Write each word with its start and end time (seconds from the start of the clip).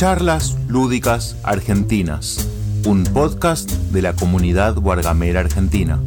Charlas 0.00 0.56
Lúdicas 0.66 1.38
Argentinas, 1.44 2.48
un 2.86 3.04
podcast 3.04 3.70
de 3.92 4.00
la 4.00 4.14
comunidad 4.14 4.74
guargamera 4.76 5.40
argentina. 5.40 6.00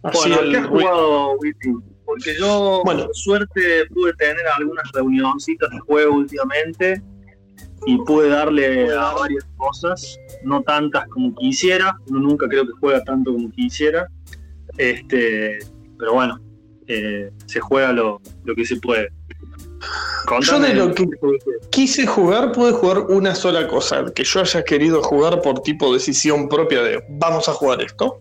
Bueno, 0.00 0.36
¿qué 0.48 0.56
has 0.58 0.66
jugado, 0.68 1.32
Witty? 1.40 1.72
Porque 2.04 2.36
yo, 2.38 2.82
bueno. 2.84 3.06
por 3.06 3.16
suerte, 3.16 3.84
pude 3.92 4.12
tener 4.12 4.46
algunas 4.46 4.88
reunioncitas 4.92 5.70
de 5.70 5.80
juego 5.80 6.14
últimamente 6.14 7.02
y 7.84 7.98
pude 7.98 8.28
darle 8.28 8.94
a 8.96 9.12
varias 9.14 9.44
cosas, 9.56 10.20
no 10.44 10.62
tantas 10.62 11.08
como 11.08 11.34
quisiera, 11.34 11.98
uno 12.06 12.20
nunca 12.20 12.46
creo 12.46 12.64
que 12.64 12.74
juega 12.78 13.02
tanto 13.02 13.32
como 13.32 13.50
quisiera, 13.50 14.06
este, 14.78 15.58
pero 15.98 16.14
bueno, 16.14 16.43
eh, 16.86 17.30
se 17.46 17.60
juega 17.60 17.92
lo, 17.92 18.20
que 18.56 18.64
se 18.64 18.76
puede. 18.76 19.10
yo 20.40 20.60
de 20.60 20.74
lo 20.74 20.94
que 20.94 21.06
quise 21.70 22.06
jugar, 22.06 22.52
pude 22.52 22.72
jugar 22.72 22.98
una 23.08 23.34
sola 23.34 23.66
cosa, 23.68 24.04
que 24.14 24.24
yo 24.24 24.40
haya 24.40 24.64
querido 24.64 25.02
jugar 25.02 25.40
por 25.42 25.60
tipo 25.60 25.92
decisión 25.92 26.48
propia 26.48 26.82
de 26.82 27.02
vamos 27.08 27.48
a 27.48 27.52
jugar 27.52 27.82
esto, 27.82 28.20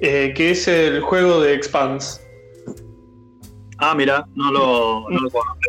eh, 0.00 0.32
que 0.34 0.50
es 0.50 0.66
el 0.68 1.00
juego 1.00 1.40
de 1.40 1.54
Expanse. 1.54 2.20
Ah, 3.78 3.94
mira, 3.94 4.26
no 4.34 4.52
lo, 4.52 5.10
no 5.10 5.20
lo 5.20 5.30
conozco. 5.30 5.60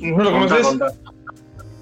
¿No 0.00 0.24
lo 0.24 0.30
conoces? 0.30 0.78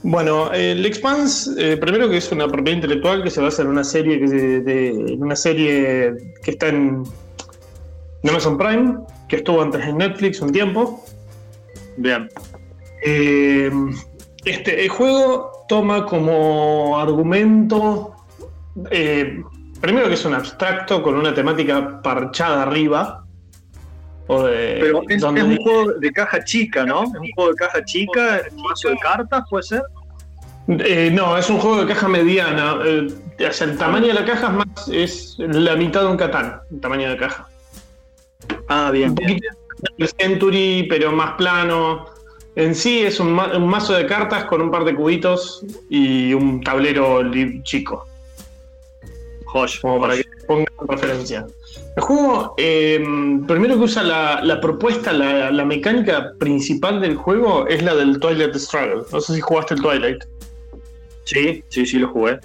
Bueno, 0.02 0.52
el 0.52 0.86
Expanse, 0.86 1.50
eh, 1.58 1.76
primero 1.76 2.08
que 2.08 2.18
es 2.18 2.30
una 2.30 2.46
propiedad 2.46 2.76
intelectual 2.76 3.24
que 3.24 3.30
se 3.30 3.40
basa 3.40 3.62
en 3.62 3.68
una 3.68 3.82
serie 3.82 4.20
que, 4.20 4.26
de, 4.26 5.16
una 5.18 5.34
serie 5.34 6.14
que 6.44 6.52
está 6.52 6.68
en, 6.68 7.02
Amazon 8.28 8.58
Prime, 8.58 8.98
que 9.28 9.36
estuvo 9.36 9.62
antes 9.62 9.84
en 9.84 9.98
Netflix 9.98 10.40
un 10.40 10.52
tiempo. 10.52 11.04
Bien. 11.96 12.28
Eh, 13.04 13.70
este, 14.44 14.84
el 14.84 14.88
juego 14.88 15.64
toma 15.68 16.06
como 16.06 16.98
argumento, 16.98 18.14
eh, 18.90 19.42
primero 19.80 20.08
que 20.08 20.14
es 20.14 20.24
un 20.24 20.34
abstracto 20.34 21.02
con 21.02 21.16
una 21.16 21.34
temática 21.34 22.00
parchada 22.02 22.62
arriba. 22.62 23.24
Pero 24.28 25.02
es, 25.08 25.22
un 25.22 25.56
juego 25.56 25.92
de 25.92 26.12
caja 26.12 26.42
chica, 26.42 26.84
¿no? 26.84 27.04
Es 27.04 27.10
un 27.10 27.30
juego 27.32 27.50
de 27.50 27.56
caja 27.56 27.84
chica, 27.84 28.42
un 28.50 28.62
mazo 28.62 28.88
de 28.88 28.96
cartas, 28.98 29.44
¿puede 29.48 29.62
ser? 29.62 29.82
Eh, 30.68 31.10
no, 31.12 31.36
es 31.38 31.48
un 31.48 31.58
juego 31.58 31.84
de 31.84 31.86
caja 31.86 32.08
mediana. 32.08 32.78
Eh, 32.84 33.08
el 33.38 33.78
tamaño 33.78 34.08
de 34.08 34.14
la 34.14 34.24
caja 34.24 34.48
es, 34.48 34.52
más, 34.52 34.88
es 34.88 35.36
la 35.38 35.76
mitad 35.76 36.02
de 36.02 36.06
un 36.08 36.16
Catán, 36.16 36.60
el 36.70 36.80
tamaño 36.80 37.10
de 37.10 37.16
caja. 37.16 37.46
Ah, 38.68 38.90
bien. 38.92 39.14
Un 39.98 40.08
Century, 40.08 40.86
pero 40.88 41.12
más 41.12 41.32
plano. 41.32 42.06
En 42.54 42.74
sí 42.74 43.00
es 43.00 43.20
un, 43.20 43.32
mazo 43.32 43.92
de 43.92 44.06
cartas 44.06 44.44
con 44.44 44.62
un 44.62 44.70
par 44.70 44.84
de 44.84 44.94
cubitos 44.94 45.64
y 45.90 46.32
un 46.32 46.62
tablero 46.62 47.22
chico. 47.62 48.06
Josh. 49.44 49.80
Como 49.80 50.00
para 50.00 50.16
que 50.16 50.24
pongan 50.46 50.66
referencia. 50.88 51.46
El 51.96 52.02
juego, 52.02 52.54
eh, 52.56 52.98
primero 53.46 53.76
que 53.76 53.82
usa 53.82 54.02
la, 54.02 54.60
propuesta, 54.60 55.12
la, 55.12 55.50
la, 55.50 55.64
mecánica 55.64 56.32
principal 56.38 57.00
del 57.00 57.16
juego 57.16 57.66
es 57.66 57.82
la 57.82 57.94
del 57.94 58.18
Twilight 58.18 58.54
Struggle. 58.54 59.02
No 59.12 59.20
sé 59.20 59.34
si 59.34 59.40
jugaste 59.40 59.74
el 59.74 59.82
Twilight. 59.82 60.24
Sí, 61.24 61.62
sí, 61.68 61.84
sí 61.84 61.98
lo 61.98 62.08
jugué. 62.08 62.38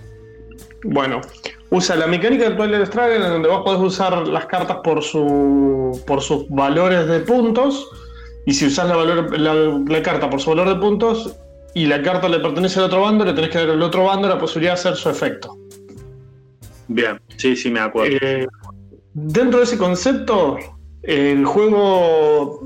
Bueno, 0.83 1.21
usa 1.69 1.95
la 1.95 2.07
mecánica 2.07 2.45
del 2.45 2.57
Twilight 2.57 2.87
Struggle 2.87 3.15
en 3.15 3.21
donde 3.21 3.49
vos 3.49 3.61
podés 3.63 3.81
usar 3.81 4.27
las 4.27 4.45
cartas 4.45 4.77
por, 4.83 5.03
su, 5.03 6.01
por 6.07 6.21
sus 6.21 6.49
valores 6.49 7.07
de 7.07 7.19
puntos. 7.19 7.87
Y 8.45 8.53
si 8.53 8.65
usás 8.65 8.87
la, 8.87 8.95
valor, 8.95 9.39
la, 9.89 10.01
carta 10.01 10.29
por 10.29 10.41
su 10.41 10.49
valor 10.49 10.69
de 10.69 10.75
puntos 10.75 11.35
y 11.75 11.85
la 11.85 12.01
carta 12.01 12.27
le 12.27 12.39
pertenece 12.39 12.79
al 12.79 12.85
otro 12.85 13.01
bando, 13.01 13.23
le 13.23 13.33
tenés 13.33 13.51
que 13.51 13.59
dar 13.59 13.69
al 13.69 13.81
otro 13.81 14.05
bando 14.05 14.27
la 14.27 14.39
posibilidad 14.39 14.73
de 14.73 14.79
hacer 14.79 14.95
su 14.95 15.09
efecto. 15.09 15.57
Bien, 16.87 17.21
sí, 17.37 17.55
sí, 17.55 17.69
me 17.69 17.79
acuerdo. 17.79 18.17
Eh, 18.19 18.47
dentro 19.13 19.59
de 19.59 19.65
ese 19.65 19.77
concepto, 19.77 20.57
el 21.03 21.45
juego 21.45 22.61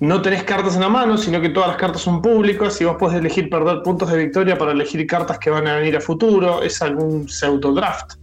no 0.00 0.22
tenés 0.22 0.44
cartas 0.44 0.74
en 0.74 0.80
la 0.80 0.88
mano, 0.88 1.18
sino 1.18 1.40
que 1.40 1.50
todas 1.50 1.68
las 1.68 1.76
cartas 1.76 2.00
son 2.00 2.22
públicas 2.22 2.80
y 2.80 2.84
vos 2.84 2.96
podés 2.96 3.18
elegir 3.18 3.50
perder 3.50 3.82
puntos 3.82 4.10
de 4.10 4.16
victoria 4.16 4.56
para 4.56 4.72
elegir 4.72 5.06
cartas 5.06 5.38
que 5.38 5.50
van 5.50 5.66
a 5.66 5.76
venir 5.76 5.96
a 5.96 6.00
futuro. 6.00 6.62
Es 6.62 6.80
algún 6.80 7.28
pseudo 7.28 7.74
draft. 7.74 8.14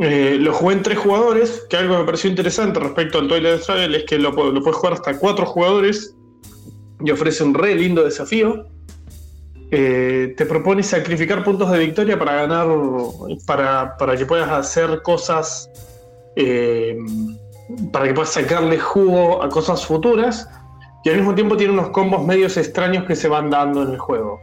Eh, 0.00 0.36
lo 0.40 0.52
jugué 0.52 0.74
en 0.74 0.82
tres 0.82 0.98
jugadores, 0.98 1.64
que 1.68 1.76
algo 1.76 1.98
me 1.98 2.04
pareció 2.04 2.30
interesante 2.30 2.80
respecto 2.80 3.18
al 3.18 3.28
Twilight 3.28 3.60
Struggle 3.60 3.96
es 3.98 4.04
que 4.04 4.18
lo, 4.18 4.30
lo 4.30 4.62
puedes 4.62 4.76
jugar 4.76 4.94
hasta 4.94 5.18
cuatro 5.18 5.46
jugadores 5.46 6.14
y 7.00 7.10
ofrece 7.10 7.44
un 7.44 7.54
re 7.54 7.74
lindo 7.74 8.02
desafío. 8.02 8.66
Eh, 9.70 10.34
te 10.36 10.46
propone 10.46 10.82
sacrificar 10.82 11.42
puntos 11.44 11.70
de 11.70 11.78
victoria 11.80 12.18
para 12.18 12.34
ganar, 12.34 12.68
para, 13.46 13.96
para 13.96 14.16
que 14.16 14.24
puedas 14.24 14.50
hacer 14.50 15.02
cosas 15.02 15.68
eh, 16.36 16.96
para 17.92 18.06
que 18.06 18.14
puedas 18.14 18.32
sacarle 18.32 18.78
jugo 18.78 19.42
a 19.42 19.48
cosas 19.48 19.84
futuras 19.84 20.48
y 21.04 21.10
al 21.10 21.16
mismo 21.16 21.34
tiempo 21.34 21.56
tiene 21.56 21.72
unos 21.72 21.90
combos 21.90 22.24
medios 22.24 22.56
extraños 22.56 23.04
que 23.04 23.14
se 23.14 23.28
van 23.28 23.50
dando 23.50 23.82
en 23.82 23.90
el 23.92 23.98
juego. 23.98 24.40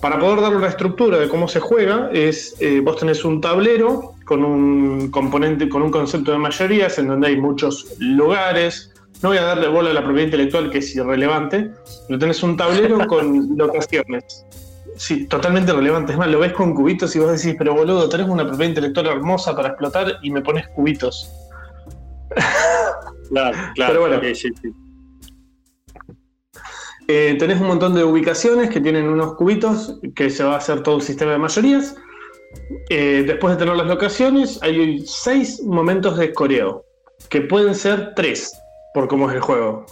Para 0.00 0.18
poder 0.18 0.40
dar 0.40 0.54
una 0.54 0.68
estructura 0.68 1.18
de 1.18 1.28
cómo 1.28 1.48
se 1.48 1.60
juega, 1.60 2.10
es 2.12 2.56
eh, 2.60 2.80
vos 2.80 2.96
tenés 2.96 3.24
un 3.24 3.40
tablero 3.40 4.14
con 4.24 4.44
un 4.44 5.10
componente, 5.10 5.68
con 5.68 5.82
un 5.82 5.90
concepto 5.90 6.32
de 6.32 6.38
mayorías, 6.38 6.98
en 6.98 7.08
donde 7.08 7.28
hay 7.28 7.36
muchos 7.36 7.86
lugares. 7.98 8.92
No 9.22 9.30
voy 9.30 9.38
a 9.38 9.42
darle 9.42 9.68
bola 9.68 9.90
a 9.90 9.94
la 9.94 10.02
propiedad 10.02 10.26
intelectual, 10.26 10.70
que 10.70 10.78
es 10.78 10.94
irrelevante, 10.94 11.70
pero 12.06 12.18
tenés 12.18 12.42
un 12.42 12.56
tablero 12.56 12.98
con 13.08 13.56
locaciones. 13.56 14.44
Sí, 14.96 15.26
totalmente 15.26 15.72
relevante. 15.72 16.12
Es 16.12 16.18
más, 16.18 16.28
lo 16.28 16.38
ves 16.38 16.52
con 16.52 16.74
cubitos 16.74 17.14
y 17.16 17.18
vos 17.18 17.32
decís, 17.32 17.56
pero 17.58 17.74
boludo, 17.74 18.08
tenés 18.08 18.28
una 18.28 18.46
propiedad 18.46 18.68
intelectual 18.68 19.06
hermosa 19.06 19.56
para 19.56 19.68
explotar 19.68 20.18
y 20.22 20.30
me 20.30 20.40
pones 20.40 20.68
cubitos. 20.68 21.30
Claro, 23.28 23.56
claro. 23.74 23.92
Pero 23.92 24.00
bueno, 24.00 24.20
eh, 27.08 27.36
tenés 27.38 27.60
un 27.60 27.66
montón 27.66 27.94
de 27.94 28.04
ubicaciones 28.04 28.70
que 28.70 28.80
tienen 28.80 29.08
unos 29.08 29.34
cubitos 29.34 29.98
que 30.14 30.30
se 30.30 30.44
va 30.44 30.54
a 30.54 30.58
hacer 30.58 30.82
todo 30.82 30.96
un 30.96 31.02
sistema 31.02 31.32
de 31.32 31.38
mayorías. 31.38 31.96
Eh, 32.88 33.24
después 33.26 33.54
de 33.54 33.58
tener 33.58 33.76
las 33.76 33.86
locaciones, 33.86 34.62
hay 34.62 35.02
seis 35.06 35.62
momentos 35.62 36.16
de 36.16 36.26
escoreo, 36.26 36.84
que 37.28 37.42
pueden 37.42 37.74
ser 37.74 38.12
tres, 38.14 38.52
por 38.94 39.08
cómo 39.08 39.28
es 39.28 39.34
el 39.34 39.40
juego. 39.40 39.84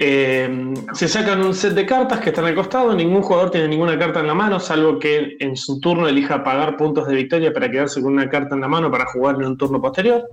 Eh, 0.00 0.74
se 0.94 1.08
sacan 1.08 1.42
un 1.42 1.54
set 1.54 1.74
de 1.74 1.84
cartas 1.84 2.20
que 2.20 2.30
están 2.30 2.44
al 2.44 2.54
costado, 2.54 2.94
ningún 2.94 3.22
jugador 3.22 3.50
tiene 3.50 3.68
ninguna 3.68 3.98
carta 3.98 4.20
en 4.20 4.28
la 4.28 4.34
mano, 4.34 4.60
salvo 4.60 4.98
que 4.98 5.36
en 5.40 5.56
su 5.56 5.80
turno 5.80 6.06
elija 6.06 6.44
pagar 6.44 6.76
puntos 6.76 7.08
de 7.08 7.16
victoria 7.16 7.52
para 7.52 7.70
quedarse 7.70 8.00
con 8.00 8.12
una 8.12 8.28
carta 8.28 8.54
en 8.54 8.60
la 8.60 8.68
mano 8.68 8.90
para 8.90 9.06
jugar 9.06 9.36
en 9.36 9.44
un 9.44 9.56
turno 9.56 9.80
posterior. 9.80 10.24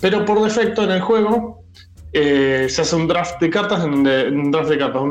Pero 0.00 0.24
por 0.24 0.42
defecto 0.42 0.84
en 0.84 0.90
el 0.92 1.00
juego 1.00 1.64
eh, 2.12 2.66
se 2.68 2.82
hace 2.82 2.96
un 2.96 3.06
draft 3.06 3.40
de 3.40 3.50
cartas 3.50 3.82
donde 3.82 4.28
un 4.28 4.50
draft 4.50 4.70
de 4.70 4.78
cartas, 4.78 5.02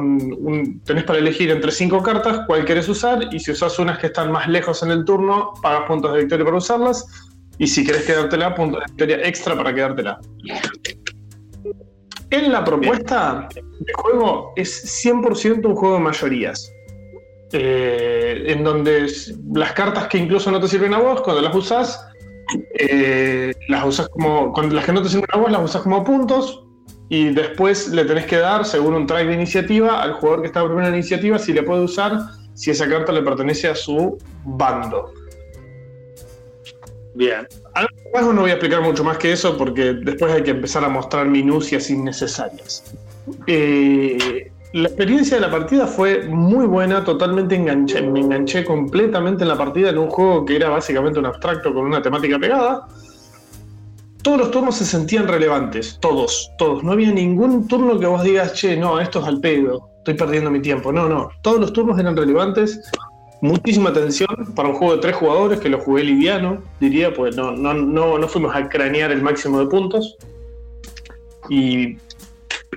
tenés 0.83 1.03
para 1.03 1.19
elegir 1.19 1.51
entre 1.51 1.71
cinco 1.71 2.01
cartas 2.01 2.41
cuál 2.47 2.65
querés 2.65 2.89
usar 2.89 3.27
y 3.31 3.39
si 3.39 3.51
usas 3.51 3.77
unas 3.79 3.99
que 3.99 4.07
están 4.07 4.31
más 4.31 4.47
lejos 4.47 4.81
en 4.83 4.91
el 4.91 5.05
turno, 5.05 5.53
pagas 5.61 5.87
puntos 5.87 6.13
de 6.13 6.19
victoria 6.19 6.45
para 6.45 6.57
usarlas 6.57 7.05
y 7.59 7.67
si 7.67 7.85
querés 7.85 8.03
quedártela, 8.03 8.55
puntos 8.55 8.79
de 8.79 8.85
victoria 8.87 9.27
extra 9.27 9.55
para 9.55 9.73
quedártela. 9.73 10.19
En 12.29 12.51
la 12.51 12.63
propuesta 12.63 13.47
de 13.55 13.93
juego 13.93 14.53
es 14.55 15.05
100% 15.05 15.65
un 15.65 15.75
juego 15.75 15.95
de 15.95 16.01
mayorías. 16.01 16.71
Eh, 17.53 18.43
en 18.47 18.61
donde 18.61 19.09
las 19.53 19.71
cartas 19.71 20.07
que 20.07 20.17
incluso 20.17 20.51
no 20.51 20.59
te 20.59 20.67
sirven 20.67 20.93
a 20.93 20.97
vos, 20.97 21.21
cuando 21.21 21.41
las 21.41 21.55
usas, 21.55 22.05
eh, 22.79 23.53
las 23.67 23.85
usas 23.85 24.09
como, 24.09 24.53
cuando 24.53 24.75
las 24.75 24.85
que 24.85 24.93
no 24.93 25.01
te 25.01 25.09
sirven 25.09 25.27
a 25.31 25.37
vos 25.37 25.51
las 25.51 25.61
usas 25.61 25.81
como 25.81 26.03
puntos 26.03 26.63
y 27.09 27.29
después 27.29 27.89
le 27.89 28.05
tenés 28.05 28.25
que 28.25 28.37
dar, 28.37 28.65
según 28.65 28.93
un 28.93 29.07
track 29.07 29.27
de 29.27 29.33
iniciativa, 29.33 30.01
al 30.01 30.13
jugador 30.13 30.41
que 30.41 30.47
está 30.47 30.61
en 30.61 30.67
primera 30.67 30.89
iniciativa 30.89 31.39
si 31.39 31.53
le 31.53 31.63
puede 31.63 31.81
usar, 31.83 32.19
si 32.53 32.71
esa 32.71 32.87
carta 32.87 33.11
le 33.11 33.21
pertenece 33.21 33.67
a 33.67 33.75
su 33.75 34.17
bando. 34.43 35.13
Bien. 37.15 37.47
Algo 38.13 38.33
no 38.33 38.41
voy 38.41 38.51
a 38.51 38.53
explicar 38.53 38.81
mucho 38.81 39.03
más 39.03 39.17
que 39.17 39.31
eso 39.31 39.57
porque 39.57 39.93
después 39.93 40.31
hay 40.31 40.43
que 40.43 40.51
empezar 40.51 40.83
a 40.83 40.89
mostrar 40.89 41.27
minucias 41.27 41.89
innecesarias. 41.89 42.83
Eh, 43.47 44.51
la 44.77 44.89
experiencia 44.89 45.37
de 45.37 45.41
la 45.41 45.49
partida 45.49 45.87
fue 45.87 46.27
muy 46.27 46.67
buena, 46.67 47.03
totalmente 47.03 47.55
enganché, 47.55 47.99
me 48.01 48.19
enganché 48.19 48.63
completamente 48.63 49.43
en 49.43 49.49
la 49.49 49.57
partida 49.57 49.89
en 49.89 49.97
un 49.97 50.09
juego 50.09 50.45
que 50.45 50.55
era 50.55 50.69
básicamente 50.69 51.17
un 51.17 51.25
abstracto 51.25 51.73
con 51.73 51.87
una 51.87 51.99
temática 51.99 52.37
pegada. 52.37 52.87
Todos 54.21 54.37
los 54.37 54.51
turnos 54.51 54.75
se 54.75 54.85
sentían 54.85 55.27
relevantes, 55.27 55.97
todos, 55.99 56.51
todos. 56.59 56.83
No 56.83 56.91
había 56.91 57.11
ningún 57.11 57.67
turno 57.67 57.99
que 57.99 58.05
vos 58.05 58.21
digas, 58.21 58.53
che, 58.53 58.77
no, 58.77 58.99
esto 58.99 59.19
es 59.19 59.25
al 59.25 59.39
pedo, 59.39 59.89
estoy 59.97 60.13
perdiendo 60.13 60.51
mi 60.51 60.61
tiempo. 60.61 60.91
No, 60.91 61.09
no, 61.09 61.29
todos 61.41 61.59
los 61.59 61.73
turnos 61.73 61.97
eran 61.97 62.15
relevantes. 62.15 62.79
Muchísima 63.41 63.89
atención 63.89 64.29
para 64.55 64.69
un 64.69 64.75
juego 64.75 64.95
de 64.95 65.01
tres 65.01 65.15
jugadores 65.15 65.59
que 65.59 65.69
lo 65.69 65.79
jugué 65.79 66.03
liviano, 66.03 66.61
diría, 66.79 67.11
pues 67.13 67.35
no, 67.35 67.51
no, 67.51 67.73
no, 67.73 68.19
no 68.19 68.27
fuimos 68.27 68.55
a 68.55 68.69
cranear 68.69 69.11
el 69.11 69.23
máximo 69.23 69.59
de 69.59 69.65
puntos. 69.65 70.17
Y 71.49 71.97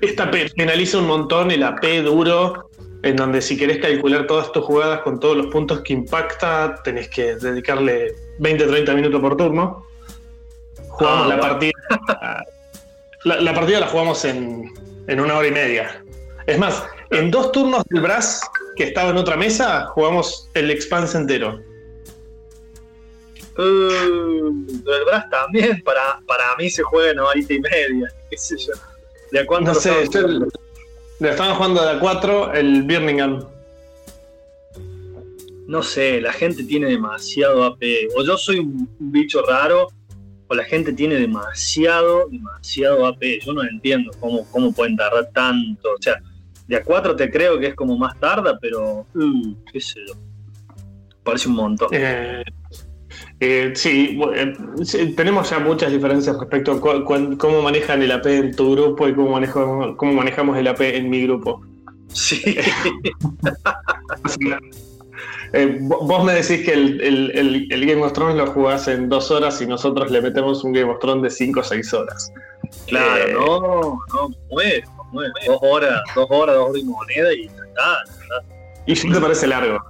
esta 0.00 0.30
penaliza 0.30 0.98
un 0.98 1.06
montón 1.06 1.50
el 1.50 1.62
AP 1.62 2.02
duro, 2.04 2.70
en 3.02 3.16
donde 3.16 3.40
si 3.40 3.56
querés 3.56 3.78
calcular 3.78 4.26
todas 4.26 4.52
tus 4.52 4.64
jugadas 4.64 5.00
con 5.00 5.20
todos 5.20 5.36
los 5.36 5.46
puntos 5.46 5.80
que 5.80 5.92
impacta, 5.92 6.80
tenés 6.82 7.08
que 7.08 7.36
dedicarle 7.36 8.14
20-30 8.38 8.94
minutos 8.94 9.20
por 9.20 9.36
turno. 9.36 9.86
Jugamos 10.88 11.26
ah, 11.26 11.28
la 11.28 11.40
partida. 11.40 11.72
La, 13.24 13.54
partida 13.54 13.80
la 13.80 13.86
jugamos 13.86 14.24
en, 14.24 14.72
en 15.06 15.20
una 15.20 15.36
hora 15.36 15.48
y 15.48 15.52
media. 15.52 16.02
Es 16.46 16.58
más, 16.58 16.82
en 17.10 17.30
dos 17.30 17.52
turnos 17.52 17.84
del 17.90 18.00
Brass, 18.00 18.40
que 18.76 18.84
estaba 18.84 19.10
en 19.10 19.18
otra 19.18 19.36
mesa, 19.36 19.86
jugamos 19.88 20.48
el 20.54 20.70
Expanse 20.70 21.18
entero. 21.18 21.60
Uh, 23.58 23.62
el 23.62 25.04
Brass 25.06 25.28
también, 25.30 25.82
para, 25.82 26.20
para 26.26 26.56
mí 26.56 26.70
se 26.70 26.82
juega 26.82 27.10
en 27.10 27.18
horita 27.18 27.52
y 27.52 27.60
media, 27.60 28.08
qué 28.30 28.38
sé 28.38 28.56
yo. 28.56 28.72
¿De 29.32 29.46
cuánto 29.46 29.72
no 29.72 29.80
sé, 29.80 30.08
le 31.20 31.30
estaban 31.30 31.54
jugando 31.54 31.82
de 31.82 31.90
a 31.90 32.00
4 32.00 32.54
el 32.54 32.82
Birmingham. 32.82 33.44
No 35.66 35.82
sé, 35.82 36.20
la 36.20 36.32
gente 36.32 36.64
tiene 36.64 36.88
demasiado 36.88 37.62
AP. 37.64 37.82
O 38.16 38.24
yo 38.24 38.38
soy 38.38 38.58
un, 38.58 38.88
bicho 38.98 39.42
raro, 39.42 39.88
o 40.48 40.54
la 40.54 40.64
gente 40.64 40.94
tiene 40.94 41.16
demasiado, 41.16 42.26
demasiado 42.30 43.06
AP. 43.06 43.22
Yo 43.44 43.52
no 43.52 43.62
entiendo 43.62 44.10
cómo, 44.18 44.50
cómo 44.50 44.72
pueden 44.72 44.96
tardar 44.96 45.30
tanto. 45.32 45.90
O 45.90 46.02
sea, 46.02 46.16
de 46.66 46.76
a 46.76 46.82
4 46.82 47.14
te 47.14 47.30
creo 47.30 47.58
que 47.58 47.66
es 47.66 47.74
como 47.74 47.98
más 47.98 48.18
tarda, 48.18 48.58
pero 48.58 49.06
uh, 49.14 49.56
qué 49.70 49.80
sé 49.80 50.00
yo. 50.08 50.14
Parece 51.22 51.48
un 51.48 51.54
montón. 51.54 51.88
Eh, 51.92 52.42
eh, 53.40 53.72
sí, 53.74 54.20
tenemos 55.16 55.48
ya 55.48 55.58
muchas 55.58 55.90
diferencias 55.90 56.38
respecto 56.38 56.72
a 56.72 56.80
cómo 56.80 57.62
manejan 57.62 58.02
el 58.02 58.12
AP 58.12 58.26
en 58.26 58.54
tu 58.54 58.72
grupo 58.72 59.08
y 59.08 59.14
cómo, 59.14 59.96
cómo 59.96 60.12
manejamos 60.12 60.58
el 60.58 60.68
AP 60.68 60.80
en 60.82 61.08
mi 61.08 61.22
grupo. 61.22 61.62
Sí. 62.12 62.42
Eh, 65.52 65.78
vos 65.80 66.24
me 66.24 66.32
decís 66.34 66.64
que 66.64 66.72
el, 66.72 67.66
Game 67.68 68.02
of 68.04 68.12
Thrones 68.12 68.36
lo 68.36 68.46
jugás 68.46 68.86
en 68.86 69.08
dos 69.08 69.32
horas 69.32 69.60
y 69.60 69.66
nosotros 69.66 70.08
le 70.08 70.22
metemos 70.22 70.62
un 70.62 70.72
Game 70.72 70.88
of 70.88 71.00
Thrones 71.00 71.24
de 71.24 71.30
cinco 71.30 71.58
o 71.58 71.64
seis 71.64 71.92
horas. 71.92 72.32
Claro, 72.86 73.16
eh, 73.16 73.32
no, 73.32 73.98
no, 74.14 74.28
mueve, 74.48 74.84
Dos 75.44 75.58
horas, 75.60 76.02
dos 76.14 76.28
horas, 76.30 76.54
dos 76.54 76.70
horas 76.70 76.82
y 76.82 76.84
moneda 76.84 77.34
y 77.34 77.46
está. 77.46 78.04
¿Y 78.86 78.94
si 78.94 79.10
te 79.10 79.20
parece 79.20 79.48
largo? 79.48 79.80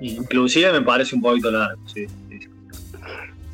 Inclusive 0.00 0.72
me 0.72 0.80
parece 0.80 1.14
un 1.14 1.20
poquito 1.20 1.50
largo, 1.50 1.78
sí. 1.86 2.06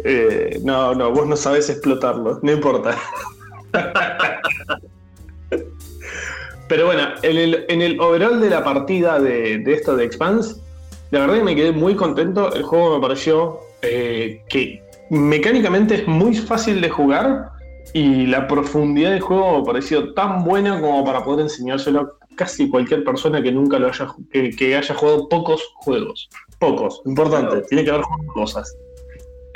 Eh, 0.05 0.61
no, 0.63 0.95
no, 0.95 1.11
vos 1.11 1.27
no 1.27 1.37
sabés 1.37 1.71
explotarlo, 1.71 2.39
no 2.43 2.53
importa. 2.53 2.97
Pero 6.69 6.87
bueno, 6.87 7.03
en 7.23 7.37
el, 7.37 7.65
en 7.69 7.83
el 7.83 8.01
overall 8.01 8.41
de 8.41 8.51
la 8.51 8.65
partida 8.65 9.21
de, 9.21 9.63
esto 9.67 9.97
de 9.97 10.05
Expanse, 10.05 10.57
la 11.11 11.21
verdad 11.21 11.37
que 11.37 11.45
me 11.45 11.55
quedé 11.55 11.73
muy 11.73 11.95
contento. 11.95 12.53
El 12.53 12.65
juego 12.65 12.97
me 12.97 13.01
pareció 13.01 13.61
eh, 13.83 14.43
que 14.49 14.83
mecánicamente 15.11 15.95
es 15.95 16.09
muy 16.09 16.35
fácil 16.35 16.81
de 16.81 16.91
jugar 16.91 17.51
y 17.93 18.27
la 18.27 18.49
profundidad 18.49 19.13
del 19.13 19.21
juego 19.21 19.61
me 19.61 19.65
pareció 19.65 20.13
tan 20.15 20.45
buena 20.45 20.81
como 20.81 21.05
para 21.05 21.25
poder 21.25 21.43
enseñárselo 21.43 22.01
a 22.01 22.13
casi 22.35 22.69
cualquier 22.69 23.05
persona 23.05 23.41
que 23.43 23.53
nunca 23.53 23.79
lo 23.79 23.89
haya, 23.89 24.09
que, 24.31 24.77
haya 24.77 24.95
jugado 24.95 25.29
pocos 25.29 25.63
juegos. 25.77 26.29
Pocos, 26.59 27.03
importante, 27.07 27.63
tiene 27.69 27.85
que 27.85 27.91
haber 27.91 28.05
cosas. 28.35 28.77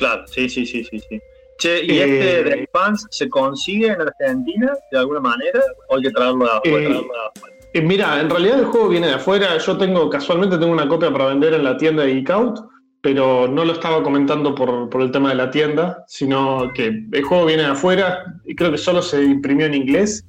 Claro, 0.00 0.26
sí, 0.26 0.48
sí, 0.48 0.64
sí, 0.64 0.82
sí, 0.82 0.98
sí. 0.98 1.20
Che, 1.58 1.84
¿y 1.84 1.98
este 1.98 2.42
de 2.42 2.68
Fans 2.72 3.06
se 3.10 3.28
consigue 3.28 3.88
en 3.88 4.00
Argentina 4.00 4.72
de 4.90 4.98
alguna 4.98 5.20
manera 5.20 5.60
o 5.88 5.96
hay 5.96 6.02
que 6.04 6.10
traerlo 6.10 6.46
de 6.46 6.50
afuera? 6.52 6.96
Eh, 6.96 7.70
eh, 7.74 7.82
mira, 7.82 8.18
en 8.18 8.30
realidad 8.30 8.60
el 8.60 8.64
juego 8.64 8.88
viene 8.88 9.08
de 9.08 9.12
afuera. 9.12 9.58
Yo 9.58 9.76
tengo, 9.76 10.08
casualmente 10.08 10.56
tengo 10.56 10.72
una 10.72 10.88
copia 10.88 11.12
para 11.12 11.26
vender 11.26 11.52
en 11.52 11.64
la 11.64 11.76
tienda 11.76 12.04
de 12.04 12.14
Geekout, 12.14 12.60
pero 13.02 13.46
no 13.46 13.66
lo 13.66 13.74
estaba 13.74 14.02
comentando 14.02 14.54
por, 14.54 14.88
por, 14.88 15.02
el 15.02 15.10
tema 15.10 15.28
de 15.28 15.34
la 15.34 15.50
tienda, 15.50 16.02
sino 16.08 16.70
que 16.74 16.86
el 17.12 17.24
juego 17.24 17.44
viene 17.44 17.64
de 17.64 17.68
afuera 17.68 18.24
y 18.46 18.54
creo 18.54 18.70
que 18.70 18.78
solo 18.78 19.02
se 19.02 19.22
imprimió 19.22 19.66
en 19.66 19.74
inglés. 19.74 20.24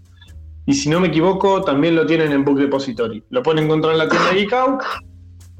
Y 0.65 0.73
si 0.73 0.89
no 0.89 0.99
me 0.99 1.07
equivoco, 1.07 1.61
también 1.63 1.95
lo 1.95 2.05
tienen 2.05 2.33
en 2.33 2.43
Book 2.43 2.59
Depository. 2.59 3.23
Lo 3.29 3.41
pueden 3.41 3.63
encontrar 3.63 3.93
en 3.93 3.99
la 3.99 4.09
tienda 4.09 4.31
de 4.31 4.39
Geekout 4.41 4.83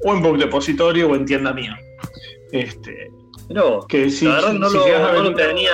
o 0.04 0.14
en 0.14 0.22
Book 0.22 0.36
Depository 0.36 1.02
o 1.02 1.14
en 1.14 1.24
tienda 1.24 1.54
mía. 1.54 1.78
Este, 2.52 3.10
pero 3.52 3.86
que 3.88 4.10
si, 4.10 4.26
la 4.26 4.34
verdad 4.34 4.52
no, 4.54 4.70
lo, 4.70 5.34
tenía 5.34 5.72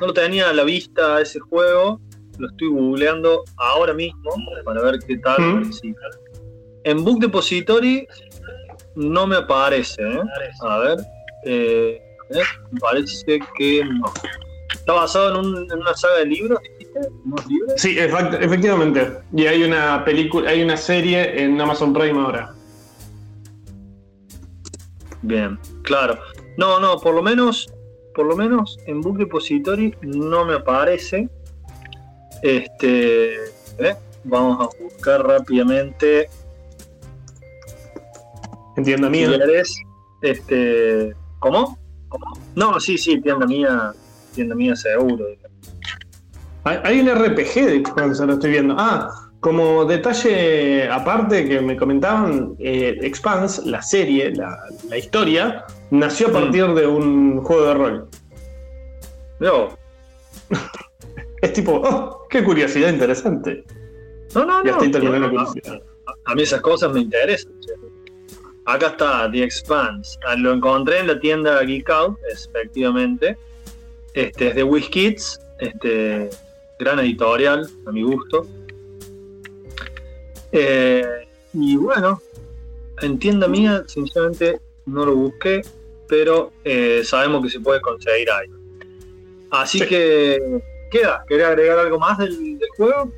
no 0.00 0.06
lo 0.06 0.12
tenía 0.12 0.50
a 0.50 0.52
la 0.52 0.64
vista 0.64 1.20
ese 1.20 1.38
juego, 1.38 2.00
lo 2.38 2.48
estoy 2.48 2.68
googleando 2.68 3.44
ahora 3.56 3.94
mismo 3.94 4.30
para 4.64 4.82
ver 4.82 4.98
qué 5.06 5.18
tal. 5.18 5.40
¿Mm? 5.40 5.70
En 6.84 7.04
Book 7.04 7.20
Depository 7.20 8.06
no 8.96 9.26
me 9.26 9.36
aparece, 9.36 10.02
¿eh? 10.02 10.20
A 10.62 10.78
ver, 10.78 10.98
eh, 11.44 12.00
¿eh? 12.30 12.42
me 12.70 12.80
parece 12.80 13.40
que 13.56 13.84
no. 13.84 14.12
¿Está 14.72 14.92
basado 14.92 15.40
en, 15.40 15.72
una 15.72 15.94
saga 15.94 16.18
de 16.18 16.26
libros, 16.26 16.58
Sí, 17.76 17.96
efectivamente. 17.98 19.18
Y 19.32 19.46
hay 19.46 19.62
una 19.62 20.04
película, 20.04 20.50
hay 20.50 20.62
una 20.62 20.76
serie 20.76 21.42
en 21.42 21.60
Amazon 21.60 21.92
Prime 21.92 22.18
ahora. 22.18 22.54
Bien, 25.22 25.58
claro. 25.82 26.18
No, 26.56 26.80
no, 26.80 26.98
por 26.98 27.14
lo 27.14 27.22
menos, 27.22 27.72
por 28.14 28.26
lo 28.26 28.36
menos 28.36 28.78
en 28.86 29.00
Book 29.00 29.18
Depository 29.18 29.94
no 30.02 30.44
me 30.44 30.54
aparece. 30.54 31.28
Este, 32.42 33.34
¿eh? 33.78 33.96
vamos 34.24 34.60
a 34.60 34.82
buscar 34.82 35.26
rápidamente. 35.26 36.28
Entienda 38.76 39.10
mía. 39.10 39.30
este, 40.22 41.14
¿cómo? 41.38 41.78
No, 42.54 42.80
sí, 42.80 42.98
sí, 42.98 43.20
tienda 43.20 43.46
mía, 43.46 43.92
tienda 44.34 44.54
mía 44.54 44.74
seguro. 44.74 45.26
Hay, 46.64 47.00
un 47.00 47.08
RPG 47.08 47.54
de 47.54 47.76
Expanse, 47.76 48.26
lo 48.26 48.34
estoy 48.34 48.50
viendo. 48.50 48.74
Ah, 48.78 49.29
como 49.40 49.86
detalle 49.86 50.88
aparte 50.88 51.48
que 51.48 51.60
me 51.60 51.76
comentaban, 51.76 52.54
eh, 52.58 52.98
Expanse, 53.00 53.62
la 53.64 53.80
serie, 53.80 54.34
la, 54.34 54.58
historia, 54.96 55.64
nació 55.90 56.28
a 56.28 56.32
partir 56.32 56.66
de 56.74 56.86
un 56.86 57.42
juego 57.42 57.66
de 57.66 57.74
rol. 57.74 58.08
No. 59.40 59.78
es 61.42 61.52
tipo, 61.54 61.72
oh, 61.72 62.26
qué 62.28 62.44
curiosidad 62.44 62.90
interesante. 62.90 63.64
No, 64.34 64.44
no, 64.44 64.62
no. 64.62 64.74
A, 66.24 66.34
mí 66.34 66.42
esas 66.42 66.60
cosas 66.60 66.92
me 66.92 67.00
interesan. 67.00 67.52
Acá 68.66 68.88
está 68.88 69.30
The 69.30 69.42
Expanse. 69.42 70.18
Ah, 70.26 70.36
lo 70.36 70.52
encontré 70.52 70.98
en 70.98 71.06
la 71.06 71.18
tienda 71.18 71.62
Geek 71.62 71.88
Out, 71.88 72.18
efectivamente. 72.30 73.38
Este 74.12 74.48
es 74.48 74.54
de 74.54 74.64
WizKids, 74.64 75.40
este 75.60 76.28
gran 76.78 76.98
editorial, 76.98 77.66
a 77.86 77.92
mi 77.92 78.02
gusto. 78.02 78.46
Eh, 80.52 81.04
y 81.52 81.76
bueno, 81.76 82.20
en 83.02 83.18
tienda 83.18 83.48
mía, 83.48 83.84
sinceramente, 83.86 84.60
no 84.86 85.06
lo 85.06 85.14
busqué, 85.14 85.62
pero 86.08 86.52
eh, 86.64 87.02
sabemos 87.04 87.42
que 87.42 87.50
se 87.50 87.60
puede 87.60 87.80
conseguir 87.80 88.30
ahí. 88.30 88.48
Así 89.50 89.80
que, 89.80 90.60
queda. 90.90 91.24
¿Querés 91.28 91.46
agregar 91.46 91.78
algo 91.78 91.98
más 91.98 92.18
del, 92.18 92.58
juego? 92.76 93.12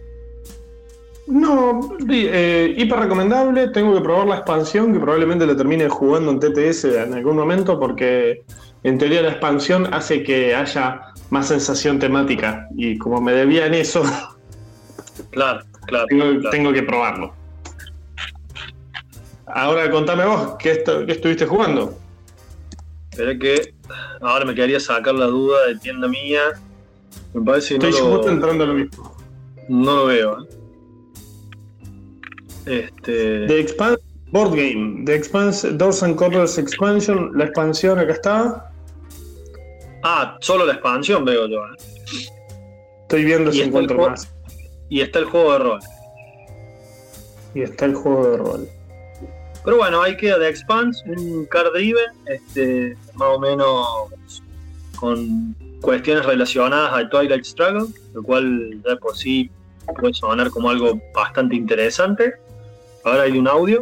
No, 1.26 1.96
eh, 2.10 2.74
hiper 2.76 3.00
recomendable. 3.00 3.68
Tengo 3.68 3.94
que 3.94 4.00
probar 4.00 4.26
la 4.26 4.36
expansión, 4.36 4.92
que 4.92 5.00
probablemente 5.00 5.46
la 5.46 5.56
termine 5.56 5.88
jugando 5.88 6.30
en 6.30 6.40
TTS 6.40 6.84
en 6.84 7.14
algún 7.14 7.36
momento, 7.36 7.78
porque 7.78 8.42
en 8.82 8.98
teoría 8.98 9.22
la 9.22 9.30
expansión 9.30 9.92
hace 9.92 10.22
que 10.22 10.54
haya 10.54 11.12
más 11.30 11.48
sensación 11.48 11.98
temática. 11.98 12.68
Y 12.76 12.98
como 12.98 13.20
me 13.20 13.32
debían 13.32 13.74
eso, 13.74 14.02
claro. 15.30 15.64
Claro 15.86 16.06
tengo, 16.50 16.72
que 16.72 16.82
probarlo. 16.82 17.34
Ahora 19.46 19.90
contame 19.90 20.24
vos, 20.24 20.56
¿qué, 20.58 20.82
estuviste 21.08 21.46
jugando? 21.46 21.98
Espera 23.10 23.38
que 23.38 23.74
ahora 24.20 24.44
me 24.44 24.54
quedaría 24.54 24.80
sacar 24.80 25.14
la 25.14 25.26
duda 25.26 25.66
de 25.66 25.76
tienda 25.76 26.08
mía. 26.08 26.40
Me 27.34 27.42
parece 27.42 27.78
que 27.78 27.88
Estoy 27.88 28.02
no 28.02 28.16
lo, 28.16 28.28
entrando 28.28 28.66
lo 28.66 28.74
mismo. 28.74 29.16
No 29.68 29.96
lo 29.96 30.06
veo. 30.06 30.42
¿eh? 32.66 32.88
Este... 32.96 33.46
The 33.46 33.60
Expanse 33.60 34.02
Board 34.28 34.54
Game. 34.54 35.04
The 35.04 35.14
Expanse 35.14 35.72
Doors 35.72 36.02
and 36.02 36.16
Corners 36.16 36.56
Expansion. 36.56 37.32
La 37.36 37.44
expansión 37.44 37.98
acá 37.98 38.12
está. 38.12 38.72
Ah, 40.02 40.38
solo 40.40 40.64
la 40.64 40.72
expansión 40.72 41.24
veo 41.24 41.46
yo. 41.46 41.58
¿eh? 41.66 41.76
Estoy 43.02 43.24
viendo 43.24 43.52
si 43.52 43.60
encuentro 43.60 44.08
más. 44.08 44.31
Y 44.92 45.00
está 45.00 45.20
el 45.20 45.24
juego 45.24 45.54
de 45.54 45.58
rol. 45.58 45.80
Y 47.54 47.62
está 47.62 47.86
el 47.86 47.94
juego 47.94 48.30
de 48.30 48.36
rol. 48.36 48.68
Pero 49.64 49.78
bueno, 49.78 50.02
ahí 50.02 50.18
queda 50.18 50.38
The 50.38 50.48
Expanse, 50.48 51.02
un 51.06 51.46
card 51.46 51.72
driven, 51.72 52.10
este, 52.26 52.94
más 53.14 53.28
o 53.30 53.40
menos 53.40 54.42
con 54.96 55.56
cuestiones 55.80 56.26
relacionadas 56.26 56.92
al 56.92 57.08
Twilight 57.08 57.42
Struggle, 57.42 57.86
lo 58.12 58.22
cual 58.22 58.82
de 58.82 58.96
por 58.98 59.16
sí 59.16 59.50
puede 59.98 60.12
sonar 60.12 60.50
como 60.50 60.68
algo 60.68 61.00
bastante 61.14 61.56
interesante. 61.56 62.34
Ahora 63.02 63.22
hay 63.22 63.38
un 63.38 63.48
audio. 63.48 63.80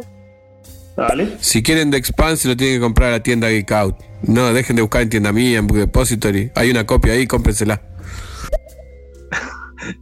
Dale. 0.95 1.35
Si 1.41 1.61
quieren 1.61 1.91
de 1.91 1.97
Expand 1.97 2.37
se 2.37 2.47
lo 2.47 2.55
tienen 2.55 2.77
que 2.77 2.81
comprar 2.83 3.09
a 3.09 3.17
la 3.17 3.23
tienda 3.23 3.49
Geek 3.49 3.69
Out. 3.73 3.97
No, 4.21 4.53
dejen 4.53 4.77
de 4.77 4.81
buscar 4.81 5.01
en 5.01 5.09
tienda 5.09 5.33
mía, 5.33 5.59
en 5.59 5.67
Book 5.67 5.77
Depository. 5.77 6.53
Hay 6.55 6.71
una 6.71 6.85
copia 6.85 7.11
ahí, 7.11 7.27
cómprensela. 7.27 7.81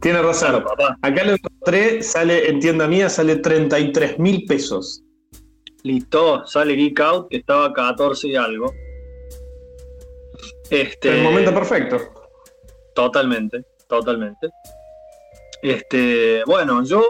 Tiene 0.00 0.22
razón, 0.22 0.62
papá. 0.64 0.96
Acá 1.02 1.24
lo 1.24 1.32
encontré, 1.32 2.02
sale 2.02 2.48
en 2.48 2.60
tienda 2.60 2.86
mía, 2.86 3.08
sale 3.08 3.36
33 3.36 4.18
mil 4.18 4.44
pesos. 4.44 5.02
Listo, 5.82 6.46
sale 6.46 6.74
Geek 6.74 7.00
Out, 7.00 7.28
que 7.30 7.38
estaba 7.38 7.66
a 7.66 7.72
14 7.72 8.28
y 8.28 8.36
algo. 8.36 8.72
Este, 10.70 11.16
el 11.18 11.22
momento 11.22 11.52
perfecto. 11.52 11.98
Totalmente, 12.94 13.64
totalmente. 13.88 14.48
Este, 15.62 16.42
bueno, 16.46 16.84
yo 16.84 17.04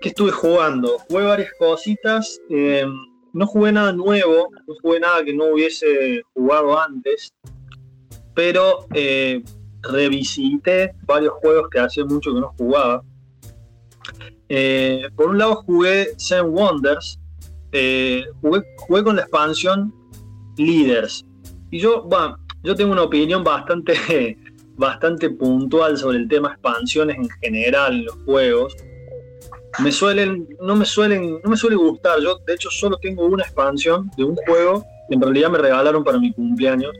que 0.00 0.10
estuve 0.10 0.30
jugando, 0.30 0.98
jugué 1.08 1.24
varias 1.24 1.52
cositas. 1.58 2.40
Em, 2.50 2.92
no 3.32 3.46
jugué 3.46 3.72
nada 3.72 3.92
nuevo, 3.92 4.48
no 4.66 4.74
jugué 4.80 5.00
nada 5.00 5.24
que 5.24 5.34
no 5.34 5.46
hubiese 5.52 6.22
jugado 6.32 6.78
antes, 6.78 7.34
pero 8.34 8.86
eh, 8.94 9.42
revisité 9.90 10.94
varios 11.04 11.34
juegos 11.34 11.68
que 11.70 11.80
hacía 11.80 12.04
mucho 12.04 12.32
que 12.34 12.40
no 12.40 12.54
jugaba. 12.56 13.02
Eh, 14.48 15.08
por 15.16 15.30
un 15.30 15.38
lado 15.38 15.56
jugué 15.56 16.10
Seven 16.16 16.52
Wonders, 16.52 17.18
eh, 17.72 18.24
jugué, 18.40 19.04
con 19.04 19.16
la 19.16 19.22
expansión 19.22 19.92
Leaders. 20.56 21.24
Y 21.70 21.78
yo, 21.78 22.02
bueno, 22.02 22.38
yo 22.62 22.74
tengo 22.74 22.92
una 22.92 23.02
opinión 23.02 23.42
bastante, 23.42 24.38
bastante 24.76 25.30
puntual 25.30 25.98
sobre 25.98 26.18
el 26.18 26.28
tema 26.28 26.52
expansiones 26.52 27.16
en 27.16 27.28
general 27.40 27.94
en 27.94 28.04
los 28.06 28.16
juegos. 28.24 28.76
Me 29.78 29.92
suelen, 29.92 30.48
no 30.62 30.74
me 30.74 30.86
suelen, 30.86 31.40
no 31.42 31.50
me 31.50 31.56
suele 31.56 31.76
gustar. 31.76 32.20
Yo, 32.20 32.38
de 32.46 32.54
hecho, 32.54 32.70
solo 32.70 32.96
tengo 32.96 33.26
una 33.26 33.42
expansión 33.42 34.10
de 34.16 34.24
un 34.24 34.36
juego 34.36 34.86
que 35.08 35.14
en 35.14 35.20
realidad 35.20 35.50
me 35.50 35.58
regalaron 35.58 36.02
para 36.02 36.18
mi 36.18 36.32
cumpleaños. 36.32 36.92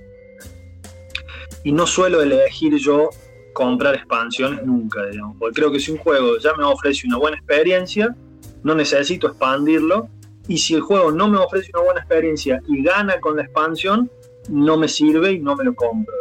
Y 1.67 1.73
no 1.73 1.85
suelo 1.85 2.23
elegir 2.23 2.77
yo 2.77 3.11
comprar 3.53 3.97
expansiones 3.97 4.65
nunca, 4.65 5.05
digamos. 5.05 5.37
Porque 5.37 5.57
creo 5.57 5.73
que 5.73 5.81
si 5.81 5.91
un 5.91 5.99
juego 5.99 6.39
ya 6.39 6.55
me 6.55 6.63
ofrece 6.63 7.09
una 7.09 7.17
buena 7.17 7.39
experiencia, 7.39 8.15
no 8.63 8.73
necesito 8.77 9.27
expandirlo 9.27 10.09
y 10.47 10.59
si 10.59 10.75
el 10.75 10.81
juego 10.83 11.11
no 11.11 11.27
me 11.27 11.39
ofrece 11.39 11.73
una 11.75 11.83
buena 11.83 12.01
experiencia 12.03 12.63
y 12.69 12.85
gana 12.85 13.19
con 13.19 13.35
la 13.35 13.43
expansión, 13.43 14.09
no 14.49 14.77
me 14.77 14.87
sirve 14.87 15.33
y 15.33 15.41
no 15.41 15.57
me 15.57 15.65
lo 15.65 15.75
compro, 15.75 16.15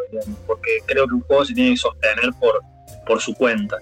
porque 0.47 0.79
creo 0.87 1.07
que 1.07 1.13
un 1.13 1.21
juego 1.21 1.45
se 1.45 1.53
tiene 1.53 1.73
que 1.73 1.77
sostener 1.77 2.33
por, 2.39 2.59
por 3.05 3.21
su 3.21 3.35
cuenta. 3.35 3.77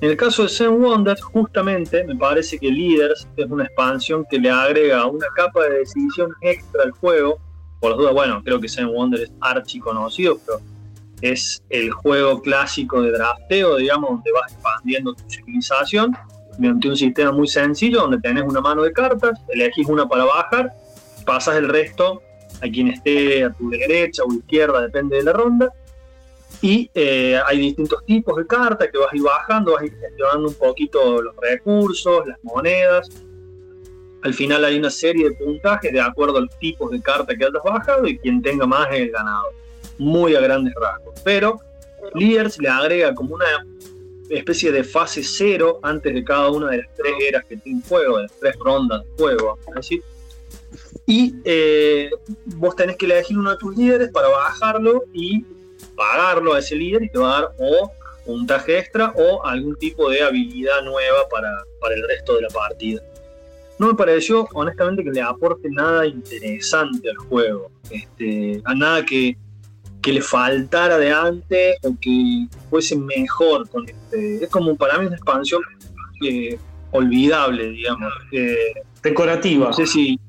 En 0.00 0.10
el 0.10 0.16
caso 0.16 0.42
de 0.42 0.48
Zen 0.48 0.82
Wonders, 0.82 1.22
justamente 1.22 2.02
me 2.02 2.16
parece 2.16 2.58
que 2.58 2.68
Leaders 2.68 3.28
es 3.36 3.46
una 3.48 3.62
expansión 3.62 4.26
que 4.28 4.40
le 4.40 4.50
agrega 4.50 5.06
una 5.06 5.28
capa 5.36 5.68
de 5.68 5.78
decisión 5.78 6.32
extra 6.40 6.82
al 6.82 6.90
juego. 6.90 7.38
Por 7.78 7.90
las 7.90 7.98
dudas, 8.00 8.12
bueno, 8.12 8.42
creo 8.42 8.60
que 8.60 8.68
Zen 8.68 8.88
Wonders 8.88 9.22
es 9.22 9.32
archi 9.40 9.78
conocido, 9.78 10.40
pero 10.44 10.60
es 11.22 11.62
el 11.70 11.90
juego 11.90 12.40
clásico 12.42 13.02
de 13.02 13.12
drafteo, 13.12 13.76
digamos, 13.76 14.10
donde 14.10 14.32
vas 14.32 14.52
expandiendo 14.52 15.14
tu 15.14 15.28
civilización 15.28 16.16
mediante 16.58 16.88
un 16.88 16.96
sistema 16.96 17.32
muy 17.32 17.48
sencillo 17.48 18.00
donde 18.00 18.18
tenés 18.18 18.44
una 18.44 18.60
mano 18.60 18.82
de 18.82 18.92
cartas, 18.92 19.38
elegís 19.48 19.86
una 19.88 20.08
para 20.08 20.24
bajar, 20.24 20.72
pasas 21.24 21.56
el 21.56 21.68
resto 21.68 22.22
a 22.60 22.68
quien 22.68 22.88
esté 22.88 23.44
a 23.44 23.52
tu 23.52 23.68
derecha 23.70 24.22
o 24.24 24.32
izquierda, 24.32 24.80
depende 24.80 25.16
de 25.16 25.24
la 25.24 25.32
ronda. 25.32 25.72
Y 26.62 26.90
eh, 26.94 27.38
hay 27.44 27.58
distintos 27.58 28.04
tipos 28.06 28.36
de 28.36 28.46
cartas 28.46 28.88
que 28.90 28.98
vas 28.98 29.12
a 29.12 29.16
ir 29.16 29.22
bajando, 29.22 29.72
vas 29.72 29.82
a 29.82 29.86
ir 29.86 29.96
gestionando 29.98 30.48
un 30.48 30.54
poquito 30.54 31.20
los 31.20 31.34
recursos, 31.36 32.26
las 32.26 32.38
monedas. 32.42 33.10
Al 34.22 34.32
final 34.32 34.64
hay 34.64 34.78
una 34.78 34.90
serie 34.90 35.28
de 35.28 35.34
puntajes 35.34 35.92
de 35.92 36.00
acuerdo 36.00 36.38
a 36.38 36.40
los 36.40 36.58
tipos 36.58 36.90
de 36.90 37.02
cartas 37.02 37.36
que 37.38 37.44
hayas 37.44 37.62
bajado 37.62 38.06
y 38.06 38.18
quien 38.18 38.40
tenga 38.40 38.66
más 38.66 38.88
es 38.90 39.00
el 39.00 39.10
ganador. 39.10 39.52
Muy 39.98 40.34
a 40.34 40.40
grandes 40.40 40.74
rasgos. 40.74 41.20
Pero 41.24 41.60
Leaders 42.14 42.58
le 42.58 42.68
agrega 42.68 43.14
como 43.14 43.34
una 43.34 43.66
especie 44.28 44.72
de 44.72 44.82
fase 44.82 45.22
cero 45.22 45.78
antes 45.82 46.12
de 46.12 46.24
cada 46.24 46.50
una 46.50 46.70
de 46.70 46.78
las 46.78 46.94
tres 46.96 47.14
eras 47.20 47.44
que 47.44 47.56
tiene 47.56 47.78
un 47.78 47.88
juego, 47.88 48.16
de 48.16 48.22
las 48.24 48.32
tres 48.32 48.56
rondas 48.58 49.02
de 49.04 49.10
juego, 49.16 49.58
decir. 49.74 50.02
Y 51.06 51.34
eh, 51.44 52.10
vos 52.56 52.74
tenés 52.74 52.96
que 52.96 53.06
elegir 53.06 53.38
uno 53.38 53.52
de 53.52 53.56
tus 53.58 53.76
líderes 53.76 54.10
para 54.10 54.28
bajarlo 54.28 55.04
y 55.12 55.44
pagarlo 55.94 56.54
a 56.54 56.58
ese 56.58 56.74
líder 56.74 57.04
y 57.04 57.10
te 57.10 57.18
va 57.18 57.38
a 57.38 57.40
dar 57.40 57.52
o 57.58 57.90
puntaje 58.24 58.78
extra 58.78 59.12
o 59.16 59.44
algún 59.46 59.76
tipo 59.76 60.10
de 60.10 60.22
habilidad 60.22 60.82
nueva 60.82 61.28
para, 61.30 61.48
para 61.80 61.94
el 61.94 62.06
resto 62.08 62.34
de 62.34 62.42
la 62.42 62.48
partida. 62.48 63.00
No 63.78 63.88
me 63.88 63.94
pareció, 63.94 64.48
honestamente, 64.54 65.04
que 65.04 65.10
le 65.10 65.20
aporte 65.20 65.68
nada 65.70 66.06
interesante 66.06 67.10
al 67.10 67.16
juego. 67.16 67.70
Este, 67.90 68.60
a 68.64 68.74
nada 68.74 69.04
que, 69.04 69.36
que 70.06 70.12
le 70.12 70.22
faltara 70.22 70.98
de 70.98 71.10
antes 71.10 71.78
o 71.82 71.92
que 72.00 72.46
fuese 72.70 72.94
mejor. 72.94 73.68
Con 73.68 73.88
este, 73.88 74.44
es 74.44 74.50
como 74.50 74.76
para 74.76 74.98
mí 74.98 75.06
una 75.06 75.16
expansión 75.16 75.60
eh, 76.24 76.56
olvidable, 76.92 77.70
digamos. 77.70 78.12
Eh, 78.30 78.72
Decorativa. 79.02 79.66
No 79.66 79.72
sé 79.72 79.84
si, 79.84 80.20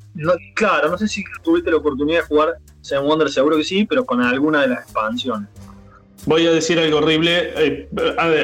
claro, 0.56 0.90
no 0.90 0.98
sé 0.98 1.08
si 1.08 1.24
tuviste 1.44 1.70
la 1.70 1.78
oportunidad 1.78 2.22
de 2.22 2.26
jugar 2.26 2.56
Seven 2.82 3.06
Wonders, 3.06 3.36
seguro 3.36 3.56
que 3.56 3.64
sí, 3.64 3.86
pero 3.86 4.04
con 4.04 4.20
alguna 4.20 4.64
de 4.64 4.70
las 4.70 4.80
expansiones. 4.80 5.48
Voy 6.26 6.48
a 6.48 6.52
decir 6.52 6.80
algo 6.80 6.98
horrible. 6.98 7.54
Eh, 7.56 7.88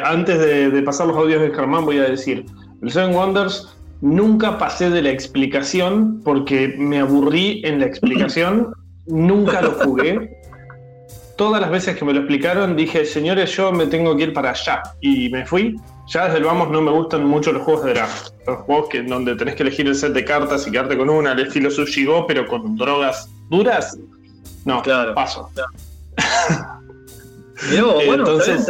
antes 0.03 0.37
de, 0.37 0.83
pasar 0.83 1.07
los 1.07 1.17
audios 1.17 1.41
de 1.41 1.49
Germán, 1.49 1.83
voy 1.83 1.97
a 1.97 2.03
decir: 2.03 2.45
el 2.83 2.91
Seven 2.91 3.15
Wonders 3.15 3.75
nunca 4.01 4.59
pasé 4.59 4.91
de 4.91 5.01
la 5.01 5.09
explicación 5.09 6.21
porque 6.23 6.75
me 6.77 6.99
aburrí 6.99 7.63
en 7.65 7.79
la 7.79 7.87
explicación. 7.87 8.75
nunca 9.07 9.63
lo 9.63 9.71
jugué 9.71 10.37
todas 11.43 11.59
las 11.59 11.71
veces 11.71 11.97
que 11.97 12.05
me 12.05 12.13
lo 12.13 12.19
explicaron 12.19 12.73
dije, 12.73 13.03
señores, 13.03 13.53
yo 13.53 13.69
me 13.73 13.85
tengo 13.87 14.15
que 14.15 14.23
ir 14.23 14.33
para 14.33 14.51
allá. 14.51 14.81
Y 15.01 15.27
me 15.27 15.45
fui. 15.45 15.75
Ya 16.07 16.23
desde 16.23 16.37
el 16.37 16.45
vamos 16.45 16.69
no 16.69 16.81
me 16.81 16.89
gustan 16.89 17.25
mucho 17.25 17.51
los 17.51 17.63
juegos 17.63 17.83
de 17.83 17.95
draft. 17.95 18.29
Los 18.47 18.59
juegos 18.59 18.87
que, 18.87 19.03
donde 19.03 19.35
tenés 19.35 19.55
que 19.55 19.63
elegir 19.63 19.85
el 19.87 19.95
set 19.95 20.13
de 20.13 20.23
cartas 20.23 20.65
y 20.65 20.71
quedarte 20.71 20.97
con 20.97 21.09
una, 21.09 21.31
al 21.33 21.39
estilo 21.41 21.69
Sushi 21.69 22.05
Go, 22.05 22.25
pero 22.27 22.47
con 22.47 22.77
drogas 22.77 23.29
duras. 23.49 23.99
No, 24.63 24.81
claro, 24.81 25.13
paso. 25.15 25.49
bueno, 27.75 28.19
Entonces, 28.19 28.65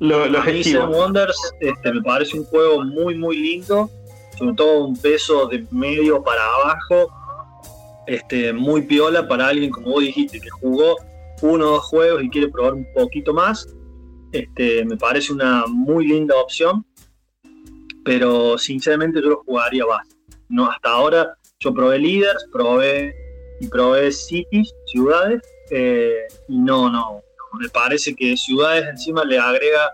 los 0.00 0.88
Wonders 0.88 1.36
este, 1.60 1.92
me 1.92 2.02
parece 2.02 2.40
un 2.40 2.44
juego 2.46 2.82
muy, 2.82 3.14
muy 3.14 3.36
lindo. 3.36 3.88
Sobre 4.36 4.54
todo 4.54 4.84
un 4.86 4.96
peso 4.96 5.46
de 5.46 5.64
medio 5.70 6.24
para 6.24 6.42
abajo. 6.44 7.14
Este, 8.08 8.52
muy 8.52 8.82
piola 8.82 9.28
para 9.28 9.46
alguien, 9.46 9.70
como 9.70 9.90
vos 9.92 10.00
dijiste, 10.00 10.40
que 10.40 10.50
jugó 10.50 10.96
uno 11.42 11.66
o 11.66 11.70
dos 11.72 11.84
juegos 11.84 12.22
y 12.22 12.30
quiere 12.30 12.48
probar 12.48 12.74
un 12.74 12.86
poquito 12.94 13.32
más, 13.32 13.66
este, 14.32 14.84
me 14.84 14.96
parece 14.96 15.32
una 15.32 15.64
muy 15.66 16.06
linda 16.06 16.36
opción, 16.36 16.84
pero 18.04 18.58
sinceramente 18.58 19.20
yo 19.20 19.30
lo 19.30 19.42
jugaría 19.44 19.84
más. 19.86 20.06
No, 20.48 20.70
hasta 20.70 20.90
ahora 20.90 21.36
yo 21.58 21.74
probé 21.74 21.98
Leaders, 21.98 22.46
probé 22.52 23.14
y 23.60 23.68
probé 23.68 24.10
Cities, 24.12 24.72
ciudades, 24.86 25.42
eh, 25.70 26.26
y 26.48 26.58
no, 26.58 26.90
no, 26.90 27.22
me 27.60 27.68
parece 27.68 28.14
que 28.14 28.36
ciudades 28.36 28.86
encima 28.88 29.24
le 29.24 29.38
agrega 29.38 29.92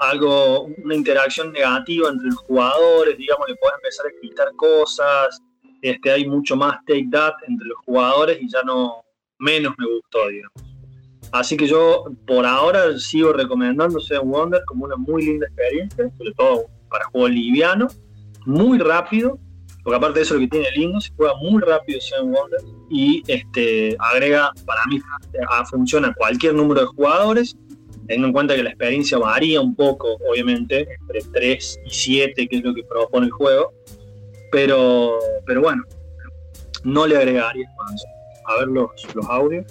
algo, 0.00 0.64
una 0.84 0.94
interacción 0.94 1.52
negativa 1.52 2.10
entre 2.10 2.28
los 2.28 2.38
jugadores, 2.40 3.16
digamos, 3.16 3.48
le 3.48 3.56
puedes 3.56 3.76
empezar 3.76 4.06
a 4.06 4.20
quitar 4.20 4.52
cosas, 4.56 5.40
este, 5.80 6.10
hay 6.10 6.26
mucho 6.26 6.56
más 6.56 6.78
take 6.86 7.08
that 7.10 7.34
entre 7.48 7.66
los 7.66 7.78
jugadores 7.84 8.38
y 8.40 8.48
ya 8.48 8.62
no, 8.62 9.02
menos 9.42 9.74
me 9.76 9.86
gustó, 9.86 10.28
digamos. 10.28 10.52
Así 11.32 11.56
que 11.56 11.66
yo 11.66 12.04
por 12.26 12.46
ahora 12.46 12.98
sigo 12.98 13.32
recomendando 13.32 14.00
Seven 14.00 14.30
Wonder 14.30 14.62
como 14.66 14.84
una 14.84 14.96
muy 14.96 15.24
linda 15.24 15.46
experiencia, 15.46 16.10
sobre 16.16 16.32
todo 16.32 16.66
para 16.88 17.06
juego 17.06 17.28
liviano, 17.28 17.88
muy 18.44 18.78
rápido, 18.78 19.38
porque 19.82 19.96
aparte 19.96 20.18
de 20.18 20.24
eso 20.24 20.34
lo 20.34 20.40
que 20.40 20.48
tiene 20.48 20.70
lindo, 20.76 21.00
se 21.00 21.10
juega 21.16 21.34
muy 21.36 21.60
rápido 21.62 22.00
Seven 22.00 22.32
Wonder 22.32 22.60
y 22.90 23.22
este, 23.26 23.96
agrega, 23.98 24.52
para 24.66 24.84
mí, 24.86 25.00
funciona 25.70 26.14
cualquier 26.14 26.54
número 26.54 26.82
de 26.82 26.86
jugadores, 26.88 27.56
teniendo 28.06 28.26
en 28.28 28.32
cuenta 28.34 28.54
que 28.54 28.62
la 28.62 28.70
experiencia 28.70 29.16
varía 29.16 29.60
un 29.60 29.74
poco, 29.74 30.18
obviamente, 30.30 30.86
entre 31.00 31.22
3 31.32 31.80
y 31.86 31.90
7, 31.90 32.46
que 32.46 32.56
es 32.56 32.62
lo 32.62 32.74
que 32.74 32.84
propone 32.84 33.26
el 33.26 33.32
juego, 33.32 33.72
pero, 34.50 35.18
pero 35.46 35.62
bueno, 35.62 35.82
no 36.84 37.06
le 37.06 37.16
agregaría 37.16 37.66
más 37.78 38.04
a 38.52 38.58
ver 38.60 38.68
los, 38.68 38.90
los 39.14 39.26
audios. 39.26 39.66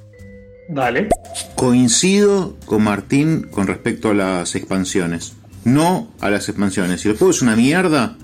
Dale. 0.69 1.09
Coincido 1.55 2.55
con 2.65 2.83
Martín 2.83 3.47
con 3.51 3.67
respecto 3.67 4.09
a 4.09 4.13
las 4.13 4.55
expansiones. 4.55 5.33
No 5.63 6.07
a 6.19 6.29
las 6.29 6.47
expansiones. 6.49 7.01
Si 7.01 7.09
el 7.09 7.17
juego 7.17 7.31
es 7.31 7.41
una 7.41 7.55
mierda, 7.55 8.15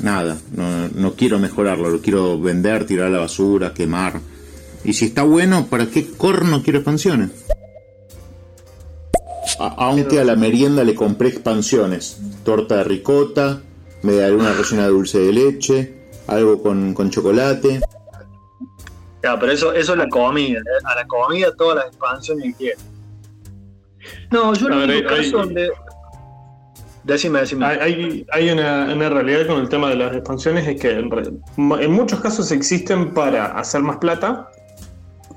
nada. 0.00 0.38
No, 0.94 1.14
quiero 1.14 1.38
mejorarlo. 1.38 1.90
Lo 1.90 2.00
quiero 2.00 2.40
vender, 2.40 2.86
tirar 2.86 3.08
a 3.08 3.10
la 3.10 3.18
basura, 3.18 3.74
quemar. 3.74 4.20
Y 4.84 4.92
si 4.92 5.06
está 5.06 5.22
bueno, 5.22 5.66
¿para 5.66 5.86
qué 5.86 6.06
corno 6.06 6.62
quiero 6.62 6.78
expansiones? 6.78 7.30
aunque 9.58 10.20
a 10.20 10.24
la 10.24 10.36
merienda 10.36 10.84
le 10.84 10.94
compré 10.94 11.30
expansiones. 11.30 12.18
Torta 12.44 12.76
de 12.76 12.84
ricota, 12.84 13.60
media 14.02 14.28
luna 14.28 14.52
rellena 14.52 14.84
de 14.84 14.88
dulce 14.90 15.18
de 15.18 15.32
leche, 15.32 15.94
algo 16.28 16.62
con, 16.62 16.94
con 16.94 17.10
chocolate. 17.10 17.80
Ya, 19.22 19.38
pero 19.38 19.52
eso, 19.52 19.72
eso 19.72 19.92
es 19.92 19.98
la 19.98 20.08
comida. 20.08 20.58
¿eh? 20.58 20.84
A 20.84 20.94
la 20.94 21.06
comida 21.06 21.54
todas 21.56 21.76
las 21.76 21.86
expansiones 21.86 22.56
que 22.56 22.74
No, 24.30 24.54
yo 24.54 24.68
no 24.68 24.80
hay, 24.80 25.04
caso 25.04 25.38
donde. 25.38 25.70
Decime, 27.04 27.40
decime. 27.40 27.66
Hay, 27.66 28.26
hay 28.30 28.50
una, 28.50 28.92
una, 28.92 29.08
realidad 29.08 29.46
con 29.46 29.60
el 29.60 29.68
tema 29.68 29.88
de 29.88 29.96
las 29.96 30.14
expansiones, 30.14 30.68
es 30.68 30.80
que 30.80 30.90
en, 30.90 31.10
en 31.56 31.90
muchos 31.90 32.20
casos 32.20 32.52
existen 32.52 33.14
para 33.14 33.46
hacer 33.58 33.80
más 33.80 33.96
plata 33.96 34.50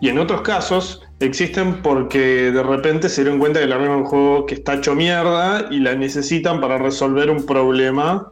y 0.01 0.09
en 0.09 0.17
otros 0.17 0.41
casos 0.41 1.01
existen 1.19 1.81
porque 1.81 2.51
de 2.51 2.63
repente 2.63 3.07
se 3.07 3.21
dieron 3.21 3.39
cuenta 3.39 3.59
que 3.59 3.67
la 3.67 3.77
misma 3.77 3.97
un 3.97 4.05
juego 4.05 4.47
que 4.47 4.55
está 4.55 4.73
hecho 4.73 4.95
mierda 4.95 5.67
y 5.69 5.79
la 5.79 5.95
necesitan 5.95 6.59
para 6.59 6.79
resolver 6.79 7.29
un 7.29 7.45
problema 7.45 8.31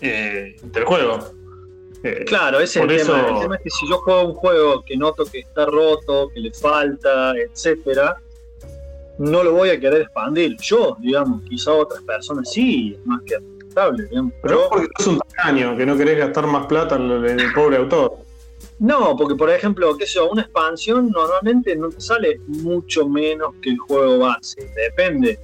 eh, 0.00 0.56
del 0.62 0.84
juego. 0.84 1.18
Eh, 2.02 2.24
claro, 2.26 2.60
ese 2.60 2.80
es 2.80 2.90
el 2.90 3.06
tema. 3.06 3.28
El 3.28 3.40
tema 3.40 3.56
es 3.56 3.62
que 3.62 3.70
si 3.70 3.88
yo 3.88 3.98
juego 3.98 4.24
un 4.24 4.34
juego 4.34 4.82
que 4.82 4.96
noto 4.96 5.24
que 5.24 5.40
está 5.40 5.66
roto, 5.66 6.30
que 6.32 6.40
le 6.40 6.52
falta, 6.52 7.34
etcétera, 7.36 8.16
no 9.18 9.44
lo 9.44 9.52
voy 9.52 9.68
a 9.68 9.78
querer 9.78 10.02
expandir. 10.02 10.56
Yo, 10.60 10.96
digamos, 11.00 11.42
quizá 11.48 11.72
otras 11.74 12.02
personas 12.02 12.50
sí, 12.50 12.96
es 12.98 13.06
más 13.06 13.20
que 13.22 13.36
aceptable. 13.36 14.08
Pero, 14.42 14.68
porque 14.70 14.88
es 14.98 15.06
un 15.06 15.18
tacaño, 15.18 15.76
que 15.76 15.84
no 15.84 15.96
querés 15.96 16.18
gastar 16.18 16.46
más 16.46 16.66
plata 16.66 16.96
en 16.96 17.40
el 17.40 17.52
pobre 17.52 17.76
autor. 17.76 18.16
No, 18.78 19.14
porque 19.14 19.34
por 19.34 19.50
ejemplo, 19.50 19.94
qué 19.98 20.06
sé 20.06 20.14
yo, 20.14 20.30
una 20.30 20.42
expansión 20.42 21.10
normalmente 21.10 21.76
no 21.76 21.90
te 21.90 22.00
sale 22.00 22.40
mucho 22.46 23.06
menos 23.06 23.54
que 23.60 23.70
el 23.70 23.78
juego 23.78 24.18
base, 24.18 24.72
depende. 24.74 25.38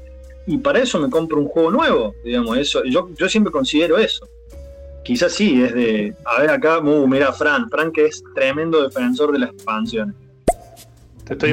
Y 0.47 0.57
para 0.57 0.79
eso 0.79 0.99
me 0.99 1.11
compro 1.11 1.39
un 1.39 1.49
juego 1.49 1.71
nuevo, 1.71 2.15
digamos, 2.25 2.57
eso, 2.57 2.83
yo, 2.85 3.11
yo 3.15 3.29
siempre 3.29 3.53
considero 3.53 3.99
eso. 3.99 4.27
Quizás 5.07 5.33
sí, 5.33 5.63
es 5.63 5.73
de, 5.73 6.15
a 6.25 6.41
ver 6.41 6.51
acá, 6.51 6.81
uh, 6.81 7.07
mira 7.07 7.33
Fran, 7.33 7.71
Fran 7.71 7.93
que 7.93 8.07
es 8.07 8.25
tremendo 8.35 8.83
defensor 8.83 9.31
de 9.31 9.39
las 9.39 9.51
expansiones. 9.51 10.17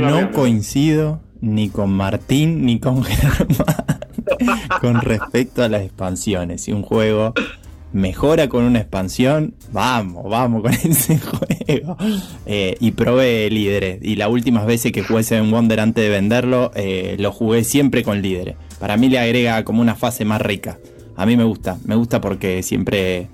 no 0.02 0.32
coincido 0.32 1.22
ni 1.40 1.70
con 1.70 1.92
Martín 1.92 2.66
ni 2.66 2.80
con 2.80 3.04
Germán 3.04 3.94
con 4.82 5.02
respecto 5.02 5.64
a 5.64 5.70
las 5.70 5.84
expansiones. 5.84 6.62
Si 6.62 6.72
un 6.72 6.82
juego 6.82 7.34
mejora 7.92 8.50
con 8.50 8.64
una 8.64 8.80
expansión, 8.80 9.54
vamos, 9.72 10.30
vamos 10.30 10.64
con 10.64 10.74
ese 10.92 11.20
juego. 11.20 11.96
Eh, 12.46 12.76
y 12.80 12.92
probé 12.92 13.50
líderes. 13.52 14.00
Y 14.02 14.16
las 14.16 14.30
últimas 14.30 14.66
veces 14.66 14.92
que 14.92 15.04
jugué 15.04 15.24
Seven 15.24 15.52
Wonder 15.52 15.80
antes 15.80 16.04
de 16.04 16.10
venderlo, 16.10 16.72
eh, 16.76 17.18
lo 17.20 17.32
jugué 17.32 17.64
siempre 17.64 18.04
con 18.04 18.22
líderes. 18.22 18.56
Para 18.80 18.98
mí 18.98 19.10
le 19.10 19.20
agrega 19.20 19.64
como 19.64 19.82
una 19.82 19.96
fase 19.96 20.26
más 20.26 20.42
rica. 20.42 20.80
A 21.16 21.26
mí 21.26 21.38
me 21.38 21.44
gusta, 21.44 21.78
me 21.86 21.96
gusta 21.96 22.20
porque 22.20 22.64
siempre, 22.64 23.28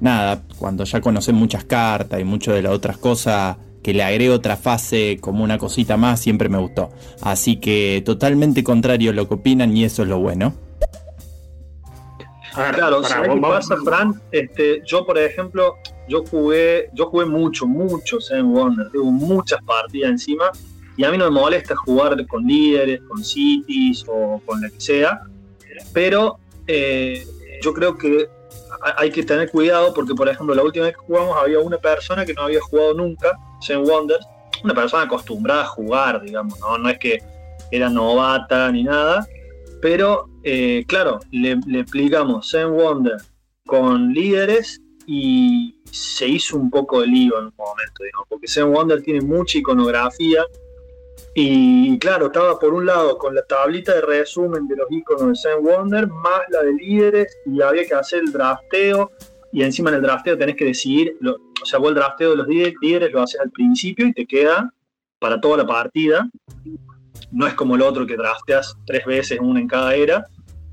nada, 0.00 0.42
cuando 0.58 0.84
ya 0.84 1.00
conocen 1.00 1.34
muchas 1.34 1.64
cartas 1.64 2.20
y 2.20 2.24
mucho 2.24 2.52
de 2.52 2.62
las 2.62 2.72
otras 2.72 2.98
cosas, 2.98 3.56
que 3.82 3.94
le 3.94 4.02
agregue 4.02 4.30
otra 4.30 4.56
fase 4.56 5.18
como 5.20 5.44
una 5.44 5.58
cosita 5.58 5.96
más, 5.96 6.20
siempre 6.20 6.48
me 6.48 6.58
gustó. 6.58 6.90
Así 7.22 7.56
que 7.56 8.02
totalmente 8.04 8.64
contrario 8.64 9.10
a 9.10 9.14
lo 9.14 9.28
que 9.28 9.34
opinan 9.34 9.76
y 9.76 9.84
eso 9.84 10.02
es 10.02 10.08
lo 10.08 10.18
bueno 10.18 10.54
claro, 12.72 13.02
¿sabes 13.04 13.30
qué 13.34 13.40
pasa, 13.40 13.76
Fran? 13.84 14.20
Este, 14.30 14.82
yo, 14.84 15.04
por 15.04 15.18
ejemplo, 15.18 15.76
yo 16.08 16.24
jugué, 16.24 16.90
yo 16.94 17.06
jugué 17.06 17.26
mucho, 17.26 17.66
mucho 17.66 18.18
en 18.30 18.52
Wonder, 18.52 18.90
tengo 18.90 19.10
muchas 19.10 19.62
partidas 19.62 20.10
encima, 20.10 20.50
y 20.96 21.04
a 21.04 21.10
mí 21.10 21.18
no 21.18 21.26
me 21.26 21.30
molesta 21.32 21.76
jugar 21.76 22.26
con 22.26 22.44
líderes, 22.46 23.00
con 23.02 23.22
cities 23.22 24.04
o 24.08 24.40
con 24.44 24.62
lo 24.62 24.70
que 24.70 24.80
sea, 24.80 25.20
pero 25.92 26.38
eh, 26.66 27.26
yo 27.62 27.74
creo 27.74 27.96
que 27.98 28.28
hay 28.96 29.10
que 29.10 29.22
tener 29.22 29.50
cuidado 29.50 29.92
porque, 29.94 30.14
por 30.14 30.28
ejemplo, 30.28 30.54
la 30.54 30.62
última 30.62 30.86
vez 30.86 30.94
que 30.94 31.02
jugamos 31.06 31.36
había 31.36 31.58
una 31.60 31.78
persona 31.78 32.24
que 32.24 32.34
no 32.34 32.42
había 32.42 32.60
jugado 32.60 32.94
nunca 32.94 33.38
Zen 33.64 33.84
Wonders, 33.88 34.26
una 34.64 34.74
persona 34.74 35.04
acostumbrada 35.04 35.62
a 35.62 35.66
jugar, 35.66 36.22
digamos, 36.22 36.58
no, 36.60 36.78
no 36.78 36.88
es 36.88 36.98
que 36.98 37.22
era 37.70 37.88
novata 37.88 38.70
ni 38.70 38.84
nada, 38.84 39.26
pero 39.80 40.28
eh, 40.42 40.84
claro, 40.86 41.20
le, 41.30 41.58
explicamos 41.74 42.50
Zen 42.50 42.72
Wonder 42.72 43.16
con 43.66 44.12
líderes 44.12 44.80
y 45.06 45.80
se 45.90 46.26
hizo 46.28 46.56
un 46.56 46.70
poco 46.70 47.00
de 47.00 47.08
lío 47.08 47.38
en 47.38 47.46
un 47.46 47.54
momento, 47.56 48.02
porque 48.28 48.48
Zen 48.48 48.72
Wonder 48.72 49.02
tiene 49.02 49.20
mucha 49.20 49.58
iconografía 49.58 50.44
y 51.38 51.98
claro, 51.98 52.28
estaba 52.28 52.58
por 52.58 52.72
un 52.72 52.86
lado 52.86 53.18
con 53.18 53.34
la 53.34 53.42
tablita 53.42 53.94
de 53.94 54.00
resumen 54.00 54.66
de 54.66 54.74
los 54.74 54.90
iconos 54.90 55.28
de 55.28 55.34
Zen 55.34 55.62
Wonder, 55.62 56.06
más 56.06 56.40
la 56.48 56.62
de 56.62 56.72
líderes, 56.72 57.36
y 57.44 57.60
había 57.60 57.84
que 57.86 57.94
hacer 57.94 58.20
el 58.20 58.32
drafteo, 58.32 59.10
y 59.52 59.62
encima 59.62 59.90
en 59.90 59.96
el 59.96 60.02
drafteo 60.02 60.38
tenés 60.38 60.56
que 60.56 60.64
decidir, 60.64 61.14
o 61.22 61.66
sea, 61.66 61.78
vos 61.78 61.90
el 61.90 61.96
drafteo 61.96 62.30
de 62.30 62.36
los 62.36 62.48
líderes 62.48 63.12
lo 63.12 63.20
haces 63.20 63.38
al 63.38 63.50
principio 63.50 64.06
y 64.06 64.14
te 64.14 64.24
queda 64.24 64.72
para 65.18 65.38
toda 65.38 65.58
la 65.58 65.66
partida, 65.66 66.26
no 67.30 67.46
es 67.46 67.52
como 67.52 67.76
el 67.76 67.82
otro 67.82 68.06
que 68.06 68.16
drafteas 68.16 68.74
tres 68.86 69.04
veces, 69.04 69.38
una 69.38 69.60
en 69.60 69.68
cada 69.68 69.94
era, 69.94 70.26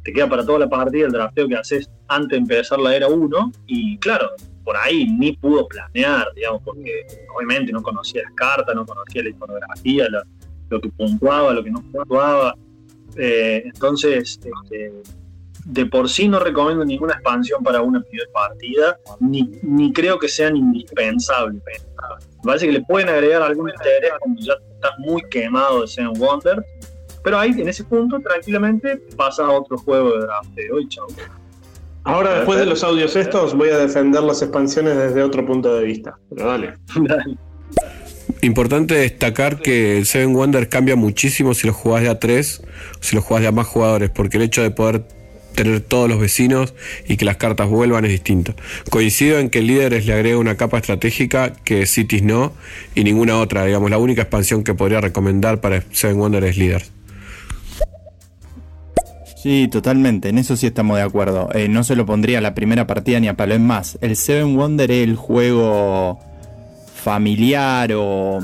te 0.06 0.14
queda 0.14 0.30
para 0.30 0.46
toda 0.46 0.60
la 0.60 0.70
partida 0.70 1.08
el 1.08 1.12
drafteo 1.12 1.50
que 1.50 1.58
haces 1.58 1.90
antes 2.08 2.30
de 2.30 2.38
empezar 2.38 2.80
la 2.80 2.96
era 2.96 3.10
1 3.10 3.52
y 3.68 3.98
claro, 3.98 4.30
por 4.64 4.78
ahí 4.78 5.06
ni 5.10 5.34
pudo 5.34 5.68
planear, 5.68 6.28
digamos, 6.34 6.62
porque 6.64 7.06
obviamente 7.36 7.74
no 7.74 7.84
conocía 7.84 8.24
las 8.24 8.34
cartas, 8.34 8.74
no 8.74 8.86
conocía 8.86 9.24
la 9.24 9.30
iconografía, 9.30 10.08
lo, 10.70 10.82
que 10.82 10.90
puntuaba, 10.90 11.54
lo 11.54 11.64
que 11.64 11.72
no 11.72 11.82
puntuaba. 11.82 12.56
Eh, 13.16 13.64
entonces, 13.66 14.40
este, 14.44 14.92
de 15.66 15.86
por 15.86 16.10
sí 16.10 16.28
no 16.28 16.40
recomiendo 16.40 16.84
ninguna 16.84 17.14
expansión 17.14 17.64
para 17.64 17.82
una 17.82 18.02
primera 18.02 18.30
partida, 18.34 18.98
ni, 19.20 19.50
ni 19.62 19.94
creo 19.94 20.20
que 20.20 20.28
sean 20.28 20.58
indispensables. 20.58 21.62
Me 21.66 22.44
parece 22.44 22.66
que 22.66 22.74
le 22.74 22.82
pueden 22.82 23.10
agregar 23.10 23.42
algún 23.42 23.70
interés 23.70 24.12
cuando 24.20 24.42
ya 24.42 24.54
estás 24.74 24.92
muy 25.00 25.22
quemado 25.30 25.82
de 25.82 25.88
Seven 25.88 26.14
Wonder, 26.14 26.66
pero 27.24 27.40
ahí 27.40 27.52
en 27.52 27.70
ese 27.70 27.84
punto 27.86 28.20
tranquilamente 28.20 28.98
pasa 29.16 29.46
a 29.46 29.52
otro 29.52 29.78
juego 29.78 30.12
de 30.18 30.26
drafteo 30.26 30.80
y 30.80 30.88
chao. 30.90 31.08
Ahora 32.06 32.34
después 32.36 32.60
de 32.60 32.66
los 32.66 32.84
audios 32.84 33.16
estos 33.16 33.54
voy 33.54 33.70
a 33.70 33.78
defender 33.78 34.22
las 34.24 34.42
expansiones 34.42 34.98
desde 34.98 35.24
otro 35.24 35.46
punto 35.46 35.74
de 35.74 35.86
vista, 35.86 36.18
pero 36.30 36.48
dale. 36.48 36.74
Importante 38.44 38.96
destacar 38.96 39.62
que 39.62 39.98
el 39.98 40.06
Seven 40.06 40.34
Wonder 40.34 40.68
cambia 40.68 40.98
muchísimo 40.98 41.54
si 41.54 41.66
lo 41.66 41.72
jugás 41.72 42.04
de 42.04 42.10
a 42.10 42.20
tres 42.20 42.62
o 43.00 43.02
si 43.02 43.16
lo 43.16 43.22
jugás 43.22 43.42
de 43.42 43.48
a 43.48 43.54
más 43.54 43.68
jugadores, 43.68 44.10
porque 44.10 44.36
el 44.36 44.44
hecho 44.44 44.62
de 44.62 44.70
poder 44.70 45.06
tener 45.56 45.80
todos 45.80 46.10
los 46.10 46.20
vecinos 46.20 46.74
y 47.08 47.16
que 47.16 47.24
las 47.24 47.38
cartas 47.38 47.70
vuelvan 47.70 48.04
es 48.04 48.12
distinto. 48.12 48.54
Coincido 48.90 49.40
en 49.40 49.50
que 49.50 49.62
líderes 49.62 50.06
le 50.06 50.12
agrega 50.12 50.38
una 50.38 50.58
capa 50.58 50.80
estratégica 50.80 51.54
que 51.64 51.86
Cities 51.86 52.24
no 52.24 52.52
y 52.96 53.06
ninguna 53.06 53.38
otra. 53.38 53.64
Digamos, 53.64 53.90
la 53.90 53.98
única 53.98 54.24
expansión 54.24 54.66
que 54.66 54.74
podría 54.74 55.00
recomendar 55.00 55.62
para 55.62 55.82
Seven 55.94 56.18
Wonder 56.18 56.44
es 56.44 56.58
líder. 56.58 56.84
Sí, 59.42 59.70
totalmente, 59.72 60.28
en 60.28 60.38
eso 60.38 60.58
sí 60.58 60.68
estamos 60.68 60.98
de 60.98 61.04
acuerdo. 61.04 61.48
Eh, 61.54 61.70
no 61.70 61.86
se 61.86 61.96
lo 61.96 62.06
pondría 62.06 62.40
a 62.40 62.42
la 62.42 62.56
primera 62.56 62.88
partida 62.88 63.22
ni 63.22 63.30
a 63.30 63.38
palo. 63.38 63.54
Es 63.54 63.62
más, 63.62 63.98
el 64.02 64.18
Seven 64.18 64.58
Wonder 64.58 64.92
es 64.92 65.08
el 65.08 65.16
juego 65.16 66.20
familiar 67.04 67.92
o 67.94 68.40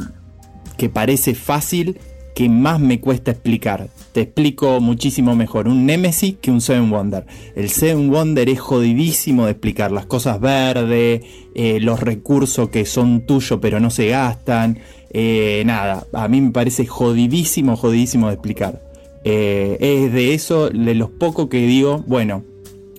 que 0.77 0.89
parece 0.89 1.33
fácil 1.33 1.97
que 2.35 2.49
más 2.49 2.79
me 2.79 2.99
cuesta 2.99 3.31
explicar. 3.31 3.89
Te 4.11 4.21
explico 4.21 4.79
muchísimo 4.79 5.35
mejor 5.35 5.67
un 5.67 5.85
Nemesis 5.85 6.35
que 6.41 6.51
un 6.51 6.61
Seven 6.61 6.89
Wonder. 6.89 7.25
El 7.55 7.69
Seven 7.69 8.09
Wonder 8.09 8.49
es 8.49 8.59
jodidísimo 8.59 9.45
de 9.45 9.51
explicar. 9.51 9.91
Las 9.91 10.05
cosas 10.05 10.39
verdes, 10.39 11.21
eh, 11.55 11.79
los 11.81 11.99
recursos 11.99 12.69
que 12.69 12.85
son 12.85 13.21
tuyos 13.25 13.59
pero 13.61 13.79
no 13.79 13.89
se 13.89 14.07
gastan. 14.07 14.79
Eh, 15.11 15.63
nada, 15.65 16.05
a 16.13 16.27
mí 16.27 16.41
me 16.41 16.51
parece 16.51 16.85
jodidísimo, 16.85 17.75
jodidísimo 17.75 18.27
de 18.27 18.33
explicar. 18.33 18.81
Eh, 19.23 19.77
es 19.79 20.13
de 20.13 20.33
eso, 20.33 20.69
de 20.69 20.95
los 20.95 21.09
pocos 21.09 21.49
que 21.49 21.65
digo, 21.65 22.03
bueno, 22.07 22.43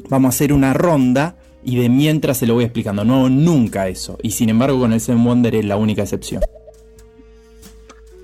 vamos 0.09 0.29
a 0.29 0.37
hacer 0.37 0.53
una 0.53 0.75
ronda 0.75 1.37
y 1.65 1.81
de 1.81 1.89
mientras 1.89 2.39
se 2.39 2.47
lo 2.47 2.55
voy 2.55 2.65
explicando. 2.65 3.05
No 3.05 3.17
hago 3.17 3.29
nunca 3.29 3.89
eso. 3.89 4.19
Y 4.23 4.31
sin 4.31 4.49
embargo 4.49 4.79
con 4.79 4.93
el 4.93 5.01
Seven 5.01 5.25
Wonder 5.25 5.55
es 5.55 5.65
la 5.65 5.77
única 5.77 6.03
excepción. 6.03 6.43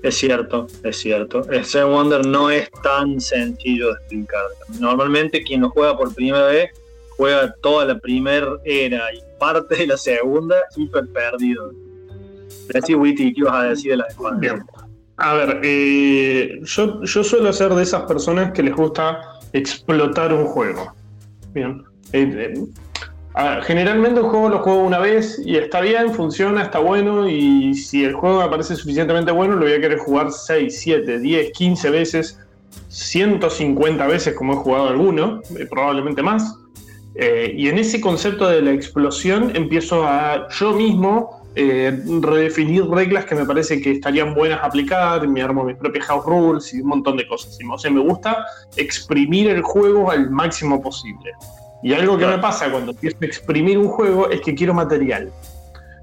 Es 0.03 0.15
cierto, 0.15 0.67
es 0.83 0.97
cierto. 0.97 1.49
El 1.49 1.65
Seven 1.65 1.91
Wonder 1.91 2.25
no 2.25 2.49
es 2.49 2.69
tan 2.83 3.19
sencillo 3.19 3.87
de 3.87 3.93
explicar. 3.93 4.45
Normalmente 4.79 5.43
quien 5.43 5.61
lo 5.61 5.69
juega 5.69 5.97
por 5.97 6.13
primera 6.13 6.45
vez 6.47 6.71
juega 7.17 7.53
toda 7.61 7.85
la 7.85 7.99
primera 7.99 8.47
era 8.63 9.11
y 9.13 9.19
parte 9.39 9.75
de 9.75 9.87
la 9.87 9.97
segunda 9.97 10.55
hiper 10.75 11.07
perdido. 11.09 11.73
Así, 12.73 12.95
Witty, 12.95 13.33
¿qué 13.33 13.41
ibas 13.41 13.53
a 13.53 13.63
decir 13.63 13.91
de 13.91 13.97
la 13.97 14.07
Bien. 14.39 14.63
A 15.17 15.33
ver, 15.33 15.61
eh, 15.63 16.59
yo, 16.61 17.03
yo 17.03 17.23
suelo 17.23 17.51
ser 17.51 17.73
de 17.73 17.81
esas 17.81 18.03
personas 18.03 18.51
que 18.51 18.61
les 18.61 18.75
gusta 18.75 19.19
explotar 19.51 20.31
un 20.31 20.45
juego. 20.45 20.93
Bien. 21.53 21.83
Eh, 22.13 22.53
eh, 22.53 22.63
generalmente 23.63 24.21
un 24.21 24.29
juego 24.29 24.49
lo 24.49 24.59
juego 24.59 24.81
una 24.81 24.99
vez 24.99 25.39
y 25.43 25.57
está 25.57 25.81
bien, 25.81 26.13
funciona, 26.13 26.63
está 26.63 26.79
bueno 26.79 27.29
y 27.29 27.75
si 27.75 28.03
el 28.03 28.13
juego 28.13 28.41
me 28.41 28.49
parece 28.49 28.75
suficientemente 28.75 29.31
bueno 29.31 29.55
lo 29.55 29.61
voy 29.65 29.73
a 29.73 29.81
querer 29.81 29.99
jugar 29.99 30.31
6, 30.31 30.79
7, 30.79 31.19
10, 31.19 31.51
15 31.51 31.89
veces 31.91 32.39
150 32.89 34.07
veces 34.07 34.33
como 34.33 34.53
he 34.53 34.55
jugado 34.55 34.89
alguno, 34.89 35.41
eh, 35.57 35.67
probablemente 35.69 36.21
más. 36.21 36.57
Eh, 37.15 37.53
y 37.55 37.67
en 37.67 37.79
ese 37.79 37.99
concepto 37.99 38.47
de 38.47 38.61
la 38.61 38.71
explosión 38.71 39.55
empiezo 39.55 40.03
a 40.05 40.47
yo 40.49 40.73
mismo 40.73 41.41
eh, 41.55 41.99
redefinir 42.21 42.85
reglas 42.85 43.25
que 43.25 43.33
me 43.33 43.43
parece 43.43 43.81
que 43.81 43.93
estarían 43.93 44.35
buenas 44.35 44.59
aplicar, 44.63 45.27
me 45.27 45.41
armo 45.41 45.63
mis 45.63 45.75
propias 45.75 46.05
house 46.05 46.25
rules 46.25 46.73
y 46.73 46.81
un 46.81 46.89
montón 46.89 47.17
de 47.17 47.27
cosas. 47.27 47.57
O 47.67 47.77
sea, 47.77 47.89
me 47.89 48.01
gusta 48.01 48.45
exprimir 48.75 49.49
el 49.49 49.63
juego 49.63 50.11
al 50.11 50.29
máximo 50.29 50.79
posible. 50.79 51.31
Y 51.83 51.93
algo 51.93 52.17
que 52.17 52.25
me 52.25 52.39
pasa 52.39 52.71
cuando 52.71 52.91
empiezo 52.91 53.17
a 53.21 53.25
exprimir 53.25 53.77
un 53.77 53.87
juego 53.87 54.29
es 54.29 54.41
que 54.41 54.55
quiero 54.55 54.73
material. 54.73 55.31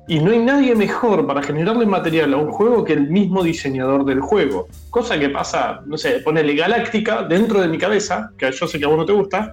Y 0.06 0.18
no 0.20 0.32
hay 0.32 0.38
nadie 0.38 0.74
mejor 0.74 1.26
para 1.26 1.42
generarle 1.42 1.86
material 1.86 2.34
a 2.34 2.36
un 2.36 2.50
juego 2.50 2.84
que 2.84 2.92
el 2.92 3.08
mismo 3.08 3.42
diseñador 3.42 4.04
del 4.04 4.20
juego. 4.20 4.68
Cosa 4.90 5.18
que 5.18 5.30
pasa, 5.30 5.80
no 5.86 5.96
sé, 5.96 6.20
ponele 6.20 6.54
Galáctica 6.54 7.22
dentro 7.22 7.60
de 7.60 7.68
mi 7.68 7.78
cabeza, 7.78 8.30
que 8.36 8.52
yo 8.52 8.66
sé 8.66 8.78
que 8.78 8.84
a 8.84 8.88
vos 8.88 8.98
no 8.98 9.06
te 9.06 9.12
gusta, 9.12 9.52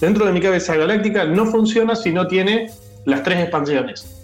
dentro 0.00 0.26
de 0.26 0.32
mi 0.32 0.40
cabeza 0.40 0.76
Galáctica 0.76 1.24
no 1.24 1.46
funciona 1.46 1.94
si 1.94 2.10
no 2.10 2.26
tiene 2.26 2.68
las 3.04 3.22
tres 3.22 3.40
expansiones. 3.40 4.18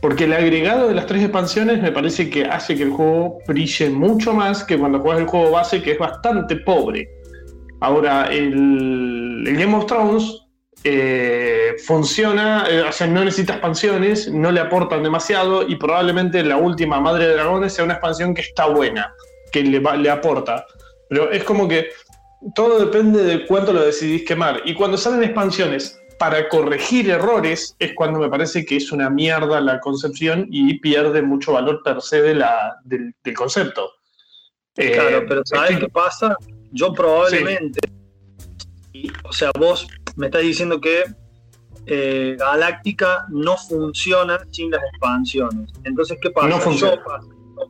Porque 0.00 0.24
el 0.24 0.34
agregado 0.34 0.88
de 0.88 0.94
las 0.94 1.06
tres 1.06 1.22
expansiones 1.22 1.80
me 1.80 1.90
parece 1.90 2.28
que 2.28 2.44
hace 2.44 2.76
que 2.76 2.82
el 2.82 2.90
juego 2.90 3.38
brille 3.48 3.88
mucho 3.88 4.34
más 4.34 4.62
que 4.62 4.78
cuando 4.78 5.00
juegas 5.00 5.22
el 5.22 5.26
juego 5.26 5.52
base, 5.52 5.82
que 5.82 5.92
es 5.92 5.98
bastante 5.98 6.56
pobre. 6.56 7.08
Ahora, 7.80 8.26
el, 8.32 9.44
Game 9.44 9.74
of 9.74 9.86
Thrones 9.86 10.42
eh, 10.84 11.74
funciona, 11.84 12.66
eh, 12.68 12.82
o 12.82 12.92
sea, 12.92 13.06
no 13.06 13.24
necesita 13.24 13.54
expansiones, 13.54 14.30
no 14.32 14.50
le 14.50 14.60
aportan 14.60 15.02
demasiado 15.02 15.66
y 15.66 15.76
probablemente 15.76 16.42
la 16.42 16.56
última 16.56 17.00
Madre 17.00 17.28
de 17.28 17.34
Dragones 17.34 17.72
sea 17.72 17.84
una 17.84 17.94
expansión 17.94 18.34
que 18.34 18.42
está 18.42 18.66
buena, 18.66 19.12
que 19.52 19.62
le, 19.62 19.80
le 19.80 20.10
aporta. 20.10 20.64
Pero 21.08 21.30
es 21.30 21.44
como 21.44 21.68
que 21.68 21.88
todo 22.54 22.78
depende 22.78 23.22
de 23.24 23.46
cuánto 23.46 23.72
lo 23.72 23.84
decidís 23.84 24.24
quemar. 24.24 24.62
Y 24.64 24.74
cuando 24.74 24.96
salen 24.96 25.22
expansiones 25.22 26.00
para 26.18 26.48
corregir 26.48 27.10
errores 27.10 27.76
es 27.78 27.92
cuando 27.94 28.18
me 28.18 28.30
parece 28.30 28.64
que 28.64 28.76
es 28.76 28.90
una 28.90 29.10
mierda 29.10 29.60
la 29.60 29.80
concepción 29.80 30.46
y 30.50 30.78
pierde 30.78 31.20
mucho 31.20 31.52
valor 31.52 31.82
per 31.84 32.00
se 32.00 32.22
de 32.22 32.34
la, 32.34 32.76
del, 32.84 33.14
concepto. 33.34 33.92
Claro, 34.74 35.24
pero 35.28 35.42
¿sabes 35.44 35.78
qué 35.78 35.88
pasa? 35.88 36.36
Yo 36.72 36.92
probablemente, 36.92 37.80
o 39.24 39.32
sea, 39.32 39.50
vos 39.58 39.86
me 40.16 40.26
estás 40.26 40.42
diciendo 40.42 40.80
que 40.80 41.04
eh, 41.86 42.36
Galáctica 42.38 43.26
no 43.28 43.56
funciona 43.56 44.38
sin 44.50 44.70
las 44.70 44.82
expansiones. 44.92 45.70
Entonces, 45.84 46.18
¿qué 46.20 46.30
pasa? 46.30 46.48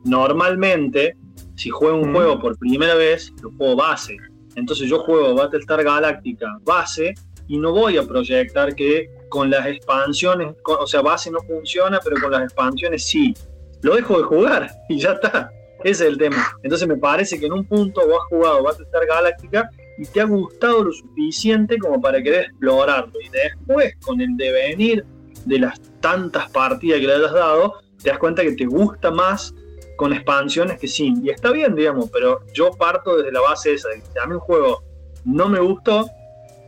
normalmente, 0.03 1.15
si 1.55 1.69
juego 1.69 1.97
un 1.97 2.13
juego 2.13 2.39
por 2.39 2.57
primera 2.57 2.95
vez, 2.95 3.31
lo 3.41 3.51
juego 3.51 3.75
base. 3.75 4.17
Entonces 4.55 4.89
yo 4.89 4.99
juego 4.99 5.35
Battlestar 5.35 5.83
Galáctica 5.83 6.57
base 6.63 7.13
y 7.47 7.57
no 7.57 7.71
voy 7.71 7.97
a 7.97 8.03
proyectar 8.03 8.75
que 8.75 9.09
con 9.29 9.49
las 9.49 9.65
expansiones, 9.67 10.55
o 10.63 10.87
sea, 10.87 11.01
base 11.01 11.31
no 11.31 11.39
funciona, 11.41 11.99
pero 12.03 12.19
con 12.19 12.31
las 12.31 12.43
expansiones 12.43 13.05
sí. 13.05 13.33
Lo 13.81 13.95
dejo 13.95 14.17
de 14.17 14.23
jugar 14.23 14.71
y 14.89 14.99
ya 14.99 15.13
está. 15.13 15.51
Ese 15.87 16.03
es 16.03 16.09
el 16.09 16.17
tema. 16.17 16.53
Entonces 16.63 16.85
me 16.85 16.97
parece 16.97 17.39
que 17.39 17.45
en 17.45 17.53
un 17.53 17.63
punto 17.63 18.05
vos 18.05 18.19
has 18.21 18.27
jugado 18.27 18.61
Battlestar 18.61 19.05
Galáctica 19.05 19.69
y 19.97 20.05
te 20.05 20.19
ha 20.19 20.25
gustado 20.25 20.83
lo 20.83 20.91
suficiente 20.91 21.77
como 21.77 22.01
para 22.01 22.21
querer 22.21 22.47
explorarlo. 22.47 23.13
Y 23.21 23.29
después, 23.29 23.95
con 24.03 24.19
el 24.19 24.35
devenir 24.35 25.05
de 25.45 25.59
las 25.59 25.79
tantas 26.01 26.51
partidas 26.51 26.99
que 26.99 27.07
le 27.07 27.15
hayas 27.15 27.31
dado, 27.31 27.75
te 28.03 28.09
das 28.09 28.19
cuenta 28.19 28.43
que 28.43 28.51
te 28.51 28.65
gusta 28.65 29.11
más 29.11 29.55
con 29.95 30.11
expansiones 30.11 30.77
que 30.77 30.89
sin. 30.89 31.25
Y 31.25 31.29
está 31.29 31.51
bien, 31.53 31.73
digamos, 31.73 32.09
pero 32.11 32.41
yo 32.53 32.71
parto 32.71 33.15
desde 33.15 33.31
la 33.31 33.39
base 33.39 33.71
esa, 33.71 33.87
de 33.87 34.01
que 34.01 34.19
a 34.19 34.25
mí 34.25 34.33
un 34.33 34.41
juego 34.41 34.83
no 35.23 35.47
me 35.47 35.61
gustó, 35.61 36.09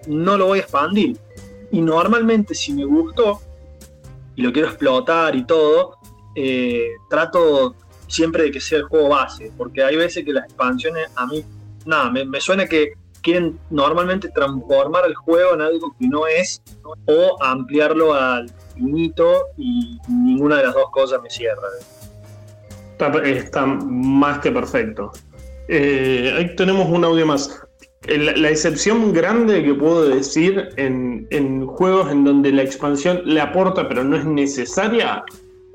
no 0.08 0.38
lo 0.38 0.46
voy 0.46 0.60
a 0.60 0.62
expandir. 0.62 1.18
Y 1.72 1.82
normalmente 1.82 2.56
si 2.56 2.72
me 2.72 2.86
gustó 2.86 3.42
y 4.38 4.44
lo 4.44 4.54
quiero 4.54 4.70
explotar 4.70 5.36
y 5.36 5.46
todo, 5.46 5.98
eh, 6.36 6.88
trato 7.10 7.76
siempre 8.10 8.44
de 8.44 8.52
que 8.52 8.60
sea 8.60 8.80
el 8.80 8.84
juego 8.86 9.10
base, 9.10 9.52
porque 9.58 9.84
hay 9.84 9.96
veces 9.96 10.26
que 10.26 10.34
las 10.34 10.46
expansiones 10.46 11.08
a 11.16 11.26
mí, 11.28 11.44
nada, 11.86 12.12
me, 12.12 12.42
suena 12.42 12.68
que 12.68 12.94
quieren 13.22 13.58
normalmente 13.70 14.30
transformar 14.30 15.06
el 15.06 15.16
juego 15.16 15.54
en 15.54 15.62
algo 15.62 15.96
que 15.98 16.08
no 16.08 16.28
es 16.28 16.62
o 17.06 17.42
ampliarlo 17.42 18.14
al 18.14 18.52
infinito 18.76 19.46
y 19.58 19.98
ninguna 20.08 20.58
de 20.58 20.64
las 20.64 20.74
dos 20.74 20.90
cosas 20.92 21.22
me 21.22 21.30
cierra. 21.30 21.68
Está, 23.24 23.66
más 23.66 24.40
que 24.40 24.52
perfecto. 24.52 25.12
Eh, 25.68 26.34
ahí 26.36 26.56
tenemos 26.56 26.90
un 26.90 27.06
audio 27.06 27.26
más. 27.26 27.62
La, 28.08 28.50
excepción 28.50 29.14
grande 29.14 29.64
que 29.64 29.74
puedo 29.74 30.08
decir 30.10 30.70
en, 30.78 31.68
juegos 31.68 32.12
en 32.12 32.24
donde 32.24 32.52
la 32.52 32.64
expansión 32.64 33.22
le 33.26 33.42
aporta 33.42 33.88
pero 33.88 34.04
no 34.04 34.16
es 34.16 34.26
necesaria 34.26 35.24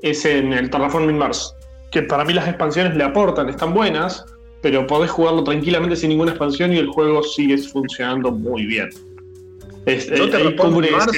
es 0.01 0.25
en 0.25 0.51
el 0.51 0.69
Terraforming 0.69 1.17
Mars. 1.17 1.55
Que 1.91 2.01
para 2.03 2.25
mí 2.25 2.33
las 2.33 2.47
expansiones 2.47 2.95
le 2.95 3.03
aportan, 3.03 3.49
están 3.49 3.73
buenas, 3.73 4.25
pero 4.61 4.85
podés 4.87 5.11
jugarlo 5.11 5.43
tranquilamente 5.43 5.95
sin 5.95 6.09
ninguna 6.09 6.31
expansión 6.31 6.73
y 6.73 6.77
el 6.77 6.87
juego 6.87 7.23
sigue 7.23 7.57
funcionando 7.57 8.31
muy 8.31 8.65
bien. 8.65 8.89
yo, 9.85 10.29
te 10.29 10.91
Mars, 10.91 11.11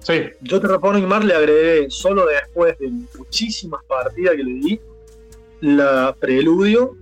sí. 0.00 0.22
yo 0.42 0.60
Terraforming 0.60 1.08
Mars 1.08 1.24
le 1.24 1.34
agregué 1.34 1.86
solo 1.90 2.26
después 2.26 2.78
de 2.78 2.90
muchísimas 3.16 3.82
partidas 3.84 4.36
que 4.36 4.44
le 4.44 4.52
di 4.52 4.80
la 5.60 6.14
preludio 6.20 6.94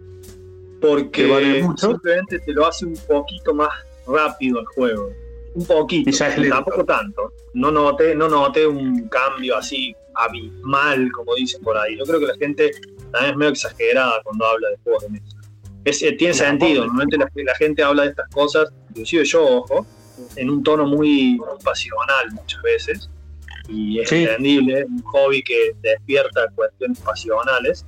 porque 0.80 1.26
vale 1.26 1.66
simplemente 1.76 2.38
te 2.40 2.52
lo 2.52 2.66
hace 2.66 2.86
un 2.86 2.96
poquito 3.08 3.54
más 3.54 3.70
rápido 4.06 4.60
el 4.60 4.66
juego. 4.66 5.10
Un 5.54 5.66
poquito, 5.66 6.10
tampoco 6.48 6.84
tanto. 6.84 7.32
No 7.54 7.70
noté, 7.70 8.14
no 8.14 8.28
noté 8.28 8.66
un 8.66 9.08
cambio 9.08 9.56
así 9.56 9.94
abismal, 10.14 11.10
como 11.12 11.34
dicen 11.34 11.62
por 11.62 11.76
ahí. 11.76 11.96
Yo 11.96 12.04
creo 12.04 12.20
que 12.20 12.26
la 12.26 12.36
gente 12.36 12.70
también 13.12 13.32
es 13.32 13.36
medio 13.36 13.52
exagerada 13.52 14.20
cuando 14.24 14.46
habla 14.46 14.70
de 14.70 14.76
juegos 14.82 15.02
de 15.04 15.08
mesa. 15.10 15.36
Eh, 15.84 16.16
tiene 16.16 16.34
sentido, 16.34 16.86
normalmente 16.86 17.18
la, 17.18 17.54
gente 17.56 17.82
habla 17.82 18.04
de 18.04 18.08
estas 18.08 18.28
cosas, 18.30 18.72
inclusive 18.88 19.24
yo, 19.24 19.44
ojo, 19.44 19.86
en 20.36 20.50
un 20.50 20.62
tono 20.62 20.86
muy, 20.86 21.38
pasional 21.62 22.32
muchas 22.32 22.62
veces. 22.62 23.10
Y 23.68 24.00
es 24.00 24.10
entendible, 24.10 24.84
un 24.84 25.02
hobby 25.02 25.42
que 25.42 25.74
despierta 25.82 26.48
cuestiones 26.54 26.98
pasionales 27.00 27.86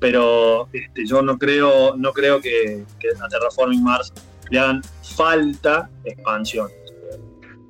pero 0.00 0.68
este, 0.72 1.06
yo 1.06 1.22
no 1.22 1.38
creo, 1.38 1.94
no 1.96 2.12
creo 2.12 2.40
que, 2.40 2.84
a 3.22 3.28
Terraforming 3.28 3.84
Mars 3.84 4.12
le 4.48 4.58
hagan 4.58 4.82
falta 5.14 5.88
expansión. 6.04 6.68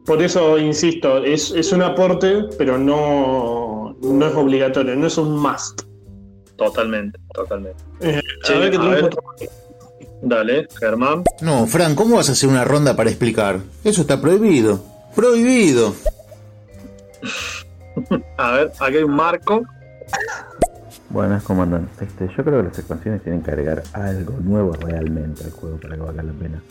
Por 0.06 0.22
eso 0.22 0.58
insisto, 0.58 1.18
es, 1.18 1.72
un 1.72 1.82
aporte, 1.82 2.44
pero 2.58 2.78
no, 2.78 3.96
no 4.00 4.26
es 4.26 4.34
obligatorio, 4.34 4.96
no 4.96 5.06
es 5.06 5.18
un 5.18 5.38
must. 5.38 5.82
Totalmente, 6.56 7.18
totalmente. 7.32 7.82
Eh, 8.00 8.20
Dale, 10.22 10.68
Germán. 10.78 11.24
No, 11.40 11.66
Fran, 11.66 11.94
¿cómo 11.94 12.16
vas 12.16 12.28
a 12.28 12.32
hacer 12.32 12.48
una 12.48 12.64
ronda 12.64 12.94
para 12.94 13.08
explicar? 13.08 13.60
Eso 13.84 14.02
está 14.02 14.20
prohibido. 14.20 14.84
Prohibido. 15.14 15.94
a 18.36 18.52
ver, 18.52 18.72
aquí 18.80 18.96
hay 18.96 19.02
un 19.02 19.14
marco. 19.14 19.62
Buenas 21.08 21.42
comandantes, 21.42 22.08
este, 22.08 22.28
yo 22.36 22.44
creo 22.44 22.58
que 22.58 22.68
las 22.68 22.78
expansiones 22.78 23.22
tienen 23.22 23.42
que 23.42 23.50
agregar 23.50 23.82
algo 23.94 24.34
nuevo 24.40 24.72
realmente 24.74 25.42
al 25.42 25.50
juego 25.50 25.76
para 25.78 25.96
que 25.96 26.02
valga 26.02 26.22
la 26.22 26.32
pena. 26.32 26.62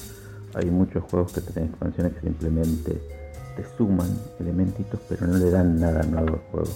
Hay 0.54 0.66
muchos 0.68 1.04
juegos 1.04 1.34
que 1.34 1.42
tienen 1.42 1.72
expansiones 1.72 2.14
que 2.14 2.22
simplemente 2.22 3.19
te 3.60 3.78
suman 3.78 4.08
elementitos 4.40 5.00
pero 5.10 5.28
no 5.28 5.38
le 5.38 5.50
dan 5.50 5.80
nada 5.80 6.04
nuevo 6.04 6.36
al 6.36 6.52
juego. 6.52 6.72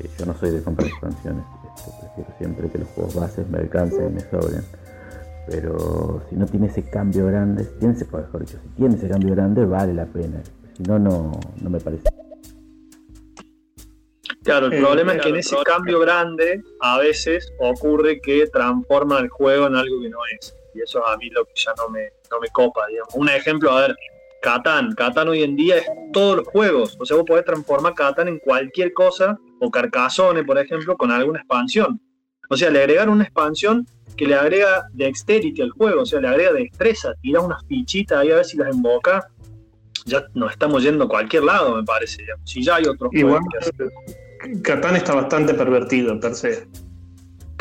Eh, 0.00 0.08
yo 0.18 0.26
no 0.26 0.34
soy 0.34 0.50
de 0.50 0.62
comprar 0.62 0.88
expansiones, 0.88 1.44
este, 1.76 1.92
prefiero 2.00 2.34
siempre 2.38 2.70
que 2.70 2.78
los 2.78 2.88
juegos 2.88 3.14
bases 3.14 3.48
me 3.48 3.58
alcancen 3.58 4.10
y 4.10 4.14
me 4.14 4.20
sobren. 4.20 4.64
Pero 5.48 6.22
si 6.28 6.36
no 6.36 6.46
tiene 6.46 6.66
ese 6.66 6.88
cambio 6.88 7.26
grande, 7.26 7.64
si 7.64 7.70
tiene 7.78 7.94
ese, 7.94 8.04
mejor 8.04 8.40
dicho, 8.40 8.58
si 8.62 8.68
tiene 8.76 8.96
ese 8.96 9.08
cambio 9.08 9.34
grande 9.34 9.64
vale 9.64 9.92
la 9.92 10.06
pena. 10.06 10.40
Si 10.76 10.82
no, 10.84 10.98
no, 10.98 11.32
no 11.60 11.70
me 11.70 11.80
parece. 11.80 12.04
Claro, 14.44 14.66
el 14.66 14.80
problema 14.80 15.14
es 15.14 15.22
que 15.22 15.28
en 15.28 15.36
ese 15.36 15.56
cambio 15.64 16.00
grande 16.00 16.62
a 16.80 16.98
veces 16.98 17.52
ocurre 17.60 18.20
que 18.20 18.46
transforma 18.48 19.20
el 19.20 19.28
juego 19.28 19.68
en 19.68 19.76
algo 19.76 20.00
que 20.00 20.08
no 20.08 20.18
es. 20.36 20.54
Y 20.74 20.80
eso 20.80 21.00
es 21.00 21.04
a 21.12 21.16
mí 21.16 21.28
lo 21.30 21.44
que 21.44 21.52
ya 21.54 21.72
no 21.76 21.88
me, 21.88 22.08
no 22.30 22.40
me 22.40 22.48
copa, 22.48 22.86
digamos. 22.88 23.14
Un 23.14 23.28
ejemplo, 23.28 23.70
a 23.70 23.82
ver, 23.82 23.96
Catán. 24.42 24.92
Catán 24.94 25.28
hoy 25.28 25.42
en 25.42 25.56
día 25.56 25.78
es 25.78 25.86
todos 26.12 26.36
los 26.36 26.48
juegos. 26.48 26.96
O 27.00 27.06
sea, 27.06 27.16
vos 27.16 27.24
podés 27.26 27.44
transformar 27.44 27.94
Catán 27.94 28.28
en 28.28 28.38
cualquier 28.38 28.92
cosa, 28.92 29.38
o 29.60 29.70
Carcassonne, 29.70 30.44
por 30.44 30.58
ejemplo, 30.58 30.96
con 30.96 31.10
alguna 31.10 31.38
expansión. 31.38 32.00
O 32.50 32.56
sea, 32.56 32.70
le 32.70 32.80
agregar 32.80 33.08
una 33.08 33.24
expansión 33.24 33.86
que 34.16 34.26
le 34.26 34.34
agrega 34.34 34.88
dexterity 34.92 35.62
al 35.62 35.70
juego, 35.70 36.02
o 36.02 36.06
sea, 36.06 36.20
le 36.20 36.28
agrega 36.28 36.52
destreza, 36.52 37.14
tira 37.22 37.40
unas 37.40 37.64
fichitas 37.66 38.18
ahí 38.18 38.30
a 38.30 38.36
ver 38.36 38.44
si 38.44 38.58
las 38.58 38.70
emboca. 38.70 39.26
Ya 40.04 40.24
nos 40.34 40.50
estamos 40.50 40.82
yendo 40.82 41.04
a 41.04 41.08
cualquier 41.08 41.44
lado, 41.44 41.76
me 41.76 41.84
parece. 41.84 42.24
Si 42.44 42.62
ya 42.62 42.76
hay 42.76 42.84
otros 42.86 43.10
juegos 43.12 43.40
Catán 44.62 44.96
está 44.96 45.14
bastante 45.14 45.54
pervertido, 45.54 46.18
per 46.18 46.34
se. 46.34 46.66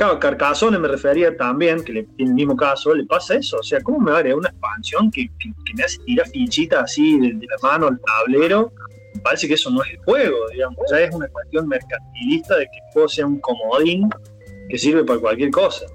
Claro, 0.01 0.19
Carcassonne 0.19 0.79
me 0.79 0.87
refería 0.87 1.37
también, 1.37 1.83
que 1.83 1.93
le, 1.93 1.99
en 2.17 2.29
el 2.29 2.33
mismo 2.33 2.55
caso, 2.55 2.95
le 2.95 3.05
pasa 3.05 3.35
eso. 3.35 3.57
O 3.57 3.61
sea, 3.61 3.79
¿cómo 3.81 3.99
me 3.99 4.09
va 4.09 4.17
a 4.17 4.19
agregar 4.21 4.39
una 4.39 4.49
expansión 4.49 5.11
que, 5.11 5.29
me 5.75 5.83
hace 5.83 5.99
tirar 5.99 6.27
fichitas 6.27 6.85
así 6.85 7.19
de, 7.19 7.33
la 7.33 7.55
mano 7.61 7.85
al 7.85 7.99
tablero? 7.99 8.73
Me 9.13 9.21
parece 9.21 9.47
que 9.47 9.53
eso 9.53 9.69
no 9.69 9.83
es 9.83 9.91
el 9.91 9.97
juego, 9.99 10.37
digamos. 10.51 10.79
Ya 10.89 11.01
es 11.01 11.13
una 11.13 11.27
cuestión 11.27 11.67
mercantilista 11.67 12.57
de 12.57 12.65
que 12.65 12.77
el 12.77 12.93
juego 12.93 13.09
sea 13.09 13.27
un 13.27 13.39
comodín 13.41 14.09
que 14.69 14.79
sirve 14.79 15.03
para 15.03 15.19
cualquier 15.19 15.51
cosa. 15.51 15.85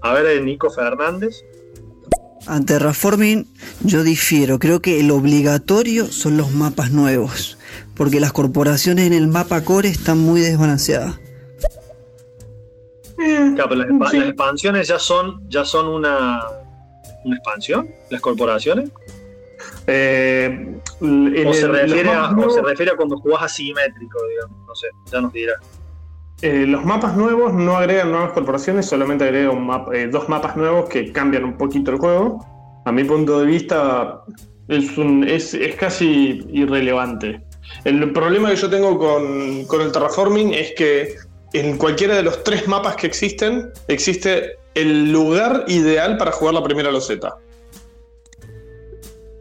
A 0.00 0.14
ver, 0.14 0.42
Nico 0.42 0.70
Fernández. 0.70 1.44
Ante 2.46 2.72
Terraforming 2.72 3.46
yo 3.84 4.04
difiero, 4.04 4.58
creo 4.58 4.80
que 4.80 5.00
el 5.00 5.10
obligatorio 5.10 6.06
son 6.06 6.38
los 6.38 6.52
mapas 6.52 6.92
nuevos, 6.92 7.58
porque 7.94 8.20
las 8.20 8.32
corporaciones 8.32 9.06
en 9.06 9.12
el 9.12 9.28
mapa 9.28 9.64
core 9.64 9.90
están 9.90 10.16
muy 10.16 10.40
desbalanceadas. 10.40 11.27
Claro, 13.18 13.68
pero 13.68 13.98
las, 13.98 14.14
expansiones 14.14 14.88
ya 14.88 14.98
son, 14.98 15.48
ya 15.48 15.64
son 15.64 15.88
una, 15.88 16.40
una 17.24 17.36
expansión, 17.36 17.88
las 18.10 18.20
corporaciones. 18.20 18.90
Eh, 19.88 20.76
o, 21.00 21.52
se 21.52 21.66
refiere 21.66 22.10
a, 22.10 22.32
se 22.50 22.62
refiere 22.62 22.92
a 22.92 22.96
cuando 22.96 23.16
jugás 23.18 23.42
asimétrico, 23.42 24.18
digamos, 24.28 24.66
no 24.66 24.74
sé, 24.74 24.86
ya 25.10 25.20
nos 25.20 25.32
dirá. 25.32 25.54
Eh, 26.42 26.66
los 26.68 26.84
mapas 26.84 27.16
nuevos 27.16 27.52
no 27.52 27.76
agregan 27.76 28.12
nuevas 28.12 28.32
corporaciones, 28.32 28.86
solamente 28.86 29.24
agregan 29.24 29.68
eh, 29.92 30.06
dos 30.06 30.28
mapas 30.28 30.56
nuevos 30.56 30.88
que 30.88 31.10
cambian 31.10 31.44
un 31.44 31.58
poquito 31.58 31.90
el 31.90 31.98
juego. 31.98 32.46
A 32.84 32.92
mi 32.92 33.02
punto 33.02 33.40
de 33.40 33.46
vista 33.46 34.22
es, 34.68 34.96
un, 34.96 35.24
es, 35.24 35.54
es 35.54 35.74
casi 35.74 36.46
irrelevante. 36.52 37.42
El 37.84 38.12
problema 38.12 38.50
que 38.50 38.56
yo 38.56 38.70
tengo 38.70 38.96
con, 38.96 39.64
con 39.64 39.80
el 39.80 39.90
terraforming 39.90 40.54
es 40.54 40.72
que 40.76 41.16
en 41.52 41.78
cualquiera 41.78 42.14
de 42.14 42.22
los 42.22 42.44
tres 42.44 42.68
mapas 42.68 42.96
que 42.96 43.06
existen, 43.06 43.70
existe 43.88 44.56
el 44.74 45.10
lugar 45.10 45.64
ideal 45.68 46.16
para 46.16 46.32
jugar 46.32 46.54
la 46.54 46.62
primera 46.62 46.90
loseta. 46.90 47.36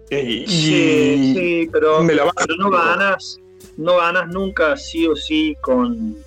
sí, 0.10 0.46
sí, 0.48 1.70
pero, 1.72 2.02
no 2.04 2.70
ganas, 2.72 3.40
no 3.76 3.98
ganas 3.98 4.28
nunca 4.30 4.78
sí 4.78 5.06
o 5.08 5.16
sí 5.16 5.56
con, 5.62 6.18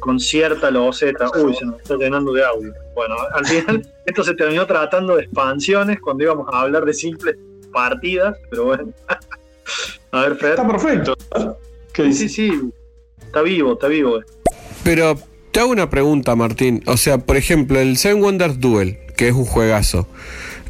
con 0.00 0.20
cierta 0.20 0.70
loseta. 0.70 1.28
Uy, 1.36 1.54
se 1.54 1.66
nos 1.66 1.80
está 1.80 1.96
llenando 1.96 2.32
de 2.32 2.44
audio. 2.44 2.72
Bueno, 2.94 3.16
al 3.32 3.44
final 3.44 3.86
esto 4.06 4.22
se 4.22 4.34
terminó 4.34 4.66
tratando 4.66 5.16
de 5.16 5.24
expansiones 5.24 6.00
cuando 6.00 6.24
íbamos 6.24 6.48
a 6.52 6.62
hablar 6.62 6.84
de 6.84 6.94
simples 6.94 7.36
partidas, 7.72 8.36
pero 8.48 8.66
bueno. 8.66 8.92
a 10.12 10.20
ver, 10.20 10.36
Fer. 10.36 10.50
Está 10.50 10.66
perfecto. 10.66 11.14
Sí, 11.94 12.12
sí, 12.12 12.28
sí. 12.28 12.72
Está 13.20 13.42
vivo, 13.42 13.72
está 13.72 13.88
vivo. 13.88 14.20
Pero 14.84 15.16
te 15.50 15.60
hago 15.60 15.70
una 15.70 15.88
pregunta, 15.88 16.36
Martín. 16.36 16.82
O 16.86 16.98
sea, 16.98 17.18
por 17.18 17.36
ejemplo, 17.36 17.80
el 17.80 17.96
Seven 17.96 18.22
Wonders 18.22 18.60
Duel, 18.60 18.98
que 19.16 19.28
es 19.28 19.34
un 19.34 19.46
juegazo. 19.46 20.06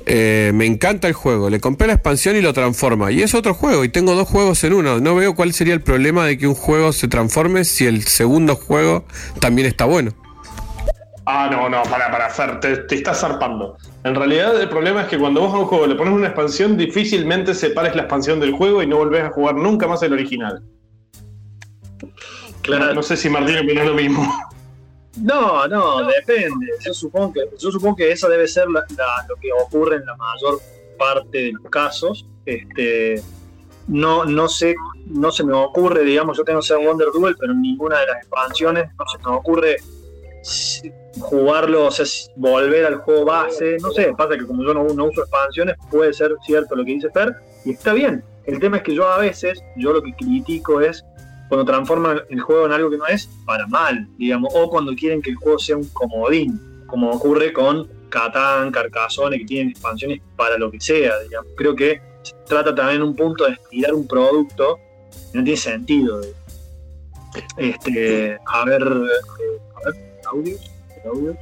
Eh, 0.07 0.53
me 0.55 0.67
encanta 0.67 1.09
el 1.09 1.15
juego, 1.15 1.49
le 1.49 1.61
compré 1.61 1.87
la 1.87 1.95
expansión 1.95 2.37
y 2.37 2.41
lo 2.41 2.53
transforma. 2.53 3.11
Y 3.11 3.23
es 3.23 3.35
otro 3.35 3.55
juego, 3.55 3.85
y 3.85 3.89
tengo 3.89 4.15
dos 4.15 4.29
juegos 4.29 4.63
en 4.63 4.75
uno. 4.75 5.01
No 5.01 5.17
veo 5.17 5.35
cuál 5.35 5.53
sería 5.53 5.75
el 5.75 5.81
problema 5.81 6.27
de 6.27 6.39
que 6.39 6.47
un 6.47 6.55
juego 6.55 6.93
se 6.93 7.09
transforme 7.09 7.65
si 7.65 7.87
el 7.87 8.05
segundo 8.05 8.55
juego 8.55 9.05
también 9.41 9.67
está 9.67 9.85
bueno. 9.85 10.13
Ah, 11.27 11.49
no, 11.51 11.71
no, 11.71 11.83
para, 11.85 12.11
para, 12.11 12.29
Fer, 12.29 12.61
te, 12.61 12.77
te 12.77 12.97
estás 12.97 13.21
zarpando. 13.21 13.79
En 14.05 14.15
realidad 14.15 14.61
el 14.61 14.69
problema 14.69 15.03
es 15.03 15.09
que 15.09 15.19
cuando 15.19 15.41
vos 15.41 15.55
a 15.55 15.59
un 15.59 15.65
juego 15.65 15.87
le 15.87 15.95
pones 15.95 16.13
una 16.13 16.27
expansión, 16.27 16.77
difícilmente 16.77 17.55
separes 17.55 17.97
la 17.97 18.03
expansión 18.03 18.39
del 18.41 18.53
juego 18.53 18.83
y 18.83 18.87
no 18.87 18.99
volvés 18.99 19.25
a 19.25 19.31
jugar 19.31 19.55
nunca 19.55 19.89
más 19.89 20.03
el 20.03 20.13
original. 20.13 20.63
No, 22.69 23.03
sé 23.03 23.17
si 23.17 23.29
Martín 23.29 23.59
opina 23.59 23.85
lo 23.85 23.95
mismo. 23.95 24.51
No, 25.21 25.69
no, 25.69 26.05
depende. 26.07 26.67
Yo 26.85 26.95
supongo 26.95 27.33
que, 27.33 27.41
yo 27.59 27.71
supongo 27.71 27.97
que 27.97 28.11
eso 28.11 28.29
debe 28.29 28.49
ser 28.49 28.67
lo 28.69 28.81
que 29.41 29.53
ocurre 29.53 29.97
en 29.97 30.07
la 30.07 30.17
mayor 30.17 30.61
parte 30.99 31.39
de 31.39 31.53
los 31.53 31.71
casos. 31.71 32.27
Este, 32.47 33.23
no, 33.89 34.25
no 34.25 34.49
sé, 34.49 34.75
no 35.07 35.31
se 35.31 35.45
me 35.45 35.53
ocurre, 35.53 36.05
digamos, 36.05 36.39
yo 36.39 36.45
tengo 36.45 36.63
ser 36.63 36.79
Wonder 36.79 37.09
Duel, 37.13 37.37
pero 37.39 37.53
en 37.53 37.63
ninguna 37.63 38.01
de 38.01 38.07
las 38.07 38.17
expansiones 38.17 38.87
no 38.99 39.05
se 39.07 39.19
me 39.19 39.37
ocurre 39.37 39.77
jugarlo, 41.21 41.87
o 41.87 41.91
sea, 41.91 42.07
volver 42.37 42.87
al 42.87 42.97
juego 42.97 43.25
base, 43.25 43.77
no 43.81 43.91
sé, 43.93 44.13
pasa 44.17 44.37
que 44.37 44.47
como 44.47 44.63
yo 44.63 44.75
no, 44.75 44.85
no 44.85 45.05
uso 45.07 45.23
expansiones, 45.23 45.77
puede 45.91 46.13
ser 46.13 46.35
cierto 46.45 46.75
lo 46.75 46.85
que 46.85 46.93
dice 46.93 47.11
Fer, 47.11 47.35
y 47.65 47.73
está 47.73 47.93
bien. 47.93 48.25
El 48.47 48.59
tema 48.59 48.79
es 48.79 48.83
que 48.83 48.95
yo 48.95 49.09
a 49.09 49.19
veces, 49.19 49.63
yo 49.77 49.93
lo 49.93 50.03
que 50.03 50.13
critico 50.15 50.81
es 50.81 51.05
cuando 51.49 51.65
transforman 51.65 52.21
el 52.29 52.41
juego 52.41 52.67
en 52.67 52.73
algo 52.73 52.91
que 52.91 52.97
no 52.97 53.07
es, 53.07 53.29
para 53.45 53.67
mal, 53.67 54.09
digamos, 54.17 54.53
o 54.55 54.69
cuando 54.69 54.95
quieren 54.95 55.23
que 55.23 55.31
el 55.31 55.37
juego 55.37 55.59
sea 55.59 55.77
un 55.77 55.89
comodín, 55.89 56.61
como 56.87 57.11
ocurre 57.11 57.53
con 57.53 57.89
Catán, 58.09 58.71
Carcassonne, 58.71 59.39
que 59.39 59.45
tienen 59.45 59.71
expansiones 59.71 60.21
para 60.37 60.57
lo 60.57 60.71
que 60.71 60.81
sea, 60.81 61.19
digamos. 61.21 61.53
Creo 61.57 61.75
que 61.75 62.01
se 62.23 62.35
trata 62.47 62.75
también 62.75 63.03
un 63.03 63.15
punto 63.15 63.45
de 63.45 63.53
estirar 63.53 63.95
un 63.95 64.07
producto 64.07 64.79
que 65.33 65.39
no 65.39 65.45
tiene 65.45 65.57
sentido. 65.57 66.21
Este, 67.57 68.39
a 68.47 68.65
ver, 68.65 68.83
a 68.83 68.87
ver, 68.87 70.21
audio, 70.27 70.57
audio. 71.05 71.37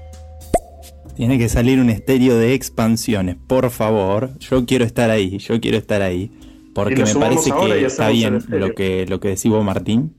Tiene 1.15 1.39
que 1.39 1.49
salir 1.49 1.79
un 1.79 1.91
estéreo 1.91 2.37
de 2.37 2.55
expansiones, 2.55 3.37
por 3.47 3.71
favor. 3.71 4.31
Yo 4.39 4.65
quiero 4.65 4.85
estar 4.85 5.11
ahí, 5.11 5.37
yo 5.39 5.61
quiero 5.61 5.77
estar 5.77 6.01
ahí. 6.01 6.33
Porque 6.75 7.05
me 7.05 7.15
parece 7.15 7.51
que 7.51 7.85
está 7.85 8.09
bien 8.09 8.45
lo 8.49 8.75
que, 8.75 9.07
lo 9.07 9.21
que 9.21 9.29
decís 9.29 9.51
vos, 9.51 9.65
Martín, 9.65 10.15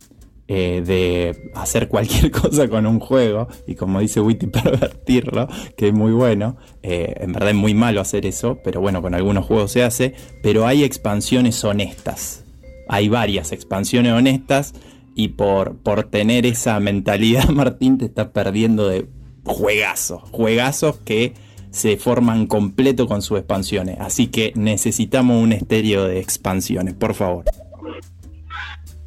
eh, 0.47 0.83
de 0.85 1.51
hacer 1.55 1.87
cualquier 1.87 2.29
cosa 2.31 2.67
con 2.67 2.85
un 2.85 2.99
juego 2.99 3.47
y 3.65 3.75
como 3.75 4.01
dice 4.01 4.19
Witty, 4.19 4.47
pervertirlo, 4.47 5.47
que 5.77 5.87
es 5.87 5.93
muy 5.93 6.11
bueno. 6.11 6.57
Eh, 6.81 7.13
en 7.21 7.31
verdad 7.31 7.49
es 7.49 7.55
muy 7.55 7.73
malo 7.73 8.01
hacer 8.01 8.25
eso, 8.25 8.59
pero 8.63 8.81
bueno, 8.81 9.01
con 9.01 9.15
algunos 9.15 9.45
juegos 9.45 9.71
se 9.71 9.83
hace. 9.83 10.13
Pero 10.41 10.67
hay 10.67 10.83
expansiones 10.83 11.63
honestas. 11.63 12.43
Hay 12.89 13.07
varias 13.07 13.51
expansiones 13.51 14.11
honestas 14.11 14.73
y 15.15 15.29
por, 15.29 15.77
por 15.77 16.03
tener 16.09 16.45
esa 16.45 16.79
mentalidad, 16.79 17.47
Martín, 17.49 17.97
te 17.97 18.05
estás 18.05 18.27
perdiendo 18.27 18.87
de 18.89 19.07
juegazos. 19.45 20.21
Juegazos 20.31 20.97
que 20.97 21.33
se 21.73 21.97
forman 21.97 22.45
completo 22.45 23.07
con 23.07 23.21
sus 23.23 23.39
expansiones. 23.39 23.97
Así 23.99 24.27
que 24.27 24.53
necesitamos 24.55 25.43
un 25.43 25.51
estéreo 25.53 26.05
de 26.05 26.19
expansiones, 26.19 26.93
por 26.93 27.15
favor. 27.15 27.45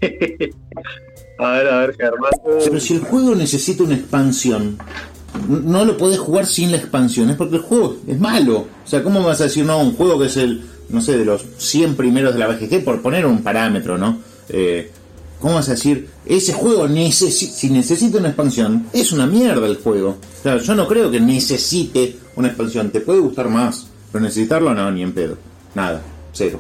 a 1.39 1.51
ver, 1.53 1.69
a 1.69 1.79
ver, 1.79 1.97
Germán. 1.97 2.33
Pero 2.45 2.81
si 2.81 2.95
el 2.95 3.01
juego 3.01 3.37
necesita 3.37 3.85
una 3.85 3.95
expansión, 3.95 4.79
no 5.49 5.85
lo 5.85 5.97
podés 5.97 6.19
jugar 6.19 6.45
sin 6.45 6.73
la 6.73 6.79
expansión, 6.79 7.31
es 7.31 7.37
porque 7.37 7.57
el 7.57 7.63
juego 7.63 7.99
es 8.07 8.19
malo. 8.19 8.67
O 8.85 8.89
sea, 8.89 9.05
¿cómo 9.05 9.23
vas 9.23 9.41
a 9.41 9.45
decir, 9.45 9.65
no, 9.65 9.79
un 9.79 9.95
juego 9.95 10.19
que 10.19 10.27
es 10.27 10.37
el, 10.37 10.65
no 10.89 11.01
sé, 11.01 11.17
de 11.17 11.25
los 11.25 11.45
100 11.59 11.95
primeros 11.95 12.35
de 12.35 12.41
la 12.41 12.49
BGG, 12.49 12.83
por 12.85 13.01
poner 13.01 13.27
un 13.27 13.45
parámetro, 13.45 13.97
¿no? 13.97 14.19
Eh, 14.49 14.91
¿Cómo 15.41 15.55
vas 15.55 15.69
a 15.69 15.73
decir? 15.73 16.09
Ese 16.25 16.53
juego, 16.53 16.89
si 16.89 17.71
necesita 17.71 18.19
una 18.19 18.29
expansión, 18.29 18.87
es 18.93 19.13
una 19.13 19.27
mierda 19.27 19.67
el 19.67 19.77
juego. 19.77 20.17
O 20.41 20.43
sea, 20.43 20.57
yo 20.57 20.75
no 20.75 20.89
creo 20.89 21.11
que 21.11 21.21
necesite 21.21 22.17
una 22.37 22.49
expansión. 22.49 22.91
Te 22.91 23.01
puede 23.01 23.21
gustar 23.21 23.49
más, 23.49 23.87
pero 24.11 24.25
necesitarlo 24.25 24.75
no, 24.75 24.91
ni 24.91 25.03
en 25.03 25.13
pedo. 25.13 25.37
Nada, 25.75 26.03
cero. 26.33 26.59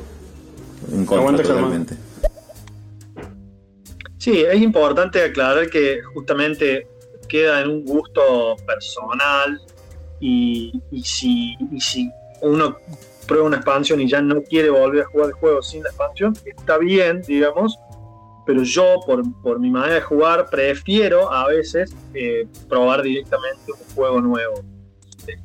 En 0.92 1.06
contra 1.06 1.42
totalmente. 1.42 1.96
Sí, 4.18 4.40
es 4.40 4.60
importante 4.60 5.22
aclarar 5.22 5.70
que 5.70 6.02
justamente 6.14 6.86
queda 7.28 7.62
en 7.62 7.70
un 7.70 7.84
gusto 7.84 8.56
personal 8.66 9.60
y, 10.20 10.72
si, 11.04 11.56
y 11.72 11.80
si 11.80 12.10
uno 12.42 12.76
prueba 13.26 13.46
una 13.46 13.56
expansión 13.56 14.00
y 14.00 14.08
ya 14.08 14.20
no 14.20 14.42
quiere 14.42 14.70
volver 14.70 15.04
a 15.04 15.06
jugar 15.06 15.28
el 15.28 15.34
juego 15.34 15.62
sin 15.62 15.82
la 15.82 15.90
expansión, 15.90 16.36
está 16.44 16.78
bien, 16.78 17.22
digamos, 17.22 17.78
pero 18.46 18.62
yo 18.62 19.00
por, 19.04 19.58
mi 19.58 19.70
manera 19.70 19.94
de 19.94 20.00
jugar 20.00 20.48
prefiero 20.48 21.30
a 21.30 21.48
veces 21.48 21.94
eh, 22.14 22.46
probar 22.68 23.02
directamente 23.02 23.72
un 23.72 23.94
juego 23.94 24.20
nuevo. 24.20 24.62
Este, 25.08 25.38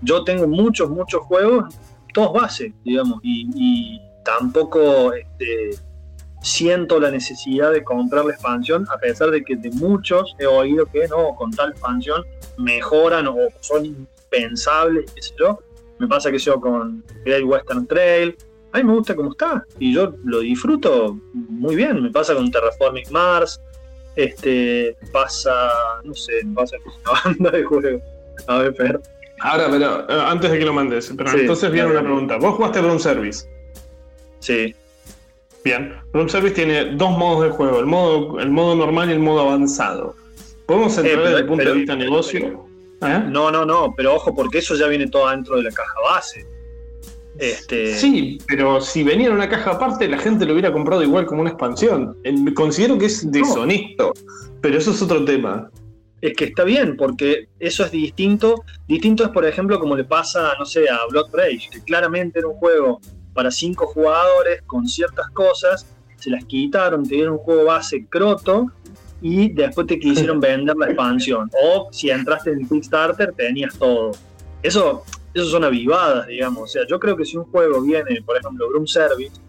yo 0.00 0.22
tengo 0.22 0.46
muchos, 0.46 0.88
muchos 0.88 1.22
juegos, 1.22 1.74
todos 2.14 2.32
base, 2.32 2.72
digamos, 2.84 3.18
y, 3.22 4.00
tampoco 4.24 5.12
este, 5.12 5.70
siento 6.42 7.00
la 7.00 7.10
necesidad 7.10 7.72
de 7.72 7.82
comprar 7.82 8.24
la 8.24 8.32
expansión, 8.32 8.86
a 8.90 8.98
pesar 8.98 9.30
de 9.30 9.42
que 9.42 9.56
de 9.56 9.70
muchos 9.70 10.36
he 10.38 10.46
oído 10.46 10.86
que 10.86 11.08
no, 11.08 11.34
con 11.34 11.50
tal 11.50 11.70
expansión 11.70 12.22
mejoran 12.58 13.26
o 13.26 13.34
son 13.60 13.86
impensables, 13.86 15.10
qué 15.12 15.22
sé 15.22 15.34
yo. 15.38 15.58
Me 15.98 16.06
pasa 16.06 16.30
que 16.30 16.38
yo 16.38 16.60
con 16.60 17.02
Great 17.24 17.44
Western 17.44 17.86
Trail, 17.86 18.36
a 18.72 18.78
mí 18.78 18.84
me 18.84 18.94
gusta 18.94 19.14
cómo 19.16 19.32
está 19.32 19.64
y 19.78 19.94
yo 19.94 20.14
lo 20.24 20.40
disfruto 20.40 21.18
muy 21.32 21.76
bien. 21.76 22.02
Me 22.02 22.10
pasa 22.10 22.34
con 22.34 22.50
Terraforming 22.50 23.10
Mars, 23.10 23.60
este, 24.16 24.96
pasa, 25.12 25.70
no 26.04 26.14
sé, 26.14 26.44
me 26.44 26.54
pasa 26.54 26.76
con 26.78 26.92
una 26.92 27.20
banda 27.24 27.50
de 27.50 27.64
juegos. 27.64 28.02
A 28.46 28.58
ver, 28.58 28.74
Fer. 28.74 29.00
Ahora, 29.40 29.68
pero 29.70 30.08
eh, 30.08 30.24
antes 30.26 30.50
de 30.50 30.58
que 30.58 30.64
lo 30.64 30.72
mandes, 30.72 31.12
pero 31.16 31.30
entonces 31.32 31.70
viene 31.70 31.90
una 31.90 32.02
pregunta. 32.02 32.36
¿Vos 32.36 32.54
jugaste 32.56 32.80
Room 32.80 32.98
Service? 32.98 33.48
Sí. 34.40 34.74
Bien, 35.64 35.94
Room 36.12 36.28
Service 36.28 36.54
tiene 36.54 36.96
dos 36.96 37.10
modos 37.10 37.44
de 37.44 37.50
juego, 37.50 37.80
el 37.80 37.86
modo, 37.86 38.40
el 38.40 38.50
modo 38.50 38.74
normal 38.74 39.10
y 39.10 39.12
el 39.12 39.18
modo 39.18 39.40
avanzado. 39.40 40.14
Podemos 40.66 40.96
entrar 40.96 41.22
desde 41.24 41.38
el 41.38 41.46
punto 41.46 41.64
de 41.64 41.72
vista 41.72 41.96
negocio. 41.96 42.66
¿Eh? 43.02 43.24
No, 43.28 43.50
no, 43.50 43.64
no, 43.64 43.94
pero 43.96 44.14
ojo, 44.14 44.34
porque 44.34 44.58
eso 44.58 44.74
ya 44.74 44.86
viene 44.86 45.08
todo 45.08 45.28
dentro 45.30 45.56
de 45.56 45.64
la 45.64 45.70
caja 45.70 45.94
base. 46.02 46.46
Este... 47.40 47.96
Sí, 47.96 48.38
pero 48.46 48.82
si 48.82 49.02
venía 49.02 49.28
en 49.28 49.32
una 49.32 49.48
caja 49.48 49.72
aparte, 49.72 50.06
la 50.06 50.18
gente 50.18 50.44
lo 50.44 50.52
hubiera 50.52 50.70
comprado 50.72 51.02
igual 51.02 51.24
como 51.24 51.40
una 51.40 51.50
expansión. 51.50 52.16
Considero 52.54 52.98
que 52.98 53.06
es 53.06 53.30
deshonesto, 53.32 54.12
pero 54.60 54.76
eso 54.76 54.90
es 54.90 55.00
otro 55.00 55.24
tema. 55.24 55.70
Es 56.20 56.36
que 56.36 56.44
está 56.44 56.64
bien, 56.64 56.98
porque 56.98 57.48
eso 57.58 57.82
es 57.82 57.90
distinto. 57.90 58.62
Distinto 58.86 59.24
es, 59.24 59.30
por 59.30 59.46
ejemplo, 59.46 59.80
como 59.80 59.96
le 59.96 60.04
pasa, 60.04 60.52
no 60.58 60.66
sé, 60.66 60.88
a 60.90 60.98
Blood 61.08 61.30
Rage, 61.32 61.70
que 61.72 61.80
claramente 61.82 62.40
era 62.40 62.48
un 62.48 62.56
juego 62.56 63.00
para 63.32 63.50
cinco 63.50 63.86
jugadores 63.86 64.60
con 64.66 64.86
ciertas 64.86 65.30
cosas, 65.30 65.86
se 66.16 66.28
las 66.28 66.44
quitaron, 66.44 67.08
te 67.08 67.14
dieron 67.14 67.34
un 67.34 67.38
juego 67.38 67.64
base 67.64 68.04
croto 68.06 68.66
y 69.22 69.50
después 69.52 69.86
te 69.86 69.98
quisieron 69.98 70.40
vender 70.40 70.76
la 70.76 70.86
expansión. 70.86 71.50
O 71.64 71.88
si 71.90 72.10
entraste 72.10 72.52
en 72.52 72.68
Kickstarter, 72.68 73.32
tenías 73.32 73.78
todo. 73.78 74.10
Eso, 74.62 75.04
eso 75.34 75.46
son 75.46 75.64
avivadas, 75.64 76.26
digamos. 76.26 76.62
O 76.62 76.66
sea, 76.66 76.82
yo 76.88 76.98
creo 76.98 77.16
que 77.16 77.24
si 77.24 77.36
un 77.36 77.44
juego 77.44 77.80
viene, 77.82 78.22
por 78.22 78.36
ejemplo, 78.36 78.68
Broom 78.68 78.86
Service, 78.86 79.40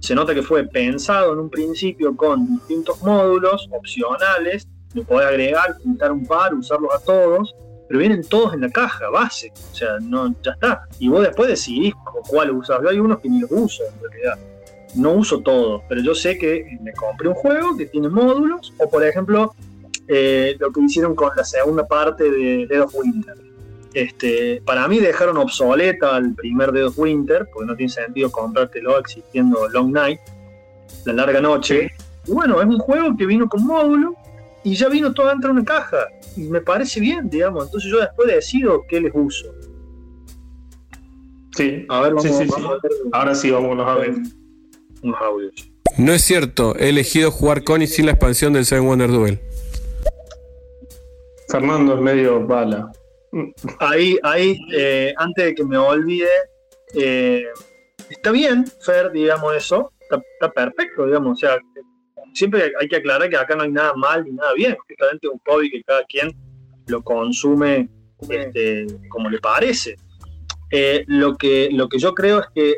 se 0.00 0.14
nota 0.14 0.34
que 0.34 0.42
fue 0.42 0.64
pensado 0.64 1.32
en 1.32 1.38
un 1.38 1.50
principio 1.50 2.14
con 2.16 2.46
distintos 2.46 3.02
módulos 3.02 3.68
opcionales, 3.72 4.68
lo 4.94 5.04
podés 5.04 5.28
agregar, 5.28 5.76
quitar 5.78 6.12
un 6.12 6.26
par, 6.26 6.54
usarlos 6.54 6.90
a 6.94 6.98
todos, 7.00 7.54
pero 7.88 8.00
vienen 8.00 8.22
todos 8.22 8.54
en 8.54 8.62
la 8.62 8.70
caja 8.70 9.08
base. 9.10 9.52
O 9.72 9.74
sea, 9.74 9.98
no, 10.00 10.34
ya 10.42 10.52
está. 10.52 10.86
Y 10.98 11.08
vos 11.08 11.22
después 11.22 11.48
decidís 11.48 11.94
cuál 12.28 12.50
usas. 12.50 12.80
Yo 12.82 12.88
hay 12.88 12.98
unos 12.98 13.20
que 13.20 13.28
ni 13.28 13.40
los 13.40 13.50
uso 13.50 13.82
en 13.84 14.10
realidad 14.10 14.38
no 14.96 15.12
uso 15.12 15.40
todo, 15.40 15.82
pero 15.88 16.00
yo 16.00 16.14
sé 16.14 16.38
que 16.38 16.78
me 16.80 16.92
compré 16.92 17.28
un 17.28 17.34
juego 17.34 17.76
que 17.76 17.86
tiene 17.86 18.08
módulos, 18.08 18.72
o 18.78 18.88
por 18.88 19.04
ejemplo, 19.04 19.54
eh, 20.08 20.56
lo 20.58 20.72
que 20.72 20.80
hicieron 20.80 21.14
con 21.14 21.30
la 21.36 21.44
segunda 21.44 21.86
parte 21.86 22.30
de 22.30 22.66
Dead 22.66 22.82
of 22.82 22.94
Winter. 22.94 23.34
Este, 23.96 24.60
para 24.66 24.86
mí 24.88 24.98
dejaron 24.98 25.38
obsoleta 25.38 26.18
el 26.18 26.34
primer 26.34 26.70
Dead 26.70 26.84
of 26.84 26.98
Winter, 26.98 27.48
porque 27.50 27.66
no 27.66 27.74
tiene 27.74 27.90
sentido 27.90 28.30
comprártelo 28.30 28.98
existiendo 28.98 29.66
Long 29.70 29.90
Night, 29.90 30.20
la 31.06 31.14
larga 31.14 31.40
noche. 31.40 31.90
Y 32.26 32.30
bueno, 32.30 32.60
es 32.60 32.66
un 32.66 32.78
juego 32.78 33.16
que 33.16 33.24
vino 33.24 33.48
con 33.48 33.64
módulo 33.66 34.14
y 34.62 34.74
ya 34.74 34.90
vino 34.90 35.14
todo 35.14 35.30
dentro 35.30 35.48
de 35.48 35.60
una 35.60 35.64
caja. 35.64 36.08
Y 36.36 36.42
me 36.42 36.60
parece 36.60 37.00
bien, 37.00 37.30
digamos. 37.30 37.64
Entonces 37.64 37.90
yo 37.90 37.98
después 38.00 38.28
decido 38.28 38.84
qué 38.86 39.00
les 39.00 39.12
uso. 39.14 39.46
Sí, 41.56 41.86
a 41.88 42.02
ver, 42.02 42.12
vamos, 42.12 42.26
a 42.26 42.38
ver. 42.38 42.92
Ahora 43.12 43.34
sí, 43.34 43.50
vamos 43.50 43.78
a 43.80 43.94
ver 43.94 44.14
unos 45.00 45.20
audios. 45.22 45.70
No 45.96 46.12
es 46.12 46.20
cierto, 46.20 46.76
he 46.76 46.90
elegido 46.90 47.30
jugar 47.30 47.64
con 47.64 47.80
y 47.80 47.86
sin 47.86 48.04
la 48.04 48.12
expansión 48.12 48.52
del 48.52 48.66
Seven 48.66 48.84
Wonder 48.84 49.10
Duel. 49.10 49.40
Fernando 51.48 51.94
es 51.94 52.00
medio 52.02 52.46
bala. 52.46 52.92
Ahí, 53.80 54.18
ahí, 54.22 54.58
eh, 54.72 55.14
antes 55.16 55.44
de 55.44 55.54
que 55.54 55.64
me 55.64 55.76
olvide, 55.76 56.28
eh, 56.94 57.44
está 58.08 58.30
bien, 58.30 58.64
Fer, 58.84 59.10
digamos 59.12 59.54
eso, 59.54 59.92
está, 60.00 60.50
perfecto, 60.50 61.06
digamos, 61.06 61.32
o 61.32 61.40
sea, 61.40 61.58
siempre 62.34 62.72
hay 62.78 62.88
que 62.88 62.96
aclarar 62.96 63.28
que 63.28 63.36
acá 63.36 63.56
no 63.56 63.64
hay 63.64 63.70
nada 63.70 63.94
mal 63.94 64.24
ni 64.24 64.32
nada 64.32 64.52
bien, 64.54 64.76
justamente 64.86 65.28
un 65.28 65.40
hobby 65.46 65.70
que 65.70 65.82
cada 65.82 66.04
quien 66.04 66.34
lo 66.86 67.02
consume 67.02 67.88
este, 68.28 68.86
como 69.08 69.28
le 69.28 69.38
parece. 69.38 69.96
Eh, 70.70 71.04
lo, 71.06 71.36
que, 71.36 71.68
lo 71.72 71.88
que 71.88 71.98
yo 71.98 72.14
creo 72.14 72.40
es 72.40 72.46
que 72.54 72.74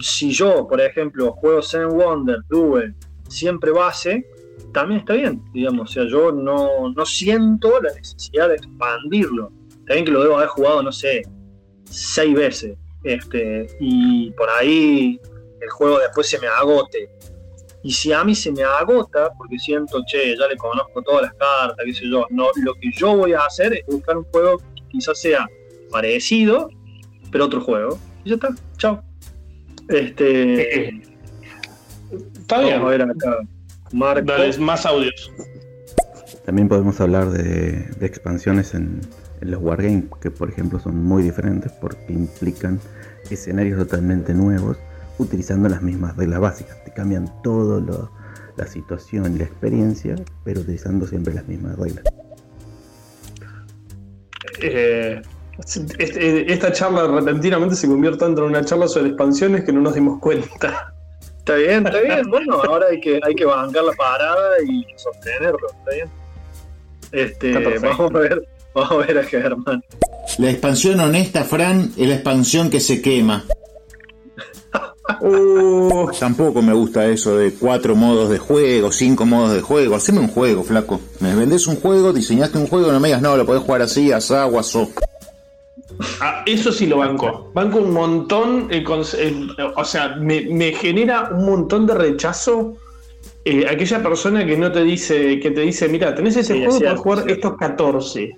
si 0.00 0.30
yo, 0.30 0.66
por 0.68 0.80
ejemplo, 0.80 1.32
juego 1.32 1.62
Seven 1.62 1.90
Wonder, 1.90 2.38
Duel, 2.48 2.94
siempre 3.28 3.70
base, 3.70 4.26
también 4.72 5.00
está 5.00 5.14
bien, 5.14 5.42
digamos. 5.52 5.90
O 5.90 5.92
sea, 5.92 6.04
yo 6.06 6.32
no, 6.32 6.94
siento 7.04 7.80
la 7.80 7.92
necesidad 7.92 8.48
de 8.48 8.56
expandirlo. 8.56 9.52
También 9.92 10.06
que 10.06 10.12
lo 10.12 10.22
debo 10.22 10.36
haber 10.38 10.48
jugado, 10.48 10.82
no 10.82 10.90
sé, 10.90 11.20
seis 11.84 12.34
veces. 12.34 12.78
Este, 13.04 13.66
y 13.78 14.30
por 14.30 14.48
ahí 14.48 15.20
el 15.60 15.68
juego 15.68 15.98
después 15.98 16.30
se 16.30 16.38
me 16.38 16.46
agote. 16.46 17.10
Y 17.82 17.92
si 17.92 18.10
a 18.10 18.24
mí 18.24 18.34
se 18.34 18.50
me 18.52 18.62
agota, 18.62 19.30
porque 19.36 19.58
siento, 19.58 20.00
che, 20.06 20.34
ya 20.34 20.46
le 20.48 20.56
conozco 20.56 21.02
todas 21.02 21.24
las 21.24 21.34
cartas, 21.34 21.84
qué 21.84 21.92
sé 21.92 22.08
yo, 22.08 22.26
no, 22.30 22.46
lo 22.64 22.74
que 22.76 22.90
yo 22.96 23.14
voy 23.14 23.34
a 23.34 23.40
hacer 23.40 23.74
es 23.74 23.84
buscar 23.84 24.16
un 24.16 24.24
juego 24.24 24.56
que 24.74 24.82
quizás 24.92 25.20
sea 25.20 25.46
parecido, 25.90 26.70
pero 27.30 27.44
otro 27.44 27.60
juego. 27.60 27.98
Y 28.24 28.30
ya 28.30 28.36
está, 28.36 28.48
chao. 28.78 29.04
Este. 29.90 30.88
Está 32.40 32.60
bien. 32.60 32.76
Vamos 32.76 32.86
a 32.86 32.88
ver 32.88 33.02
acá. 33.02 33.38
Dale, 34.24 34.56
más 34.56 34.86
audios. 34.86 35.30
También 36.46 36.66
podemos 36.66 36.98
hablar 36.98 37.28
de, 37.28 37.90
expansiones 38.00 38.72
en, 38.72 39.02
los 39.44 39.62
wargames, 39.62 40.04
que 40.20 40.30
por 40.30 40.48
ejemplo 40.48 40.78
son 40.78 41.02
muy 41.02 41.22
diferentes 41.22 41.72
porque 41.72 42.12
implican 42.12 42.80
escenarios 43.30 43.78
totalmente 43.78 44.34
nuevos, 44.34 44.76
utilizando 45.18 45.68
las 45.68 45.82
mismas 45.82 46.16
reglas 46.16 46.40
básicas. 46.40 46.82
Te 46.84 46.92
cambian 46.92 47.30
todo 47.42 48.10
la 48.56 48.66
situación 48.66 49.34
y 49.34 49.38
la 49.38 49.44
experiencia, 49.44 50.16
pero 50.44 50.60
utilizando 50.60 51.06
siempre 51.06 51.34
las 51.34 51.46
mismas 51.48 51.78
reglas. 51.78 52.04
Eh, 54.60 55.22
este, 55.98 56.52
esta 56.52 56.72
charla 56.72 57.06
repentinamente 57.06 57.74
se 57.74 57.86
convierte 57.86 58.24
en 58.24 58.38
una 58.38 58.64
charla 58.64 58.88
sobre 58.88 59.08
expansiones 59.08 59.64
que 59.64 59.72
no 59.72 59.80
nos 59.80 59.94
dimos 59.94 60.18
cuenta. 60.20 60.94
Está 61.38 61.56
bien, 61.56 61.86
está 61.86 62.00
bien. 62.00 62.30
Bueno, 62.30 62.62
ahora 62.62 62.86
hay 62.90 63.00
que, 63.00 63.20
hay 63.22 63.34
que 63.34 63.44
bancar 63.44 63.84
la 63.84 63.92
parada 63.92 64.62
y 64.64 64.84
sostenerlo. 64.96 65.68
Está 65.78 65.90
bien. 65.90 66.08
Este, 67.10 67.78
vamos 67.78 68.14
a 68.14 68.18
ver, 68.18 68.48
vamos 68.74 68.92
a 68.92 69.06
ver 69.06 69.18
a 69.18 69.24
Germán. 69.24 69.84
La 70.38 70.50
expansión 70.50 71.00
honesta, 71.00 71.44
Fran, 71.44 71.92
es 71.96 72.08
la 72.08 72.14
expansión 72.14 72.70
que 72.70 72.80
se 72.80 73.02
quema. 73.02 73.44
Uh. 75.20 76.10
Tampoco 76.18 76.62
me 76.62 76.72
gusta 76.72 77.06
eso 77.06 77.36
de 77.36 77.52
cuatro 77.54 77.96
modos 77.96 78.30
de 78.30 78.38
juego, 78.38 78.92
cinco 78.92 79.26
modos 79.26 79.52
de 79.52 79.60
juego. 79.60 79.96
Haceme 79.96 80.20
un 80.20 80.28
juego, 80.28 80.62
flaco. 80.62 81.00
Me 81.18 81.34
vendés 81.34 81.66
un 81.66 81.76
juego, 81.76 82.12
diseñaste 82.12 82.56
un 82.56 82.68
juego, 82.68 82.92
no 82.92 83.00
me 83.00 83.08
digas, 83.08 83.20
no, 83.20 83.36
lo 83.36 83.44
podés 83.44 83.62
jugar 83.62 83.82
así, 83.82 84.12
asá, 84.12 84.44
guaso. 84.44 84.90
Ah, 86.20 86.42
eso 86.46 86.72
sí 86.72 86.86
lo 86.86 86.98
banco. 86.98 87.50
Banco 87.52 87.78
un 87.78 87.92
montón, 87.92 88.68
o 89.76 89.84
sea, 89.84 90.16
me, 90.16 90.72
genera 90.72 91.30
un 91.32 91.46
montón 91.46 91.86
de 91.86 91.94
rechazo 91.94 92.76
eh, 93.44 93.66
aquella 93.68 94.02
persona 94.02 94.46
que 94.46 94.56
no 94.56 94.70
te 94.70 94.84
dice, 94.84 95.40
que 95.40 95.50
te 95.50 95.62
dice, 95.62 95.88
mira, 95.88 96.14
tenés 96.14 96.36
ese 96.36 96.64
juego 96.64 96.78
para 96.78 96.96
jugar 96.96 97.30
estos 97.30 97.56
14. 97.56 98.30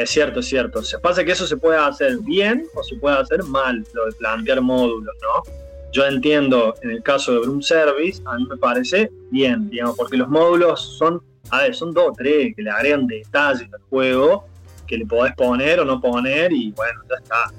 Es 0.00 0.08
cierto, 0.08 0.40
es 0.40 0.46
cierto. 0.46 0.82
Se 0.82 0.98
pasa 0.98 1.22
que 1.22 1.32
eso 1.32 1.46
se 1.46 1.58
puede 1.58 1.76
hacer 1.76 2.18
bien 2.20 2.66
o 2.74 2.82
se 2.82 2.96
puede 2.96 3.18
hacer 3.18 3.44
mal, 3.44 3.84
lo 3.92 4.06
de 4.06 4.12
plantear 4.12 4.62
módulos, 4.62 5.14
¿no? 5.20 5.52
Yo 5.92 6.06
entiendo, 6.06 6.74
en 6.82 6.92
el 6.92 7.02
caso 7.02 7.32
de 7.32 7.40
Broom 7.40 7.60
Service, 7.60 8.22
a 8.24 8.36
mí 8.36 8.46
me 8.48 8.56
parece 8.56 9.10
bien, 9.30 9.68
digamos, 9.68 9.96
porque 9.96 10.16
los 10.16 10.28
módulos 10.28 10.96
son, 10.96 11.20
a 11.50 11.62
ver, 11.62 11.74
son 11.74 11.92
dos 11.92 12.08
o 12.08 12.12
tres 12.12 12.54
que 12.56 12.62
le 12.62 12.70
agregan 12.70 13.06
detalles 13.06 13.68
al 13.74 13.80
juego 13.90 14.46
que 14.86 14.96
le 14.96 15.04
podés 15.04 15.34
poner 15.34 15.80
o 15.80 15.84
no 15.84 16.00
poner 16.00 16.50
y 16.50 16.72
bueno, 16.72 17.00
ya 17.08 17.16
está. 17.16 17.52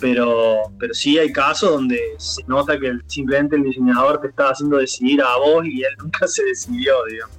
Pero, 0.00 0.72
pero 0.78 0.92
sí 0.92 1.18
hay 1.18 1.32
casos 1.32 1.70
donde 1.70 2.00
se 2.18 2.42
nota 2.48 2.78
que 2.80 2.98
simplemente 3.06 3.54
el 3.54 3.62
diseñador 3.62 4.20
te 4.20 4.28
está 4.28 4.50
haciendo 4.50 4.78
decidir 4.78 5.22
a 5.22 5.36
vos 5.36 5.64
y 5.64 5.84
él 5.84 5.94
nunca 5.98 6.26
se 6.26 6.44
decidió, 6.44 7.04
digamos. 7.04 7.36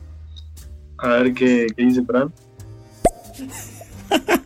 A 1.00 1.10
ver 1.10 1.34
qué, 1.34 1.68
dice 1.76 2.04
Fran. 2.06 2.32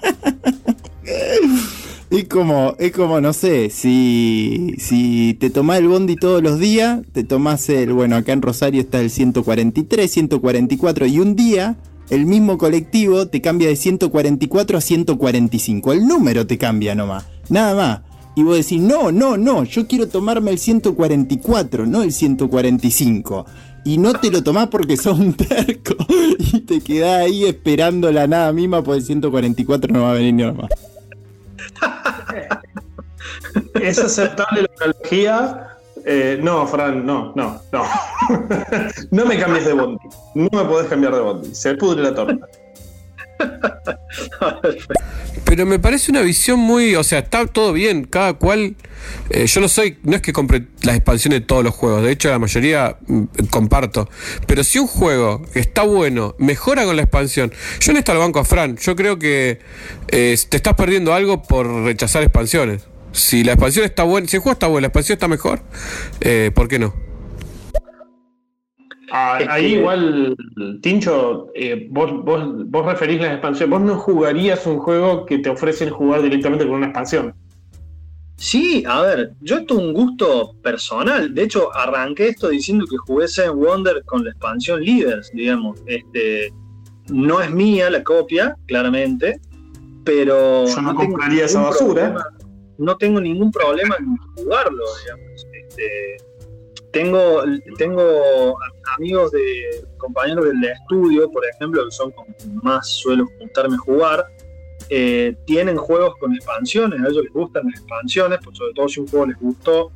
Es 2.12 2.28
como, 2.28 2.76
es 2.78 2.92
como, 2.92 3.22
no 3.22 3.32
sé, 3.32 3.70
si, 3.70 4.76
si 4.80 5.34
te 5.40 5.50
tomás 5.50 5.80
el 5.80 5.88
bondi 5.88 6.18
todos 6.18 6.44
los 6.44 6.60
días, 6.60 7.00
te 7.14 7.24
tomás 7.24 7.70
el, 7.70 7.94
bueno, 7.94 8.18
acá 8.18 8.34
en 8.34 8.42
Rosario 8.42 8.82
está 8.82 9.00
el 9.00 9.10
143, 9.10 10.12
144, 10.12 11.06
y 11.06 11.20
un 11.20 11.38
día 11.38 11.78
el 12.10 12.26
mismo 12.26 12.58
colectivo 12.58 13.28
te 13.30 13.40
cambia 13.40 13.70
de 13.70 13.78
144 13.78 14.78
a 14.78 14.82
145. 14.82 15.94
El 15.94 16.06
número 16.06 16.46
te 16.46 16.58
cambia 16.58 16.96
nomás, 16.96 17.26
nada 17.48 17.76
más. 17.76 18.02
Y 18.36 18.44
vos 18.44 18.58
decís, 18.58 18.82
no, 18.82 19.14
no, 19.14 19.38
no, 19.38 19.64
yo 19.64 19.88
quiero 19.88 20.10
tomarme 20.10 20.52
el 20.52 20.60
144, 20.60 21.86
no 21.86 22.04
el 22.04 22.12
145. 22.12 23.46
Y 23.84 23.98
no 23.98 24.14
te 24.14 24.30
lo 24.30 24.44
tomás 24.44 24.68
porque 24.68 24.98
sos 24.98 25.18
un 25.20 25.34
terco. 25.34 25.96
Y 26.54 26.62
te 26.62 26.82
quedás 26.82 27.22
ahí 27.22 27.46
esperando 27.46 28.12
la 28.12 28.28
nada 28.28 28.52
misma, 28.52 28.84
porque 28.84 29.00
el 29.00 29.06
144 29.06 29.94
no 29.94 30.02
va 30.04 30.12
a 30.12 30.14
venir 30.16 30.34
ni 30.34 30.44
nomás. 30.44 30.70
Es 33.76 34.00
aceptable 34.00 34.64
la 34.64 34.70
analogía, 34.86 35.72
eh, 36.06 36.40
no, 36.42 36.66
Fran, 36.68 37.06
no, 37.06 37.34
no, 37.36 37.62
no. 37.72 37.84
no 39.12 39.26
me 39.26 39.38
cambies 39.38 39.66
de 39.66 39.74
bondi. 39.74 40.04
No 40.36 40.50
me 40.52 40.66
podés 40.66 40.88
cambiar 40.88 41.14
de 41.16 41.22
bondi. 41.22 41.54
Se 41.54 41.76
pudre 41.76 42.02
la 42.02 42.16
torta. 42.16 42.48
Pero 45.46 45.66
me 45.66 45.80
parece 45.80 46.12
una 46.12 46.22
visión 46.22 46.60
muy, 46.60 46.96
o 46.96 47.04
sea, 47.04 47.20
está 47.20 47.46
todo 47.46 47.74
bien, 47.74 48.06
cada 48.06 48.34
cual. 48.34 48.76
Eh, 49.32 49.48
yo 49.48 49.62
no 49.62 49.68
soy, 49.68 49.98
no 50.04 50.16
es 50.16 50.22
que 50.22 50.32
compre 50.32 50.68
las 50.84 50.96
expansiones 50.96 51.42
de 51.42 51.46
todos 51.46 51.64
los 51.64 51.74
juegos, 51.74 52.04
de 52.04 52.12
hecho 52.12 52.30
la 52.30 52.40
mayoría 52.40 52.98
mm, 53.08 53.24
comparto. 53.50 54.10
Pero 54.46 54.64
si 54.64 54.80
un 54.80 54.88
juego 54.88 55.46
está 55.54 55.84
bueno, 55.84 56.36
mejora 56.38 56.86
con 56.86 56.96
la 56.96 57.02
expansión. 57.02 57.52
Yo 57.80 57.92
en 57.92 57.98
esto 57.98 58.14
lo 58.14 58.20
banco 58.20 58.40
a 58.40 58.46
Fran, 58.46 58.78
yo 58.78 58.96
creo 58.96 59.18
que 59.18 59.60
eh, 60.10 60.38
te 60.50 60.58
estás 60.58 60.76
perdiendo 60.76 61.14
algo 61.14 61.42
por 61.42 61.68
rechazar 61.84 62.24
expansiones. 62.24 62.84
Si 63.12 63.44
la 63.44 63.54
expansión 63.54 63.86
está 63.86 64.04
buena, 64.04 64.28
si 64.28 64.38
el 64.38 64.42
juego 64.42 64.54
está 64.54 64.68
bueno, 64.68 64.82
la 64.82 64.88
expansión 64.88 65.16
está 65.16 65.28
mejor, 65.28 65.62
eh, 66.22 66.52
¿por 66.54 66.68
qué 66.68 66.80
no? 66.80 67.11
Ah, 69.14 69.40
ahí 69.50 69.76
igual, 69.76 70.38
Tincho, 70.82 71.50
eh, 71.54 71.88
vos, 71.90 72.12
vos, 72.24 72.86
referís 72.86 73.20
la 73.20 73.34
expansión. 73.34 73.70
Vos 73.70 73.82
no 73.82 73.98
jugarías 73.98 74.66
un 74.66 74.80
juego 74.80 75.26
que 75.26 75.40
te 75.40 75.50
ofrecen 75.50 75.90
jugar 75.90 76.22
directamente 76.22 76.66
con 76.66 76.76
una 76.76 76.88
expansión. 76.88 77.36
Sí, 78.38 78.84
a 78.88 79.02
ver, 79.02 79.34
yo 79.42 79.58
esto 79.58 79.74
es 79.74 79.80
un 79.82 79.94
gusto 79.94 80.56
personal. 80.64 81.34
De 81.36 81.44
hecho, 81.44 81.76
arranqué 81.76 82.30
esto 82.30 82.50
diciendo 82.50 82.86
que 82.90 82.98
jugué 82.98 83.28
Seven 83.28 83.58
Wonder 83.58 84.02
con 84.06 84.24
la 84.24 84.32
expansión 84.32 84.82
Leaders, 84.82 85.30
digamos. 85.34 85.80
Este, 85.88 86.54
no 87.10 87.42
es 87.42 87.52
mía 87.52 87.90
la 87.90 88.04
copia, 88.04 88.56
claramente, 88.66 89.42
pero. 90.06 90.66
Yo 90.68 90.82
no, 90.82 90.96
compraría 90.96 91.46
esa 91.46 91.62
basura. 91.64 92.16
no 92.78 92.96
tengo 92.96 93.20
ningún 93.20 93.52
problema 93.52 93.98
en 94.00 94.16
jugarlo, 94.38 94.86
digamos. 95.04 95.46
Este, 95.52 96.18
tengo, 96.92 97.44
tengo 97.78 98.58
amigos 98.98 99.32
de 99.32 99.86
compañeros 99.98 100.46
del 100.46 100.64
estudio, 100.64 101.32
por 101.32 101.44
ejemplo, 101.46 101.86
que 101.86 101.92
son 101.92 102.12
como 102.12 102.34
más 102.62 102.88
suelo 102.88 103.28
juntarme 103.38 103.76
a 103.76 103.80
jugar, 103.80 104.26
eh, 104.90 105.36
tienen 105.46 105.78
juegos 105.78 106.16
con 106.20 106.34
expansiones, 106.36 107.00
a 107.02 107.08
ellos 107.08 107.24
les 107.24 107.34
gustan 107.34 107.66
las 107.66 107.76
expansiones, 107.76 108.40
pues 108.44 108.58
sobre 108.58 108.74
todo 108.74 108.90
si 108.90 109.00
un 109.00 109.08
juego 109.08 109.26
les 109.28 109.40
gustó, 109.40 109.92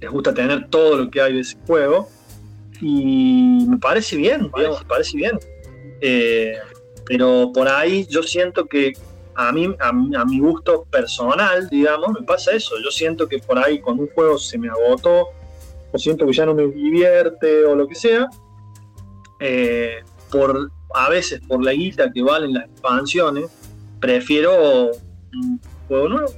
les 0.00 0.10
gusta 0.10 0.32
tener 0.32 0.68
todo 0.68 0.96
lo 0.96 1.10
que 1.10 1.20
hay 1.20 1.34
de 1.34 1.40
ese 1.40 1.56
juego, 1.66 2.08
y 2.80 3.66
me 3.68 3.78
parece 3.78 4.16
bien, 4.16 4.50
digamos, 4.56 4.82
me 4.82 4.88
parece 4.88 5.16
bien. 5.16 5.38
Eh, 6.00 6.54
pero 7.06 7.50
por 7.54 7.68
ahí 7.68 8.06
yo 8.08 8.22
siento 8.22 8.66
que 8.66 8.92
a 9.34 9.52
mí, 9.52 9.74
a, 9.80 9.88
a, 9.88 10.24
mi 10.24 10.38
gusto 10.38 10.84
personal, 10.90 11.68
digamos, 11.70 12.12
me 12.12 12.26
pasa 12.26 12.52
eso. 12.52 12.74
Yo 12.82 12.90
siento 12.90 13.26
que 13.26 13.38
por 13.38 13.58
ahí 13.58 13.80
con 13.80 13.98
un 13.98 14.08
juego 14.08 14.38
se 14.38 14.58
me 14.58 14.68
agotó 14.68 15.28
o 15.94 15.98
siento 15.98 16.26
que 16.26 16.32
ya 16.32 16.44
no 16.44 16.54
me 16.54 16.66
divierte 16.66 17.64
o 17.64 17.76
lo 17.76 17.86
que 17.86 17.94
sea, 17.94 18.28
eh, 19.38 20.02
por, 20.30 20.72
a 20.92 21.08
veces 21.08 21.40
por 21.46 21.64
la 21.64 21.72
guita 21.72 22.10
que 22.12 22.20
valen 22.20 22.52
las 22.52 22.64
expansiones, 22.64 23.46
prefiero 24.00 24.90
un 25.32 25.60
juego 25.86 26.08
nuevo. 26.08 26.32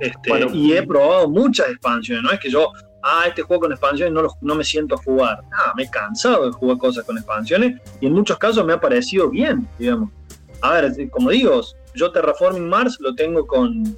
Este, 0.00 0.30
y 0.52 0.72
he 0.72 0.82
probado 0.82 1.28
muchas 1.28 1.68
expansiones, 1.68 2.24
no 2.24 2.32
es 2.32 2.40
que 2.40 2.50
yo, 2.50 2.72
ah, 3.04 3.26
este 3.28 3.42
juego 3.42 3.62
con 3.62 3.72
expansiones 3.72 4.12
no, 4.12 4.28
no 4.40 4.54
me 4.56 4.64
siento 4.64 4.96
a 4.96 4.98
jugar. 4.98 5.44
Ah, 5.52 5.72
me 5.76 5.84
he 5.84 5.90
cansado 5.90 6.46
de 6.46 6.50
jugar 6.52 6.78
cosas 6.78 7.04
con 7.04 7.16
expansiones 7.16 7.80
y 8.00 8.06
en 8.06 8.12
muchos 8.12 8.36
casos 8.36 8.64
me 8.66 8.72
ha 8.72 8.80
parecido 8.80 9.30
bien, 9.30 9.68
digamos. 9.78 10.10
A 10.60 10.72
ver, 10.72 11.10
como 11.10 11.30
digo, 11.30 11.60
yo 11.94 12.10
Terraforming 12.10 12.68
Mars 12.68 12.98
lo 12.98 13.14
tengo 13.14 13.46
con, 13.46 13.96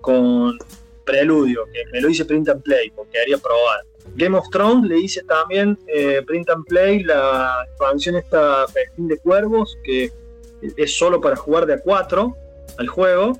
con 0.00 0.58
Preludio, 1.04 1.66
que 1.72 1.84
me 1.92 2.00
lo 2.00 2.08
hice 2.08 2.24
print 2.24 2.48
and 2.48 2.62
play 2.62 2.90
porque 2.90 3.12
quería 3.12 3.38
probar. 3.38 3.80
Game 4.16 4.36
of 4.36 4.48
Thrones 4.50 4.88
le 4.88 4.98
hice 4.98 5.22
también 5.24 5.78
eh, 5.86 6.22
print 6.26 6.48
and 6.50 6.64
play 6.66 7.02
la 7.02 7.64
expansión 7.68 8.16
esta 8.16 8.66
Festín 8.68 9.08
de 9.08 9.18
Cuervos, 9.18 9.76
que 9.82 10.12
es 10.76 10.96
solo 10.96 11.20
para 11.20 11.36
jugar 11.36 11.66
de 11.66 11.74
a 11.74 11.80
4 11.80 12.36
al 12.78 12.88
juego. 12.88 13.38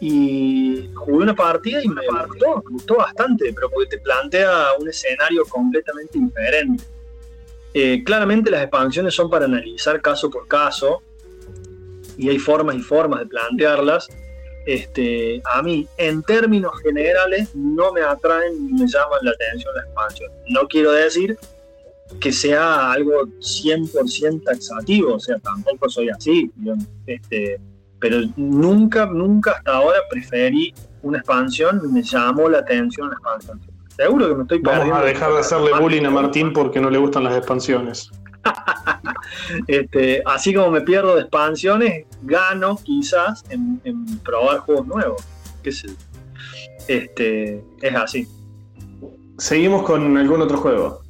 Y 0.00 0.90
jugué 0.94 1.22
una 1.22 1.36
partida 1.36 1.80
y 1.80 1.86
me 1.86 2.02
gustó, 2.26 2.60
gustó 2.68 2.96
bastante, 2.96 3.52
pero 3.54 3.70
porque 3.70 3.96
te 3.96 3.98
plantea 3.98 4.70
un 4.80 4.88
escenario 4.88 5.44
completamente 5.44 6.18
diferente. 6.18 6.82
Eh, 7.72 8.02
claramente 8.04 8.50
las 8.50 8.62
expansiones 8.62 9.14
son 9.14 9.30
para 9.30 9.44
analizar 9.44 10.02
caso 10.02 10.28
por 10.28 10.46
caso 10.46 11.00
y 12.18 12.28
hay 12.28 12.38
formas 12.38 12.76
y 12.76 12.80
formas 12.80 13.20
de 13.20 13.26
plantearlas 13.26 14.08
este, 14.66 15.42
a 15.52 15.62
mí, 15.62 15.86
en 15.96 16.22
términos 16.22 16.72
generales, 16.82 17.54
no 17.54 17.92
me 17.92 18.02
atraen 18.02 18.66
ni 18.66 18.72
me 18.72 18.86
llaman 18.86 19.20
la 19.22 19.30
atención 19.32 19.74
la 19.74 19.82
expansión. 19.82 20.30
No 20.48 20.66
quiero 20.68 20.92
decir 20.92 21.36
que 22.20 22.32
sea 22.32 22.92
algo 22.92 23.12
100% 23.40 24.44
taxativo, 24.44 25.14
o 25.14 25.20
sea, 25.20 25.38
tampoco 25.38 25.88
soy 25.88 26.10
así, 26.10 26.50
este, 27.06 27.58
pero 27.98 28.20
nunca, 28.36 29.06
nunca 29.06 29.52
hasta 29.52 29.72
ahora 29.72 29.98
preferí 30.10 30.74
una 31.02 31.18
expansión 31.18 31.80
me 31.92 32.02
llamó 32.02 32.48
la 32.48 32.58
atención 32.58 33.08
la 33.08 33.14
expansión. 33.14 33.60
Seguro 33.96 34.28
que 34.28 34.34
me 34.34 34.42
estoy 34.42 34.58
perdiendo. 34.60 34.90
Vamos 34.90 35.04
a 35.04 35.06
dejar 35.06 35.32
de 35.32 35.38
hacerle 35.38 35.70
bullying 35.78 36.04
a 36.04 36.10
Martín 36.10 36.52
porque 36.52 36.80
no 36.80 36.90
le 36.90 36.98
gustan 36.98 37.24
las 37.24 37.36
expansiones. 37.36 38.10
este, 39.66 40.22
así 40.26 40.54
como 40.54 40.70
me 40.70 40.80
pierdo 40.80 41.14
de 41.16 41.22
expansiones, 41.22 42.06
gano 42.22 42.78
quizás 42.82 43.44
en, 43.50 43.80
probar 44.24 44.58
juegos 44.58 44.86
nuevos. 44.86 45.22
Este, 46.88 47.62
es 47.80 47.94
así. 47.94 48.26
Seguimos 49.38 49.82
con 49.84 50.16
algún 50.16 50.42
otro 50.42 50.58
juego. 50.58 51.02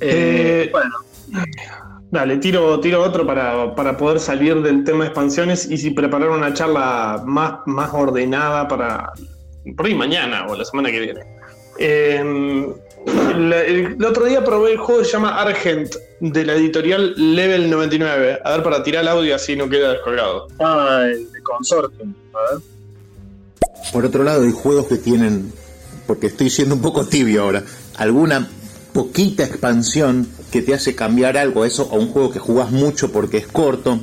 Eh, 0.00 0.68
bueno. 0.72 0.94
Dale, 2.10 2.36
tiro, 2.36 2.78
tiro 2.78 3.02
otro 3.02 3.26
para, 3.26 3.96
poder 3.96 4.20
salir 4.20 4.62
del 4.62 4.84
tema 4.84 5.00
de 5.00 5.06
expansiones 5.06 5.68
y 5.68 5.76
si 5.76 5.90
preparar 5.90 6.30
una 6.30 6.54
charla 6.54 7.22
más, 7.26 7.58
más 7.66 7.92
ordenada 7.92 8.68
para 8.68 9.12
por 9.76 9.86
ahí 9.86 9.94
mañana 9.94 10.46
o 10.46 10.54
la 10.54 10.64
semana 10.64 10.90
que 10.90 11.00
viene. 11.00 11.20
Eh, 11.78 12.72
el, 13.06 14.04
otro 14.04 14.26
día 14.26 14.44
probé 14.44 14.72
el 14.72 14.78
juego 14.78 15.00
que 15.00 15.06
se 15.06 15.12
llama 15.12 15.40
Argent, 15.40 15.94
de 16.20 16.44
la 16.44 16.54
editorial 16.54 17.14
Level 17.16 17.70
99. 17.70 18.40
A 18.44 18.50
ver, 18.52 18.62
para 18.62 18.82
tirar 18.82 19.02
el 19.02 19.08
audio 19.08 19.34
así 19.34 19.56
no 19.56 19.68
queda 19.68 19.92
descolgado. 19.92 20.48
Ah, 20.60 21.02
el 21.04 21.30
de 21.30 21.42
Consortium. 21.42 22.14
A 22.32 22.52
ver. 22.52 22.62
Por 23.92 24.04
otro 24.04 24.24
lado, 24.24 24.44
hay 24.44 24.52
juegos 24.52 24.86
que 24.86 24.96
tienen, 24.96 25.52
porque 26.06 26.28
estoy 26.28 26.50
siendo 26.50 26.74
un 26.74 26.82
poco 26.82 27.06
tibio 27.06 27.42
ahora, 27.42 27.62
alguna 27.96 28.48
poquita 28.92 29.44
expansión 29.44 30.28
que 30.50 30.62
te 30.62 30.72
hace 30.72 30.94
cambiar 30.94 31.36
algo, 31.36 31.64
eso, 31.64 31.88
o 31.90 31.96
un 31.96 32.08
juego 32.08 32.30
que 32.30 32.38
jugás 32.38 32.70
mucho 32.70 33.10
porque 33.10 33.38
es 33.38 33.46
corto. 33.46 33.98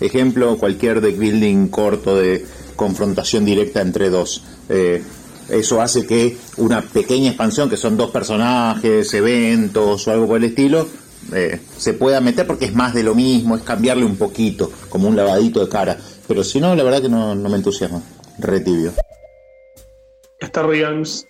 ejemplo, 0.00 0.56
cualquier 0.56 1.00
deck 1.00 1.18
building 1.18 1.68
corto 1.68 2.16
de 2.16 2.46
confrontación 2.76 3.44
directa 3.44 3.80
entre 3.80 4.08
dos. 4.08 4.44
Eh, 4.68 5.02
eso 5.48 5.80
hace 5.80 6.06
que 6.06 6.36
una 6.56 6.82
pequeña 6.82 7.28
expansión, 7.28 7.68
que 7.68 7.76
son 7.76 7.96
dos 7.96 8.10
personajes, 8.10 9.12
eventos 9.14 10.06
o 10.06 10.10
algo 10.10 10.26
por 10.26 10.36
el 10.38 10.44
estilo, 10.44 10.86
eh, 11.32 11.60
se 11.76 11.94
pueda 11.94 12.20
meter 12.20 12.46
porque 12.46 12.66
es 12.66 12.74
más 12.74 12.94
de 12.94 13.02
lo 13.02 13.14
mismo, 13.14 13.56
es 13.56 13.62
cambiarle 13.62 14.04
un 14.04 14.16
poquito, 14.16 14.70
como 14.88 15.08
un 15.08 15.16
lavadito 15.16 15.60
de 15.60 15.68
cara. 15.68 15.96
Pero 16.26 16.44
si 16.44 16.60
no, 16.60 16.74
la 16.74 16.82
verdad 16.82 17.02
que 17.02 17.08
no, 17.08 17.34
me 17.34 17.56
entusiasma. 17.56 18.02
Re 18.38 18.60
tibio. 18.60 18.92
Star 20.40 20.66
Realms. 20.66 21.26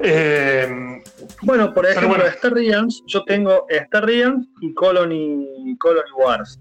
Eh, 0.00 1.02
bueno, 1.42 1.72
por 1.72 1.86
ejemplo, 1.86 2.08
bueno. 2.08 2.24
Star 2.26 2.52
Realms, 2.52 3.02
yo 3.06 3.24
tengo 3.24 3.66
Star 3.68 4.04
Realms 4.04 4.46
y 4.60 4.74
Colony, 4.74 5.76
Colony 5.78 6.10
Wars. 6.18 6.58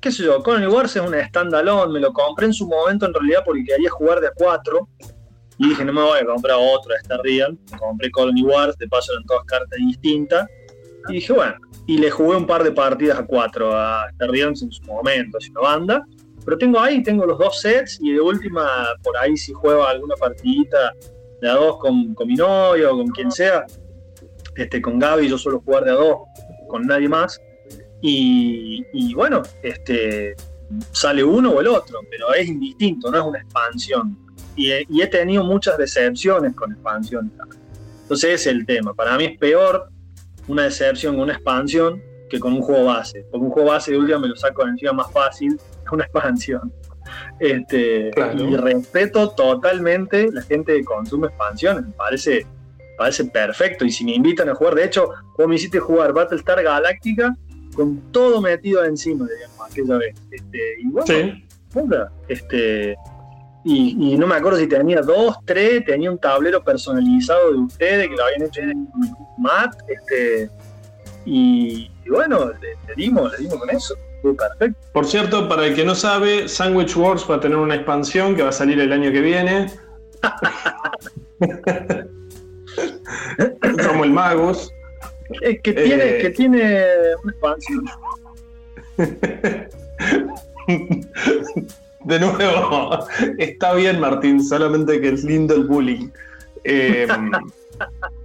¿Qué 0.00 0.10
sé 0.10 0.24
yo? 0.24 0.42
Colony 0.42 0.66
Wars 0.66 0.96
es 0.96 1.02
un 1.02 1.14
standalone, 1.14 1.92
me 1.92 2.00
lo 2.00 2.12
compré 2.12 2.46
en 2.46 2.54
su 2.54 2.66
momento 2.66 3.06
en 3.06 3.12
realidad 3.12 3.42
porque 3.44 3.64
quería 3.64 3.90
jugar 3.90 4.20
de 4.20 4.28
a 4.28 4.32
4 4.34 4.88
y 5.60 5.68
dije, 5.68 5.84
no 5.84 5.92
me 5.92 6.00
voy 6.00 6.18
a 6.18 6.24
comprar 6.24 6.56
otro 6.58 6.94
Star 7.02 7.20
Real. 7.22 7.56
Compré 7.78 8.10
Colony 8.10 8.42
Wars, 8.42 8.78
de 8.78 8.88
paso 8.88 9.12
eran 9.12 9.26
todas 9.26 9.44
cartas 9.44 9.78
distintas. 9.78 10.48
Y 11.10 11.14
dije, 11.14 11.34
bueno, 11.34 11.54
y 11.86 11.98
le 11.98 12.10
jugué 12.10 12.38
un 12.38 12.46
par 12.46 12.64
de 12.64 12.72
partidas 12.72 13.18
a 13.18 13.26
cuatro 13.26 13.76
a 13.76 14.08
Star 14.12 14.30
Real 14.30 14.48
en 14.48 14.56
su 14.56 14.82
momento, 14.84 15.36
así 15.36 15.50
una 15.50 15.60
banda. 15.60 16.06
Pero 16.46 16.56
tengo 16.56 16.80
ahí, 16.80 17.02
tengo 17.02 17.26
los 17.26 17.38
dos 17.38 17.60
sets 17.60 17.98
y 18.00 18.10
de 18.10 18.20
última, 18.22 18.86
por 19.02 19.14
ahí 19.18 19.36
si 19.36 19.52
juego 19.52 19.84
alguna 19.84 20.14
partidita 20.16 20.94
de 21.42 21.50
a 21.50 21.56
dos 21.56 21.76
con, 21.76 22.14
con 22.14 22.26
mi 22.26 22.36
novio 22.36 22.94
o 22.94 22.96
con 22.96 23.08
quien 23.08 23.30
sea, 23.30 23.66
este, 24.56 24.80
con 24.80 24.98
Gaby 24.98 25.28
yo 25.28 25.36
suelo 25.36 25.60
jugar 25.60 25.84
de 25.84 25.90
a 25.90 25.94
dos, 25.94 26.20
con 26.68 26.86
nadie 26.86 27.06
más. 27.06 27.38
Y, 28.00 28.82
y, 28.94 29.12
bueno, 29.12 29.42
este, 29.62 30.34
sale 30.92 31.22
uno 31.22 31.50
o 31.50 31.60
el 31.60 31.66
otro, 31.66 32.00
pero 32.10 32.32
es 32.32 32.48
indistinto, 32.48 33.10
no 33.10 33.18
es 33.18 33.24
una 33.24 33.40
expansión 33.40 34.29
y 34.56 34.72
he, 34.72 35.06
tenido 35.06 35.44
muchas 35.44 35.78
decepciones 35.78 36.54
con 36.54 36.72
expansión. 36.72 37.32
Entonces 38.02 38.30
ese 38.30 38.50
es 38.50 38.56
el 38.56 38.66
tema. 38.66 38.94
Para 38.94 39.16
mí 39.16 39.24
es 39.24 39.38
peor 39.38 39.88
una 40.48 40.64
decepción 40.64 41.14
con 41.14 41.24
una 41.24 41.34
expansión 41.34 42.02
que 42.28 42.38
con 42.38 42.52
un 42.52 42.62
juego 42.62 42.84
base. 42.84 43.24
Porque 43.30 43.46
un 43.46 43.52
juego 43.52 43.70
base 43.70 43.92
de 43.92 43.98
última 43.98 44.18
me 44.18 44.28
lo 44.28 44.36
saco 44.36 44.66
encima 44.66 44.92
más 44.92 45.12
fácil 45.12 45.56
que 45.56 45.94
una 45.94 46.04
expansión. 46.04 46.72
Este, 47.38 48.10
Y 48.36 48.56
respeto 48.56 49.30
totalmente 49.30 50.30
la 50.30 50.42
gente 50.42 50.76
que 50.76 50.84
consume 50.84 51.28
expansiones. 51.28 51.86
Me 51.86 51.92
parece, 51.92 52.46
parece 52.98 53.24
perfecto. 53.24 53.84
Y 53.84 53.90
si 53.90 54.04
me 54.04 54.14
invitan 54.14 54.48
a 54.48 54.54
jugar, 54.54 54.74
de 54.74 54.84
hecho, 54.84 55.10
vos 55.38 55.48
me 55.48 55.56
hiciste 55.56 55.78
jugar 55.78 56.12
Battlestar 56.12 56.62
Galactica 56.62 57.34
con 57.74 58.12
todo 58.12 58.40
metido 58.40 58.84
encima, 58.84 59.26
digamos, 59.26 59.70
aquella 59.70 59.96
vez. 59.98 60.14
Este, 60.30 60.58
y 60.80 60.88
bueno, 60.90 62.06
este, 62.28 62.96
y, 63.62 64.16
no 64.16 64.26
me 64.26 64.36
acuerdo 64.36 64.58
si 64.58 64.66
tenía 64.66 65.02
dos, 65.02 65.36
tres, 65.44 65.84
tenía 65.84 66.10
un 66.10 66.18
tablero 66.18 66.64
personalizado 66.64 67.52
de 67.52 67.58
ustedes 67.58 68.08
que 68.08 68.16
lo 68.16 68.24
habían 68.24 68.42
hecho 68.42 68.62
en 68.62 68.88
mat, 69.38 69.74
este, 69.88 70.50
y, 71.26 71.90
bueno, 72.08 72.52
le, 72.60 72.76
dimos, 72.96 73.30
le 73.32 73.38
dimos 73.38 73.58
con 73.58 73.68
eso. 73.70 73.94
Fue 74.22 74.34
perfecto. 74.34 74.78
Por 74.92 75.04
cierto, 75.06 75.48
para 75.48 75.66
el 75.66 75.74
que 75.74 75.84
no 75.84 75.94
sabe, 75.94 76.48
Sandwich 76.48 76.96
Wars 76.96 77.26
va 77.30 77.36
a 77.36 77.40
tener 77.40 77.58
una 77.58 77.74
expansión 77.74 78.34
que 78.34 78.42
va 78.42 78.48
a 78.50 78.52
salir 78.52 78.78
el 78.80 78.92
año 78.92 79.12
que 79.12 79.20
viene. 79.20 79.70
Como 83.88 84.04
el 84.04 84.10
Magus. 84.10 84.70
Es 85.42 85.60
que 85.62 85.72
tiene, 85.72 86.04
eh, 86.04 86.18
que 86.20 86.30
tiene 86.30 86.84
una 87.22 87.32
expansión. 87.32 87.84
De 92.04 92.18
nuevo, 92.18 92.98
está 93.38 93.74
bien, 93.74 94.00
Martín, 94.00 94.42
solamente 94.42 95.00
que 95.00 95.10
es 95.10 95.24
lindo 95.24 95.54
el 95.54 95.64
bullying. 95.64 96.08
Eh, 96.64 97.06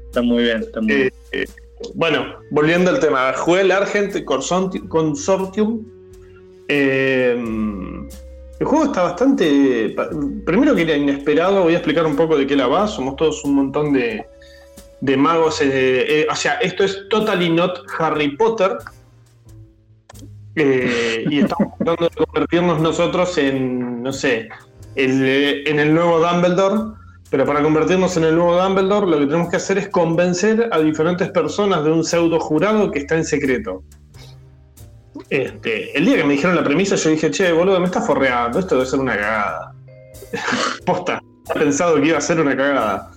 está 0.07 0.21
muy 0.21 0.43
bien, 0.43 0.61
está 0.61 0.81
muy 0.81 0.95
bien. 0.95 1.13
Eh, 1.31 1.45
bueno, 1.93 2.35
volviendo 2.51 2.89
al 2.89 2.99
tema, 2.99 3.33
jugué 3.33 3.61
el 3.61 3.71
Argent 3.71 4.23
Consortium. 4.23 5.85
el 6.67 8.07
juego 8.61 8.85
está 8.85 9.03
bastante. 9.03 9.95
Primero 10.45 10.73
que 10.73 10.83
era 10.83 10.95
inesperado, 10.95 11.63
voy 11.63 11.73
a 11.73 11.77
explicar 11.77 12.05
un 12.05 12.15
poco 12.15 12.37
de 12.37 12.47
qué 12.47 12.55
la 12.55 12.67
va. 12.67 12.87
Somos 12.87 13.17
todos 13.17 13.43
un 13.43 13.55
montón 13.55 13.91
de, 13.93 14.25
de 15.01 15.17
magos. 15.17 15.61
Eh, 15.61 16.21
eh, 16.21 16.27
o 16.29 16.35
sea, 16.35 16.53
esto 16.55 16.83
es 16.83 17.07
totally 17.09 17.49
not 17.49 17.79
Harry 17.99 18.35
Potter. 18.35 18.77
Eh, 20.55 21.25
y 21.29 21.39
estamos 21.39 21.73
tratando 21.77 22.09
de 22.09 22.25
convertirnos 22.25 22.81
nosotros 22.81 23.37
en, 23.37 24.03
no 24.03 24.13
sé, 24.13 24.49
en 24.95 25.79
el 25.79 25.93
nuevo 25.93 26.19
Dumbledore. 26.19 26.95
Pero 27.31 27.45
para 27.45 27.61
convertirnos 27.63 28.15
en 28.17 28.25
el 28.25 28.35
nuevo 28.35 28.55
Dumbledore, 28.61 29.07
lo 29.07 29.19
que 29.19 29.25
tenemos 29.25 29.49
que 29.49 29.57
hacer 29.57 29.77
es 29.77 29.89
convencer 29.89 30.69
a 30.71 30.79
diferentes 30.79 31.29
personas 31.31 31.83
de 31.83 31.91
un 31.91 32.03
pseudo 32.03 32.39
jurado 32.39 32.91
que 32.91 32.99
está 32.99 33.15
en 33.15 33.25
secreto. 33.25 33.83
Este, 35.29 35.97
el 35.97 36.05
día 36.05 36.17
que 36.17 36.23
me 36.23 36.33
dijeron 36.33 36.55
la 36.55 36.63
premisa, 36.63 36.95
yo 36.95 37.09
dije, 37.09 37.31
che, 37.31 37.51
boludo, 37.51 37.79
me 37.79 37.87
está 37.87 38.01
forreando, 38.01 38.59
esto 38.59 38.75
debe 38.75 38.87
ser 38.87 38.99
una 38.99 39.15
cagada. 39.15 39.73
Posta, 40.85 41.21
he 41.53 41.59
pensado 41.59 41.95
que 41.99 42.07
iba 42.09 42.17
a 42.19 42.21
ser 42.21 42.39
una 42.39 42.55
cagada. 42.55 43.11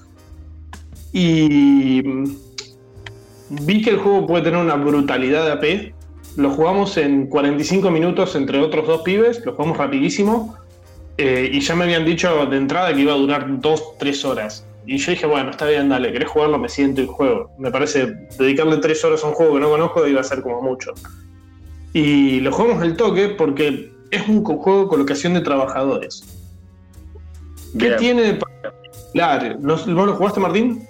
Y 1.13 2.03
mm, 2.03 2.25
vi 3.51 3.83
que 3.83 3.91
el 3.91 3.99
juego 3.99 4.27
puede 4.27 4.45
tener 4.45 4.59
una 4.59 4.77
brutalidad 4.77 5.45
de 5.45 5.53
AP. 5.53 5.95
Lo 6.39 6.51
jugamos 6.51 6.97
en 6.97 7.27
45 7.27 7.91
minutos 7.91 8.37
entre 8.37 8.61
otros 8.61 8.87
dos 8.87 9.03
pibes, 9.03 9.45
lo 9.45 9.55
jugamos 9.55 9.77
rapidísimo. 9.77 10.57
Eh, 11.17 11.51
y 11.53 11.59
ya 11.59 11.75
me 11.75 11.83
habían 11.83 12.05
dicho 12.05 12.47
de 12.47 12.57
entrada 12.57 12.95
que 12.95 13.01
iba 13.01 13.13
a 13.13 13.17
durar 13.17 13.49
2-3 13.49 14.25
horas. 14.25 14.65
Y 14.87 14.99
yo 14.99 15.11
dije, 15.11 15.27
bueno, 15.27 15.51
está 15.51 15.67
bien, 15.67 15.89
dale, 15.89 16.13
¿querés 16.13 16.29
jugarlo? 16.29 16.57
Me 16.61 16.69
siento 16.69 17.03
y 17.03 17.09
juego. 17.09 17.51
Me 17.59 17.73
parece 17.73 18.15
dedicarle 18.39 18.77
3 18.77 19.05
horas 19.05 19.25
a 19.25 19.27
un 19.27 19.33
juego 19.33 19.55
que 19.55 19.61
no 19.61 19.69
conozco 19.69 20.07
iba 20.07 20.21
a 20.21 20.25
ser 20.25 20.41
como 20.43 20.63
mucho. 20.63 20.93
Y 21.93 22.39
lo 22.39 22.53
jugamos 22.53 22.85
el 22.85 22.97
toque 22.97 23.31
porque 23.31 23.91
es 24.13 24.29
un 24.29 24.45
juego 24.45 24.83
de 24.83 24.89
colocación 24.89 25.35
de 25.35 25.41
trabajadores. 25.41 26.23
¿Qué 27.77 27.91
tiene 27.99 28.23
de 28.23 28.35
particular? 28.35 29.57
¿Vos 29.59 29.89
lo 29.89 30.15
jugaste, 30.15 30.39
Martín? 30.39 30.87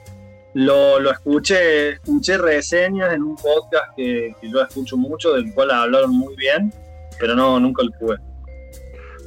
Lo, 0.59 0.99
lo, 0.99 1.13
escuché, 1.13 1.91
escuché 1.91 2.37
reseñas 2.37 3.15
en 3.15 3.23
un 3.23 3.37
podcast 3.37 3.95
que, 3.97 4.35
yo 4.43 4.61
escucho 4.61 4.97
mucho, 4.97 5.35
del 5.35 5.55
cual 5.55 5.71
hablaron 5.71 6.11
muy 6.11 6.35
bien, 6.35 6.73
pero 7.21 7.37
no, 7.37 7.61
nunca 7.61 7.85
lo 7.85 7.93
jugué. 7.97 8.17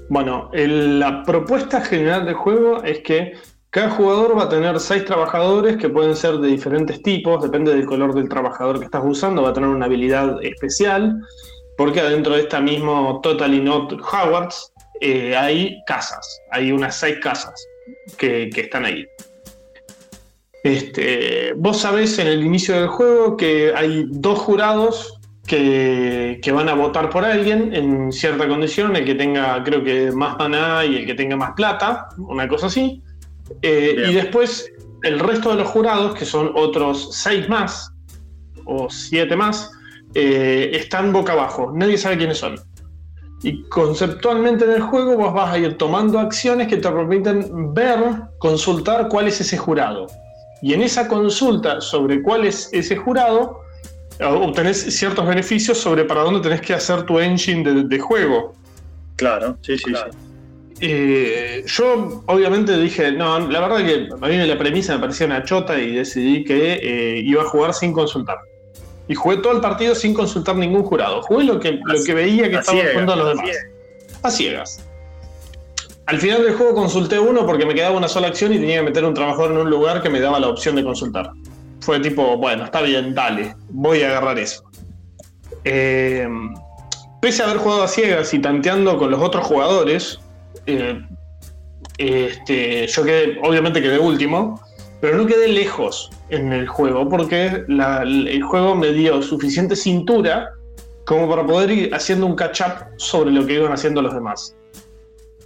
Bueno, 0.10 0.50
la 0.52 1.24
propuesta 1.24 1.80
general 1.80 2.26
del 2.26 2.34
juego 2.34 2.84
es 2.84 3.00
que 3.00 3.32
cada 3.70 3.92
jugador 3.92 4.38
va 4.38 4.44
a 4.44 4.50
tener 4.50 4.78
seis 4.82 5.06
trabajadores 5.06 5.78
que 5.78 5.88
pueden 5.88 6.18
ser 6.18 6.40
de 6.40 6.50
diferentes 6.50 7.02
tipos, 7.02 7.42
depende 7.42 7.74
del 7.74 7.86
color 7.86 8.14
del 8.14 8.28
trabajador 8.28 8.80
que 8.80 8.86
estás 8.86 9.04
usando, 9.06 9.42
va 9.42 9.52
a 9.52 9.54
tener 9.54 9.70
una 9.70 9.86
habilidad 9.86 10.36
especial, 10.44 11.18
porque 11.78 12.02
adentro 12.02 12.34
de 12.34 12.42
esta 12.42 12.60
mismo 12.60 13.22
Totally 13.24 13.62
Not 13.62 13.94
Howards 14.02 14.74
eh, 15.00 15.34
hay 15.38 15.82
casas, 15.88 16.42
hay 16.52 16.74
unas 16.74 16.94
seis 16.94 17.20
casas 17.24 17.54
que, 18.18 18.50
que 18.54 18.62
están 18.62 18.84
ahí. 18.84 19.08
Este, 20.64 21.54
vos 21.56 21.78
sabés 21.78 22.20
en 22.20 22.28
el 22.28 22.44
inicio 22.44 22.76
del 22.76 22.88
juego 22.88 23.36
que 23.36 23.74
hay 23.76 24.06
dos 24.10 24.40
jurados 24.40 25.20
que, 25.48 26.52
van 26.54 26.70
a 26.70 26.76
votar 26.76 27.10
por 27.10 27.26
alguien 27.26 27.74
en 27.74 28.12
cierta 28.12 28.48
condición, 28.48 28.96
el 28.96 29.06
que 29.06 29.16
tenga, 29.16 29.62
creo 29.64 29.84
que, 29.84 30.12
más 30.12 30.38
maná 30.38 30.86
y 30.86 30.98
el 30.98 31.06
que 31.06 31.14
tenga 31.14 31.36
más 31.36 31.52
plata, 31.54 32.10
una 32.18 32.48
cosa 32.48 32.68
así. 32.68 33.02
Eh, 33.62 34.06
y 34.10 34.14
después 34.14 34.72
el 35.04 35.20
resto 35.20 35.50
de 35.50 35.56
los 35.58 35.68
jurados, 35.68 36.16
que 36.16 36.26
son 36.26 36.52
otros 36.56 37.10
seis 37.12 37.50
más 37.50 37.92
o 38.66 38.90
siete 38.90 39.36
más, 39.36 39.72
eh, 40.14 40.72
están 40.74 41.12
boca 41.12 41.34
abajo. 41.34 41.72
Nadie 41.74 41.98
sabe 41.98 42.18
quiénes 42.18 42.38
son. 42.38 42.56
Y 43.44 43.64
conceptualmente 43.64 44.66
en 44.66 44.72
el 44.72 44.82
juego 44.82 45.18
vos 45.18 45.34
vas 45.34 45.54
a 45.54 45.58
ir 45.58 45.78
tomando 45.78 46.20
acciones 46.20 46.68
que 46.68 46.78
te 46.78 46.90
permiten 46.90 47.74
ver, 47.74 48.00
consultar 48.38 49.10
cuál 49.10 49.28
es 49.28 49.42
ese 49.42 49.58
jurado. 49.58 50.08
Y 50.62 50.74
en 50.74 50.82
esa 50.82 51.08
consulta 51.08 51.82
sobre 51.82 52.22
cuál 52.22 52.46
es 52.46 52.70
ese 52.72 52.96
jurado, 52.96 53.62
obtenés 54.20 54.78
ciertos 54.96 55.26
beneficios 55.26 55.78
sobre 55.78 56.06
para 56.06 56.22
dónde 56.22 56.42
tenés 56.42 56.62
que 56.62 56.74
hacer 56.74 57.04
tu 57.04 57.20
engine 57.20 57.84
de, 57.84 58.00
juego. 58.00 58.54
Claro, 59.16 59.58
sí, 59.62 59.78
sí, 59.78 59.92
sí. 59.94 60.18
Eh, 60.84 61.64
yo 61.68 62.24
obviamente 62.26 62.76
dije, 62.78 63.12
no, 63.12 63.40
la 63.40 63.60
verdad 63.60 63.86
que 63.86 64.10
a 64.20 64.28
mí 64.28 64.38
la 64.38 64.58
premisa 64.58 64.96
me 64.96 65.00
parecía 65.00 65.28
una 65.28 65.44
chota 65.44 65.80
y 65.80 65.96
decidí 65.96 66.44
que 66.44 66.74
eh, 66.74 67.20
iba 67.20 67.44
a 67.44 67.46
jugar 67.46 67.74
sin 67.74 67.94
consultar. 67.94 68.40
Y 69.08 69.14
jugué 69.14 69.38
todo 69.38 69.54
el 69.54 69.62
partido 69.62 69.94
sin 69.94 70.14
consultar 70.14 70.56
ningún 70.56 70.84
jurado. 70.84 71.22
Jugué 71.24 71.44
lo 71.44 71.60
que, 71.60 71.80
lo 71.84 72.04
que 72.04 72.14
veía 72.14 72.50
que 72.50 72.58
estaban 72.58 72.82
jugando 72.92 73.16
los 73.16 73.30
demás. 73.30 73.58
A 74.24 74.32
ciegas. 74.32 74.84
Al 76.12 76.20
final 76.20 76.44
del 76.44 76.56
juego 76.56 76.76
consulté 76.76 77.18
uno 77.18 77.46
porque 77.46 77.66
me 77.66 77.74
quedaba 77.74 77.96
una 77.96 78.10
sola 78.10 78.28
acción 78.28 78.52
y 78.52 78.60
tenía 78.60 78.80
que 78.80 78.84
meter 78.84 79.06
un 79.06 79.14
trabajador 79.14 79.54
en 79.54 79.60
un 79.60 79.70
lugar 79.70 80.02
que 80.02 80.10
me 80.10 80.20
daba 80.20 80.42
la 80.42 80.50
opción 80.50 80.76
de 80.76 80.84
consultar. 80.84 81.32
Fue 81.80 82.02
tipo, 82.02 82.36
bueno, 82.36 82.66
está 82.66 82.82
bien, 82.82 83.16
dale, 83.16 83.56
voy 83.70 84.02
a 84.02 84.10
agarrar 84.10 84.38
eso. 84.38 84.62
Eh, 85.64 86.28
pese 87.22 87.42
a 87.42 87.46
haber 87.46 87.60
jugado 87.60 87.84
a 87.84 87.88
ciegas 87.88 88.34
y 88.34 88.40
tanteando 88.40 88.98
con 88.98 89.10
los 89.10 89.22
otros 89.22 89.48
jugadores, 89.48 90.20
eh, 90.66 91.02
este, 91.98 92.88
yo 92.88 93.06
quedé, 93.06 93.40
obviamente 93.42 93.82
quedé 93.82 93.98
último, 93.98 94.60
pero 95.00 95.16
no 95.16 95.26
quedé 95.26 95.48
lejos 95.48 96.10
en 96.28 96.52
el 96.52 96.68
juego 96.68 97.08
porque 97.08 97.64
el 97.70 98.44
juego 98.44 98.76
me 98.76 98.92
dio 98.92 99.22
suficiente 99.22 99.78
cintura 99.78 100.50
como 101.06 101.30
para 101.30 101.46
poder 101.46 101.72
ir 101.72 101.96
haciendo 101.96 102.26
un 102.26 102.36
catch-up 102.36 102.84
sobre 102.98 103.32
lo 103.32 103.46
que 103.46 103.54
iban 103.54 103.72
haciendo 103.72 104.02
los 104.02 104.14
demás. 104.14 104.58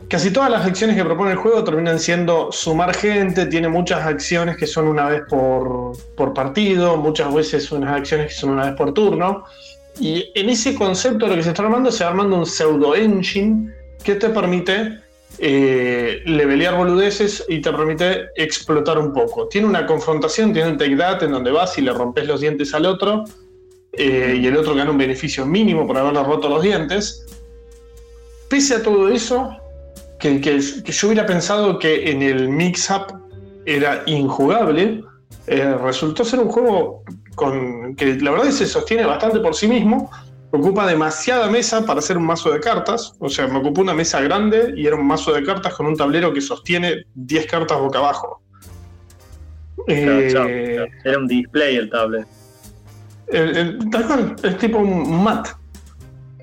Casi 0.08 0.32
todas 0.32 0.52
las 0.52 0.66
acciones 0.66 0.96
que 0.96 1.04
propone 1.04 1.32
el 1.32 1.38
juego 1.38 1.64
terminan 1.64 2.00
siendo 2.00 2.52
sumar 2.52 2.96
gente, 2.96 3.48
tiene 3.48 3.70
muchas 3.70 4.06
acciones 4.06 4.56
que 4.56 4.68
son 4.68 4.88
una 4.88 5.10
vez 5.10 5.24
por, 5.28 6.34
partido, 6.34 6.98
muchas 6.98 7.34
veces 7.34 7.72
unas 7.72 7.96
acciones 7.96 8.28
que 8.28 8.34
son 8.34 8.52
una 8.52 8.66
vez 8.66 8.76
por 8.76 8.94
turno. 8.94 9.46
Y 10.00 10.32
en 10.36 10.50
ese 10.50 10.76
concepto 10.76 11.26
de 11.26 11.32
lo 11.32 11.38
que 11.38 11.44
se 11.44 11.50
está 11.50 11.64
armando, 11.64 11.92
se 11.92 12.04
va 12.04 12.12
armando 12.12 12.38
un 12.38 12.46
pseudo 12.46 12.96
engine 12.96 13.74
que 14.04 14.16
te 14.16 14.30
permite 14.30 15.00
eh, 15.40 16.22
levelear 16.26 16.78
boludeces 16.78 17.44
y 17.48 17.62
te 17.62 17.72
permite 17.72 18.28
explotar 18.36 19.00
un 19.00 19.12
poco. 19.12 19.48
Tiene 19.48 19.66
una 19.66 19.88
confrontación, 19.88 20.54
tiene 20.54 20.70
un 20.70 20.78
take 20.78 20.98
that 20.98 21.24
en 21.24 21.32
donde 21.32 21.52
vas 21.52 21.78
y 21.80 21.82
le 21.82 21.92
rompes 21.94 22.28
los 22.28 22.42
dientes 22.42 22.74
al 22.76 22.86
otro 22.86 23.24
eh, 23.94 24.38
y 24.40 24.46
el 24.46 24.56
otro 24.56 24.76
gana 24.76 24.92
un 24.92 24.98
beneficio 24.98 25.46
mínimo 25.46 25.88
por 25.88 25.98
haberle 25.98 26.24
roto 26.24 26.48
los 26.48 26.62
dientes. 26.62 27.26
Pese 28.50 28.76
a 28.76 28.84
todo 28.84 29.10
eso, 29.10 29.50
que, 30.20 30.60
yo 30.60 31.08
hubiera 31.08 31.26
pensado 31.26 31.80
que 31.80 32.10
en 32.10 32.22
el 32.22 32.50
mix-up 32.50 33.22
era 33.66 34.04
injugable, 34.06 35.04
eh, 35.48 35.76
resultó 35.82 36.24
ser 36.24 36.40
un 36.40 36.50
juego 36.50 37.04
con, 37.36 37.96
que 37.96 38.16
la 38.16 38.32
verdad 38.32 38.50
se 38.52 38.66
sostiene 38.66 39.06
bastante 39.06 39.40
por 39.40 39.56
sí 39.56 39.68
mismo, 39.68 40.10
ocupa 40.52 40.88
demasiada 40.88 41.50
mesa 41.50 41.86
para 41.86 42.00
hacer 42.00 42.18
un 42.18 42.26
mazo 42.26 42.52
de 42.52 42.60
cartas, 42.60 43.14
o 43.20 43.30
sea, 43.30 43.48
me 43.48 43.60
ocupó 43.60 43.82
una 43.82 43.94
mesa 43.94 44.22
grande 44.22 44.74
y 44.76 44.88
era 44.88 44.96
un 44.96 45.06
mazo 45.06 45.34
de 45.34 45.44
cartas 45.44 45.74
con 45.74 45.86
un 45.86 45.96
tablero 45.96 46.34
que 46.34 46.42
sostiene 46.42 47.06
10 47.16 47.46
cartas 47.48 47.80
boca 47.80 48.00
abajo. 48.00 48.42
Eh, 49.88 50.88
era 51.04 51.18
un 51.18 51.28
display 51.28 51.76
el 51.76 51.90
tablet. 51.90 52.26
es 53.28 54.58
tipo 54.58 54.80
un 54.80 55.24
mat. 55.24 55.50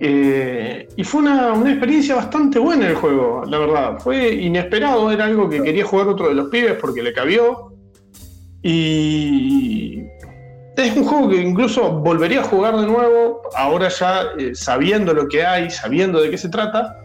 Eh, 0.00 0.88
y 0.96 1.04
fue 1.04 1.20
una, 1.20 1.54
experiencia 1.70 2.16
bastante 2.16 2.58
buena 2.58 2.88
el 2.88 2.94
juego, 2.94 3.44
la 3.46 3.58
verdad. 3.58 3.98
Fue 4.00 4.32
inesperado, 4.32 5.10
era 5.10 5.26
algo 5.26 5.48
que 5.48 5.62
quería 5.62 5.84
jugar 5.84 6.08
otro 6.08 6.28
de 6.28 6.34
los 6.34 6.48
pibes 6.48 6.74
porque 6.80 7.02
le 7.02 7.12
cabió. 7.12 7.72
Y, 8.62 10.02
es 10.76 10.96
un 10.96 11.04
juego 11.04 11.28
que 11.28 11.36
incluso 11.36 11.92
volvería 11.92 12.40
a 12.40 12.44
jugar 12.44 12.76
de 12.76 12.86
nuevo, 12.86 13.42
ahora 13.54 13.88
ya 13.88 14.22
eh, 14.38 14.54
sabiendo 14.54 15.12
lo 15.12 15.28
que 15.28 15.44
hay, 15.44 15.70
sabiendo 15.70 16.20
de 16.20 16.30
qué 16.30 16.38
se 16.38 16.48
trata, 16.48 16.96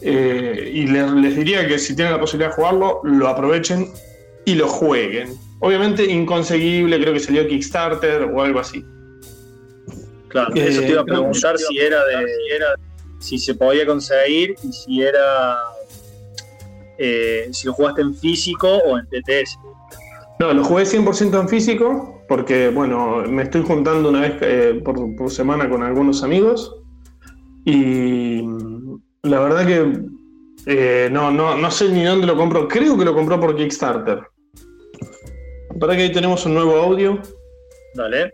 eh, 0.00 0.70
y 0.72 0.86
les, 0.86 1.36
diría 1.36 1.66
que 1.66 1.78
si 1.78 1.94
tienen 1.94 2.14
la 2.14 2.20
posibilidad 2.20 2.50
de 2.50 2.56
jugarlo, 2.56 3.00
lo 3.04 3.28
aprovechen 3.28 3.88
y 4.46 4.54
lo 4.54 4.68
jueguen. 4.68 5.34
Obviamente 5.58 6.04
inconseguible, 6.04 6.98
creo 7.00 7.12
que 7.12 7.20
salió 7.20 7.46
Kickstarter 7.46 8.22
o 8.22 8.42
algo 8.42 8.60
así. 8.60 8.84
Claro, 10.30 10.54
eso 10.54 10.80
te 10.80 10.88
iba 10.88 11.02
a 11.02 11.04
preguntar 11.04 11.58
si 11.58 11.78
era 11.78 12.04
de, 12.06 12.26
si 13.18 13.38
se 13.38 13.54
podía 13.54 13.84
conseguir 13.84 14.54
y 14.62 14.72
si 14.72 15.02
era 15.02 15.58
si 17.52 17.66
lo 17.66 17.72
jugaste 17.72 18.02
en 18.02 18.14
físico 18.14 18.68
o 18.68 18.98
en 18.98 19.06
TTS. 19.06 19.58
No, 20.40 20.54
lo 20.54 20.64
jugué 20.64 20.84
100% 20.84 21.38
en 21.38 21.48
físico 21.48 22.24
porque, 22.26 22.70
bueno, 22.70 23.24
me 23.28 23.42
estoy 23.42 23.62
juntando 23.62 24.08
una 24.08 24.22
vez 24.22 24.34
eh, 24.40 24.80
por, 24.82 25.30
semana 25.30 25.68
con 25.68 25.82
algunos 25.82 26.22
amigos 26.22 26.74
y 27.66 28.42
la 29.22 29.40
verdad 29.40 29.66
que 29.66 30.00
eh, 30.66 31.08
no, 31.12 31.30
no, 31.30 31.56
no 31.56 31.70
sé 31.70 31.90
ni 31.90 32.04
dónde 32.04 32.26
lo 32.26 32.36
compró. 32.36 32.68
Creo 32.68 32.96
que 32.96 33.04
lo 33.04 33.14
compró 33.14 33.38
por 33.38 33.54
Kickstarter. 33.54 34.20
Para 35.78 35.94
que 35.94 36.02
ahí 36.02 36.12
tenemos 36.12 36.46
un 36.46 36.54
nuevo 36.54 36.76
audio. 36.76 37.20
Dale. 37.94 38.32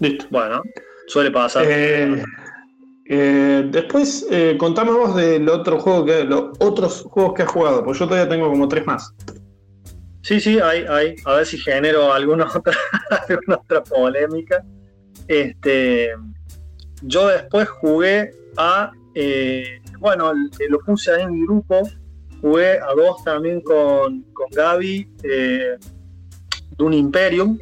Listo. 0.00 0.26
Bueno, 0.30 0.62
suele 1.08 1.30
pasar. 1.30 1.64
Eh, 1.66 2.22
eh, 3.10 3.66
después, 3.70 4.26
eh, 4.30 4.56
contame 4.58 4.92
vos 4.92 5.16
del 5.16 5.48
otro 5.48 5.80
juego 5.80 6.04
que, 6.04 6.24
los 6.24 6.50
otros 6.58 7.02
juegos 7.10 7.34
que 7.34 7.42
has 7.42 7.50
jugado, 7.50 7.82
pues 7.82 7.98
yo 7.98 8.06
todavía 8.06 8.28
tengo 8.28 8.48
como 8.48 8.68
tres 8.68 8.86
más. 8.86 9.14
Sí, 10.22 10.40
sí, 10.40 10.58
hay, 10.60 10.84
hay. 10.88 11.16
A 11.24 11.36
ver 11.36 11.46
si 11.46 11.56
genero 11.58 12.12
alguna 12.12 12.46
otra, 12.54 12.76
otra 13.48 13.82
polémica. 13.82 14.62
Este, 15.26 16.10
yo 17.02 17.28
después 17.28 17.68
jugué 17.68 18.30
a, 18.56 18.92
eh, 19.14 19.80
bueno, 19.98 20.32
lo 20.68 20.78
puse 20.80 21.12
ahí 21.12 21.22
en 21.22 21.32
mi 21.32 21.46
grupo, 21.46 21.82
jugué 22.40 22.78
a 22.78 22.94
dos 22.96 23.22
también 23.24 23.60
con, 23.60 24.22
con 24.32 24.46
Gaby, 24.50 25.08
de 25.22 25.78
un 26.78 26.94
Imperium, 26.94 27.58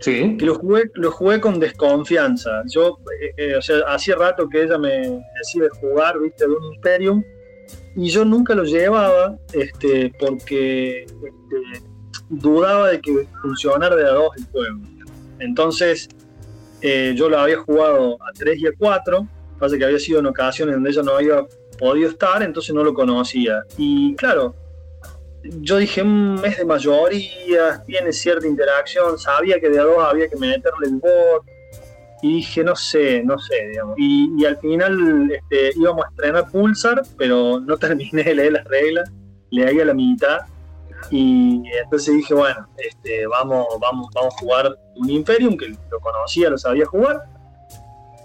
Sí. 0.00 0.36
Que 0.38 0.46
lo 0.46 0.54
jugué, 0.54 0.90
lo 0.94 1.10
jugué 1.10 1.40
con 1.40 1.58
desconfianza. 1.58 2.62
Yo, 2.72 2.98
eh, 3.20 3.32
eh, 3.36 3.56
o 3.56 3.62
sea, 3.62 3.78
hacía 3.88 4.14
rato 4.16 4.48
que 4.48 4.62
ella 4.62 4.78
me 4.78 5.24
decía 5.36 5.68
jugar, 5.80 6.20
viste, 6.20 6.46
de 6.46 6.54
un 6.54 6.74
Imperium, 6.74 7.22
y 7.96 8.08
yo 8.08 8.24
nunca 8.24 8.54
lo 8.54 8.64
llevaba, 8.64 9.36
este, 9.52 10.12
porque 10.18 11.02
este, 11.02 11.82
dudaba 12.28 12.90
de 12.90 13.00
que 13.00 13.26
funcionara 13.42 13.96
de 13.96 14.04
a 14.04 14.10
dos 14.10 14.30
el 14.36 14.44
juego. 14.46 14.78
Entonces, 15.40 16.08
eh, 16.80 17.14
yo 17.16 17.28
lo 17.28 17.40
había 17.40 17.58
jugado 17.58 18.18
a 18.22 18.32
3 18.32 18.60
y 18.60 18.66
a 18.68 18.72
4, 18.78 19.26
pasa 19.58 19.76
que 19.76 19.84
había 19.84 19.98
sido 19.98 20.20
en 20.20 20.26
ocasiones 20.26 20.76
donde 20.76 20.90
ella 20.90 21.02
no 21.02 21.12
había 21.16 21.44
podido 21.78 22.10
estar, 22.10 22.42
entonces 22.42 22.74
no 22.74 22.84
lo 22.84 22.92
conocía. 22.92 23.64
Y 23.76 24.14
claro, 24.16 24.54
yo 25.42 25.78
dije, 25.78 26.02
un 26.02 26.34
mes 26.40 26.58
de 26.58 26.64
mayoría, 26.64 27.82
tiene 27.86 28.12
cierta 28.12 28.46
interacción, 28.46 29.18
sabía 29.18 29.60
que 29.60 29.68
de 29.68 29.78
a 29.78 29.84
dos 29.84 29.98
había 29.98 30.28
que 30.28 30.36
meterle 30.36 30.86
el 30.86 30.96
bot, 30.96 31.44
y 32.20 32.36
dije, 32.36 32.64
no 32.64 32.74
sé, 32.74 33.22
no 33.22 33.38
sé, 33.38 33.68
digamos. 33.68 33.94
Y, 33.96 34.44
al 34.44 34.56
final 34.58 35.30
este, 35.30 35.70
íbamos 35.76 36.04
a 36.04 36.08
estrenar 36.08 36.50
Pulsar, 36.50 37.02
pero 37.16 37.60
no 37.60 37.76
terminé 37.78 38.24
de 38.24 38.34
leer 38.34 38.52
las 38.52 38.64
reglas, 38.64 39.10
leí 39.50 39.80
a 39.80 39.84
la 39.84 39.94
mitad, 39.94 40.38
y 41.10 41.62
entonces 41.82 42.14
dije, 42.16 42.34
bueno, 42.34 42.68
este, 42.76 43.26
vamos, 43.28 43.66
vamos, 43.80 44.08
vamos 44.14 44.34
a 44.34 44.38
jugar 44.38 44.76
un 44.96 45.08
Imperium, 45.08 45.56
que 45.56 45.68
lo 45.68 46.00
conocía, 46.00 46.50
lo 46.50 46.58
sabía 46.58 46.86
jugar, 46.86 47.22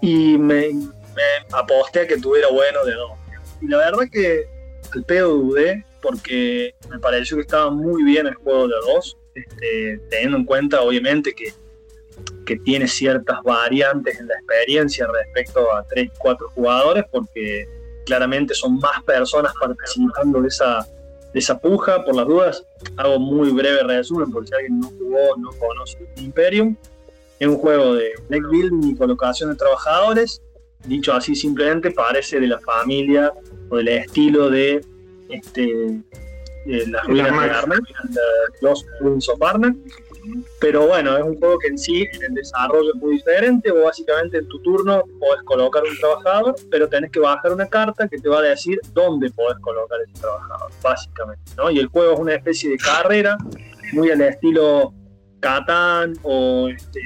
y 0.00 0.36
me, 0.36 0.72
me 0.72 1.22
aposté 1.52 2.00
a 2.00 2.06
que 2.06 2.18
tuviera 2.18 2.48
bueno 2.48 2.84
de 2.84 2.94
dos. 2.94 3.23
Y 3.60 3.68
la 3.68 3.78
verdad 3.78 4.04
que 4.10 4.46
al 4.94 5.04
pedo 5.04 5.34
dudé, 5.34 5.84
porque 6.02 6.74
me 6.90 6.98
pareció 6.98 7.36
que 7.36 7.42
estaba 7.42 7.70
muy 7.70 8.02
bien 8.04 8.26
el 8.26 8.34
juego 8.34 8.68
de 8.68 8.74
dos, 8.86 9.16
este, 9.34 10.00
teniendo 10.10 10.38
en 10.38 10.44
cuenta 10.44 10.82
obviamente 10.82 11.32
que, 11.34 11.52
que 12.46 12.56
tiene 12.58 12.86
ciertas 12.86 13.42
variantes 13.42 14.20
en 14.20 14.28
la 14.28 14.34
experiencia 14.34 15.06
respecto 15.06 15.74
a 15.74 15.82
3 15.84 16.10
4 16.18 16.50
jugadores, 16.50 17.04
porque 17.10 17.66
claramente 18.04 18.54
son 18.54 18.78
más 18.78 19.02
personas 19.02 19.52
participando 19.58 20.42
de 20.42 20.48
esa, 20.48 20.86
de 21.32 21.38
esa 21.38 21.58
puja. 21.58 22.04
Por 22.04 22.14
las 22.14 22.26
dudas, 22.26 22.64
hago 22.96 23.18
muy 23.18 23.50
breve 23.50 23.82
resumen, 23.82 24.30
por 24.30 24.46
si 24.46 24.54
alguien 24.54 24.80
no 24.80 24.88
jugó, 24.90 25.36
no 25.38 25.50
conoce 25.58 25.98
Imperium. 26.16 26.76
Es 27.40 27.48
un 27.48 27.56
juego 27.56 27.94
de 27.94 28.12
deck 28.28 28.48
building 28.48 28.90
y 28.90 28.96
colocación 28.96 29.50
de 29.50 29.56
trabajadores. 29.56 30.40
Dicho 30.86 31.12
así, 31.12 31.34
simplemente 31.34 31.90
parece 31.90 32.40
de 32.40 32.46
la 32.46 32.58
familia 32.58 33.32
o 33.70 33.76
del 33.76 33.88
estilo 33.88 34.50
de 34.50 34.84
este, 35.30 36.02
las 36.66 37.06
ruinas 37.06 37.42
de 37.42 37.50
Arnak, 37.50 37.80
los 38.60 38.86
Ruins 39.00 39.28
of 39.28 39.42
Arnak. 39.42 39.76
Pero 40.58 40.86
bueno, 40.86 41.16
es 41.18 41.22
un 41.22 41.38
juego 41.38 41.58
que 41.58 41.68
en 41.68 41.78
sí, 41.78 42.06
en 42.12 42.22
el 42.24 42.34
desarrollo 42.34 42.94
es 42.94 43.00
muy 43.00 43.16
diferente. 43.16 43.70
O 43.70 43.84
básicamente 43.84 44.38
en 44.38 44.48
tu 44.48 44.58
turno 44.62 45.02
podés 45.20 45.42
colocar 45.44 45.82
un 45.82 45.96
trabajador, 45.98 46.54
pero 46.70 46.88
tenés 46.88 47.10
que 47.10 47.20
bajar 47.20 47.52
una 47.52 47.66
carta 47.66 48.08
que 48.08 48.18
te 48.18 48.28
va 48.28 48.38
a 48.38 48.42
decir 48.42 48.80
dónde 48.94 49.30
podés 49.30 49.58
colocar 49.60 49.98
ese 50.00 50.20
trabajador, 50.20 50.70
básicamente. 50.82 51.52
¿no? 51.56 51.70
Y 51.70 51.78
el 51.78 51.88
juego 51.88 52.14
es 52.14 52.20
una 52.20 52.34
especie 52.34 52.70
de 52.70 52.78
carrera, 52.78 53.36
muy 53.92 54.10
al 54.10 54.20
estilo 54.22 54.94
Catán 55.40 56.14
o 56.22 56.68
este, 56.68 57.00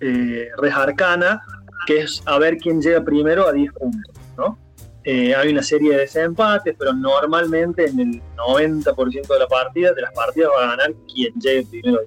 eh, 0.00 0.50
Res 0.58 0.74
Arcana, 0.74 1.42
que 1.86 2.00
es 2.00 2.22
a 2.26 2.38
ver 2.38 2.58
quién 2.58 2.82
llega 2.82 3.02
primero 3.02 3.46
a 3.46 3.52
10 3.52 3.72
puntos. 3.72 4.14
¿no? 4.36 4.58
Eh, 5.04 5.34
hay 5.34 5.50
una 5.50 5.62
serie 5.62 5.92
de 5.92 5.98
desempates, 5.98 6.74
pero 6.76 6.92
normalmente 6.92 7.86
en 7.86 8.00
el 8.00 8.22
90% 8.36 9.26
de 9.26 9.38
la 9.38 9.46
partida, 9.46 9.92
de 9.92 10.02
las 10.02 10.12
partidas 10.12 10.50
va 10.58 10.64
a 10.64 10.76
ganar 10.76 10.94
quien 11.06 11.32
llegue 11.34 11.64
primero 11.64 12.00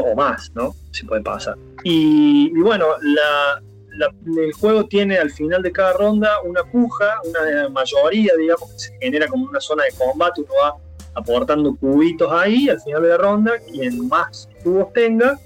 o 0.00 0.14
más, 0.14 0.50
¿no? 0.54 0.74
Si 0.92 1.04
puede 1.04 1.22
pasar. 1.22 1.56
Y, 1.84 2.50
bueno, 2.60 2.86
el 3.02 4.52
juego 4.54 4.86
tiene 4.86 5.18
al 5.18 5.30
final 5.30 5.62
de 5.62 5.72
cada 5.72 5.92
ronda 5.92 6.40
una 6.42 6.64
puja, 6.64 7.20
una 7.24 7.68
mayoría, 7.68 8.32
digamos, 8.38 8.72
que 8.72 8.78
se 8.78 8.98
genera 9.00 9.26
como 9.26 9.46
una 9.46 9.60
zona 9.60 9.84
de 9.84 9.90
combate, 9.92 10.40
uno 10.40 10.52
va 10.62 10.76
aportando 11.14 11.76
cubitos 11.76 12.32
ahí, 12.32 12.70
al 12.70 12.80
final 12.80 13.02
de 13.02 13.08
la 13.08 13.16
ronda, 13.18 13.52
quien 13.70 14.08
más 14.08 14.48
cubos 14.64 14.92
tenga, 14.94 15.38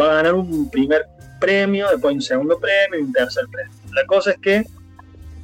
va 0.00 0.12
a 0.12 0.14
ganar 0.14 0.34
un 0.34 0.70
primer 0.70 1.06
premio, 1.40 1.88
después 1.90 2.14
un 2.14 2.22
segundo 2.22 2.58
premio 2.58 3.00
y 3.00 3.02
un 3.02 3.12
tercer 3.12 3.46
premio. 3.50 3.72
La 3.92 4.04
cosa 4.06 4.32
es 4.32 4.38
que 4.38 4.64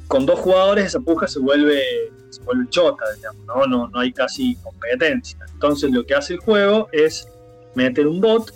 con 0.07 0.25
dos 0.25 0.39
jugadores 0.39 0.87
esa 0.87 0.99
puja 0.99 1.27
se 1.27 1.39
vuelve, 1.39 1.81
se 2.29 2.41
vuelve 2.43 2.69
chota, 2.69 3.05
digamos, 3.15 3.45
¿no? 3.45 3.65
¿no? 3.65 3.87
No, 3.87 3.99
hay 3.99 4.11
casi 4.11 4.55
competencia. 4.57 5.39
Entonces 5.53 5.89
lo 5.91 6.05
que 6.05 6.13
hace 6.13 6.33
el 6.33 6.39
juego 6.39 6.89
es 6.91 7.27
meter 7.75 8.07
un 8.07 8.19
bot 8.19 8.51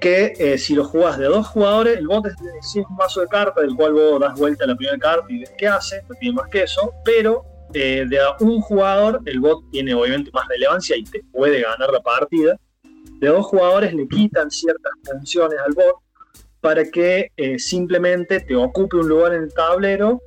que 0.00 0.34
eh, 0.38 0.58
si 0.58 0.74
lo 0.74 0.84
jugás 0.84 1.16
de 1.16 1.26
dos 1.26 1.46
jugadores, 1.46 1.96
el 1.96 2.06
bot 2.06 2.26
es, 2.26 2.34
un 2.74 2.96
mazo 2.96 3.20
de 3.20 3.28
cartas 3.28 3.64
del 3.64 3.74
cual 3.74 3.92
vos 3.92 4.20
das 4.20 4.38
vuelta 4.38 4.64
a 4.64 4.66
la 4.66 4.76
primera 4.76 4.98
carta 4.98 5.24
y 5.28 5.38
ves 5.38 5.52
qué 5.56 5.68
hace, 5.68 6.02
no 6.08 6.14
tiene 6.16 6.34
más 6.34 6.50
que 6.50 6.64
eso, 6.64 6.92
pero 7.04 7.44
eh, 7.72 8.04
de 8.08 8.18
un 8.40 8.60
jugador 8.60 9.20
el 9.24 9.40
bot 9.40 9.70
tiene 9.70 9.94
obviamente 9.94 10.30
más 10.32 10.46
relevancia 10.48 10.96
y 10.96 11.04
te 11.04 11.22
puede 11.32 11.62
ganar 11.62 11.90
la 11.90 12.00
partida. 12.00 12.58
De 13.20 13.28
dos 13.28 13.46
jugadores 13.46 13.94
le 13.94 14.06
quitan 14.08 14.50
ciertas 14.50 14.92
funciones 15.04 15.58
al 15.64 15.72
bot 15.72 15.96
para 16.64 16.82
que 16.86 17.30
eh, 17.36 17.58
simplemente 17.58 18.40
te 18.40 18.56
ocupe 18.56 18.96
un 18.96 19.06
lugar 19.06 19.34
en 19.34 19.42
el 19.42 19.52
tablero 19.52 20.22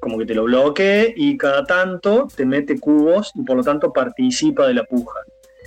como 0.00 0.18
que 0.18 0.24
te 0.24 0.36
lo 0.36 0.44
bloquee 0.44 1.12
y 1.16 1.36
cada 1.36 1.64
tanto 1.64 2.28
te 2.32 2.46
mete 2.46 2.78
cubos 2.78 3.32
y 3.34 3.42
por 3.42 3.56
lo 3.56 3.64
tanto 3.64 3.92
participa 3.92 4.68
de 4.68 4.74
la 4.74 4.84
puja. 4.84 5.18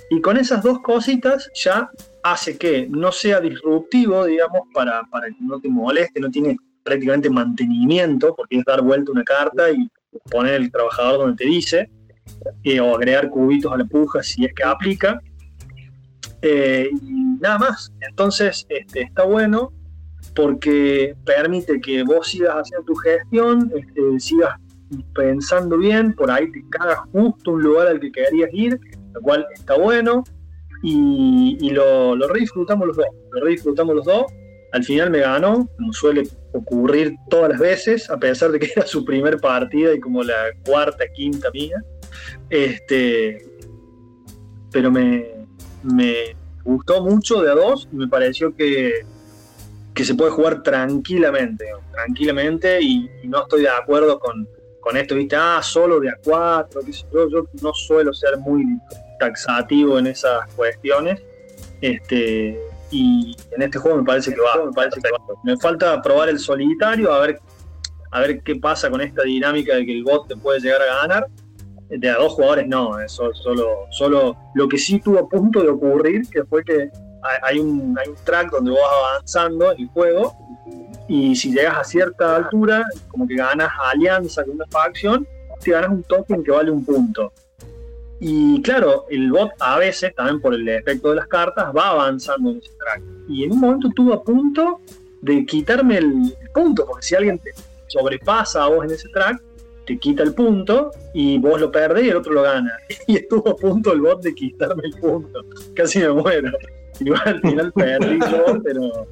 Y 0.08 0.22
con 0.22 0.38
esas 0.38 0.62
dos 0.62 0.80
cositas 0.80 1.50
ya 1.54 1.90
hace 2.22 2.56
que 2.56 2.88
no 2.88 3.12
sea 3.12 3.38
disruptivo, 3.38 4.24
digamos, 4.24 4.62
para, 4.72 5.02
para 5.10 5.26
que 5.28 5.36
no 5.40 5.60
te 5.60 5.68
moleste, 5.68 6.20
no 6.20 6.30
tiene 6.30 6.56
prácticamente 6.82 7.28
mantenimiento, 7.28 8.34
porque 8.34 8.56
es 8.56 8.64
dar 8.64 8.80
vuelta 8.80 9.12
una 9.12 9.24
carta 9.24 9.70
y 9.70 9.90
poner 10.30 10.54
el 10.54 10.72
trabajador 10.72 11.18
donde 11.18 11.44
te 11.44 11.50
dice, 11.50 11.90
eh, 12.62 12.80
o 12.80 12.96
agregar 12.96 13.28
cubitos 13.28 13.70
a 13.70 13.76
la 13.76 13.84
puja 13.84 14.22
si 14.22 14.46
es 14.46 14.54
que 14.54 14.64
aplica. 14.64 15.20
Eh, 16.40 16.88
y 16.90 17.12
nada 17.42 17.58
más. 17.58 17.92
Entonces, 18.00 18.64
este, 18.70 19.02
está 19.02 19.24
bueno 19.24 19.70
porque 20.34 21.14
permite 21.24 21.80
que 21.80 22.02
vos 22.02 22.28
sigas 22.28 22.54
haciendo 22.54 22.86
tu 22.86 22.94
gestión, 22.96 23.72
este, 23.74 24.20
sigas 24.20 24.58
pensando 25.14 25.78
bien, 25.78 26.14
por 26.14 26.30
ahí 26.30 26.50
te 26.50 26.62
cagas 26.70 26.98
justo 27.12 27.52
un 27.52 27.62
lugar 27.62 27.88
al 27.88 28.00
que 28.00 28.12
querías 28.12 28.50
ir, 28.52 28.78
lo 29.12 29.20
cual 29.20 29.46
está 29.54 29.76
bueno, 29.78 30.24
y, 30.82 31.70
lo, 31.70 32.14
lo, 32.14 32.28
disfrutamos 32.34 32.86
los 32.88 32.96
dos, 32.96 33.06
lo 33.32 33.40
re 33.40 33.52
disfrutamos 33.52 33.94
los 33.94 34.04
dos, 34.04 34.24
al 34.72 34.84
final 34.84 35.08
me 35.10 35.20
ganó, 35.20 35.66
como 35.76 35.92
suele 35.92 36.28
ocurrir 36.52 37.14
todas 37.30 37.50
las 37.50 37.60
veces, 37.60 38.10
a 38.10 38.18
pesar 38.18 38.50
de 38.50 38.58
que 38.58 38.70
era 38.76 38.86
su 38.86 39.04
primer 39.04 39.38
partida 39.38 39.94
y 39.94 40.00
como 40.00 40.22
la 40.22 40.34
cuarta, 40.66 41.04
quinta 41.14 41.48
mía. 41.52 41.82
Este, 42.50 43.38
pero 44.72 44.90
me, 44.90 45.46
me 45.84 46.36
gustó 46.64 47.02
mucho 47.02 47.40
de 47.40 47.52
a 47.52 47.54
dos 47.54 47.88
y 47.92 47.96
me 47.96 48.08
pareció 48.08 48.54
que, 48.54 49.06
que 49.94 50.04
se 50.04 50.14
puede 50.14 50.32
jugar 50.32 50.62
tranquilamente, 50.62 51.66
tranquilamente 51.92 52.82
y, 52.82 53.08
no 53.24 53.42
estoy 53.42 53.62
de 53.62 53.68
acuerdo 53.68 54.18
con, 54.18 54.48
con, 54.80 54.96
esto, 54.96 55.14
viste, 55.14 55.36
ah, 55.36 55.60
solo 55.62 56.00
de 56.00 56.10
a 56.10 56.18
cuatro, 56.22 56.80
yo, 57.12 57.28
yo 57.30 57.46
no 57.62 57.72
suelo 57.72 58.12
ser 58.12 58.36
muy 58.38 58.64
taxativo 59.18 59.98
en 59.98 60.08
esas 60.08 60.46
cuestiones. 60.54 61.22
Este, 61.80 62.58
y 62.90 63.36
en 63.52 63.62
este 63.62 63.78
juego 63.78 63.98
me 63.98 64.04
parece 64.04 64.32
que 64.32 64.40
va, 64.40 64.70
me 65.42 65.56
falta 65.58 66.00
probar 66.02 66.28
el 66.28 66.38
solitario, 66.38 67.12
a 67.12 67.20
ver, 67.20 67.40
a 68.10 68.20
ver 68.20 68.42
qué 68.42 68.56
pasa 68.56 68.90
con 68.90 69.00
esta 69.00 69.22
dinámica 69.22 69.74
de 69.76 69.84
que 69.84 69.92
el 69.92 70.04
bot 70.04 70.28
te 70.28 70.36
puede 70.36 70.60
llegar 70.60 70.82
a 70.82 71.02
ganar. 71.02 71.26
De 71.88 72.08
a 72.08 72.16
dos 72.16 72.32
jugadores 72.32 72.66
no, 72.66 72.98
eso 72.98 73.32
solo, 73.34 73.86
solo 73.90 74.36
lo 74.54 74.68
que 74.68 74.78
sí 74.78 75.00
tuvo 75.00 75.18
a 75.18 75.28
punto 75.28 75.60
de 75.60 75.68
ocurrir, 75.68 76.22
que 76.30 76.42
fue 76.44 76.64
que 76.64 76.90
hay 77.42 77.58
un, 77.58 77.96
hay 77.98 78.08
un 78.08 78.16
track 78.24 78.50
donde 78.50 78.70
vas 78.70 78.80
avanzando 79.12 79.72
en 79.72 79.82
el 79.82 79.88
juego 79.88 80.36
y 81.08 81.36
si 81.36 81.52
llegas 81.52 81.78
a 81.78 81.84
cierta 81.84 82.36
altura, 82.36 82.84
como 83.08 83.26
que 83.26 83.36
ganas 83.36 83.70
alianza 83.78 84.44
con 84.44 84.54
una 84.54 84.66
facción, 84.66 85.26
te 85.62 85.70
ganas 85.70 85.90
un 85.90 86.02
token 86.02 86.42
que 86.42 86.50
vale 86.50 86.70
un 86.70 86.84
punto. 86.84 87.32
Y 88.20 88.62
claro, 88.62 89.04
el 89.10 89.30
bot 89.30 89.50
a 89.60 89.78
veces, 89.78 90.14
también 90.14 90.40
por 90.40 90.54
el 90.54 90.66
efecto 90.68 91.10
de 91.10 91.16
las 91.16 91.26
cartas, 91.26 91.66
va 91.76 91.88
avanzando 91.88 92.50
en 92.50 92.58
ese 92.58 92.70
track. 92.78 93.02
Y 93.28 93.44
en 93.44 93.52
un 93.52 93.60
momento 93.60 93.88
estuvo 93.88 94.14
a 94.14 94.22
punto 94.22 94.80
de 95.20 95.44
quitarme 95.44 95.98
el 95.98 96.34
punto, 96.54 96.86
porque 96.86 97.06
si 97.06 97.14
alguien 97.14 97.38
te 97.38 97.50
sobrepasa 97.88 98.64
a 98.64 98.68
vos 98.68 98.84
en 98.84 98.92
ese 98.92 99.08
track, 99.08 99.42
te 99.86 99.98
quita 99.98 100.22
el 100.22 100.34
punto 100.34 100.90
y 101.12 101.38
vos 101.38 101.60
lo 101.60 101.70
perdés 101.70 102.04
y 102.04 102.08
el 102.08 102.16
otro 102.16 102.32
lo 102.32 102.42
gana. 102.42 102.78
Y 103.06 103.16
estuvo 103.16 103.50
a 103.50 103.56
punto 103.56 103.92
el 103.92 104.00
bot 104.00 104.22
de 104.22 104.34
quitarme 104.34 104.84
el 104.84 104.94
punto. 104.94 105.44
Casi 105.74 105.98
me 105.98 106.08
muero. 106.08 106.50
Igual 107.00 107.22
al 107.24 107.40
final 107.40 107.72
perdí 107.72 108.18
yo, 108.20 108.62
pero, 108.62 109.06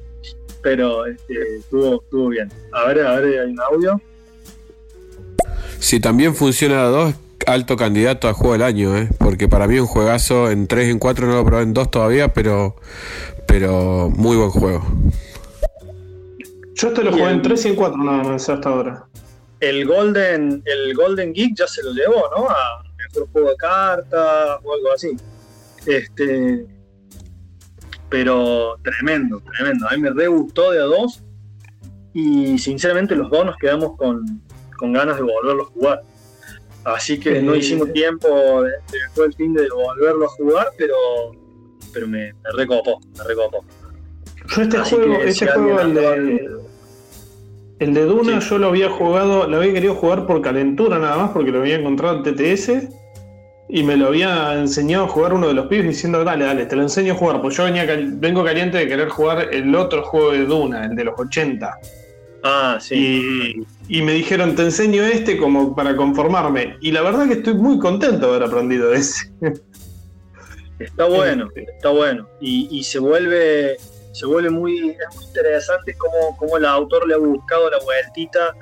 pero 0.61 1.05
este, 1.05 1.33
estuvo, 1.57 2.01
estuvo 2.01 2.27
bien. 2.29 2.49
A 2.71 2.87
ver, 2.87 3.05
a 3.05 3.19
ver, 3.19 3.39
hay 3.39 3.51
un 3.51 3.59
audio. 3.61 4.01
Si 5.79 5.99
también 5.99 6.33
funciona 6.35 6.83
a 6.83 6.87
dos, 6.87 7.13
alto 7.45 7.75
candidato 7.75 8.27
a 8.29 8.33
juego 8.33 8.53
del 8.53 8.63
año, 8.63 8.97
¿eh? 8.97 9.09
porque 9.19 9.47
para 9.47 9.67
mí 9.67 9.79
un 9.79 9.87
juegazo 9.87 10.49
en 10.49 10.67
3 10.67 10.87
y 10.87 10.91
en 10.91 10.99
4 10.99 11.27
no 11.27 11.35
lo 11.35 11.45
probé 11.45 11.63
en 11.63 11.73
2 11.73 11.91
todavía, 11.91 12.33
pero, 12.33 12.75
pero 13.47 14.09
muy 14.09 14.37
buen 14.37 14.49
juego. 14.49 14.83
Yo 16.75 16.87
este 16.87 17.03
lo 17.03 17.11
jugué 17.11 17.29
en 17.29 17.41
3 17.41 17.65
y 17.65 17.67
en 17.69 17.75
4 17.75 17.97
nada 17.97 18.23
más 18.23 18.49
hasta 18.49 18.69
ahora. 18.69 19.05
El 19.59 19.85
Golden, 19.85 20.61
el 20.65 20.93
Golden 20.93 21.33
Geek 21.33 21.55
ya 21.55 21.67
se 21.67 21.83
lo 21.83 21.93
llevó, 21.93 22.23
¿no? 22.35 22.49
A 22.49 22.83
mejor 22.97 23.29
juego 23.31 23.49
de 23.49 23.55
cartas 23.55 24.59
o 24.63 24.73
algo 24.73 24.91
así. 24.93 25.15
Este, 25.85 26.65
pero 28.13 28.77
tremendo, 28.83 29.41
tremendo. 29.57 29.87
A 29.89 29.95
mí 29.95 30.01
me 30.03 30.11
re 30.11 30.27
gustó 30.27 30.71
de 30.71 30.77
a 30.77 30.83
dos 30.83 31.23
y 32.13 32.59
sinceramente 32.59 33.15
los 33.15 33.31
dos 33.31 33.43
nos 33.43 33.57
quedamos 33.57 33.97
con, 33.97 34.39
con 34.77 34.93
ganas 34.93 35.15
de 35.17 35.23
volverlo 35.23 35.63
a 35.63 35.65
jugar. 35.65 36.01
Así 36.83 37.19
que 37.19 37.41
no 37.41 37.55
hicimos 37.55 37.91
tiempo 37.91 38.27
después 38.61 39.29
del 39.29 39.33
fin 39.33 39.55
de 39.55 39.67
volverlo 39.67 40.25
a 40.25 40.29
jugar, 40.29 40.67
pero, 40.77 40.93
pero 41.91 42.07
me, 42.07 42.33
me 42.33 42.51
recopó, 42.55 42.99
me 43.17 43.23
recopó. 43.23 43.65
Yo 44.45 44.61
este 44.61 44.77
juego, 44.77 45.15
este 45.15 45.47
juego 45.47 45.79
el, 45.79 45.93
de, 45.95 46.49
el 47.79 47.93
de 47.95 48.05
Duna, 48.05 48.39
yo 48.41 48.59
lo 48.59 48.67
había 48.67 48.91
jugado, 48.91 49.47
lo 49.47 49.57
había 49.57 49.73
querido 49.73 49.95
jugar 49.95 50.27
por 50.27 50.39
calentura 50.43 50.99
nada 50.99 51.17
más, 51.17 51.31
porque 51.31 51.49
lo 51.49 51.61
había 51.61 51.77
encontrado 51.79 52.17
en 52.17 52.35
TTS 52.35 52.93
y 53.69 53.83
me 53.83 53.95
lo 53.97 54.07
había 54.07 54.53
enseñado 54.53 55.05
a 55.05 55.07
jugar 55.07 55.33
uno 55.33 55.47
de 55.47 55.53
los 55.53 55.67
pibes 55.67 55.87
diciendo, 55.87 56.23
dale, 56.23 56.45
dale, 56.45 56.65
te 56.65 56.75
lo 56.75 56.81
enseño 56.81 57.13
a 57.13 57.15
jugar, 57.15 57.41
pues 57.41 57.55
yo 57.55 57.63
venía, 57.63 57.85
vengo 57.85 58.43
caliente 58.43 58.77
de 58.77 58.87
querer 58.87 59.09
jugar 59.09 59.49
el 59.53 59.73
otro 59.75 60.03
juego 60.03 60.31
de 60.31 60.45
Duna, 60.45 60.85
el 60.85 60.95
de 60.95 61.03
los 61.05 61.17
80. 61.17 61.79
Ah, 62.43 62.77
sí. 62.81 63.65
Y, 63.87 64.01
me 64.01 64.13
dijeron, 64.13 64.55
te 64.55 64.63
enseño 64.63 65.03
este 65.03 65.37
como 65.37 65.73
para 65.73 65.95
conformarme. 65.95 66.75
Y 66.81 66.91
la 66.91 67.01
verdad 67.01 67.25
que 67.27 67.35
estoy 67.35 67.53
muy 67.53 67.79
contento 67.79 68.27
de 68.27 68.35
haber 68.35 68.43
aprendido 68.49 68.93
ese. 68.93 69.31
Está 70.79 71.05
bueno, 71.05 71.49
está 71.55 71.89
bueno. 71.89 72.27
Y, 72.41 72.83
se 72.83 72.99
vuelve 72.99 73.77
se 74.11 74.25
vuelve 74.27 74.49
muy, 74.49 74.95
interesante 75.25 75.95
cómo, 75.97 76.37
cómo, 76.37 76.57
el 76.57 76.65
autor 76.65 77.07
le 77.07 77.15
ha 77.15 77.17
buscado 77.17 77.71
la 77.71 77.79
vueltita 77.79 78.53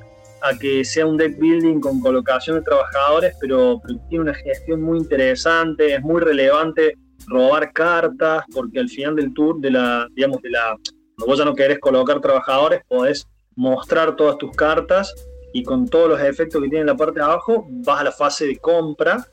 a 0.41 0.57
que 0.57 0.83
sea 0.83 1.05
un 1.05 1.17
deck 1.17 1.37
building 1.39 1.79
con 1.79 1.99
colocación 1.99 2.57
de 2.57 2.63
trabajadores, 2.63 3.35
pero, 3.39 3.81
tiene 4.09 4.23
una 4.23 4.33
gestión 4.33 4.81
muy 4.81 4.97
interesante, 4.97 5.95
es 5.95 6.01
muy 6.01 6.21
relevante 6.21 6.95
robar 7.27 7.71
cartas, 7.71 8.43
porque 8.53 8.79
al 8.79 8.89
final 8.89 9.15
del 9.15 9.33
tour 9.33 9.59
de 9.59 9.71
la, 9.71 10.07
digamos, 10.13 10.41
de 10.41 10.49
la, 10.49 10.75
vos 11.17 11.37
ya 11.37 11.45
no 11.45 11.53
querés 11.53 11.79
colocar 11.79 12.19
trabajadores, 12.19 12.81
podés 12.87 13.27
mostrar 13.55 14.15
todas 14.15 14.37
tus 14.37 14.51
cartas 14.55 15.13
y 15.53 15.63
con 15.63 15.87
todos 15.87 16.09
los 16.09 16.21
efectos 16.21 16.61
que 16.61 16.69
tiene 16.69 16.81
en 16.81 16.87
la 16.87 16.95
parte 16.95 17.19
de 17.19 17.25
abajo 17.25 17.67
vas 17.69 17.99
a 17.99 18.05
la 18.05 18.11
fase 18.11 18.47
de 18.47 18.57
compra 18.57 19.25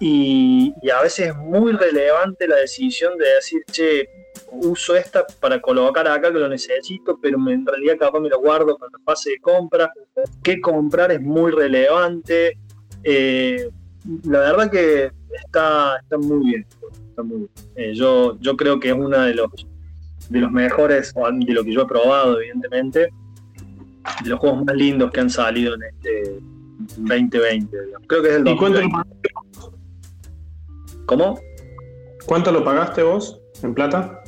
y, 0.00 0.72
a 0.90 1.02
veces 1.02 1.28
es 1.28 1.36
muy 1.36 1.72
relevante 1.72 2.48
la 2.48 2.56
decisión 2.56 3.18
de 3.18 3.34
decir, 3.34 3.62
che, 3.70 4.08
uso 4.52 4.96
esta 4.96 5.26
para 5.40 5.60
colocar 5.60 6.06
acá 6.08 6.32
que 6.32 6.38
lo 6.38 6.48
necesito, 6.48 7.18
pero 7.20 7.38
en 7.48 7.66
realidad 7.66 7.96
capaz 7.98 8.20
me 8.20 8.28
lo 8.28 8.40
guardo 8.40 8.76
para 8.76 8.92
la 8.92 9.04
fase 9.04 9.30
de 9.30 9.40
compra. 9.40 9.92
¿Qué 10.42 10.60
comprar 10.60 11.12
es 11.12 11.20
muy 11.20 11.52
relevante? 11.52 12.58
Eh, 13.02 13.68
la 14.24 14.40
verdad 14.40 14.70
que 14.70 15.10
está, 15.44 15.98
está 16.02 16.18
muy 16.18 16.44
bien. 16.46 16.66
Está 17.08 17.22
muy 17.22 17.38
bien. 17.38 17.50
Eh, 17.76 17.94
yo, 17.94 18.38
yo 18.40 18.56
creo 18.56 18.80
que 18.80 18.88
es 18.88 18.94
una 18.94 19.26
de 19.26 19.34
los, 19.34 19.50
de 20.28 20.40
los 20.40 20.50
mejores, 20.50 21.14
de 21.14 21.54
lo 21.54 21.64
que 21.64 21.72
yo 21.72 21.82
he 21.82 21.86
probado, 21.86 22.40
evidentemente, 22.40 23.10
de 24.22 24.30
los 24.30 24.38
juegos 24.38 24.64
más 24.64 24.74
lindos 24.74 25.10
que 25.10 25.20
han 25.20 25.30
salido 25.30 25.74
en 25.74 25.82
este 25.82 26.40
2020. 26.96 27.76
Creo 28.06 28.22
que 28.22 28.28
es 28.28 28.34
el 28.36 28.48
¿Y 28.48 28.56
cuánto 28.56 28.80
lo 28.80 28.88
¿Cómo? 31.06 31.40
¿Cuánto 32.26 32.52
lo 32.52 32.64
pagaste 32.64 33.02
vos 33.02 33.40
en 33.62 33.74
plata? 33.74 34.19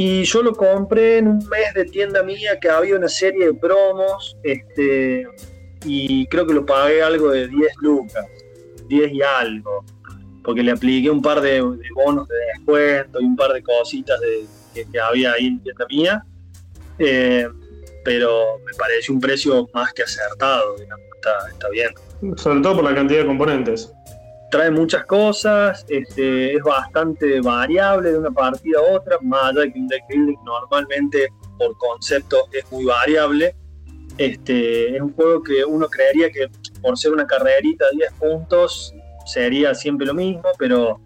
Y 0.00 0.22
yo 0.22 0.44
lo 0.44 0.54
compré 0.54 1.18
en 1.18 1.26
un 1.26 1.38
mes 1.48 1.74
de 1.74 1.84
tienda 1.84 2.22
mía 2.22 2.60
que 2.60 2.68
había 2.68 2.94
una 2.94 3.08
serie 3.08 3.46
de 3.46 3.54
promos, 3.54 4.36
este, 4.44 5.26
y 5.84 6.24
creo 6.28 6.46
que 6.46 6.54
lo 6.54 6.64
pagué 6.64 7.02
algo 7.02 7.30
de 7.30 7.48
10 7.48 7.72
lucas, 7.80 8.24
10 8.86 9.12
y 9.12 9.22
algo, 9.22 9.84
porque 10.44 10.62
le 10.62 10.70
apliqué 10.70 11.10
un 11.10 11.20
par 11.20 11.40
de, 11.40 11.60
bonos 11.60 12.28
de 12.28 12.36
descuento 12.54 13.20
y 13.20 13.24
un 13.24 13.34
par 13.34 13.52
de 13.52 13.60
cositas 13.60 14.20
de, 14.20 14.46
que, 14.72 15.00
había 15.00 15.32
ahí 15.32 15.48
en 15.48 15.62
tienda 15.64 15.86
mía. 15.90 16.24
Eh, 17.00 17.48
pero 18.04 18.60
me 18.64 18.74
parece 18.78 19.10
un 19.10 19.18
precio 19.18 19.68
más 19.74 19.92
que 19.94 20.04
acertado, 20.04 20.76
está, 20.76 21.68
bien. 21.70 21.90
Sobre 22.36 22.60
todo 22.60 22.76
por 22.76 22.84
la 22.84 22.94
cantidad 22.94 23.22
de 23.22 23.26
componentes. 23.26 23.92
Trae 24.50 24.70
muchas 24.70 25.04
cosas, 25.04 25.84
este, 25.88 26.56
es 26.56 26.62
bastante 26.62 27.40
variable 27.40 28.12
de 28.12 28.18
una 28.18 28.30
partida 28.30 28.78
a 28.78 28.96
otra, 28.96 29.18
más 29.20 29.50
allá 29.50 29.60
de 29.60 29.72
que 29.72 29.78
un 29.78 29.88
deck 29.88 30.02
building 30.08 30.38
normalmente 30.44 31.28
por 31.58 31.76
concepto 31.76 32.44
es 32.52 32.70
muy 32.72 32.84
variable. 32.84 33.54
Este, 34.16 34.96
es 34.96 35.00
un 35.00 35.12
juego 35.12 35.42
que 35.42 35.64
uno 35.64 35.86
creería 35.88 36.30
que 36.30 36.48
por 36.80 36.96
ser 36.98 37.12
una 37.12 37.26
carrerita 37.26 37.84
de 37.90 37.98
10 37.98 38.12
puntos 38.14 38.94
sería 39.26 39.74
siempre 39.74 40.06
lo 40.06 40.14
mismo, 40.14 40.48
pero 40.58 40.98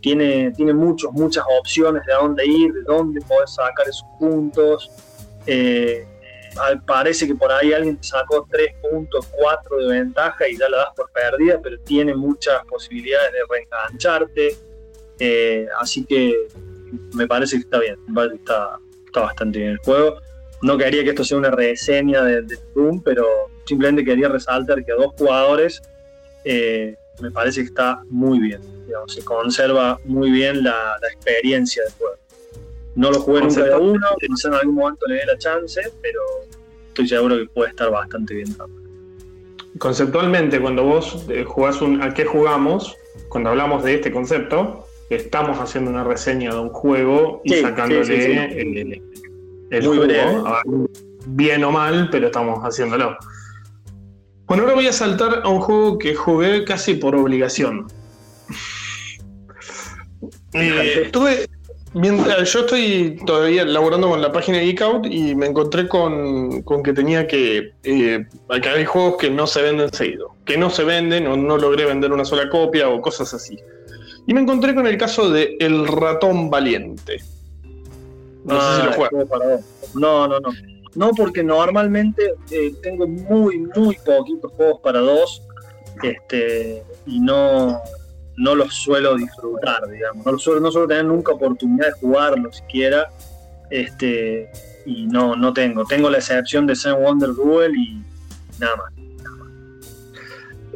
tiene, 0.00 0.52
tiene 0.52 0.74
muchos, 0.74 1.12
muchas 1.12 1.44
opciones 1.58 2.04
de 2.06 2.12
a 2.12 2.18
dónde 2.18 2.44
ir, 2.46 2.72
de 2.72 2.82
dónde 2.82 3.20
poder 3.22 3.48
sacar 3.48 3.88
esos 3.88 4.06
puntos. 4.18 4.90
Eh, 5.46 6.06
parece 6.86 7.26
que 7.26 7.34
por 7.34 7.50
ahí 7.52 7.72
alguien 7.72 7.96
te 7.96 8.06
sacó 8.06 8.46
3.4 8.46 9.78
de 9.78 10.00
ventaja 10.00 10.48
y 10.48 10.56
ya 10.56 10.68
la 10.68 10.78
das 10.78 10.88
por 10.96 11.10
perdida, 11.10 11.60
pero 11.62 11.78
tiene 11.80 12.14
muchas 12.14 12.64
posibilidades 12.66 13.32
de 13.32 13.38
reengancharte. 13.48 14.56
Eh, 15.18 15.66
así 15.78 16.04
que 16.04 16.48
me 17.14 17.26
parece 17.26 17.56
que 17.56 17.62
está 17.62 17.78
bien, 17.78 17.96
está, 18.34 18.78
está 19.06 19.20
bastante 19.20 19.58
bien 19.58 19.70
el 19.72 19.78
juego. 19.78 20.20
No 20.62 20.78
quería 20.78 21.02
que 21.02 21.10
esto 21.10 21.24
sea 21.24 21.38
una 21.38 21.50
reseña 21.50 22.22
de, 22.22 22.58
Doom, 22.74 23.02
pero 23.02 23.26
simplemente 23.64 24.04
quería 24.04 24.28
resaltar 24.28 24.84
que 24.84 24.92
a 24.92 24.96
dos 24.96 25.12
jugadores 25.18 25.82
eh, 26.44 26.96
me 27.20 27.30
parece 27.30 27.62
que 27.62 27.68
está 27.68 28.02
muy 28.08 28.38
bien. 28.38 28.60
se 29.06 29.24
conserva 29.24 29.98
muy 30.04 30.30
bien 30.30 30.62
la 30.62 30.98
experiencia 31.12 31.82
del 31.84 31.92
juego. 31.92 32.21
No 32.94 33.10
lo 33.10 33.20
jugué 33.20 33.40
nunca 33.42 33.64
de 33.64 33.76
uno, 33.76 34.06
quizá 34.20 34.48
en 34.48 34.54
algún 34.54 34.74
momento 34.74 35.06
le 35.06 35.16
dé 35.16 35.26
la 35.26 35.38
chance, 35.38 35.80
pero 36.02 36.20
estoy 36.88 37.08
seguro 37.08 37.38
que 37.38 37.46
puede 37.46 37.70
estar 37.70 37.90
bastante 37.90 38.34
bien 38.34 38.54
Conceptualmente, 39.78 40.60
cuando 40.60 40.84
vos 40.84 41.24
eh, 41.30 41.44
jugás 41.44 41.80
un 41.80 42.02
a 42.02 42.12
qué 42.12 42.26
jugamos, 42.26 42.94
cuando 43.28 43.50
hablamos 43.50 43.82
de 43.82 43.94
este 43.94 44.12
concepto, 44.12 44.86
estamos 45.08 45.58
haciendo 45.58 45.90
una 45.90 46.04
reseña 46.04 46.52
de 46.52 46.60
un 46.60 46.68
juego 46.68 47.40
y 47.44 47.54
sacándole 47.54 49.02
el 49.70 49.82
Muy 49.82 49.96
juego. 49.96 50.88
Bien 51.26 51.64
o 51.64 51.70
mal, 51.70 52.08
pero 52.10 52.26
estamos 52.26 52.60
haciéndolo. 52.62 53.16
Bueno, 54.46 54.64
ahora 54.64 54.74
voy 54.74 54.86
a 54.86 54.92
saltar 54.92 55.40
a 55.44 55.48
un 55.48 55.60
juego 55.60 55.98
que 55.98 56.14
jugué 56.14 56.64
casi 56.64 56.94
por 56.94 57.14
obligación. 57.14 57.86
Eh, 60.52 61.08
tuve, 61.10 61.48
Mientras 61.94 62.50
yo 62.50 62.60
estoy 62.60 63.20
todavía 63.26 63.66
laborando 63.66 64.08
con 64.08 64.22
la 64.22 64.32
página 64.32 64.58
de 64.58 64.64
Geekout 64.64 65.06
y 65.06 65.34
me 65.34 65.46
encontré 65.46 65.88
con, 65.88 66.62
que 66.82 66.92
tenía 66.92 67.26
que. 67.26 67.72
Eh, 67.84 68.26
hay 68.48 68.84
juegos 68.84 69.16
que 69.18 69.30
no 69.30 69.46
se 69.46 69.60
venden 69.62 69.92
seguido. 69.92 70.34
Que 70.46 70.56
no 70.56 70.70
se 70.70 70.84
venden 70.84 71.26
o 71.26 71.36
no 71.36 71.58
logré 71.58 71.84
vender 71.84 72.12
una 72.12 72.24
sola 72.24 72.48
copia 72.48 72.88
o 72.88 73.00
cosas 73.02 73.34
así. 73.34 73.58
Y 74.26 74.32
me 74.32 74.40
encontré 74.40 74.74
con 74.74 74.86
el 74.86 74.96
caso 74.96 75.30
de 75.30 75.56
El 75.60 75.86
Ratón 75.86 76.48
Valiente. 76.48 77.20
No 78.44 78.60
sé 78.60 78.76
si 78.76 78.82
lo 78.86 78.90
ah, 78.90 78.94
juegas. 78.94 79.64
No, 79.94 80.28
no, 80.28 80.40
no. 80.40 80.48
No, 80.94 81.10
porque 81.16 81.42
normalmente 81.42 82.34
eh, 82.50 82.74
tengo 82.82 83.06
muy, 83.06 83.66
muy 83.76 83.96
poquitos 84.04 84.52
juegos 84.52 84.80
para 84.82 85.00
dos. 85.00 85.42
Este, 86.02 86.82
y 87.06 87.20
no, 87.20 87.80
no 88.36 88.54
los 88.54 88.74
suelo 88.74 89.16
disfrutar, 89.16 89.88
digamos. 89.88 90.24
No, 90.24 90.38
suelo, 90.38 90.60
no 90.60 90.70
suelo 90.70 90.88
tener 90.88 91.04
nunca 91.04 91.32
oportunidad 91.32 91.86
de 91.86 91.92
jugarlo 91.92 92.52
siquiera. 92.52 93.08
Este, 93.70 94.50
y 94.86 95.06
no, 95.06 95.36
no 95.36 95.52
tengo. 95.52 95.84
Tengo 95.84 96.10
la 96.10 96.18
excepción 96.18 96.66
de 96.66 96.74
Sam 96.74 97.00
Wonder 97.00 97.30
Duel 97.34 97.74
y 97.76 98.02
nada 98.58 98.76
más. 98.76 98.92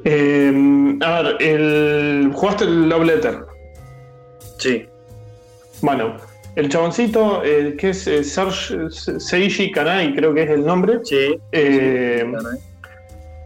Em, 0.04 1.02
a 1.02 1.22
ver, 1.22 1.36
el, 1.40 2.30
¿jugaste 2.32 2.64
el 2.64 2.88
Love 2.88 3.04
Letter? 3.04 3.38
Sí. 4.58 4.86
Bueno, 5.82 6.16
el 6.54 6.68
chaboncito, 6.68 7.42
eh, 7.44 7.76
que 7.76 7.90
es 7.90 8.06
eh, 8.06 8.22
Seiji 8.22 9.70
Kanai, 9.72 10.14
creo 10.14 10.32
que 10.32 10.44
es 10.44 10.50
el 10.50 10.64
nombre. 10.64 11.00
Sí. 11.04 11.36
Eh, 11.52 12.24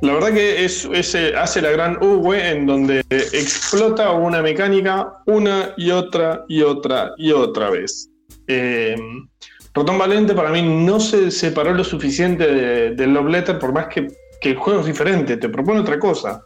la 0.02 0.14
verdad 0.14 0.32
que 0.32 0.64
es, 0.64 0.88
eh, 1.14 1.32
hace 1.36 1.60
la 1.60 1.70
gran 1.70 1.98
V 2.00 2.50
en 2.50 2.66
donde 2.66 3.04
explota 3.10 4.10
una 4.12 4.40
mecánica 4.40 5.12
una 5.26 5.74
y 5.76 5.90
otra 5.90 6.44
y 6.48 6.62
otra 6.62 7.12
y 7.18 7.32
otra 7.32 7.70
vez. 7.70 8.08
Eh, 8.46 8.96
Rotón 9.74 9.98
Valente 9.98 10.34
para 10.34 10.50
mí 10.50 10.62
no 10.62 10.98
se 10.98 11.30
separó 11.30 11.72
lo 11.74 11.84
suficiente 11.84 12.46
del 12.46 12.96
de 12.96 13.06
Love 13.06 13.28
Letter, 13.28 13.58
por 13.58 13.72
más 13.72 13.86
que, 13.88 14.08
el 14.42 14.56
juego 14.56 14.80
es 14.80 14.86
diferente, 14.86 15.36
te 15.36 15.48
propone 15.48 15.80
otra 15.80 15.98
cosa. 15.98 16.42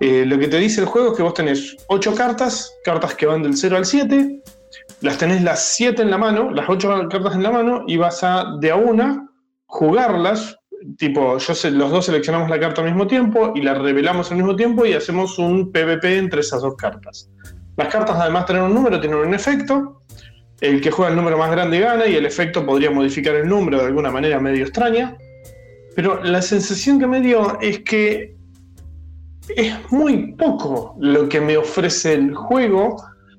Eh, 0.00 0.26
lo 0.26 0.38
que 0.38 0.48
te 0.48 0.58
dice 0.58 0.80
el 0.80 0.86
juego 0.86 1.12
es 1.12 1.16
que 1.16 1.22
vos 1.22 1.34
tenés 1.34 1.76
8 1.86 2.14
cartas, 2.14 2.70
cartas 2.84 3.14
que 3.14 3.26
van 3.26 3.42
del 3.42 3.56
0 3.56 3.76
al 3.76 3.86
7, 3.86 4.42
las 5.00 5.18
tenés 5.18 5.42
las 5.42 5.64
7 5.76 6.02
en 6.02 6.10
la 6.10 6.18
mano, 6.18 6.50
las 6.50 6.68
8 6.68 7.08
cartas 7.08 7.36
en 7.36 7.44
la 7.44 7.52
mano, 7.52 7.84
y 7.86 7.96
vas 7.96 8.22
a 8.24 8.56
de 8.60 8.70
a 8.72 8.76
una 8.76 9.28
jugarlas 9.66 10.58
tipo, 10.96 11.34
los 11.34 11.90
dos 11.90 12.06
seleccionamos 12.06 12.50
la 12.50 12.60
carta 12.60 12.80
al 12.80 12.88
mismo 12.88 13.06
tiempo 13.06 13.52
y 13.54 13.62
la 13.62 13.74
revelamos 13.74 14.30
al 14.30 14.38
mismo 14.38 14.56
tiempo 14.56 14.86
y 14.86 14.92
hacemos 14.92 15.38
un 15.38 15.70
PvP 15.72 16.18
entre 16.18 16.40
esas 16.40 16.62
dos 16.62 16.76
cartas. 16.76 17.30
Las 17.76 17.88
cartas 17.88 18.16
además 18.18 18.46
tienen 18.46 18.64
un 18.64 18.74
número, 18.74 19.00
tienen 19.00 19.18
un 19.18 19.34
efecto. 19.34 20.02
El 20.60 20.80
que 20.80 20.90
juega 20.90 21.10
el 21.10 21.16
número 21.16 21.38
más 21.38 21.50
grande 21.50 21.80
gana 21.80 22.06
y 22.06 22.14
el 22.14 22.26
efecto 22.26 22.64
podría 22.64 22.90
modificar 22.90 23.34
el 23.34 23.48
número 23.48 23.78
de 23.78 23.86
alguna 23.86 24.10
manera 24.10 24.38
medio 24.38 24.62
extraña. 24.62 25.16
Pero 25.96 26.22
la 26.22 26.40
sensación 26.40 26.98
que 27.00 27.06
me 27.06 27.20
dio 27.20 27.58
es 27.60 27.80
que 27.80 28.36
es 29.56 29.74
muy 29.90 30.34
poco 30.34 30.96
lo 31.00 31.28
que 31.28 31.40
me 31.40 31.56
ofrece 31.56 32.14
el 32.14 32.34
juego 32.34 32.96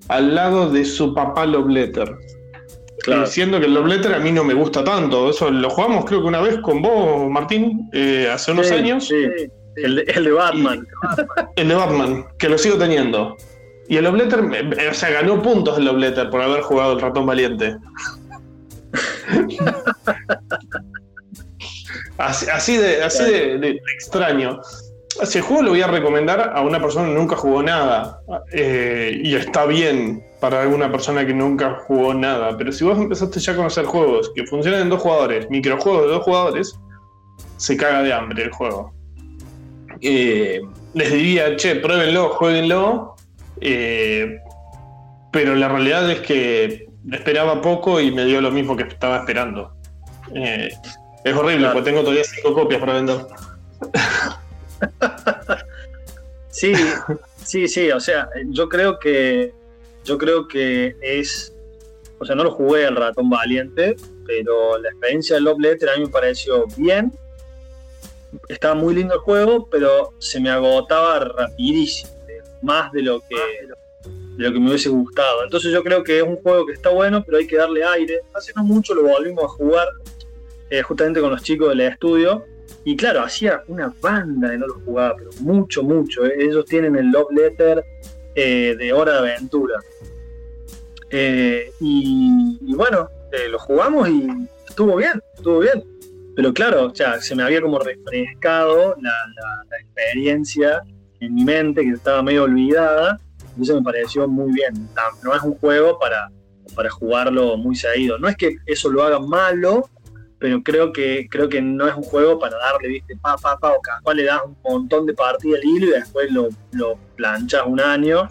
al 0.09 0.35
lado 0.35 0.69
de 0.69 0.83
su 0.83 1.13
papá 1.13 1.45
Love 1.45 1.69
Letter. 1.69 2.17
Claro. 3.03 3.27
Siendo 3.27 3.59
que 3.59 3.65
el 3.65 3.73
Love 3.73 3.87
Letter 3.87 4.13
a 4.13 4.19
mí 4.19 4.31
no 4.31 4.45
me 4.45 4.53
gusta 4.53 4.83
tanto. 4.83 5.29
Eso 5.29 5.51
lo 5.51 5.69
jugamos 5.69 6.05
creo 6.05 6.21
que 6.21 6.27
una 6.27 6.39
vez 6.39 6.57
con 6.59 6.81
vos, 6.81 7.29
Martín, 7.29 7.89
eh, 7.91 8.29
hace 8.31 8.53
unos 8.53 8.71
años. 8.71 9.07
Sí. 9.07 9.25
El, 9.75 10.05
de, 10.05 10.31
Batman. 10.31 10.87
el 11.55 11.67
de 11.67 11.75
Batman, 11.75 12.25
que 12.39 12.47
lo 12.47 12.57
sigo 12.57 12.77
teniendo. 12.77 13.35
Y 13.89 13.97
el 13.97 14.05
Love 14.05 14.15
Letter, 14.15 14.39
o 14.89 14.93
sea, 14.93 15.09
ganó 15.09 15.41
puntos 15.41 15.77
el 15.77 15.83
Love 15.85 15.97
Letter 15.97 16.29
por 16.29 16.41
haber 16.41 16.61
jugado 16.61 16.93
el 16.93 17.01
ratón 17.01 17.25
valiente. 17.25 17.75
así, 22.17 22.77
de, 22.77 23.03
así 23.03 23.23
de, 23.23 23.81
extraño. 23.95 24.61
Ese 25.21 25.41
juego 25.41 25.63
lo 25.63 25.69
voy 25.71 25.81
a 25.81 25.87
recomendar 25.87 26.53
a 26.55 26.61
una 26.61 26.81
persona 26.81 27.07
que 27.07 27.13
nunca 27.13 27.35
jugó 27.35 27.61
nada. 27.61 28.19
Eh, 28.51 29.21
y 29.23 29.35
está 29.35 29.65
bien 29.65 30.23
para 30.39 30.61
alguna 30.61 30.91
persona 30.91 31.25
que 31.25 31.33
nunca 31.33 31.79
jugó 31.85 32.13
nada. 32.13 32.57
Pero 32.57 32.71
si 32.71 32.83
vos 32.83 32.97
empezaste 32.97 33.39
ya 33.39 33.53
a 33.53 33.55
conocer 33.55 33.85
juegos 33.85 34.31
que 34.35 34.45
funcionan 34.45 34.81
en 34.81 34.89
dos 34.89 35.01
jugadores, 35.01 35.49
microjuegos 35.49 36.03
de 36.03 36.07
dos 36.07 36.23
jugadores, 36.23 36.79
se 37.57 37.77
caga 37.77 38.01
de 38.01 38.13
hambre 38.13 38.43
el 38.43 38.51
juego. 38.51 38.93
Eh, 40.01 40.61
les 40.93 41.11
diría, 41.11 41.55
che, 41.55 41.75
pruébenlo, 41.75 42.29
jueguenlo. 42.29 43.15
Eh, 43.61 44.39
pero 45.31 45.55
la 45.55 45.69
realidad 45.69 46.09
es 46.11 46.19
que 46.19 46.87
esperaba 47.11 47.61
poco 47.61 47.99
y 47.99 48.11
me 48.11 48.25
dio 48.25 48.41
lo 48.41 48.51
mismo 48.51 48.75
que 48.75 48.83
estaba 48.83 49.17
esperando. 49.17 49.73
Eh, 50.35 50.69
es 51.23 51.35
horrible, 51.35 51.67
porque 51.67 51.89
tengo 51.89 52.01
todavía 52.01 52.23
cinco 52.23 52.53
copias 52.53 52.79
para 52.79 52.93
vender. 52.93 53.25
sí, 56.49 56.73
sí, 57.43 57.67
sí, 57.67 57.91
o 57.91 57.99
sea, 57.99 58.29
yo 58.47 58.69
creo 58.69 58.99
que 58.99 59.53
yo 60.03 60.17
creo 60.17 60.47
que 60.47 60.95
es, 61.01 61.53
o 62.19 62.25
sea, 62.25 62.35
no 62.35 62.43
lo 62.43 62.51
jugué 62.51 62.85
al 62.85 62.95
ratón 62.95 63.29
valiente, 63.29 63.95
pero 64.25 64.77
la 64.77 64.89
experiencia 64.89 65.35
del 65.35 65.45
Love 65.45 65.59
Letter 65.59 65.89
a 65.89 65.97
mí 65.97 66.05
me 66.05 66.09
pareció 66.09 66.65
bien. 66.77 67.11
Estaba 68.49 68.75
muy 68.75 68.95
lindo 68.95 69.13
el 69.13 69.19
juego, 69.19 69.67
pero 69.69 70.13
se 70.17 70.39
me 70.39 70.49
agotaba 70.49 71.19
rapidísimo, 71.19 72.11
más 72.61 72.91
de 72.91 73.03
lo 73.03 73.21
que 73.21 73.37
de 74.35 74.45
lo 74.45 74.51
que 74.51 74.59
me 74.59 74.69
hubiese 74.69 74.89
gustado. 74.89 75.43
Entonces 75.43 75.71
yo 75.71 75.83
creo 75.83 76.03
que 76.03 76.17
es 76.17 76.23
un 76.23 76.37
juego 76.37 76.65
que 76.65 76.73
está 76.73 76.89
bueno, 76.89 77.23
pero 77.23 77.37
hay 77.37 77.47
que 77.47 77.57
darle 77.57 77.83
aire. 77.83 78.21
Hace 78.33 78.51
no 78.55 78.63
mucho 78.63 78.95
lo 78.95 79.03
volvimos 79.03 79.43
a 79.43 79.47
jugar 79.47 79.87
eh, 80.69 80.81
justamente 80.81 81.21
con 81.21 81.29
los 81.29 81.43
chicos 81.43 81.69
del 81.69 81.81
estudio. 81.81 82.45
Y 82.85 82.95
claro, 82.97 83.23
hacía 83.23 83.63
una 83.67 83.93
banda 84.01 84.49
de 84.49 84.57
no 84.57 84.67
lo 84.67 84.73
jugaba, 84.85 85.15
pero 85.17 85.31
mucho, 85.39 85.83
mucho. 85.83 86.25
Eh. 86.25 86.33
Ellos 86.39 86.65
tienen 86.65 86.95
el 86.95 87.11
Love 87.11 87.31
Letter 87.31 87.83
eh, 88.35 88.75
de 88.77 88.93
Hora 88.93 89.21
de 89.21 89.33
Aventura. 89.33 89.79
Eh, 91.15 91.71
y, 91.79 92.73
bueno, 92.73 93.07
eh, 93.31 93.47
lo 93.47 93.59
jugamos 93.59 94.09
y 94.09 94.27
estuvo 94.67 94.95
bien, 94.95 95.21
estuvo 95.35 95.59
bien. 95.59 95.83
Pero 96.35 96.51
claro, 96.51 96.91
ya 96.91 97.21
se 97.21 97.35
me 97.35 97.43
había 97.43 97.61
como 97.61 97.77
refrescado 97.77 98.95
la, 98.99 99.13
experiencia 99.79 100.81
en 101.19 101.35
mi 101.35 101.43
mente 101.43 101.83
que 101.83 101.91
estaba 101.91 102.23
medio 102.23 102.43
olvidada. 102.43 103.19
Entonces 103.49 103.75
me 103.75 103.83
pareció 103.83 104.27
muy 104.27 104.51
bien. 104.51 104.73
No 105.23 105.35
es 105.35 105.43
un 105.43 105.53
juego 105.59 105.99
para, 105.99 106.31
para 106.75 106.89
jugarlo 106.89 107.55
muy 107.57 107.75
seguido. 107.75 108.17
No 108.17 108.27
es 108.27 108.35
que 108.35 108.55
eso 108.65 108.89
lo 108.89 109.03
haga 109.03 109.19
malo, 109.19 109.87
pero 110.43 110.61
creo 110.61 110.91
que 110.91 111.29
creo 111.31 111.47
que 111.47 111.61
no 111.61 111.87
es 111.87 111.95
un 111.95 112.03
juego 112.03 112.37
para 112.37 112.57
darle, 112.57 112.89
viste, 112.89 113.15
pa, 113.15 113.37
pa, 113.37 113.57
pa, 113.57 113.71
o 113.71 113.81
cada 113.81 114.13
le 114.13 114.25
das 114.25 114.41
un 114.45 114.57
montón 114.61 115.05
de 115.05 115.13
partidas 115.13 115.61
al 115.61 115.69
hilo 115.69 115.85
y 115.87 115.91
después 115.91 116.29
lo, 116.33 116.49
lo 116.73 116.97
planchas 117.15 117.63
un 117.65 117.79
año 117.79 118.29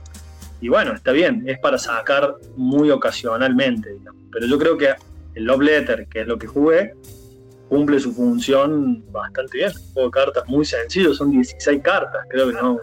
y 0.60 0.68
bueno, 0.68 0.92
está 0.92 1.12
bien, 1.12 1.42
es 1.46 1.58
para 1.58 1.78
sacar 1.78 2.36
muy 2.54 2.90
ocasionalmente, 2.90 3.96
pero 4.30 4.44
yo 4.44 4.58
creo 4.58 4.76
que 4.76 4.94
el 5.36 5.44
Love 5.44 5.62
Letter, 5.62 6.06
que 6.06 6.20
es 6.20 6.26
lo 6.26 6.38
que 6.38 6.46
jugué, 6.46 6.94
cumple 7.70 7.98
su 7.98 8.12
función 8.12 9.02
bastante 9.10 9.56
bien. 9.56 9.72
Un 9.74 9.92
juego 9.94 10.08
de 10.08 10.12
cartas 10.12 10.44
muy 10.48 10.66
sencillo, 10.66 11.14
son 11.14 11.30
16 11.30 11.80
cartas, 11.82 12.26
creo 12.28 12.48
que 12.48 12.52
no, 12.52 12.78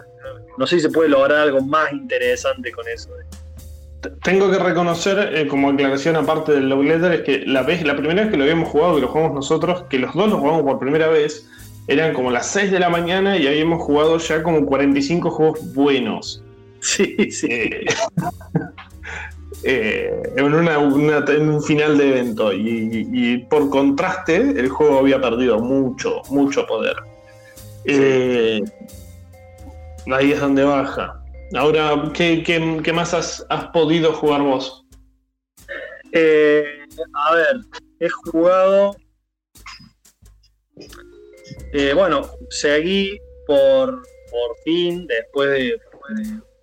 no 0.58 0.66
sé 0.66 0.74
si 0.74 0.82
se 0.82 0.90
puede 0.90 1.08
lograr 1.08 1.38
algo 1.38 1.60
más 1.60 1.92
interesante 1.92 2.72
con 2.72 2.88
eso. 2.88 3.10
Tengo 4.22 4.50
que 4.50 4.58
reconocer, 4.58 5.34
eh, 5.34 5.46
como 5.46 5.68
aclaración 5.68 6.16
aparte 6.16 6.52
del 6.52 6.68
Love 6.68 6.84
Letter, 6.84 7.12
es 7.12 7.20
que 7.22 7.44
la, 7.46 7.62
vez, 7.62 7.84
la 7.84 7.96
primera 7.96 8.22
vez 8.22 8.30
que 8.30 8.36
lo 8.36 8.44
habíamos 8.44 8.68
jugado, 8.68 8.94
que 8.94 9.02
lo 9.02 9.08
jugamos 9.08 9.34
nosotros, 9.34 9.84
que 9.90 9.98
los 9.98 10.14
dos 10.14 10.30
lo 10.30 10.38
jugamos 10.38 10.62
por 10.62 10.78
primera 10.78 11.08
vez, 11.08 11.46
eran 11.86 12.14
como 12.14 12.30
las 12.30 12.46
6 12.46 12.70
de 12.70 12.78
la 12.78 12.88
mañana 12.88 13.36
y 13.36 13.46
habíamos 13.46 13.82
jugado 13.82 14.16
ya 14.18 14.42
como 14.42 14.64
45 14.64 15.30
juegos 15.30 15.74
buenos. 15.74 16.42
Sí, 16.80 17.14
sí. 17.30 17.48
Eh, 17.50 17.84
eh, 19.64 20.22
en, 20.36 21.48
un 21.50 21.62
final 21.62 21.98
de 21.98 22.08
evento 22.08 22.52
y, 22.54 23.38
por 23.50 23.68
contraste 23.68 24.36
el 24.36 24.68
juego 24.70 24.98
había 24.98 25.20
perdido 25.20 25.58
mucho, 25.58 26.22
mucho 26.30 26.66
poder. 26.66 26.96
Ahí 30.06 30.32
es 30.32 30.40
donde 30.40 30.64
baja. 30.64 31.19
Ahora, 31.54 32.10
¿qué, 32.14 32.92
más 32.94 33.14
has, 33.14 33.44
podido 33.72 34.12
jugar 34.12 34.42
vos? 34.42 34.84
a 36.12 37.34
ver, 37.34 37.56
he 38.00 38.08
jugado... 38.08 38.96
bueno, 41.94 42.22
seguí 42.50 43.18
por, 43.46 44.02
por 44.30 44.56
fin, 44.64 45.06
después 45.06 45.50
de 45.50 45.80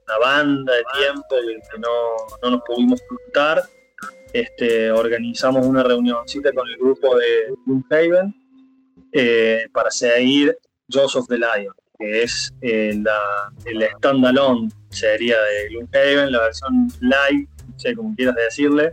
una 0.07 0.17
banda 0.19 0.73
de 0.73 0.83
tiempo 0.97 1.35
que 1.71 1.79
no, 1.79 2.49
nos 2.49 2.61
pudimos 2.63 3.01
juntar. 3.09 3.63
este, 4.33 4.91
organizamos 4.91 5.65
una 5.65 5.83
reunioncita 5.83 6.51
con 6.53 6.67
el 6.67 6.77
grupo 6.77 7.17
de 7.17 7.53
Gloomhaven 7.65 8.33
eh, 9.11 9.67
para 9.73 9.89
seguir 9.91 10.57
Joseph 10.91 11.25
the 11.27 11.37
Lion, 11.37 11.73
que 11.99 12.23
es 12.23 12.53
eh, 12.61 12.99
la, 13.01 13.51
el 13.65 13.83
standalone 13.97 14.69
sería 14.89 15.35
de 15.35 15.69
Gloomhaven, 15.69 16.31
la 16.31 16.41
versión 16.41 16.87
live, 17.01 17.47
no 17.67 17.79
sé 17.79 17.95
como 17.95 18.15
quieras 18.15 18.35
decirle. 18.35 18.91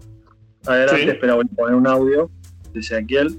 Adelante, 0.66 1.10
espera, 1.10 1.34
voy 1.34 1.44
a 1.50 1.56
poner 1.56 1.74
un 1.74 1.86
audio 1.86 2.30
de 2.72 2.80
Ezequiel. 2.80 3.38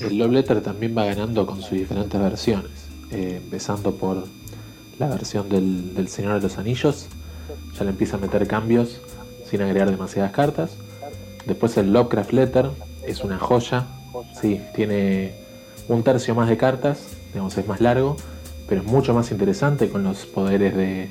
El 0.00 0.18
Love 0.18 0.32
Letter 0.32 0.60
también 0.60 0.96
va 0.96 1.06
ganando 1.06 1.46
con 1.46 1.62
sus 1.62 1.72
diferentes 1.72 2.20
versiones, 2.20 2.88
eh, 3.10 3.40
empezando 3.42 3.96
por 3.96 4.24
la 4.98 5.08
versión 5.08 5.48
del, 5.48 5.94
del 5.94 6.08
Señor 6.08 6.34
de 6.34 6.42
los 6.42 6.58
Anillos, 6.58 7.08
ya 7.76 7.84
le 7.84 7.90
empieza 7.90 8.16
a 8.16 8.20
meter 8.20 8.46
cambios 8.46 9.00
sin 9.48 9.62
agregar 9.62 9.90
demasiadas 9.90 10.32
cartas. 10.32 10.76
Después 11.46 11.76
el 11.78 11.92
Lovecraft 11.92 12.32
Letter 12.32 12.70
es 13.06 13.20
una 13.20 13.38
joya, 13.38 13.86
sí, 14.40 14.60
tiene 14.74 15.43
un 15.88 16.02
tercio 16.02 16.34
más 16.34 16.48
de 16.48 16.56
cartas, 16.56 17.16
digamos, 17.32 17.56
es 17.58 17.66
más 17.66 17.80
largo, 17.80 18.16
pero 18.68 18.80
es 18.80 18.86
mucho 18.86 19.14
más 19.14 19.30
interesante 19.30 19.88
con 19.88 20.04
los 20.04 20.26
poderes 20.26 20.74
de, 20.74 21.08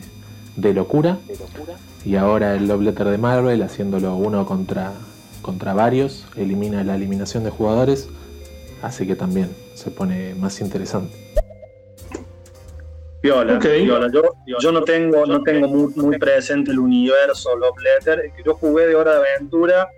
de 0.56 0.74
locura. 0.74 1.18
Y 2.06 2.16
ahora 2.16 2.56
el 2.56 2.68
Love 2.68 2.82
Letter 2.82 3.08
de 3.08 3.18
Marvel, 3.18 3.62
haciéndolo 3.62 4.16
uno 4.16 4.46
contra, 4.46 4.94
contra 5.42 5.74
varios, 5.74 6.26
elimina 6.36 6.84
la 6.84 6.96
eliminación 6.96 7.44
de 7.44 7.50
jugadores, 7.50 8.10
así 8.82 9.08
que 9.08 9.16
también 9.16 9.50
se 9.76 9.92
pone 9.92 10.36
más 10.36 10.60
interesante. 10.62 11.24
Viola, 13.22 13.58
Yo, 14.60 14.72
no 14.74 14.84
tengo, 14.84 15.26
no 15.26 15.44
tengo 15.44 15.70
muy, 15.70 16.18
presente 16.18 16.72
el 16.72 16.80
universo 16.80 17.56
Love 17.56 17.78
Letter. 17.82 18.32
que 18.36 18.44
yo 18.44 18.56
jugué 18.56 18.88
de 18.88 18.96
Hora 18.96 19.14
de 19.14 19.30
Aventura 19.36 19.90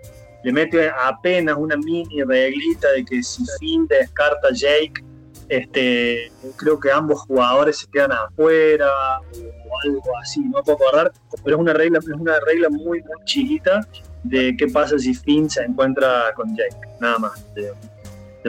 le 0.46 0.52
mete 0.52 0.88
apenas 0.88 1.56
una 1.58 1.76
mini 1.76 2.22
reglita 2.22 2.92
de 2.92 3.04
que 3.04 3.20
si 3.20 3.44
Finn 3.58 3.84
descarta 3.88 4.46
a 4.46 4.52
Jake, 4.52 5.04
este, 5.48 6.30
creo 6.54 6.78
que 6.78 6.88
ambos 6.92 7.22
jugadores 7.22 7.78
se 7.78 7.88
quedan 7.88 8.12
afuera 8.12 8.86
o 9.18 9.78
algo 9.84 10.16
así, 10.22 10.38
no 10.42 10.62
puedo 10.62 10.78
acordar, 10.78 11.12
pero 11.42 11.56
es 11.56 11.60
una 11.60 11.72
regla, 11.72 11.98
es 11.98 12.06
una 12.06 12.38
regla 12.46 12.68
muy, 12.70 13.02
muy 13.02 13.24
chiquita 13.24 13.88
de 14.22 14.56
qué 14.56 14.68
pasa 14.68 14.96
si 15.00 15.14
Finn 15.14 15.50
se 15.50 15.64
encuentra 15.64 16.32
con 16.36 16.56
Jake, 16.56 16.76
nada 17.00 17.18
más. 17.18 17.54
De, 17.56 17.72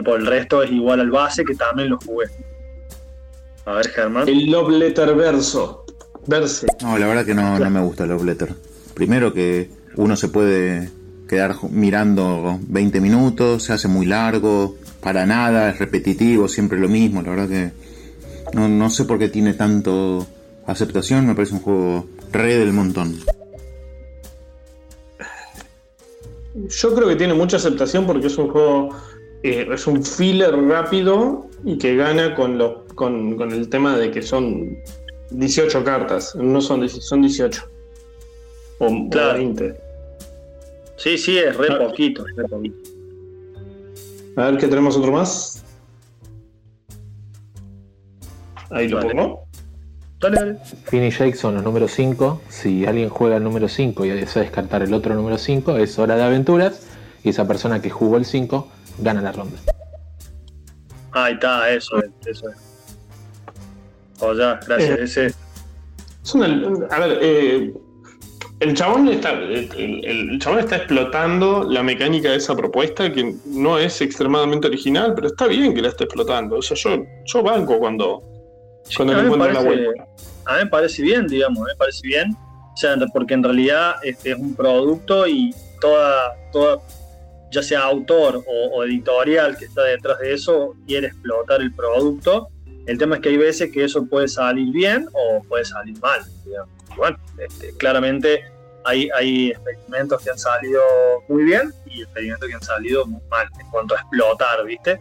por 0.04 0.20
el 0.20 0.26
resto 0.28 0.62
es 0.62 0.70
igual 0.70 1.00
al 1.00 1.10
base 1.10 1.44
que 1.44 1.56
también 1.56 1.90
lo 1.90 1.98
jugué. 1.98 2.26
A 3.64 3.72
ver, 3.72 3.88
Germán. 3.88 4.28
El 4.28 4.48
Love 4.52 4.70
Letter 4.70 5.16
verso. 5.16 5.84
Verse. 6.28 6.64
No, 6.80 6.96
la 6.96 7.08
verdad 7.08 7.26
que 7.26 7.34
no, 7.34 7.58
no 7.58 7.70
me 7.70 7.80
gusta 7.80 8.04
el 8.04 8.10
Love 8.10 8.22
Letter. 8.22 8.54
Primero 8.94 9.34
que 9.34 9.68
uno 9.96 10.14
se 10.14 10.28
puede 10.28 10.96
quedar 11.28 11.56
mirando 11.70 12.58
20 12.68 13.00
minutos, 13.00 13.64
se 13.64 13.72
hace 13.72 13.86
muy 13.86 14.06
largo, 14.06 14.76
para 15.00 15.26
nada, 15.26 15.70
es 15.70 15.78
repetitivo, 15.78 16.48
siempre 16.48 16.78
lo 16.78 16.88
mismo, 16.88 17.22
la 17.22 17.30
verdad 17.30 17.48
que 17.48 17.72
no, 18.54 18.68
no 18.68 18.90
sé 18.90 19.04
por 19.04 19.18
qué 19.18 19.28
tiene 19.28 19.54
tanto 19.54 20.26
aceptación, 20.66 21.26
me 21.26 21.34
parece 21.34 21.54
un 21.54 21.60
juego 21.60 22.06
re 22.32 22.58
del 22.58 22.72
montón. 22.72 23.16
Yo 26.68 26.94
creo 26.94 27.08
que 27.08 27.16
tiene 27.16 27.34
mucha 27.34 27.58
aceptación 27.58 28.06
porque 28.06 28.26
es 28.26 28.36
un 28.36 28.48
juego, 28.48 28.90
eh, 29.42 29.68
es 29.72 29.86
un 29.86 30.02
filler 30.02 30.54
rápido 30.56 31.46
y 31.64 31.78
que 31.78 31.94
gana 31.94 32.34
con, 32.34 32.58
lo, 32.58 32.84
con, 32.94 33.40
el 33.52 33.68
tema 33.68 33.96
de 33.96 34.10
que 34.10 34.22
son 34.22 34.76
18 35.30 35.84
cartas, 35.84 36.34
no 36.34 36.60
son, 36.60 36.88
son 36.88 37.22
18. 37.22 37.62
O, 38.80 39.08
20. 39.08 39.87
Sí, 40.98 41.16
sí, 41.16 41.38
es 41.38 41.56
re 41.56 41.76
poquito, 41.76 42.24
A 44.36 44.50
ver, 44.50 44.58
¿qué 44.58 44.66
tenemos 44.66 44.96
otro 44.96 45.12
más? 45.12 45.64
Ahí 48.70 48.88
lo 48.88 49.00
pongo. 49.00 49.48
Dale, 50.20 50.36
dale. 50.36 50.58
Finn 50.84 51.08
Jake 51.08 51.34
son 51.34 51.54
los 51.54 51.62
números 51.62 51.92
5. 51.92 52.42
Si 52.48 52.84
alguien 52.84 53.08
juega 53.08 53.36
el 53.36 53.44
número 53.44 53.68
5 53.68 54.04
y 54.04 54.08
desea 54.10 54.42
descartar 54.42 54.82
el 54.82 54.92
otro 54.92 55.14
número 55.14 55.38
5, 55.38 55.76
es 55.76 55.96
hora 56.00 56.16
de 56.16 56.24
aventuras. 56.24 56.88
Y 57.22 57.28
esa 57.30 57.46
persona 57.46 57.80
que 57.80 57.90
jugó 57.90 58.16
el 58.16 58.24
5 58.24 58.68
gana 58.98 59.22
la 59.22 59.30
ronda. 59.30 59.58
Ahí 61.12 61.34
está, 61.34 61.70
eso 61.70 61.98
es. 61.98 62.10
Eso 62.26 62.50
es. 62.50 62.56
Oh, 64.18 64.34
ya, 64.34 64.58
gracias. 64.66 64.98
Eh, 64.98 65.02
ese. 65.04 65.26
Es 66.24 66.34
una, 66.34 66.46
a 66.90 66.98
ver, 66.98 67.18
eh, 67.22 67.72
el 68.60 68.74
chabón 68.74 69.08
está, 69.08 69.32
el, 69.32 70.38
chabón 70.40 70.58
está 70.58 70.76
explotando 70.76 71.64
la 71.64 71.82
mecánica 71.82 72.30
de 72.30 72.36
esa 72.36 72.56
propuesta 72.56 73.12
que 73.12 73.34
no 73.46 73.78
es 73.78 74.00
extremadamente 74.00 74.66
original, 74.66 75.14
pero 75.14 75.28
está 75.28 75.46
bien 75.46 75.74
que 75.74 75.82
la 75.82 75.88
esté 75.88 76.04
explotando. 76.04 76.56
O 76.56 76.62
sea, 76.62 76.76
yo, 76.76 77.04
yo 77.24 77.42
banco 77.42 77.78
cuando, 77.78 78.22
cuando 78.96 79.14
le 79.14 79.20
encuentro 79.20 79.52
la 79.52 79.60
vuelta. 79.60 80.06
A 80.46 80.54
mí 80.54 80.64
me 80.64 80.70
parece 80.70 81.02
bien, 81.02 81.26
digamos, 81.28 81.64
me 81.66 81.76
parece 81.76 82.00
bien. 82.02 82.32
O 82.32 82.76
sea, 82.76 82.96
porque 83.12 83.34
en 83.34 83.44
realidad 83.44 83.96
este 84.02 84.32
es 84.32 84.38
un 84.38 84.54
producto 84.54 85.26
y 85.26 85.54
toda, 85.80 86.32
toda 86.52 86.78
ya 87.52 87.62
sea 87.62 87.80
autor 87.82 88.44
o, 88.46 88.84
editorial 88.84 89.56
que 89.56 89.66
está 89.66 89.82
detrás 89.84 90.18
de 90.18 90.34
eso, 90.34 90.74
quiere 90.86 91.08
explotar 91.08 91.60
el 91.60 91.72
producto. 91.74 92.48
El 92.86 92.98
tema 92.98 93.16
es 93.16 93.22
que 93.22 93.28
hay 93.28 93.36
veces 93.36 93.70
que 93.70 93.84
eso 93.84 94.04
puede 94.06 94.28
salir 94.28 94.72
bien 94.72 95.06
o 95.12 95.44
puede 95.44 95.64
salir 95.64 95.98
mal. 96.00 96.22
Digamos 96.44 96.77
bueno, 96.98 97.16
este, 97.38 97.72
claramente 97.78 98.44
hay, 98.84 99.08
hay 99.14 99.50
experimentos 99.50 100.22
que 100.22 100.30
han 100.30 100.38
salido 100.38 100.82
muy 101.28 101.44
bien 101.44 101.72
y 101.86 102.02
experimentos 102.02 102.48
que 102.48 102.54
han 102.54 102.62
salido 102.62 103.06
muy 103.06 103.20
mal 103.30 103.48
en 103.58 103.70
cuanto 103.70 103.94
a 103.96 104.00
explotar, 104.00 104.64
¿viste? 104.64 105.00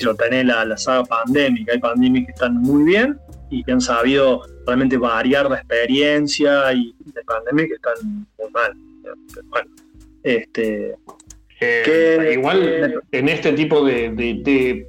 Lo 0.00 0.14
tenés 0.14 0.46
la, 0.46 0.64
la 0.64 0.76
saga 0.76 1.04
pandémica, 1.04 1.72
hay 1.72 1.78
pandemias 1.78 2.26
que 2.26 2.32
están 2.32 2.54
muy 2.56 2.84
bien 2.84 3.18
y 3.50 3.64
que 3.64 3.72
han 3.72 3.80
sabido 3.80 4.42
realmente 4.66 4.96
variar 4.96 5.50
la 5.50 5.56
experiencia 5.56 6.72
y 6.72 6.94
de 7.04 7.22
pandemias 7.24 7.68
que 7.68 7.74
están 7.74 8.26
muy 8.38 8.50
mal. 8.52 8.72
Bueno, 9.48 9.70
este, 10.22 10.94
eh, 11.60 12.32
igual 12.32 13.02
en 13.10 13.28
este 13.28 13.52
tipo 13.52 13.84
de, 13.84 14.10
de, 14.10 14.40
de 14.42 14.86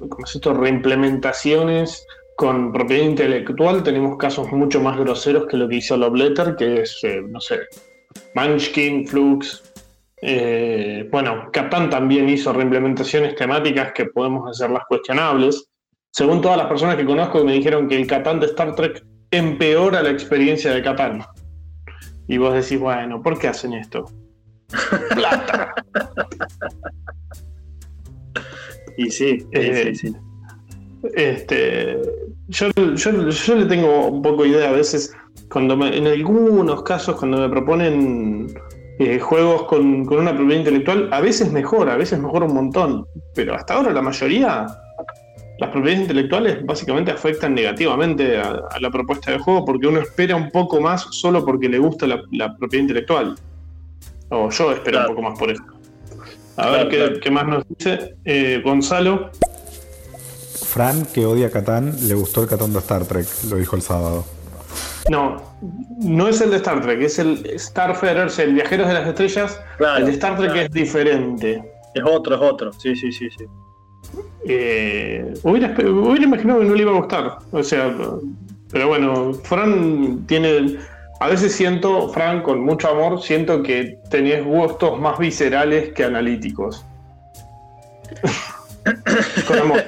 reimplementaciones 0.54 2.04
con 2.36 2.72
propiedad 2.72 3.04
intelectual 3.04 3.82
tenemos 3.82 4.16
casos 4.16 4.50
mucho 4.52 4.80
más 4.80 4.98
groseros 4.98 5.46
que 5.46 5.56
lo 5.56 5.68
que 5.68 5.76
hizo 5.76 5.96
Love 5.96 6.14
Letter, 6.14 6.56
que 6.56 6.82
es, 6.82 6.98
eh, 7.02 7.22
no 7.28 7.40
sé, 7.40 7.60
Munchkin, 8.34 9.06
Flux. 9.06 9.62
Eh, 10.20 11.08
bueno, 11.10 11.50
Catán 11.52 11.90
también 11.90 12.28
hizo 12.28 12.52
reimplementaciones 12.52 13.34
temáticas 13.34 13.92
que 13.92 14.06
podemos 14.06 14.48
hacerlas 14.48 14.84
cuestionables. 14.88 15.68
Según 16.10 16.40
todas 16.40 16.58
las 16.58 16.66
personas 16.66 16.96
que 16.96 17.04
conozco, 17.04 17.44
me 17.44 17.54
dijeron 17.54 17.88
que 17.88 17.96
el 17.96 18.06
Catán 18.06 18.38
de 18.40 18.46
Star 18.46 18.74
Trek 18.74 19.04
empeora 19.30 20.02
la 20.02 20.10
experiencia 20.10 20.72
de 20.72 20.82
Catán. 20.82 21.24
Y 22.28 22.38
vos 22.38 22.54
decís, 22.54 22.78
bueno, 22.78 23.22
¿por 23.22 23.38
qué 23.38 23.48
hacen 23.48 23.72
esto? 23.74 24.04
Plata. 25.14 25.74
y 28.96 29.10
sí, 29.10 29.40
sí, 29.40 29.46
eh, 29.52 29.94
sí. 29.94 30.14
Este, 31.14 32.00
yo, 32.48 32.68
yo, 32.74 33.54
le 33.56 33.66
tengo 33.66 34.06
un 34.06 34.22
poco 34.22 34.46
idea 34.46 34.70
a 34.70 34.72
veces, 34.72 35.14
cuando 35.50 35.74
en 35.86 36.06
algunos 36.06 36.82
casos, 36.82 37.16
cuando 37.16 37.38
me 37.38 37.48
proponen 37.48 38.54
eh, 38.98 39.18
juegos 39.18 39.64
con, 39.64 40.06
una 40.08 40.34
propiedad 40.34 40.60
intelectual, 40.60 41.08
a 41.12 41.20
veces 41.20 41.50
mejora, 41.50 41.94
a 41.94 41.96
veces 41.96 42.20
mejora 42.20 42.46
un 42.46 42.54
montón, 42.54 43.06
pero 43.34 43.54
hasta 43.54 43.74
ahora 43.74 43.92
la 43.92 44.02
mayoría, 44.02 44.66
las 45.58 45.70
propiedades 45.70 46.02
intelectuales 46.02 46.64
básicamente 46.64 47.10
afectan 47.10 47.54
negativamente 47.54 48.38
a, 48.38 48.60
la 48.80 48.90
propuesta 48.90 49.32
de 49.32 49.38
juego 49.38 49.64
porque 49.64 49.86
uno 49.86 50.00
espera 50.00 50.36
un 50.36 50.50
poco 50.50 50.80
más 50.80 51.06
solo 51.10 51.44
porque 51.44 51.68
le 51.68 51.78
gusta 51.78 52.06
la, 52.06 52.56
propiedad 52.56 52.82
intelectual. 52.82 53.34
O 54.28 54.50
yo 54.50 54.72
espero 54.72 55.00
un 55.00 55.06
poco 55.08 55.22
más 55.22 55.38
por 55.38 55.50
eso. 55.50 55.62
A 56.56 56.70
ver 56.70 57.20
qué, 57.20 57.30
más 57.30 57.46
nos 57.46 57.64
dice 57.68 58.14
eh, 58.24 58.60
Gonzalo. 58.64 59.30
Fran, 60.72 61.04
que 61.04 61.26
odia 61.26 61.50
Catán, 61.50 61.94
le 62.08 62.14
gustó 62.14 62.42
el 62.42 62.48
Catán 62.48 62.72
de 62.72 62.78
Star 62.78 63.04
Trek, 63.04 63.26
lo 63.50 63.56
dijo 63.56 63.76
el 63.76 63.82
sábado. 63.82 64.24
No, 65.10 65.36
no 65.98 66.28
es 66.28 66.40
el 66.40 66.50
de 66.50 66.56
Star 66.56 66.80
Trek, 66.80 67.02
es 67.02 67.18
el 67.18 67.58
Starfarer, 67.60 68.30
el 68.38 68.54
Viajeros 68.54 68.88
de 68.88 68.94
las 68.94 69.06
Estrellas. 69.06 69.60
el 69.98 70.06
de 70.06 70.12
Star 70.12 70.38
Trek 70.38 70.56
es 70.56 70.70
diferente. 70.70 71.62
Es 71.94 72.02
otro, 72.06 72.36
es 72.36 72.40
otro, 72.40 72.72
sí, 72.72 72.96
sí, 72.96 73.12
sí, 73.12 73.28
sí. 73.36 73.44
Eh, 74.48 75.34
hubiera, 75.42 75.74
imaginado 76.22 76.60
que 76.60 76.64
no 76.64 76.74
le 76.74 76.82
iba 76.82 76.92
a 76.92 77.00
gustar. 77.00 77.38
O 77.50 77.62
sea, 77.62 77.94
pero 78.70 78.88
bueno, 78.88 79.34
Fran 79.34 80.24
tiene. 80.26 80.78
A 81.20 81.28
veces 81.28 81.52
siento, 81.52 82.08
Fran, 82.08 82.42
con 82.42 82.64
mucho 82.64 82.88
amor, 82.88 83.20
siento 83.20 83.62
que 83.62 83.98
tenías 84.08 84.42
gustos 84.42 84.98
más 84.98 85.18
viscerales 85.18 85.92
que 85.92 86.04
analíticos. 86.04 86.82
con 89.46 89.58
amor. 89.58 89.84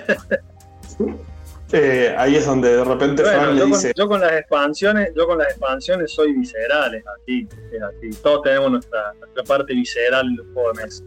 Eh, 1.72 2.14
ahí 2.16 2.36
es 2.36 2.46
donde 2.46 2.76
de 2.76 2.84
repente 2.84 3.24
Fran 3.24 3.57
le 3.57 3.66
dice. 3.66 3.92
Con, 3.94 4.05
yo 4.05 4.09
con 4.09 4.20
las 4.20 4.32
expansiones, 4.32 5.12
yo 5.16 5.26
con 5.26 5.38
las 5.38 5.48
expansiones 5.48 6.12
soy 6.12 6.32
visceral, 6.32 6.94
es 6.94 7.05
así, 7.07 7.48
es 7.72 7.82
así. 7.82 8.11
Todos 8.22 8.42
tenemos 8.42 8.70
nuestra, 8.70 9.12
nuestra 9.18 9.42
parte 9.42 9.74
visceral 9.74 10.26
en 10.26 10.36
los 10.36 10.46
juegos 10.52 10.76
de 10.76 10.84
mesa. 10.84 11.05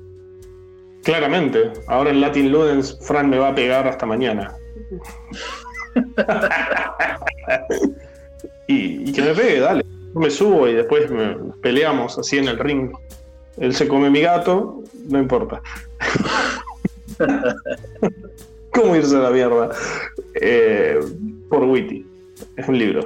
Claramente, 1.03 1.71
ahora 1.87 2.09
en 2.09 2.19
Latin 2.19 2.51
Ludens 2.51 2.99
Fran 3.01 3.29
me 3.29 3.37
va 3.37 3.49
a 3.49 3.55
pegar 3.55 3.87
hasta 3.87 4.05
mañana. 4.05 4.53
y, 8.67 9.09
y, 9.09 9.13
que 9.13 9.21
me 9.21 9.33
pegue, 9.33 9.61
dale. 9.61 9.85
Yo 10.13 10.19
me 10.19 10.29
subo 10.29 10.67
y 10.67 10.73
después 10.73 11.09
me 11.09 11.37
peleamos 11.61 12.17
así 12.17 12.39
en 12.39 12.49
el 12.49 12.59
ring. 12.59 12.91
Él 13.57 13.73
se 13.73 13.87
come 13.87 14.09
mi 14.09 14.21
gato, 14.21 14.83
no 15.07 15.19
importa. 15.19 15.61
¿Cómo 18.73 18.95
irse 18.95 19.15
a 19.15 19.19
la 19.19 19.29
mierda? 19.31 19.69
Eh, 20.35 20.99
por 21.49 21.63
Witty. 21.63 22.05
Es 22.55 22.67
un 22.67 22.77
libro. 22.77 23.05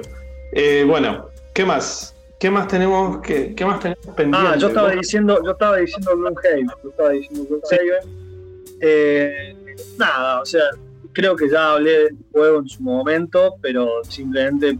Eh, 0.52 0.84
bueno, 0.86 1.28
¿qué 1.54 1.64
más? 1.64 2.14
¿Qué 2.38 2.50
más 2.50 2.66
tenemos 2.66 3.20
que 3.22 3.54
qué 3.54 3.64
más 3.64 3.80
tenemos 3.80 4.06
pendiente? 4.16 4.48
Ah, 4.48 4.56
yo 4.56 4.68
estaba 4.68 4.90
diciendo, 4.90 5.40
yo 5.44 5.52
estaba 5.52 5.76
diciendo 5.76 6.16
Gloomhaven, 6.16 6.66
yo 6.82 6.90
estaba 6.90 7.10
diciendo 7.10 7.46
Gloomhaven. 7.48 8.76
Eh, 8.80 9.56
nada, 9.96 10.40
o 10.40 10.44
sea, 10.44 10.64
creo 11.12 11.36
que 11.36 11.48
ya 11.48 11.72
hablé 11.72 12.04
del 12.04 12.16
juego 12.32 12.58
en 12.58 12.68
su 12.68 12.82
momento, 12.82 13.54
pero 13.62 14.02
simplemente 14.08 14.78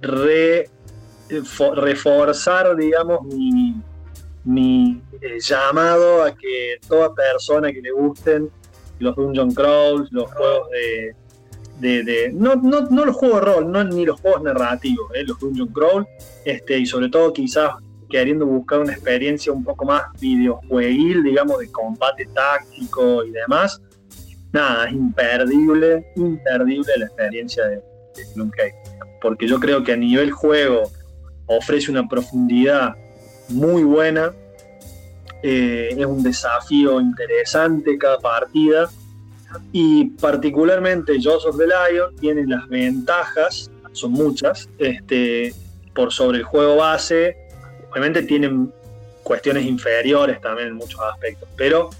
re, 0.00 0.70
for, 1.44 1.76
reforzar, 1.76 2.76
digamos, 2.76 3.22
mi, 3.24 3.74
mi 4.44 5.02
llamado 5.40 6.22
a 6.22 6.34
que 6.34 6.78
toda 6.88 7.12
persona 7.12 7.72
que 7.72 7.82
le 7.82 7.90
gusten 7.90 8.48
los 9.00 9.16
dungeon 9.16 9.52
crawls, 9.52 10.10
los 10.12 10.30
juegos 10.32 10.68
de, 11.80 12.04
de, 12.04 12.30
no, 12.32 12.56
no, 12.56 12.82
no, 12.82 13.04
los 13.04 13.16
juegos 13.16 13.40
de 13.40 13.46
rol, 13.46 13.72
no, 13.72 13.82
ni 13.84 14.04
los 14.04 14.20
juegos 14.20 14.42
narrativos, 14.42 15.10
eh, 15.14 15.24
los 15.24 15.38
dungeon 15.40 15.68
crawl, 15.68 16.06
este, 16.44 16.78
y 16.78 16.86
sobre 16.86 17.08
todo 17.08 17.32
quizás 17.32 17.72
queriendo 18.08 18.44
buscar 18.44 18.80
una 18.80 18.92
experiencia 18.92 19.52
un 19.52 19.64
poco 19.64 19.84
más 19.84 20.02
videojueguil, 20.20 21.22
digamos, 21.22 21.58
de 21.58 21.70
combate 21.70 22.26
táctico 22.34 23.24
y 23.24 23.30
demás, 23.30 23.80
nada, 24.52 24.86
es 24.86 24.92
imperdible, 24.92 26.04
imperdible 26.16 26.92
la 26.98 27.06
experiencia 27.06 27.66
de, 27.66 27.76
de. 27.76 28.74
Porque 29.22 29.46
yo 29.46 29.60
creo 29.60 29.82
que 29.82 29.92
a 29.92 29.96
nivel 29.96 30.30
juego 30.30 30.90
ofrece 31.46 31.90
una 31.90 32.06
profundidad 32.08 32.94
muy 33.48 33.82
buena, 33.82 34.32
eh, 35.42 35.94
es 35.96 36.06
un 36.06 36.22
desafío 36.22 37.00
interesante 37.00 37.96
cada 37.98 38.18
partida. 38.18 38.90
Y 39.72 40.10
particularmente 40.10 41.20
Jaws 41.20 41.44
of 41.44 41.58
the 41.58 41.66
Lion 41.66 42.14
tiene 42.16 42.46
las 42.46 42.68
ventajas, 42.68 43.70
son 43.92 44.12
muchas, 44.12 44.68
este, 44.78 45.52
por 45.92 46.12
sobre 46.12 46.38
el 46.38 46.44
juego 46.44 46.76
base, 46.76 47.36
obviamente 47.90 48.22
tienen 48.22 48.72
cuestiones 49.24 49.64
inferiores 49.66 50.40
también 50.40 50.68
en 50.68 50.74
muchos 50.74 51.00
aspectos, 51.00 51.48
pero 51.56 51.90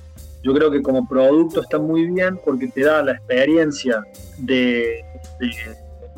yo 0.42 0.54
creo 0.54 0.70
que 0.70 0.80
como 0.80 1.06
producto 1.06 1.60
está 1.60 1.78
muy 1.78 2.06
bien 2.06 2.40
porque 2.44 2.68
te 2.68 2.82
da 2.82 3.02
la 3.02 3.12
experiencia 3.12 4.02
de, 4.38 5.04
de, 5.38 5.48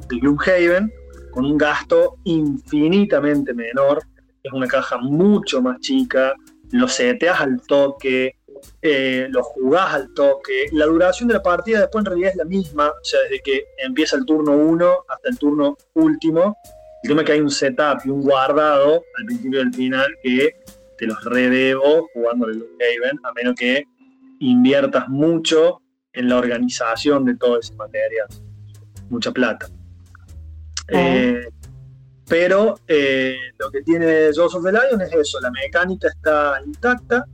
de 0.08 0.18
Gloomhaven 0.20 0.92
con 1.30 1.46
un 1.46 1.56
gasto 1.56 2.16
infinitamente 2.24 3.54
menor, 3.54 4.02
es 4.42 4.52
una 4.52 4.66
caja 4.66 4.98
mucho 4.98 5.62
más 5.62 5.80
chica, 5.80 6.34
lo 6.72 6.88
seteas 6.88 7.40
al 7.40 7.60
toque, 7.62 8.36
eh, 8.80 9.26
lo 9.30 9.42
jugás 9.42 9.94
al 9.94 10.14
toque. 10.14 10.66
La 10.72 10.86
duración 10.86 11.28
de 11.28 11.34
la 11.34 11.42
partida 11.42 11.80
después 11.80 12.02
en 12.02 12.06
realidad 12.06 12.30
es 12.30 12.36
la 12.36 12.44
misma, 12.44 12.88
o 12.88 13.04
sea, 13.04 13.20
desde 13.22 13.40
que 13.40 13.66
empieza 13.78 14.16
el 14.16 14.24
turno 14.24 14.52
1 14.52 14.94
hasta 15.08 15.28
el 15.28 15.38
turno 15.38 15.76
último. 15.94 16.56
El 17.02 17.08
tema 17.08 17.22
es 17.22 17.26
que 17.26 17.32
hay 17.32 17.40
un 17.40 17.50
setup 17.50 18.00
y 18.04 18.10
un 18.10 18.22
guardado 18.22 19.02
al 19.18 19.26
principio 19.26 19.58
y 19.60 19.62
al 19.62 19.74
final 19.74 20.06
que 20.22 20.56
te 20.96 21.06
los 21.06 21.24
redebo 21.24 22.08
jugando 22.14 22.46
el 22.46 22.64
Haven, 22.76 23.18
a 23.24 23.32
menos 23.32 23.54
que 23.56 23.84
inviertas 24.40 25.08
mucho 25.08 25.82
en 26.12 26.28
la 26.28 26.36
organización 26.36 27.24
de 27.24 27.36
todo 27.36 27.58
ese 27.58 27.74
material. 27.74 28.28
Mucha 29.10 29.32
plata. 29.32 29.68
Eh, 30.88 31.48
pero 32.28 32.76
eh, 32.86 33.36
lo 33.58 33.70
que 33.70 33.82
tiene 33.82 34.30
Jaws 34.34 34.54
of 34.54 34.64
the 34.64 34.72
Lion 34.72 35.00
es 35.00 35.12
eso, 35.12 35.40
la 35.40 35.50
mecánica 35.50 36.08
está 36.08 36.60
intacta, 36.64 37.26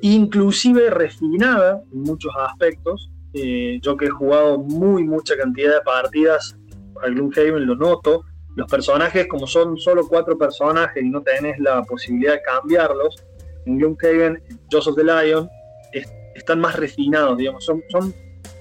inclusive 0.00 0.90
refinada 0.90 1.82
en 1.92 2.02
muchos 2.02 2.32
aspectos. 2.36 3.10
Eh, 3.34 3.78
yo 3.82 3.96
que 3.96 4.06
he 4.06 4.10
jugado 4.10 4.58
muy 4.58 5.04
mucha 5.04 5.36
cantidad 5.36 5.74
de 5.74 5.80
partidas 5.82 6.56
al 7.02 7.14
Gloomhaven 7.14 7.66
lo 7.66 7.76
noto. 7.76 8.24
Los 8.56 8.68
personajes, 8.70 9.26
como 9.28 9.46
son 9.46 9.76
solo 9.76 10.06
cuatro 10.08 10.36
personajes 10.36 11.02
y 11.02 11.08
no 11.08 11.22
tenés 11.22 11.58
la 11.60 11.82
posibilidad 11.82 12.34
de 12.34 12.42
cambiarlos, 12.42 13.22
en 13.66 13.78
Gloomhaven, 13.78 14.42
of 14.74 14.96
the 14.96 15.04
Lion, 15.04 15.48
es, 15.92 16.10
están 16.34 16.60
más 16.60 16.74
refinados, 16.76 17.36
digamos, 17.38 17.64
son, 17.64 17.82
son, 17.88 18.14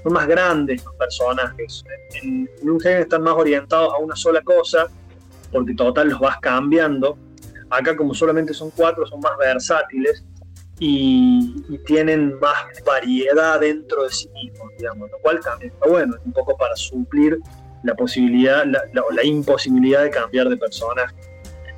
son 0.04 0.14
más 0.14 0.28
grandes 0.28 0.84
los 0.84 0.94
personajes. 0.96 1.84
En 2.22 2.50
Gloomhaven 2.62 3.02
están 3.02 3.24
más 3.24 3.34
orientados 3.34 3.94
a 3.94 3.98
una 3.98 4.16
sola 4.16 4.42
cosa, 4.42 4.88
porque 5.52 5.74
total 5.74 6.10
los 6.10 6.20
vas 6.20 6.40
cambiando. 6.40 7.18
Acá 7.70 7.96
como 7.96 8.14
solamente 8.14 8.54
son 8.54 8.72
cuatro, 8.72 9.06
son 9.06 9.20
más 9.20 9.38
versátiles 9.38 10.24
y, 10.80 11.78
tienen 11.86 12.38
más 12.40 12.66
variedad 12.86 13.60
dentro 13.60 14.04
de 14.04 14.10
sí 14.10 14.30
mismos, 14.30 14.72
digamos, 14.78 15.10
lo 15.10 15.18
cual 15.20 15.40
también 15.40 15.72
está 15.72 15.88
bueno, 15.90 16.16
es 16.16 16.26
un 16.26 16.34
poco 16.34 16.56
para 16.58 16.76
suplir 16.76 17.40
la 17.84 17.96
posibilidad 17.96 18.66
la, 18.66 18.82
la, 18.94 19.24
imposibilidad 19.24 20.04
de 20.04 20.10
cambiar 20.10 20.50
de 20.50 20.58
personaje. 20.58 21.16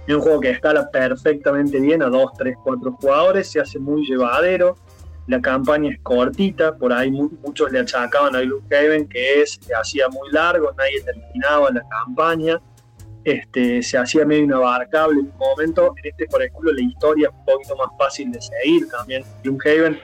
Es 0.07 0.15
un 0.15 0.21
juego 0.21 0.39
que 0.39 0.49
escala 0.49 0.89
perfectamente 0.89 1.79
bien 1.79 2.01
a 2.01 2.07
2, 2.07 2.31
3, 2.37 2.57
4 2.63 2.91
jugadores, 2.93 3.51
se 3.51 3.59
hace 3.59 3.77
muy 3.77 4.05
llevadero, 4.05 4.75
la 5.27 5.39
campaña 5.41 5.91
es 5.91 5.99
cortita, 6.01 6.75
por 6.75 6.91
ahí 6.91 7.11
muchos 7.11 7.71
le 7.71 7.79
achacaban 7.79 8.35
a 8.35 8.41
Gloomhaven 8.41 9.07
que 9.07 9.41
es, 9.41 9.59
se 9.61 9.75
hacía 9.75 10.09
muy 10.09 10.31
largo, 10.31 10.71
nadie 10.75 11.01
terminaba 11.03 11.69
la 11.69 11.87
campaña, 11.87 12.59
este, 13.31 13.83
se 13.83 13.97
hacía 13.97 14.25
medio 14.25 14.43
inabarcable 14.43 15.19
en 15.19 15.27
un 15.27 15.37
momento. 15.37 15.93
En 15.97 16.09
este, 16.09 16.25
por 16.27 16.41
ejemplo, 16.43 16.71
la 16.71 16.81
historia 16.81 17.29
es 17.29 17.33
un 17.33 17.45
poquito 17.45 17.75
más 17.75 17.89
fácil 17.97 18.31
de 18.31 18.41
seguir 18.41 18.89
también. 18.89 19.23
Gloomhaven, 19.43 19.99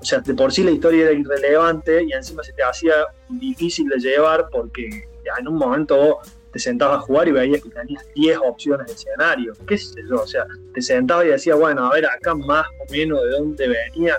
o 0.00 0.04
sea, 0.04 0.20
de 0.20 0.34
por 0.34 0.52
sí 0.52 0.62
la 0.62 0.70
historia 0.70 1.04
era 1.04 1.12
irrelevante 1.12 2.04
y 2.04 2.12
encima 2.12 2.42
se 2.42 2.52
te 2.52 2.62
hacía 2.62 2.92
difícil 3.28 3.88
de 3.88 3.98
llevar 3.98 4.48
porque 4.50 4.88
ya 5.24 5.32
en 5.40 5.48
un 5.48 5.56
momento 5.56 5.96
vos 5.96 6.32
te 6.52 6.58
sentabas 6.58 6.98
a 6.98 7.00
jugar 7.00 7.26
y 7.28 7.32
veías 7.32 7.62
que 7.62 7.70
tenías 7.70 8.04
10 8.14 8.38
opciones 8.44 8.86
de 8.86 8.92
escenario. 8.92 9.54
¿Qué 9.66 9.78
sé 9.78 10.00
yo? 10.08 10.22
O 10.22 10.26
sea, 10.26 10.46
te 10.72 10.82
sentabas 10.82 11.24
y 11.24 11.28
decías, 11.28 11.58
bueno, 11.58 11.86
a 11.86 11.94
ver, 11.94 12.06
acá 12.06 12.34
más 12.34 12.66
o 12.80 12.92
menos 12.92 13.22
de 13.22 13.30
dónde 13.30 13.66
venía. 13.66 14.16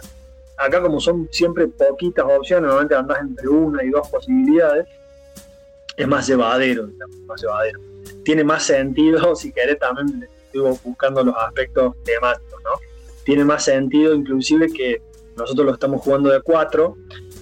Acá, 0.58 0.82
como 0.82 1.00
son 1.00 1.30
siempre 1.32 1.68
poquitas 1.68 2.26
opciones, 2.26 2.64
normalmente 2.64 2.96
andás 2.96 3.20
entre 3.22 3.48
una 3.48 3.84
y 3.84 3.90
dos 3.90 4.08
posibilidades, 4.10 4.88
es 5.96 6.08
más 6.08 6.28
llevadero, 6.28 6.88
digamos, 6.88 7.18
más 7.28 7.42
llevadero 7.42 7.95
tiene 8.24 8.44
más 8.44 8.64
sentido, 8.64 9.36
si 9.36 9.52
querés, 9.52 9.80
también 9.80 10.28
estuve 10.46 10.78
buscando 10.84 11.24
los 11.24 11.36
aspectos 11.38 11.96
temáticos, 12.04 12.62
¿no? 12.64 12.72
Tiene 13.24 13.44
más 13.44 13.66
sentido 13.66 14.14
inclusive 14.14 14.68
que 14.72 15.02
nosotros 15.36 15.66
lo 15.66 15.74
estamos 15.74 16.02
jugando 16.02 16.30
de 16.30 16.42
cuatro, 16.42 16.96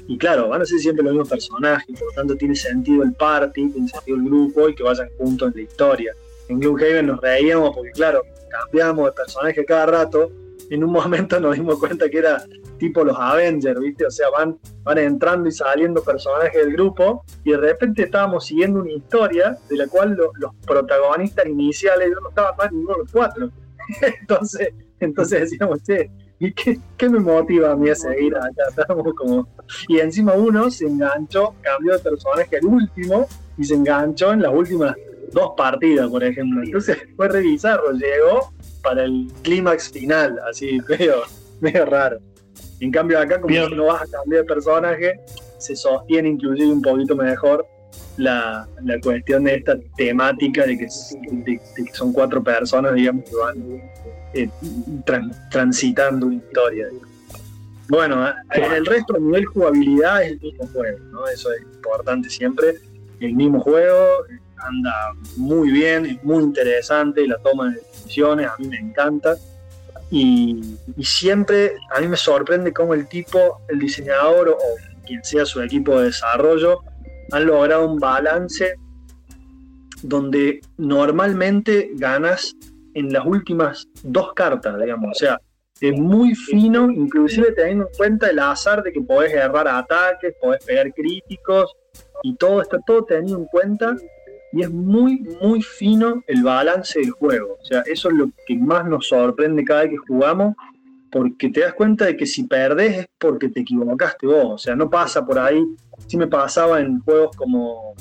y 0.07 0.17
claro, 0.17 0.49
van 0.49 0.61
a 0.61 0.65
ser 0.65 0.79
siempre 0.79 1.03
los 1.03 1.13
mismos 1.13 1.29
personajes, 1.29 1.97
por 1.97 2.09
lo 2.09 2.13
tanto 2.13 2.35
tiene 2.35 2.55
sentido 2.55 3.03
el 3.03 3.13
party, 3.13 3.69
tiene 3.69 3.87
sentido 3.87 4.17
el 4.17 4.23
grupo 4.23 4.67
y 4.67 4.75
que 4.75 4.83
vayan 4.83 5.09
juntos 5.17 5.49
en 5.49 5.55
la 5.55 5.61
historia. 5.61 6.15
En 6.49 6.59
Gloomhaven 6.59 7.07
nos 7.07 7.21
reíamos 7.21 7.73
porque, 7.73 7.91
claro, 7.91 8.23
cambiamos 8.49 9.05
de 9.05 9.11
personaje 9.13 9.65
cada 9.65 9.85
rato, 9.85 10.31
en 10.73 10.83
un 10.83 10.91
momento 10.91 11.39
nos 11.39 11.55
dimos 11.55 11.77
cuenta 11.77 12.09
que 12.09 12.17
era 12.17 12.43
tipo 12.79 13.03
los 13.03 13.15
Avengers, 13.17 13.79
¿viste? 13.79 14.07
O 14.07 14.11
sea, 14.11 14.29
van, 14.31 14.57
van 14.83 14.97
entrando 14.97 15.47
y 15.47 15.51
saliendo 15.51 16.03
personajes 16.03 16.53
del 16.53 16.73
grupo 16.73 17.23
y 17.43 17.51
de 17.51 17.57
repente 17.57 18.03
estábamos 18.03 18.47
siguiendo 18.47 18.81
una 18.81 18.91
historia 18.91 19.55
de 19.69 19.77
la 19.77 19.87
cual 19.87 20.15
lo, 20.15 20.31
los 20.39 20.51
protagonistas 20.65 21.45
iniciales 21.45 22.09
no 22.19 22.29
estaban 22.29 22.55
más 22.57 22.71
ninguno 22.71 22.93
de 22.93 22.99
los 23.03 23.11
cuatro. 23.11 23.51
entonces, 24.19 24.69
entonces 24.99 25.41
decíamos, 25.41 25.83
che, 25.83 26.09
¿y 26.39 26.51
qué, 26.51 27.09
me 27.09 27.19
motiva 27.19 27.71
a 27.71 27.75
mí 27.75 27.89
a 27.89 27.95
seguir 27.95 28.35
acá? 28.35 28.63
Estábamos 28.69 29.13
como... 29.13 29.47
Y 29.87 29.99
encima 29.99 30.33
uno 30.33 30.71
se 30.71 30.87
enganchó, 30.87 31.53
cambió 31.61 31.93
de 31.93 31.99
personaje 31.99 32.57
al 32.57 32.65
último 32.65 33.27
y 33.59 33.63
se 33.63 33.75
enganchó 33.75 34.33
en 34.33 34.41
las 34.41 34.51
últimas 34.51 34.95
dos 35.31 35.51
partidas, 35.55 36.09
por 36.09 36.23
ejemplo. 36.23 36.63
Entonces 36.63 36.97
fue 37.15 37.27
revisarlo, 37.27 37.91
llegó 37.91 38.51
para 38.83 39.03
el 39.05 39.27
clímax 39.41 39.89
final, 39.89 40.39
así, 40.49 40.79
medio, 40.89 41.23
medio 41.61 41.85
raro. 41.85 42.19
En 42.79 42.91
cambio 42.91 43.17
acá, 43.19 43.39
como 43.39 43.47
Bien. 43.47 43.75
no 43.75 43.85
vas 43.85 44.03
a 44.03 44.07
cambiar 44.07 44.41
de 44.41 44.47
personaje, 44.47 45.19
se 45.57 45.75
sostiene 45.75 46.29
inclusive 46.29 46.67
un 46.67 46.81
poquito 46.81 47.15
mejor 47.15 47.65
la, 48.17 48.67
la 48.83 48.99
cuestión 48.99 49.45
de 49.45 49.55
esta 49.55 49.77
temática 49.95 50.65
de 50.65 50.77
que, 50.77 50.87
de, 51.31 51.41
de 51.41 51.85
que, 51.85 51.93
son 51.93 52.11
cuatro 52.11 52.43
personas, 52.43 52.93
digamos, 52.93 53.23
que 53.23 53.35
van 53.35 53.81
eh, 54.33 54.49
tran, 55.05 55.31
transitando 55.49 56.27
una 56.27 56.35
historia. 56.35 56.87
Bueno, 57.87 58.25
el 58.51 58.85
resto 58.85 59.15
a 59.15 59.19
nivel 59.19 59.45
jugabilidad 59.45 60.23
es 60.23 60.31
el 60.33 60.41
mismo 60.41 60.67
juego, 60.67 60.99
¿no? 61.11 61.27
Eso 61.27 61.51
es 61.53 61.61
importante 61.61 62.29
siempre. 62.29 62.75
El 63.19 63.33
mismo 63.33 63.59
juego 63.59 64.25
anda 64.57 65.13
muy 65.37 65.71
bien, 65.71 66.05
es 66.05 66.23
muy 66.23 66.43
interesante 66.43 67.27
la 67.27 67.37
toma 67.37 67.71
de 67.71 67.81
a 68.25 68.55
mí 68.59 68.67
me 68.67 68.77
encanta. 68.77 69.35
Y, 70.11 70.77
siempre 71.01 71.73
a 71.95 71.99
mí 71.99 72.07
me 72.07 72.17
sorprende 72.17 72.71
cómo 72.71 72.93
el 72.93 73.07
tipo, 73.07 73.61
el 73.69 73.79
diseñador 73.79 74.49
o 74.49 74.57
quien 75.05 75.23
sea 75.23 75.45
su 75.45 75.61
equipo 75.61 75.99
de 75.99 76.05
desarrollo, 76.05 76.81
han 77.31 77.45
logrado 77.45 77.89
un 77.89 77.99
balance 77.99 78.75
donde 80.03 80.61
normalmente 80.77 81.91
ganas 81.95 82.55
en 82.93 83.11
las 83.11 83.25
últimas 83.25 83.87
dos 84.03 84.33
cartas, 84.33 84.79
digamos. 84.79 85.11
O 85.11 85.19
sea, 85.19 85.41
es 85.81 85.99
muy 85.99 86.35
fino, 86.35 86.91
inclusive 86.91 87.51
teniendo 87.53 87.87
en 87.87 87.97
cuenta 87.97 88.29
el 88.29 88.39
azar 88.39 88.83
de 88.83 88.93
que 88.93 89.01
podés 89.01 89.33
errar 89.33 89.67
ataques, 89.67 90.35
podés 90.39 90.63
pegar 90.63 90.93
críticos, 90.93 91.75
y 92.23 92.35
todo 92.35 92.61
está 92.61 92.79
todo 92.85 93.03
tenido 93.03 93.37
en 93.37 93.45
cuenta 93.45 93.95
y 94.53 94.61
es 94.61 94.71
muy, 94.71 95.27
muy 95.41 95.61
fino 95.63 96.23
el 96.27 96.43
balance 96.43 96.99
del 96.99 97.11
juego. 97.11 97.57
O 97.59 97.65
sea, 97.65 97.81
eso 97.81 98.09
es 98.09 98.15
lo 98.15 98.29
que 98.45 98.55
más 98.55 98.87
nos 98.87 99.07
sorprende 99.07 99.63
cada 99.63 99.81
vez 99.81 99.91
que 99.91 99.97
jugamos, 99.97 100.55
porque 101.11 101.49
te 101.49 101.61
das 101.61 101.73
cuenta 101.73 102.05
de 102.05 102.15
que 102.15 102.27
si 102.27 102.43
perdés 102.43 102.99
es 102.99 103.07
porque 103.17 103.49
te 103.49 103.61
equivocaste 103.61 104.27
vos. 104.27 104.45
O 104.45 104.57
sea, 104.59 104.75
no 104.75 104.89
pasa 104.91 105.25
por 105.25 105.39
ahí. 105.39 105.63
Sí 106.05 106.17
me 106.17 106.27
pasaba 106.27 106.79
en 106.81 106.99
juegos 106.99 107.35
como, 107.35 107.95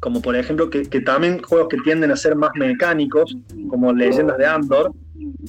como 0.00 0.20
por 0.20 0.34
ejemplo, 0.34 0.68
que, 0.68 0.82
también 1.02 1.40
juegos 1.40 1.68
que 1.68 1.78
tienden 1.78 2.10
a 2.10 2.16
ser 2.16 2.34
más 2.34 2.50
mecánicos, 2.56 3.36
como 3.70 3.92
Leyendas 3.92 4.38
de 4.38 4.46
Andor, 4.46 4.92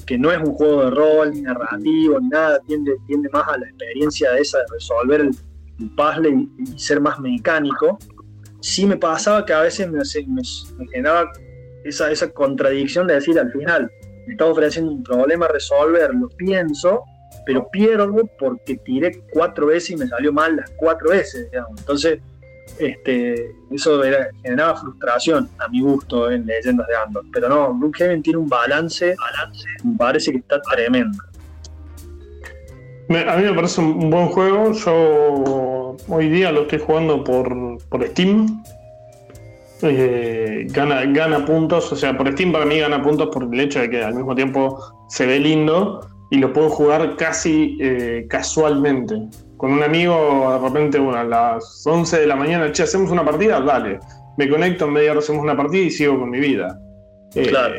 que 0.06 0.20
no 0.20 0.32
es 0.32 0.38
un 0.38 0.54
juego 0.54 0.84
de 0.84 0.92
rol, 0.92 1.32
ni 1.32 1.42
narrativo, 1.42 2.20
ni 2.20 2.30
nada, 2.30 2.60
tiende, 2.68 2.92
tiende 3.08 3.28
más 3.34 3.48
a 3.48 3.58
la 3.58 3.68
experiencia 3.68 4.34
de 4.34 4.42
esa 4.42 4.60
de 4.60 4.66
resolver 4.72 5.22
el, 5.22 5.36
puzzle 5.96 6.50
y 6.58 6.78
ser 6.78 7.00
más 7.00 7.20
mecánico 7.22 7.98
sí 8.62 8.86
me 8.86 8.98
pasaba 8.98 9.46
que 9.46 9.54
a 9.54 9.62
veces 9.62 9.90
me, 9.90 10.02
generaba 10.92 11.32
esa, 11.84 12.12
esa 12.12 12.30
contradicción 12.32 13.08
de 13.08 13.16
decir 13.16 13.40
al 13.40 13.52
final, 13.52 13.92
me 14.26 14.34
está 14.34 14.46
ofreciendo 14.46 14.92
un 14.92 15.04
problema 15.04 15.46
a 15.46 15.50
resolver, 15.50 16.14
lo 16.14 16.30
pienso, 16.30 17.04
pero 17.46 17.70
pierdo 17.70 18.30
porque 18.38 18.78
tiré 18.78 19.24
cuatro 19.32 19.68
veces 19.68 19.92
y 19.92 19.96
me 19.98 20.08
salió 20.08 20.32
mal 20.32 20.56
las 20.56 20.70
cuatro 20.72 21.10
veces, 21.10 21.50
Entonces, 21.78 22.20
este, 22.78 23.56
eso 23.72 24.02
generaba 24.44 24.80
frustración 24.80 25.50
a 25.58 25.68
mi 25.68 25.82
gusto 25.82 26.30
en 26.30 26.46
Leyendas 26.46 26.88
de 26.88 26.96
Andor. 26.96 27.26
Pero 27.34 27.50
no, 27.50 27.92
Heaven 27.92 28.22
tiene 28.22 28.38
un 28.38 28.48
balance, 28.48 29.16
balance, 29.18 29.68
me 29.84 29.98
parece 29.98 30.32
que 30.32 30.38
está 30.38 30.62
tremendo. 30.62 31.18
A 33.10 33.38
mí 33.38 33.44
me 33.44 33.54
parece 33.54 33.82
un 33.82 34.12
buen 34.12 34.28
juego. 34.28 34.72
Yo 34.72 35.98
hoy 36.10 36.30
día 36.30 36.52
lo 36.52 36.62
estoy 36.64 36.78
jugando 36.80 37.24
por, 37.24 37.80
Steam. 38.10 38.64
Eh, 39.82 40.68
gana, 40.70 41.06
gana 41.06 41.44
puntos, 41.44 41.92
o 41.92 41.96
sea, 41.96 42.16
por 42.16 42.32
Steam 42.34 42.52
para 42.52 42.66
mí 42.66 42.78
gana 42.80 43.02
puntos 43.02 43.30
por 43.34 43.44
el 43.52 43.60
hecho 43.60 43.80
de 43.80 43.90
que 43.90 44.04
al 44.04 44.14
mismo 44.14 44.36
tiempo 44.36 44.78
se 45.08 45.26
ve 45.26 45.40
lindo 45.40 46.02
y 46.32 46.38
lo 46.38 46.52
puedo 46.54 46.70
jugar 46.70 47.16
casi 47.16 47.78
eh, 47.82 48.28
casualmente. 48.30 49.16
Con 49.58 49.72
un 49.72 49.82
amigo, 49.82 50.52
de 50.54 50.68
repente, 50.68 51.00
bueno, 51.00 51.20
a 51.20 51.24
las 51.24 51.86
11 51.88 52.20
de 52.20 52.28
la 52.28 52.36
mañana, 52.36 52.72
che, 52.72 52.84
hacemos 52.84 53.10
una 53.10 53.26
partida, 53.26 53.60
dale. 53.60 54.00
Me 54.38 54.48
conecto, 54.48 54.86
en 54.86 54.94
media 54.94 55.12
hora 55.12 55.20
hacemos 55.20 55.42
una 55.42 55.58
partida 55.58 55.82
y 55.82 55.90
sigo 55.90 56.20
con 56.20 56.30
mi 56.30 56.40
vida. 56.40 56.80
Eh, 57.34 57.48
claro 57.48 57.76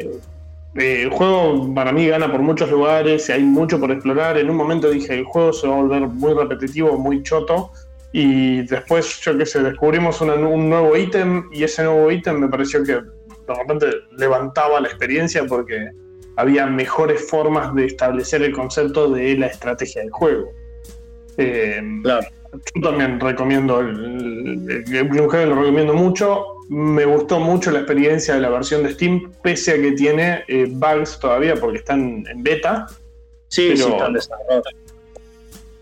eh, 0.76 1.02
el 1.02 1.10
juego 1.10 1.72
para 1.74 1.92
mí 1.92 2.06
gana 2.06 2.30
por 2.30 2.40
muchos 2.40 2.70
lugares, 2.70 3.28
hay 3.30 3.42
mucho 3.42 3.80
por 3.80 3.90
explorar. 3.90 4.38
En 4.38 4.50
un 4.50 4.56
momento 4.56 4.90
dije, 4.90 5.14
el 5.14 5.24
juego 5.24 5.52
se 5.52 5.66
va 5.66 5.74
a 5.74 5.82
volver 5.82 6.02
muy 6.02 6.34
repetitivo, 6.34 6.96
muy 6.96 7.22
choto. 7.22 7.70
Y 8.12 8.62
después, 8.62 9.20
yo 9.20 9.36
qué 9.38 9.46
sé, 9.46 9.62
descubrimos 9.62 10.20
un 10.20 10.68
nuevo 10.68 10.96
ítem 10.96 11.48
y 11.52 11.62
ese 11.62 11.84
nuevo 11.84 12.10
ítem 12.10 12.38
me 12.38 12.48
pareció 12.48 12.82
que 12.82 12.94
de 12.94 13.54
repente 13.56 13.86
levantaba 14.16 14.80
la 14.80 14.88
experiencia 14.88 15.44
porque 15.44 15.90
había 16.36 16.66
mejores 16.66 17.28
formas 17.28 17.74
de 17.74 17.86
establecer 17.86 18.42
el 18.42 18.52
concepto 18.52 19.10
de 19.10 19.36
la 19.36 19.46
estrategia 19.46 20.02
del 20.02 20.10
juego. 20.10 20.50
Eh, 21.36 21.80
claro. 22.02 22.26
Yo 22.74 22.82
también 22.82 23.20
recomiendo 23.20 23.80
el, 23.80 24.66
el, 24.68 25.08
lo 25.08 25.28
recomiendo 25.28 25.94
mucho. 25.94 26.44
Me 26.70 27.04
gustó 27.04 27.40
mucho 27.40 27.72
la 27.72 27.80
experiencia 27.80 28.34
de 28.34 28.40
la 28.42 28.48
versión 28.48 28.84
de 28.84 28.92
Steam, 28.92 29.32
pese 29.42 29.72
a 29.72 29.74
que 29.74 29.90
tiene 29.90 30.44
eh, 30.46 30.68
bugs 30.70 31.18
todavía 31.18 31.56
porque 31.56 31.78
están 31.78 32.24
en 32.30 32.44
beta. 32.44 32.86
Sí, 33.48 33.70
pero, 33.72 33.86
sí, 33.86 33.92
están 33.92 34.12
desarrollados. 34.12 34.74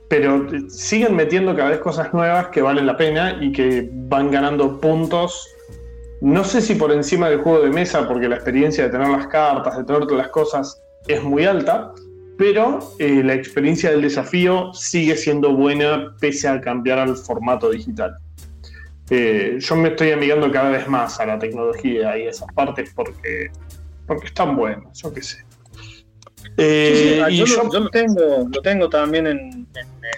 Pero 0.08 0.46
siguen 0.70 1.14
metiendo 1.14 1.54
cada 1.54 1.68
vez 1.68 1.80
cosas 1.80 2.14
nuevas 2.14 2.48
que 2.48 2.62
valen 2.62 2.86
la 2.86 2.96
pena 2.96 3.36
y 3.38 3.52
que 3.52 3.86
van 3.92 4.30
ganando 4.30 4.80
puntos. 4.80 5.46
No 6.22 6.42
sé 6.42 6.62
si 6.62 6.74
por 6.74 6.90
encima 6.90 7.28
del 7.28 7.42
juego 7.42 7.60
de 7.60 7.68
mesa, 7.68 8.08
porque 8.08 8.26
la 8.26 8.36
experiencia 8.36 8.84
de 8.84 8.90
tener 8.90 9.08
las 9.08 9.26
cartas, 9.26 9.76
de 9.76 9.84
tener 9.84 10.06
todas 10.06 10.16
las 10.16 10.28
cosas 10.28 10.82
es 11.06 11.22
muy 11.22 11.44
alta, 11.44 11.92
pero 12.38 12.78
eh, 12.98 13.22
la 13.22 13.34
experiencia 13.34 13.90
del 13.90 14.00
desafío 14.00 14.72
sigue 14.72 15.18
siendo 15.18 15.54
buena 15.54 16.14
pese 16.18 16.48
a 16.48 16.62
cambiar 16.62 16.98
al 16.98 17.14
formato 17.14 17.68
digital. 17.68 18.16
Eh, 19.10 19.56
yo 19.58 19.76
me 19.76 19.88
estoy 19.88 20.12
amigando 20.12 20.50
cada 20.50 20.70
vez 20.70 20.86
más 20.86 21.18
a 21.18 21.26
la 21.26 21.38
tecnología 21.38 22.16
y 22.18 22.26
a 22.26 22.30
esas 22.30 22.52
partes 22.52 22.92
porque, 22.94 23.50
porque 24.06 24.26
están 24.26 24.56
buenas, 24.56 24.98
yo 24.98 25.12
qué 25.12 25.22
sé. 25.22 25.44
Eh, 26.56 27.24
y 27.30 27.36
yo, 27.36 27.46
lo, 27.72 27.88
tengo, 27.88 28.48
lo 28.52 28.60
tengo 28.62 28.88
también 28.88 29.26
en, 29.26 29.66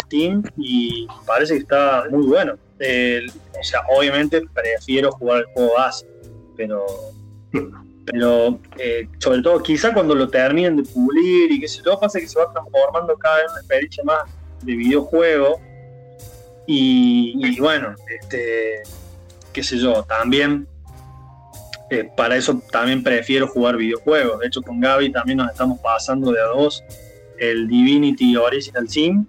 Steam 0.04 0.42
y 0.56 1.06
parece 1.26 1.54
que 1.54 1.60
está 1.60 2.04
muy 2.10 2.26
bueno. 2.26 2.54
o 2.54 3.64
sea, 3.64 3.82
obviamente 3.88 4.42
prefiero 4.54 5.10
jugar 5.12 5.40
el 5.40 5.44
juego 5.46 5.74
base, 5.76 6.06
pero 6.56 6.86
pero 8.06 8.58
eh, 8.78 9.08
sobre 9.18 9.42
todo 9.42 9.62
quizá 9.62 9.92
cuando 9.92 10.14
lo 10.14 10.28
terminen 10.28 10.76
de 10.76 10.82
pulir 10.82 11.52
y 11.52 11.60
que 11.60 11.68
sé 11.68 11.82
yo, 11.84 11.98
pasa 11.98 12.18
que 12.18 12.26
se 12.26 12.38
va 12.38 12.52
transformando 12.52 13.16
cada 13.16 13.36
vez 13.36 13.44
en 13.46 13.50
una 13.50 13.60
experiencia 13.60 14.04
más 14.04 14.22
de 14.62 14.74
videojuego 14.74 15.60
y, 16.72 17.60
bueno, 17.60 17.94
este, 18.20 18.82
qué 19.52 19.62
sé 19.62 19.78
yo, 19.78 20.04
también 20.04 20.66
eh, 21.90 22.08
para 22.16 22.36
eso 22.36 22.62
también 22.70 23.02
prefiero 23.02 23.48
jugar 23.48 23.76
videojuegos. 23.76 24.38
De 24.38 24.46
hecho, 24.46 24.62
con 24.62 24.80
Gaby 24.80 25.10
también 25.10 25.38
nos 25.38 25.50
estamos 25.50 25.80
pasando 25.80 26.30
de 26.30 26.40
a 26.40 26.44
dos 26.44 26.84
el 27.38 27.66
Divinity 27.66 28.36
Original 28.36 28.88
Sin, 28.88 29.26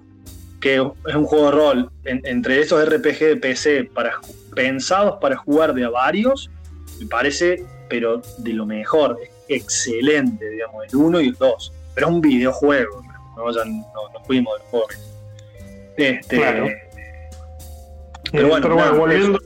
que 0.60 0.76
es 0.76 1.16
un 1.16 1.26
juego 1.26 1.46
de 1.46 1.52
rol 1.52 1.92
entre 2.04 2.60
esos 2.60 2.88
RPG 2.88 3.20
de 3.20 3.36
PC 3.38 3.90
pensados 4.54 5.18
para 5.20 5.38
jugar 5.38 5.74
de 5.74 5.86
a 5.86 5.90
varios. 5.90 6.52
Me 7.00 7.08
parece 7.08 7.66
pero 7.92 8.22
de 8.38 8.54
lo 8.54 8.66
mejor, 8.66 9.20
excelente, 9.50 10.50
digamos, 10.50 10.86
el 10.88 10.96
1 10.96 11.22
y 11.22 11.28
el 11.28 11.34
2. 11.34 11.74
Pero 11.94 12.08
es 12.08 12.14
un 12.14 12.22
videojuego, 12.22 13.04
no, 13.36 13.52
ya 13.52 13.66
no, 13.66 14.24
fuimos 14.26 14.58
del 14.58 14.68
juego. 14.70 14.88
Este, 15.98 16.38
claro. 16.38 16.70
Pero 18.32 18.48
bueno, 18.48 18.64
pero 18.64 18.76
bueno 18.76 18.98
volviendo 18.98 19.40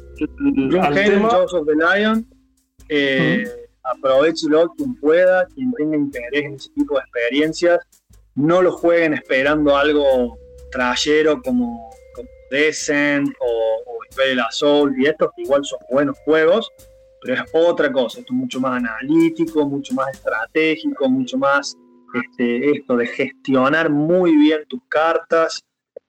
al 0.81 0.93
tema... 0.93 1.27
of 1.29 1.67
the 1.67 1.75
Lion, 1.75 2.25
eh, 2.89 3.45
aprovechelo 3.83 4.73
quien 4.75 4.95
pueda, 4.95 5.45
quien 5.47 5.71
tenga 5.73 5.97
interés 5.97 6.45
en 6.45 6.53
ese 6.55 6.69
tipo 6.71 6.95
de 6.95 7.01
experiencias. 7.01 7.79
No 8.35 8.61
lo 8.61 8.71
jueguen 8.71 9.13
esperando 9.13 9.75
algo 9.75 10.37
trayero 10.71 11.41
como, 11.41 11.89
como 12.13 12.29
Descent 12.51 13.29
o, 13.39 13.81
o 13.85 14.51
Soul 14.51 14.93
y 14.97 15.07
estos, 15.07 15.29
que 15.35 15.43
igual 15.43 15.63
son 15.63 15.79
buenos 15.89 16.17
juegos, 16.19 16.69
pero 17.21 17.41
es 17.41 17.49
otra 17.53 17.91
cosa, 17.91 18.19
esto 18.19 18.33
es 18.33 18.37
mucho 18.37 18.59
más 18.59 18.77
analítico, 18.77 19.65
mucho 19.65 19.93
más 19.93 20.09
estratégico, 20.11 21.09
mucho 21.09 21.37
más 21.37 21.75
este, 22.13 22.71
esto 22.71 22.95
de 22.97 23.07
gestionar 23.07 23.89
muy 23.89 24.35
bien 24.35 24.61
tus 24.67 24.81
cartas. 24.87 25.61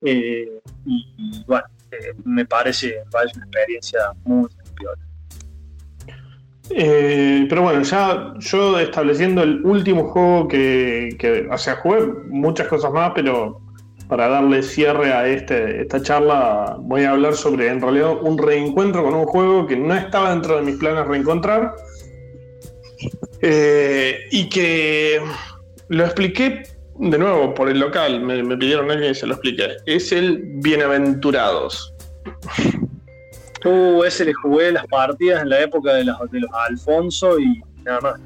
Eh, 0.02 0.60
y, 0.84 1.44
bueno, 1.47 1.66
eh, 1.91 2.15
me 2.25 2.45
parece, 2.45 3.03
una 3.13 3.23
experiencia 3.23 4.01
muy 4.25 4.49
peor. 4.79 4.99
Eh, 6.71 7.47
pero 7.49 7.63
bueno, 7.63 7.83
ya 7.83 8.35
yo 8.39 8.79
estableciendo 8.79 9.43
el 9.43 9.65
último 9.65 10.09
juego 10.09 10.49
que, 10.49 11.17
que, 11.19 11.49
o 11.51 11.59
sea, 11.59 11.77
jugué 11.77 12.07
muchas 12.29 12.67
cosas 12.67 12.93
más, 12.93 13.13
pero 13.15 13.61
para 14.09 14.29
darle 14.29 14.63
cierre 14.63 15.13
a 15.13 15.27
este, 15.27 15.83
esta 15.83 16.01
charla, 16.03 16.77
voy 16.81 17.03
a 17.03 17.13
hablar 17.13 17.35
sobre 17.35 17.69
en 17.69 17.81
realidad 17.81 18.21
un 18.23 18.39
reencuentro 18.39 19.03
con 19.03 19.15
un 19.15 19.27
juego 19.27 19.67
que 19.67 19.77
no 19.77 19.95
estaba 19.95 20.31
dentro 20.31 20.57
de 20.57 20.63
mis 20.63 20.77
planes 20.77 21.07
reencontrar 21.07 21.75
eh, 23.43 24.27
y 24.31 24.49
que 24.49 25.21
lo 25.89 26.05
expliqué 26.05 26.63
de 26.98 27.18
nuevo 27.18 27.55
por 27.55 27.68
el 27.68 27.78
local, 27.78 28.20
me, 28.20 28.56
pidieron 28.56 28.90
alguien 28.90 29.12
y 29.12 29.14
se 29.14 29.27
lo 29.27 29.35
expliqué. 29.35 29.77
Es 29.86 30.12
el 30.12 30.43
Bienaventurados. 30.56 31.93
Uh, 33.64 34.05
ese 34.05 34.24
le 34.24 34.32
jugué 34.32 34.70
las 34.70 34.86
partidas 34.86 35.43
en 35.43 35.48
la 35.48 35.60
época 35.60 35.94
de 35.94 36.05
los, 36.05 36.31
de 36.31 36.39
los 36.39 36.51
Alfonso 36.68 37.36
y 37.40 37.60
nada 37.82 38.01
más. 38.01 38.20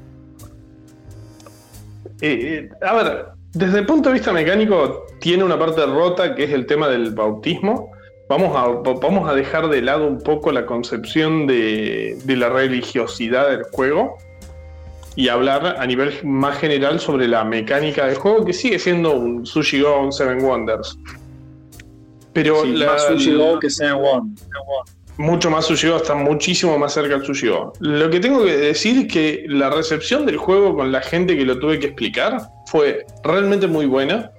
Eh, 2.21 2.69
a 2.79 2.93
ver, 2.93 3.25
desde 3.51 3.79
el 3.79 3.87
punto 3.87 4.09
de 4.09 4.13
vista 4.13 4.31
mecánico, 4.33 5.07
tiene 5.19 5.43
una 5.43 5.57
parte 5.57 5.83
rota 5.87 6.35
que 6.35 6.43
es 6.43 6.51
el 6.51 6.67
tema 6.67 6.87
del 6.89 7.15
bautismo. 7.15 7.91
Vamos 8.29 8.55
a, 8.55 8.67
vamos 8.99 9.27
a 9.27 9.33
dejar 9.33 9.67
de 9.69 9.81
lado 9.81 10.05
un 10.05 10.21
poco 10.21 10.51
la 10.51 10.67
concepción 10.67 11.47
de, 11.47 12.19
de 12.23 12.35
la 12.35 12.49
religiosidad 12.49 13.49
del 13.49 13.63
juego 13.63 14.19
y 15.15 15.27
hablar 15.27 15.75
a 15.77 15.85
nivel 15.85 16.13
más 16.23 16.57
general 16.57 16.99
sobre 16.99 17.27
la 17.27 17.43
mecánica 17.43 18.05
del 18.07 18.15
juego, 18.15 18.45
que 18.45 18.53
sigue 18.53 18.79
siendo 18.79 19.13
un 19.13 19.45
Sushi 19.45 19.81
Go, 19.81 19.99
un 20.01 20.11
Seven 20.13 20.41
Wonders. 20.43 20.97
Pero 22.33 22.61
Sí, 22.63 22.73
la- 22.73 22.85
más 22.93 23.05
Sushi 23.07 23.33
Go 23.35 23.59
que 23.59 23.69
Seven 23.69 23.95
Wonders. 23.95 24.47
mucho 25.17 25.51
más 25.51 25.65
Sushi 25.65 25.89
Go, 25.89 25.97
está 25.97 26.15
muchísimo 26.15 26.77
más 26.77 26.93
cerca 26.93 27.15
del 27.17 27.25
Sushi 27.25 27.49
Go. 27.49 27.73
Lo 27.81 28.09
que 28.09 28.19
tengo 28.19 28.43
que 28.45 28.55
decir 28.57 29.05
es 29.05 29.11
que 29.13 29.43
la 29.47 29.69
recepción 29.69 30.25
del 30.25 30.37
juego 30.37 30.75
con 30.75 30.91
la 30.91 31.01
gente 31.01 31.37
que 31.37 31.45
lo 31.45 31.59
tuve 31.59 31.77
que 31.79 31.87
explicar 31.87 32.37
fue 32.67 33.05
realmente 33.23 33.67
muy 33.67 33.85
buena. 33.85 34.31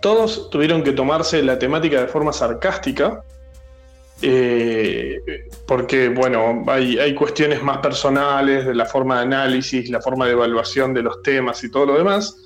Todos 0.00 0.50
tuvieron 0.50 0.82
que 0.84 0.92
tomarse 0.92 1.42
la 1.42 1.58
temática 1.58 2.00
de 2.00 2.06
forma 2.06 2.32
sarcástica. 2.32 3.22
Eh, 4.22 5.20
porque, 5.66 6.08
bueno, 6.08 6.64
hay, 6.68 7.14
cuestiones 7.14 7.62
más 7.62 7.78
personales 7.78 8.64
de 8.66 8.74
la 8.74 8.86
forma 8.86 9.16
de 9.16 9.22
análisis, 9.22 9.90
la 9.90 10.00
forma 10.00 10.26
de 10.26 10.32
evaluación 10.32 10.94
de 10.94 11.02
los 11.02 11.22
temas 11.22 11.62
y 11.64 11.70
todo 11.70 11.86
lo 11.86 11.98
demás. 11.98 12.36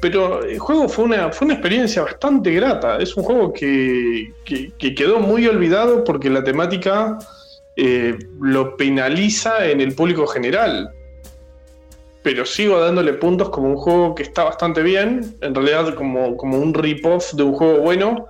Pero 0.00 0.42
el 0.44 0.58
juego 0.58 0.88
fue 0.88 1.04
una, 1.04 1.32
fue 1.32 1.46
una 1.46 1.54
experiencia 1.54 2.02
bastante 2.02 2.52
grata. 2.52 2.98
Es 2.98 3.16
un 3.16 3.24
juego 3.24 3.52
que, 3.52 4.32
que- 4.44 4.72
que 4.78 4.94
quedó 4.94 5.18
muy 5.20 5.46
olvidado 5.46 6.04
porque 6.04 6.28
la 6.30 6.44
temática 6.44 7.18
eh, 7.76 8.16
lo 8.40 8.76
penaliza 8.76 9.66
en 9.66 9.80
el 9.80 9.94
público 9.94 10.26
general. 10.26 10.90
Pero 12.22 12.44
sigo 12.44 12.80
dándole 12.80 13.12
puntos 13.14 13.50
como 13.50 13.68
un 13.68 13.76
juego 13.76 14.14
que 14.14 14.24
está 14.24 14.44
bastante 14.44 14.82
bien. 14.82 15.36
En 15.40 15.54
realidad, 15.54 15.94
como, 15.94 16.36
como 16.36 16.58
un 16.58 16.74
rip-off 16.74 17.32
de 17.34 17.42
un 17.44 17.52
juego 17.52 17.78
bueno 17.80 18.26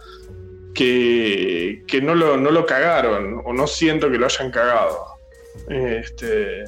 que, 0.76 2.00
no, 2.02 2.14
lo, 2.14 2.36
no 2.36 2.50
lo 2.50 2.66
cagaron 2.66 3.40
o 3.44 3.52
no 3.52 3.66
siento 3.66 4.10
que 4.10 4.18
lo 4.18 4.26
hayan 4.26 4.50
cagado. 4.50 4.98
Este. 5.68 6.64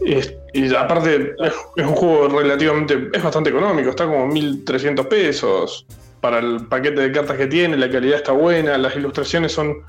es- 0.00 0.34
y 0.52 0.74
aparte, 0.74 1.34
es, 1.38 1.52
es 1.76 1.86
un 1.86 1.94
juego 1.94 2.28
relativamente. 2.40 3.08
es 3.12 3.22
bastante 3.22 3.50
económico, 3.50 3.90
está 3.90 4.06
como 4.06 4.26
1300 4.26 5.06
pesos 5.06 5.86
para 6.20 6.38
el 6.38 6.66
paquete 6.66 7.00
de 7.02 7.12
cartas 7.12 7.36
que 7.36 7.46
tiene, 7.46 7.76
la 7.76 7.88
calidad 7.90 8.16
está 8.16 8.32
buena, 8.32 8.76
las 8.76 8.96
ilustraciones 8.96 9.52
son 9.52 9.84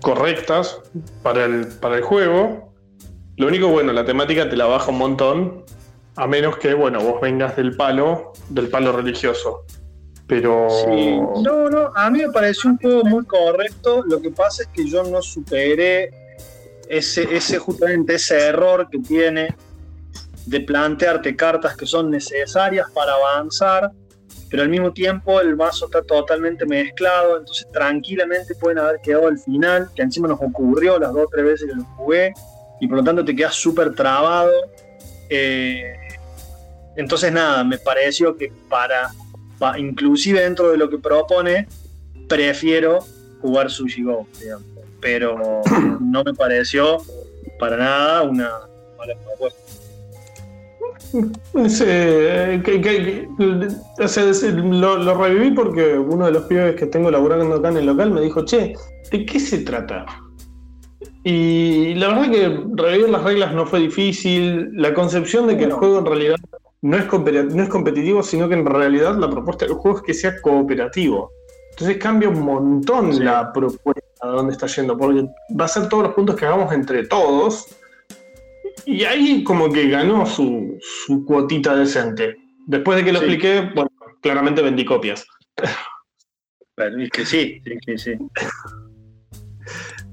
correctas 0.00 0.80
para 1.22 1.44
el, 1.46 1.66
para 1.80 1.96
el 1.96 2.02
juego. 2.02 2.72
Lo 3.36 3.46
único 3.48 3.68
bueno, 3.68 3.92
la 3.92 4.04
temática 4.04 4.48
te 4.48 4.56
la 4.56 4.66
baja 4.66 4.90
un 4.90 4.98
montón, 4.98 5.64
a 6.16 6.26
menos 6.26 6.56
que, 6.58 6.74
bueno, 6.74 7.00
vos 7.00 7.20
vengas 7.20 7.56
del 7.56 7.74
palo, 7.76 8.32
del 8.50 8.68
palo 8.68 8.92
religioso. 8.92 9.64
Pero. 10.26 10.68
Sí, 10.70 11.20
no, 11.42 11.68
no, 11.68 11.92
a 11.94 12.10
mí 12.10 12.20
me 12.20 12.30
pareció 12.30 12.70
un 12.70 12.78
juego 12.78 13.04
muy 13.04 13.24
correcto. 13.24 14.02
Lo 14.06 14.20
que 14.20 14.30
pasa 14.30 14.62
es 14.62 14.68
que 14.68 14.88
yo 14.88 15.02
no 15.04 15.20
superé 15.20 16.10
ese, 16.88 17.34
ese 17.34 17.58
justamente 17.58 18.14
ese 18.14 18.38
error 18.48 18.88
que 18.90 18.98
tiene 18.98 19.54
de 20.46 20.60
plantearte 20.60 21.34
cartas 21.36 21.76
que 21.76 21.86
son 21.86 22.10
necesarias 22.10 22.86
para 22.92 23.14
avanzar, 23.14 23.90
pero 24.50 24.62
al 24.62 24.68
mismo 24.68 24.92
tiempo 24.92 25.40
el 25.40 25.56
mazo 25.56 25.86
está 25.86 26.02
totalmente 26.02 26.66
mezclado, 26.66 27.38
entonces 27.38 27.66
tranquilamente 27.72 28.54
pueden 28.54 28.78
haber 28.78 29.00
quedado 29.00 29.28
al 29.28 29.38
final, 29.38 29.88
que 29.94 30.02
encima 30.02 30.28
nos 30.28 30.40
ocurrió 30.40 30.98
las 30.98 31.12
dos 31.14 31.24
o 31.24 31.28
tres 31.30 31.44
veces 31.44 31.68
que 31.70 31.74
lo 31.76 31.84
jugué, 31.96 32.32
y 32.80 32.86
por 32.86 32.98
lo 32.98 33.04
tanto 33.04 33.24
te 33.24 33.34
quedas 33.34 33.54
súper 33.54 33.94
trabado. 33.94 34.52
Eh, 35.30 35.94
entonces 36.96 37.32
nada, 37.32 37.64
me 37.64 37.78
pareció 37.78 38.36
que 38.36 38.52
para 38.68 39.08
pa- 39.08 39.23
inclusive 39.78 40.40
dentro 40.40 40.70
de 40.70 40.76
lo 40.78 40.88
que 40.90 40.98
propone, 40.98 41.66
prefiero 42.28 43.00
jugar 43.40 43.70
Sushi 43.70 44.02
Go, 44.02 44.26
digamos. 44.40 44.64
pero 45.00 45.60
no 46.00 46.22
me 46.24 46.34
pareció 46.34 46.98
para 47.58 47.76
nada 47.76 48.22
una 48.22 48.50
mala 48.98 49.14
propuesta. 49.24 49.60
Ese, 51.64 52.60
que- 52.64 52.80
que- 52.80 53.26
que- 53.38 53.68
o 54.02 54.08
sea, 54.08 54.24
lo, 54.52 54.96
lo 54.96 55.14
reviví 55.22 55.50
porque 55.52 55.96
uno 55.98 56.26
de 56.26 56.32
los 56.32 56.44
pibes 56.44 56.74
que 56.76 56.86
tengo 56.86 57.10
laburando 57.10 57.54
acá 57.54 57.68
en 57.68 57.76
el 57.78 57.86
local 57.86 58.10
me 58.10 58.20
dijo, 58.20 58.44
che, 58.44 58.74
¿de 59.12 59.24
qué 59.26 59.38
se 59.38 59.58
trata? 59.58 60.04
Y 61.22 61.94
la 61.94 62.08
verdad 62.08 62.30
que 62.30 62.48
revivir 62.74 63.08
las 63.10 63.22
reglas 63.22 63.54
no 63.54 63.64
fue 63.66 63.80
difícil. 63.80 64.70
La 64.74 64.92
concepción 64.92 65.46
de 65.46 65.56
que 65.56 65.64
el 65.64 65.72
juego 65.72 65.98
en 66.00 66.06
realidad 66.06 66.36
no 66.84 66.98
es, 66.98 67.06
no 67.54 67.62
es 67.62 67.68
competitivo, 67.70 68.22
sino 68.22 68.46
que 68.46 68.54
en 68.56 68.66
realidad 68.66 69.16
la 69.16 69.30
propuesta 69.30 69.64
del 69.64 69.74
juego 69.74 69.98
es 69.98 70.02
que 70.04 70.12
sea 70.12 70.38
cooperativo. 70.42 71.32
Entonces 71.70 71.96
cambia 71.96 72.28
un 72.28 72.42
montón 72.42 73.24
la 73.24 73.50
propuesta 73.52 74.02
a 74.20 74.28
dónde 74.28 74.52
está 74.52 74.66
yendo, 74.66 74.96
porque 74.96 75.24
va 75.58 75.64
a 75.64 75.68
ser 75.68 75.88
todos 75.88 76.04
los 76.04 76.14
puntos 76.14 76.36
que 76.36 76.44
hagamos 76.44 76.72
entre 76.74 77.06
todos. 77.06 77.66
Y 78.84 79.04
ahí 79.04 79.42
como 79.44 79.72
que 79.72 79.88
ganó 79.88 80.26
su, 80.26 80.78
su 81.06 81.24
cuotita 81.24 81.74
decente. 81.74 82.36
Después 82.66 82.98
de 82.98 83.04
que 83.04 83.12
lo 83.12 83.20
Sí. 83.20 83.24
expliqué, 83.24 83.70
bueno, 83.74 83.90
claramente 84.20 84.60
vendí 84.60 84.84
copias. 84.84 85.26
Es 86.76 87.10
que 87.10 87.24
sí, 87.24 87.62
sí, 87.64 87.78
sí, 87.86 87.98
sí. 87.98 88.18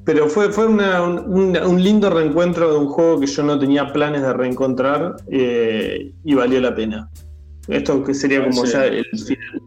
Pero 0.04 0.28
fue, 0.28 0.52
fue 0.52 0.66
una- 0.68 1.02
un, 1.04 1.84
lindo 1.84 2.10
reencuentro 2.10 2.72
de 2.72 2.78
un 2.80 2.88
juego 2.88 3.20
que 3.20 3.28
yo 3.28 3.44
no 3.44 3.60
tenía 3.60 3.92
planes 3.94 4.22
de 4.24 4.34
reencontrar 4.34 5.16
eh, 5.32 6.12
y 6.24 6.34
valió 6.34 6.60
la 6.60 6.74
pena. 6.74 7.10
Esto 7.68 8.04
que 8.04 8.14
sería 8.14 8.44
como 8.44 8.66
ya 8.66 8.86
el 8.86 9.06
final. 9.06 9.62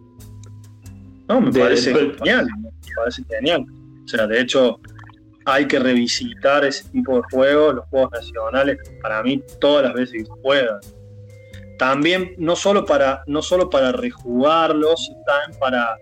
No, 1.28 1.40
me 1.40 1.50
De- 1.52 1.60
parece 1.60 1.94
genial, 1.94 2.46
me 2.60 2.94
parece 2.96 3.22
genial. 3.28 3.64
O 4.04 4.08
sea, 4.08 4.26
de 4.26 4.40
hecho, 4.40 4.80
hay 5.46 5.66
que 5.66 5.78
revisitar 5.78 6.64
ese 6.64 6.88
tipo 6.88 7.16
de 7.16 7.22
juegos, 7.30 7.76
los 7.76 7.86
juegos 7.86 8.10
nacionales, 8.12 8.78
para 9.00 9.22
mí 9.22 9.42
todas 9.60 9.84
las 9.84 9.94
veces 9.94 10.12
que 10.22 10.24
se 10.24 10.40
puedan. 10.42 10.78
También, 11.78 12.34
no 12.38 12.56
solo 12.56 12.84
para, 12.84 13.22
no 13.26 13.40
solo 13.42 13.70
para 13.70 13.92
rejugarlos, 13.92 15.10
también 15.26 15.58
para. 15.60 15.96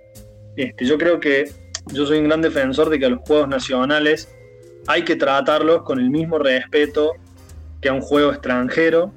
Este, 0.57 0.85
yo 0.85 0.99
creo 0.99 1.19
que 1.21 1.51
yo 1.87 2.07
soy 2.07 2.19
un 2.19 2.25
gran 2.25 2.41
defensor 2.41 2.89
de 2.91 2.99
que 2.99 3.07
a 3.07 3.09
los 3.09 3.21
juegos 3.21 3.49
nacionales 3.49 4.29
hay 4.87 5.05
que 5.05 5.17
tratarlos 5.17 5.83
con 5.83 5.99
el 5.99 6.11
mismo 6.11 6.39
respeto 6.39 7.13
que 7.81 7.89
a 7.89 7.93
un 7.93 8.01
juego 8.01 8.33
extranjero. 8.33 9.13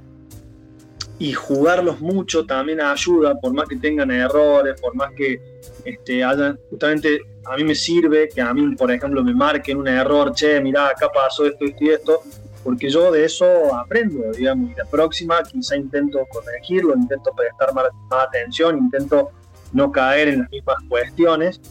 Y 1.18 1.32
jugarlos 1.32 2.02
mucho 2.02 2.46
también 2.46 2.82
ayuda, 2.82 3.40
por 3.40 3.54
más 3.54 3.70
que 3.70 3.78
tengan 3.78 4.12
errores, 4.12 4.80
por 4.82 4.94
más 4.96 5.14
que 5.14 5.40
este, 5.86 6.22
hayan, 6.22 6.60
justamente 6.70 7.22
a 7.46 7.56
mí 7.56 7.64
me 7.64 7.74
sirve 7.74 8.28
que 8.28 8.42
a 8.42 8.54
mí, 8.54 8.76
por 8.76 8.92
ejemplo, 8.92 9.24
me 9.24 9.34
marquen 9.34 9.78
un 9.78 9.88
error, 9.88 10.34
che, 10.34 10.60
mirá, 10.60 10.90
acá 10.90 11.10
pasó 11.14 11.46
esto, 11.46 11.64
esto 11.64 11.84
y 11.86 11.90
esto, 11.90 12.22
porque 12.66 12.90
yo 12.90 13.14
de 13.14 13.24
eso 13.24 13.46
aprendo, 13.74 14.30
digamos, 14.32 14.72
y 14.72 14.76
la 14.76 14.84
próxima 14.86 15.42
quizá 15.44 15.78
intento 15.78 16.20
corregirlo, 16.30 16.96
intento 16.96 17.32
prestar 17.32 17.74
más, 17.74 17.86
más 18.10 18.28
atención, 18.28 18.78
intento 18.78 19.32
no 19.72 19.92
caer 19.92 20.30
en 20.30 20.40
las 20.42 20.50
mismas 20.50 20.78
cuestiones, 20.90 21.62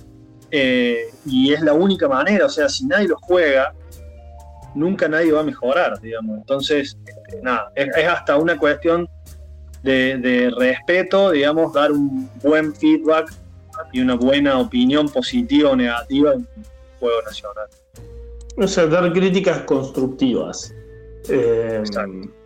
eh, 0.56 1.10
y 1.26 1.52
es 1.52 1.60
la 1.62 1.72
única 1.72 2.06
manera, 2.06 2.46
o 2.46 2.48
sea, 2.48 2.68
si 2.68 2.86
nadie 2.86 3.08
lo 3.08 3.16
juega, 3.16 3.74
nunca 4.76 5.08
nadie 5.08 5.32
va 5.32 5.40
a 5.40 5.42
mejorar, 5.42 6.00
digamos, 6.00 6.38
entonces, 6.38 6.96
este, 7.04 7.42
nada, 7.42 7.72
es, 7.74 7.88
es 7.96 8.06
hasta 8.06 8.36
una 8.36 8.56
cuestión 8.56 9.08
de, 9.82 10.16
de 10.18 10.52
respeto, 10.56 11.32
digamos, 11.32 11.72
dar 11.72 11.90
un 11.90 12.30
buen 12.40 12.72
feedback 12.72 13.32
y 13.92 14.00
una 14.00 14.14
buena 14.14 14.60
opinión 14.60 15.08
positiva 15.08 15.70
o 15.70 15.76
negativa 15.76 16.34
en 16.34 16.38
un 16.38 16.64
juego 17.00 17.20
nacional. 17.22 17.66
O 18.56 18.68
sea, 18.68 18.86
dar 18.86 19.12
críticas 19.12 19.62
constructivas. 19.62 20.72
Eh, 21.28 21.82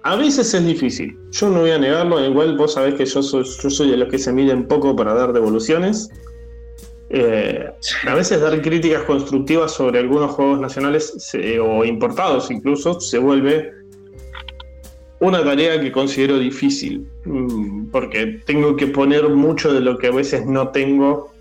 a 0.04 0.16
veces 0.16 0.54
es 0.54 0.64
difícil. 0.64 1.18
Yo 1.32 1.50
no 1.50 1.60
voy 1.60 1.72
a 1.72 1.78
negarlo. 1.78 2.24
Igual 2.24 2.56
vos 2.56 2.72
sabés 2.72 2.94
que 2.94 3.04
yo 3.04 3.22
soy, 3.22 3.44
yo 3.44 3.68
soy 3.68 3.90
de 3.90 3.98
los 3.98 4.08
que 4.08 4.18
se 4.18 4.32
miden 4.32 4.66
poco 4.66 4.96
para 4.96 5.12
dar 5.12 5.34
devoluciones. 5.34 6.08
Eh, 7.10 7.70
a 8.06 8.14
veces 8.14 8.40
dar 8.40 8.60
críticas 8.60 9.02
constructivas 9.04 9.72
sobre 9.72 9.98
algunos 9.98 10.32
juegos 10.32 10.60
nacionales 10.60 11.14
se- 11.16 11.58
o 11.58 11.82
importados 11.84 12.50
incluso 12.50 13.00
se 13.00 13.16
vuelve 13.16 13.72
una 15.20 15.42
tarea 15.42 15.80
que 15.80 15.90
considero 15.90 16.38
difícil, 16.38 17.08
mm, 17.24 17.86
porque 17.90 18.40
tengo 18.44 18.76
que 18.76 18.88
poner 18.88 19.28
mucho 19.30 19.72
de 19.72 19.80
lo 19.80 19.96
que 19.96 20.08
a 20.08 20.12
veces 20.12 20.44
no 20.46 20.68
tengo 20.68 21.32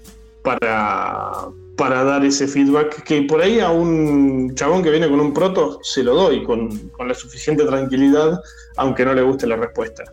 para, 0.42 1.50
para 1.76 2.04
dar 2.06 2.24
ese 2.26 2.48
feedback, 2.48 3.04
que 3.04 3.24
por 3.24 3.42
ahí 3.42 3.60
a 3.60 3.70
un 3.70 4.56
chabón 4.56 4.82
que 4.82 4.90
viene 4.90 5.10
con 5.10 5.20
un 5.20 5.34
proto 5.34 5.80
se 5.84 6.02
lo 6.02 6.16
doy 6.16 6.44
con, 6.44 6.90
con 6.90 7.08
la 7.10 7.14
suficiente 7.14 7.66
tranquilidad, 7.66 8.40
aunque 8.78 9.04
no 9.06 9.14
le 9.14 9.22
guste 9.22 9.46
la 9.46 9.58
respuesta. 9.58 10.06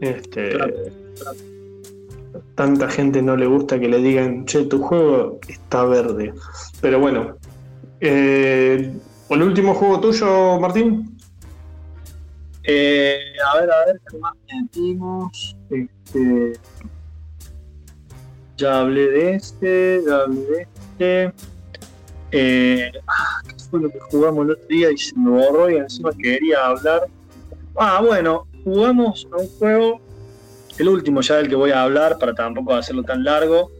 Este, 0.00 0.56
Tanta 2.54 2.88
gente 2.88 3.22
no 3.22 3.36
le 3.36 3.46
gusta 3.46 3.78
que 3.78 3.88
le 3.88 3.98
digan, 3.98 4.44
che, 4.46 4.64
tu 4.64 4.82
juego 4.82 5.38
está 5.48 5.84
verde. 5.84 6.32
Pero 6.80 7.00
bueno, 7.00 7.36
eh, 8.00 8.92
¿el 9.30 9.42
último 9.42 9.74
juego 9.74 10.00
tuyo, 10.00 10.60
Martín? 10.60 11.18
Eh, 12.64 13.18
a 13.50 13.60
ver, 13.60 13.70
a 13.70 13.86
ver, 13.86 14.00
¿qué 14.10 14.18
más 14.18 14.34
metimos? 14.52 15.56
Este, 15.70 16.52
ya 18.58 18.80
hablé 18.80 19.08
de 19.10 19.34
este, 19.34 20.02
ya 20.06 20.16
hablé 20.18 20.40
de 20.40 20.62
este. 20.62 21.32
Eh, 22.30 22.92
ah, 23.06 23.40
¿Qué 23.46 23.54
fue 23.70 23.80
lo 23.80 23.90
que 23.90 24.00
jugamos 24.00 24.44
el 24.44 24.50
otro 24.50 24.66
día 24.68 24.90
y 24.90 24.98
se 24.98 25.16
me 25.16 25.30
borró 25.30 25.70
y 25.70 25.76
encima 25.76 26.10
quería 26.12 26.66
hablar? 26.66 27.08
Ah, 27.76 28.02
bueno, 28.04 28.46
jugamos 28.64 29.26
a 29.32 29.36
un 29.36 29.48
juego, 29.58 30.00
el 30.78 30.88
último 30.88 31.20
ya 31.20 31.36
del 31.36 31.48
que 31.48 31.54
voy 31.54 31.70
a 31.70 31.82
hablar 31.82 32.18
para 32.18 32.34
tampoco 32.34 32.74
hacerlo 32.74 33.02
tan 33.02 33.24
largo, 33.24 33.70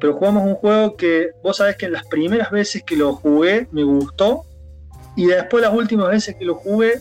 pero 0.00 0.14
jugamos 0.14 0.44
un 0.46 0.54
juego 0.54 0.96
que 0.96 1.30
vos 1.42 1.56
sabés 1.56 1.76
que 1.76 1.86
en 1.86 1.92
las 1.92 2.06
primeras 2.06 2.50
veces 2.50 2.82
que 2.82 2.96
lo 2.96 3.14
jugué 3.14 3.68
me 3.70 3.82
gustó 3.82 4.44
y 5.16 5.26
después 5.26 5.62
las 5.62 5.74
últimas 5.74 6.08
veces 6.08 6.36
que 6.36 6.44
lo 6.44 6.54
jugué 6.54 7.00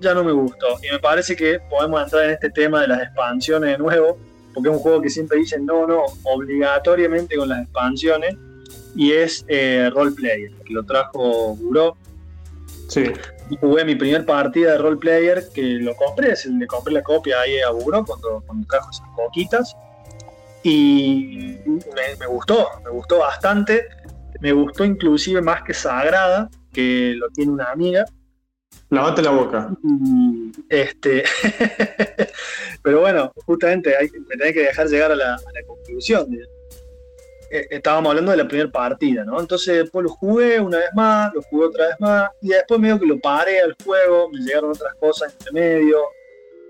ya 0.00 0.14
no 0.14 0.22
me 0.22 0.32
gustó. 0.32 0.66
Y 0.82 0.92
me 0.92 0.98
parece 0.98 1.34
que 1.34 1.58
podemos 1.70 2.02
entrar 2.02 2.24
en 2.24 2.30
este 2.32 2.50
tema 2.50 2.82
de 2.82 2.88
las 2.88 3.02
expansiones 3.02 3.70
de 3.70 3.78
nuevo, 3.78 4.18
porque 4.54 4.68
es 4.68 4.74
un 4.74 4.80
juego 4.80 5.00
que 5.00 5.10
siempre 5.10 5.38
dicen 5.38 5.64
no, 5.66 5.86
no, 5.86 6.04
obligatoriamente 6.24 7.36
con 7.36 7.48
las 7.48 7.62
expansiones, 7.62 8.36
y 8.94 9.12
es 9.12 9.44
eh, 9.48 9.90
Roleplayer, 9.92 10.52
que 10.64 10.72
lo 10.72 10.84
trajo 10.84 11.56
Buró. 11.56 11.96
Sí. 12.88 13.04
Jugué 13.60 13.84
mi 13.84 13.94
primer 13.94 14.24
partida 14.24 14.72
de 14.72 14.78
Roleplayer, 14.78 15.44
que 15.54 15.62
lo 15.62 15.94
compré, 15.94 16.34
le 16.58 16.66
compré 16.66 16.94
la 16.94 17.02
copia 17.02 17.40
ahí 17.40 17.60
a 17.60 17.70
Buró 17.70 18.04
cuando, 18.04 18.42
cuando 18.46 18.66
trajo 18.66 18.90
esas 18.90 19.06
coquitas. 19.14 19.76
Y 20.62 21.58
me, 21.66 22.16
me 22.18 22.26
gustó, 22.26 22.68
me 22.84 22.90
gustó 22.90 23.18
bastante. 23.18 23.86
Me 24.40 24.52
gustó 24.52 24.84
inclusive 24.84 25.40
más 25.40 25.62
que 25.62 25.72
Sagrada, 25.72 26.50
que 26.72 27.14
lo 27.16 27.28
tiene 27.30 27.52
una 27.52 27.70
amiga. 27.70 28.04
Lavate 28.90 29.22
la 29.22 29.30
boca. 29.30 29.70
Este, 30.68 31.24
pero 32.82 33.00
bueno, 33.00 33.32
justamente 33.44 33.96
hay, 33.96 34.08
me 34.28 34.36
tenés 34.36 34.52
que 34.52 34.62
dejar 34.62 34.86
llegar 34.88 35.12
a 35.12 35.16
la, 35.16 35.34
a 35.34 35.52
la 35.52 35.66
conclusión. 35.66 36.26
Eh, 37.50 37.66
estábamos 37.70 38.10
hablando 38.10 38.32
de 38.32 38.38
la 38.38 38.48
primera 38.48 38.70
partida, 38.70 39.24
¿no? 39.24 39.40
Entonces 39.40 39.76
después 39.76 40.02
lo 40.04 40.10
jugué 40.10 40.60
una 40.60 40.78
vez 40.78 40.90
más, 40.94 41.32
lo 41.32 41.42
jugué 41.42 41.66
otra 41.66 41.86
vez 41.88 41.96
más, 42.00 42.30
y 42.40 42.48
después 42.48 42.80
medio 42.80 42.98
que 42.98 43.06
lo 43.06 43.20
paré 43.20 43.60
al 43.60 43.76
juego, 43.84 44.28
me 44.30 44.40
llegaron 44.40 44.70
otras 44.70 44.94
cosas 44.96 45.32
entre 45.32 45.52
medio. 45.52 45.98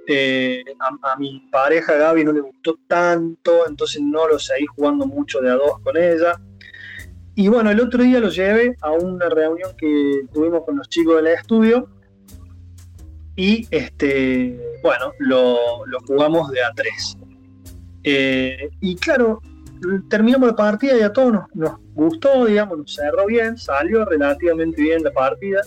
Eh, 0.08 0.62
a, 1.02 1.16
mi 1.16 1.40
pareja 1.50 1.94
Gaby 1.94 2.24
no 2.24 2.32
le 2.32 2.40
gustó 2.40 2.78
tanto, 2.86 3.66
entonces 3.66 4.00
no 4.02 4.28
lo 4.28 4.38
seguí 4.38 4.66
jugando 4.66 5.06
mucho 5.06 5.40
de 5.40 5.50
a 5.50 5.54
dos 5.54 5.80
con 5.82 5.96
ella. 5.96 6.40
Y 7.34 7.48
bueno, 7.48 7.70
el 7.70 7.80
otro 7.80 8.02
día 8.02 8.20
lo 8.20 8.28
llevé 8.28 8.76
a 8.80 8.92
una 8.92 9.28
reunión 9.28 9.74
que 9.76 10.22
tuvimos 10.32 10.64
con 10.64 10.76
los 10.76 10.88
chicos 10.88 11.16
del 11.16 11.26
estudio 11.28 11.88
y 13.34 13.66
este, 13.70 14.58
bueno, 14.82 15.12
lo, 15.18 15.84
lo 15.86 16.00
jugamos 16.00 16.50
de 16.50 16.62
a 16.62 16.70
tres. 16.74 17.16
Eh, 18.04 18.70
y 18.80 18.94
claro, 18.96 19.42
terminamos 20.08 20.48
la 20.48 20.56
partida 20.56 20.96
y 20.96 21.02
a 21.02 21.12
todos 21.12 21.32
nos, 21.32 21.44
nos, 21.54 21.72
gustó, 21.94 22.44
digamos, 22.44 22.78
nos 22.78 22.94
cerró 22.94 23.26
bien, 23.26 23.56
salió 23.56 24.04
relativamente 24.04 24.82
bien 24.82 25.02
la 25.02 25.10
partida, 25.10 25.62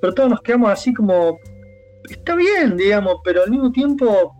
pero 0.00 0.14
todos 0.14 0.30
nos 0.30 0.42
quedamos 0.42 0.70
así 0.70 0.94
como, 0.94 1.38
está 2.08 2.34
bien, 2.36 2.76
digamos, 2.76 3.16
pero 3.24 3.42
al 3.42 3.50
mismo 3.50 3.72
tiempo 3.72 4.34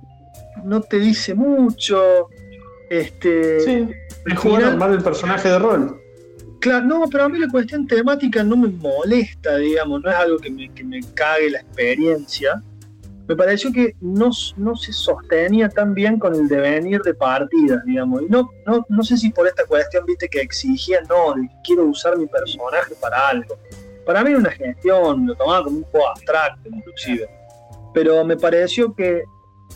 no 0.64 0.80
te 0.80 0.98
dice 0.98 1.34
mucho. 1.34 2.28
Este, 2.90 3.60
sí, 3.60 3.88
es 4.26 4.38
jugar 4.38 4.62
normal 4.62 4.94
el 4.94 5.02
personaje 5.02 5.48
de 5.48 5.58
rol. 5.58 6.00
Claro, 6.60 6.86
no, 6.86 7.04
pero 7.10 7.24
a 7.24 7.28
mí 7.28 7.38
la 7.38 7.48
cuestión 7.48 7.86
temática 7.86 8.42
no 8.42 8.56
me 8.56 8.68
molesta, 8.68 9.56
digamos, 9.56 10.02
no 10.02 10.10
es 10.10 10.16
algo 10.16 10.38
que 10.38 10.50
me, 10.50 10.70
que 10.72 10.84
me 10.84 11.00
cague 11.14 11.50
la 11.50 11.60
experiencia. 11.60 12.62
Me 13.26 13.36
pareció 13.36 13.72
que 13.72 13.96
no, 14.00 14.30
no, 14.56 14.76
se 14.76 14.92
sostenía 14.92 15.68
tan 15.70 15.94
bien 15.94 16.18
con 16.18 16.34
el 16.34 16.46
devenir 16.46 17.00
de 17.00 17.14
partidas, 17.14 17.82
digamos. 17.86 18.22
Y 18.22 18.26
no, 18.26 18.50
no, 18.66 18.84
no 18.88 19.02
sé 19.02 19.16
si 19.16 19.30
por 19.30 19.46
esta 19.46 19.64
cuestión, 19.64 20.04
viste, 20.04 20.28
que 20.28 20.40
exigía, 20.40 21.00
no, 21.08 21.34
quiero 21.64 21.86
usar 21.86 22.18
mi 22.18 22.26
personaje 22.26 22.94
para 23.00 23.28
algo. 23.28 23.58
Para 24.04 24.22
mí 24.22 24.30
era 24.30 24.38
una 24.40 24.50
gestión, 24.50 25.26
lo 25.26 25.34
tomaba 25.34 25.64
como 25.64 25.78
un 25.78 25.84
juego 25.84 26.08
abstracto, 26.08 26.68
inclusive. 26.68 27.26
Pero 27.94 28.24
me 28.24 28.36
pareció 28.36 28.94
que, 28.94 29.24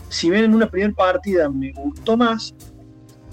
si 0.09 0.29
bien 0.29 0.45
en 0.45 0.53
una 0.53 0.69
primera 0.69 0.93
partida 0.93 1.49
me 1.49 1.71
gustó 1.71 2.15
más, 2.15 2.53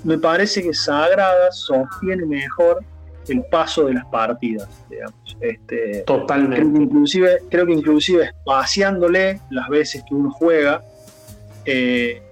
me 0.02 0.16
parece 0.16 0.62
que 0.62 0.72
Sagrada 0.72 1.52
sostiene 1.52 2.24
mejor 2.24 2.82
el 3.28 3.44
paso 3.44 3.86
de 3.86 3.94
las 3.94 4.06
partidas, 4.06 4.68
digamos. 4.88 5.36
Este, 5.40 6.02
Totalmente. 6.06 6.56
Creo 6.56 6.72
que 6.72 6.82
inclusive, 6.82 7.38
creo 7.50 7.66
que 7.66 7.72
inclusive 7.72 8.24
espaciándole 8.24 9.40
las 9.50 9.68
veces 9.68 10.02
que 10.08 10.14
uno 10.14 10.30
juega, 10.30 10.82
eh, 11.64 12.22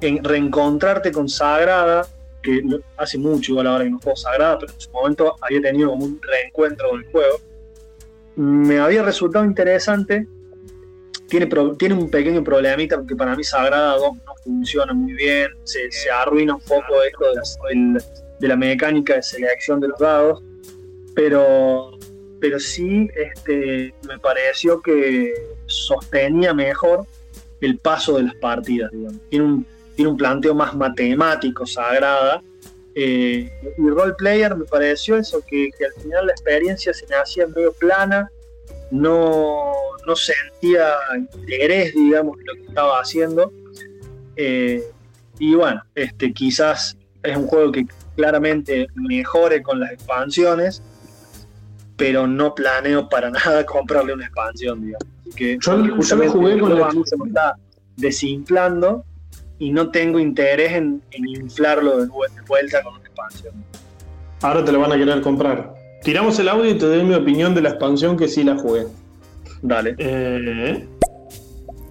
en 0.00 0.22
reencontrarte 0.22 1.10
con 1.12 1.28
Sagrada, 1.28 2.06
que 2.42 2.62
hace 2.96 3.18
mucho 3.18 3.52
igual 3.52 3.66
ahora 3.66 3.84
que 3.84 3.90
no 3.90 3.98
juego 3.98 4.16
Sagrada, 4.16 4.58
pero 4.58 4.72
en 4.72 4.80
su 4.80 4.90
momento 4.92 5.36
había 5.40 5.60
tenido 5.60 5.90
como 5.90 6.04
un 6.04 6.20
reencuentro 6.22 6.90
con 6.90 7.00
el 7.00 7.10
juego, 7.10 7.40
me 8.36 8.78
había 8.78 9.02
resultado 9.02 9.44
interesante. 9.44 10.26
Tiene, 11.28 11.46
pro, 11.46 11.76
tiene 11.76 11.94
un 11.94 12.08
pequeño 12.08 12.42
problemita 12.42 12.96
porque 12.96 13.14
para 13.14 13.36
mí 13.36 13.44
Sagrada 13.44 13.96
2 13.96 14.16
no 14.24 14.34
funciona 14.42 14.94
muy 14.94 15.12
bien, 15.12 15.50
se, 15.64 15.90
se 15.90 16.10
arruina 16.10 16.54
un 16.54 16.60
poco 16.60 17.02
esto 17.02 17.28
de 17.28 17.34
las, 17.34 17.58
de 18.38 18.48
la 18.48 18.56
mecánica 18.56 19.14
de 19.14 19.22
selección 19.22 19.80
de 19.80 19.88
los 19.88 19.98
dados, 19.98 20.42
pero, 21.14 21.98
pero 22.40 22.60
sí 22.60 23.08
este, 23.14 23.94
me 24.06 24.18
pareció 24.18 24.80
que 24.80 25.32
sostenía 25.66 26.54
mejor 26.54 27.06
el 27.60 27.78
paso 27.78 28.16
de 28.16 28.24
las 28.24 28.34
partidas, 28.36 28.90
digamos. 28.92 29.20
Tiene 29.28 29.44
un, 29.44 29.66
tiene 29.96 30.10
un 30.10 30.16
planteo 30.16 30.54
más 30.54 30.76
matemático, 30.76 31.66
sagrada, 31.66 32.42
eh, 32.94 33.50
y 33.76 33.90
role 33.90 34.14
player 34.14 34.56
me 34.56 34.64
pareció 34.64 35.16
eso, 35.16 35.40
que, 35.46 35.70
que, 35.76 35.84
al 35.84 35.92
final 36.02 36.26
la 36.26 36.32
experiencia 36.32 36.92
se 36.92 37.06
me 37.06 37.16
hacía 37.16 37.46
medio 37.46 37.72
plana, 37.72 38.30
no, 38.90 39.72
no 40.06 40.16
sentía 40.16 40.94
interés, 41.16 41.94
digamos, 41.94 42.38
lo 42.44 42.54
que 42.54 42.62
estaba 42.62 43.00
haciendo. 43.00 43.52
Eh, 44.36 44.82
y 45.38 45.54
bueno, 45.54 45.82
este, 45.94 46.32
quizás 46.32 46.96
es 47.22 47.36
un 47.36 47.46
juego 47.46 47.72
que 47.72 47.86
claramente 48.18 48.88
mejore 48.96 49.62
con 49.62 49.78
las 49.78 49.92
expansiones, 49.92 50.82
pero 51.96 52.26
no 52.26 52.52
planeo 52.52 53.08
para 53.08 53.30
nada 53.38 53.64
comprarle 53.64 54.12
una 54.12 54.26
expansión, 54.26 54.82
digamos. 54.82 55.06
Así 55.20 55.30
que 55.30 55.58
yo, 55.60 55.84
yo 55.84 56.16
lo 56.16 56.30
jugué 56.32 56.58
con 56.58 56.78
la 56.78 56.90
se 57.04 57.16
me 57.16 57.28
está 57.28 57.54
desinflando 57.96 59.04
y 59.60 59.70
no 59.70 59.90
tengo 59.90 60.18
interés 60.18 60.72
en, 60.72 61.00
en 61.12 61.28
inflarlo 61.28 61.98
de, 61.98 62.06
de 62.06 62.42
vuelta 62.46 62.82
con 62.82 62.94
una 62.94 63.04
expansión. 63.04 63.54
Ahora 64.42 64.64
te 64.64 64.72
lo 64.72 64.80
van 64.80 64.92
a 64.92 64.96
querer 64.96 65.20
comprar. 65.20 65.74
Tiramos 66.02 66.38
el 66.40 66.48
audio 66.48 66.70
y 66.70 66.74
te 66.74 66.86
doy 66.86 67.04
mi 67.04 67.14
opinión 67.14 67.54
de 67.54 67.62
la 67.62 67.70
expansión 67.70 68.16
que 68.16 68.26
sí 68.26 68.42
la 68.42 68.56
jugué. 68.56 68.86
Dale. 69.62 69.94
Eh, 69.98 70.88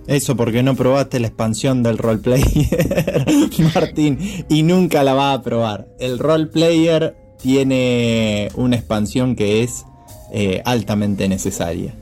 eso 0.08 0.36
porque 0.36 0.64
no 0.64 0.76
probaste 0.76 1.20
la 1.20 1.28
expansión 1.28 1.84
del 1.84 1.98
roleplayer, 1.98 3.26
Martín, 3.76 4.20
y 4.50 4.64
nunca 4.64 5.04
la 5.04 5.14
vas 5.14 5.38
a 5.38 5.42
probar. 5.44 5.88
El 6.00 6.18
roleplayer 6.18 7.16
tiene 7.42 8.50
una 8.56 8.78
expansión 8.78 9.36
que 9.36 9.64
es 9.64 9.86
eh, 10.32 10.62
altamente 10.66 11.28
necesaria. 11.28 11.94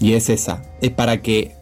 Y 0.00 0.12
es 0.12 0.28
esa. 0.28 0.62
Es 0.80 0.90
para 0.90 1.22
que 1.22 1.52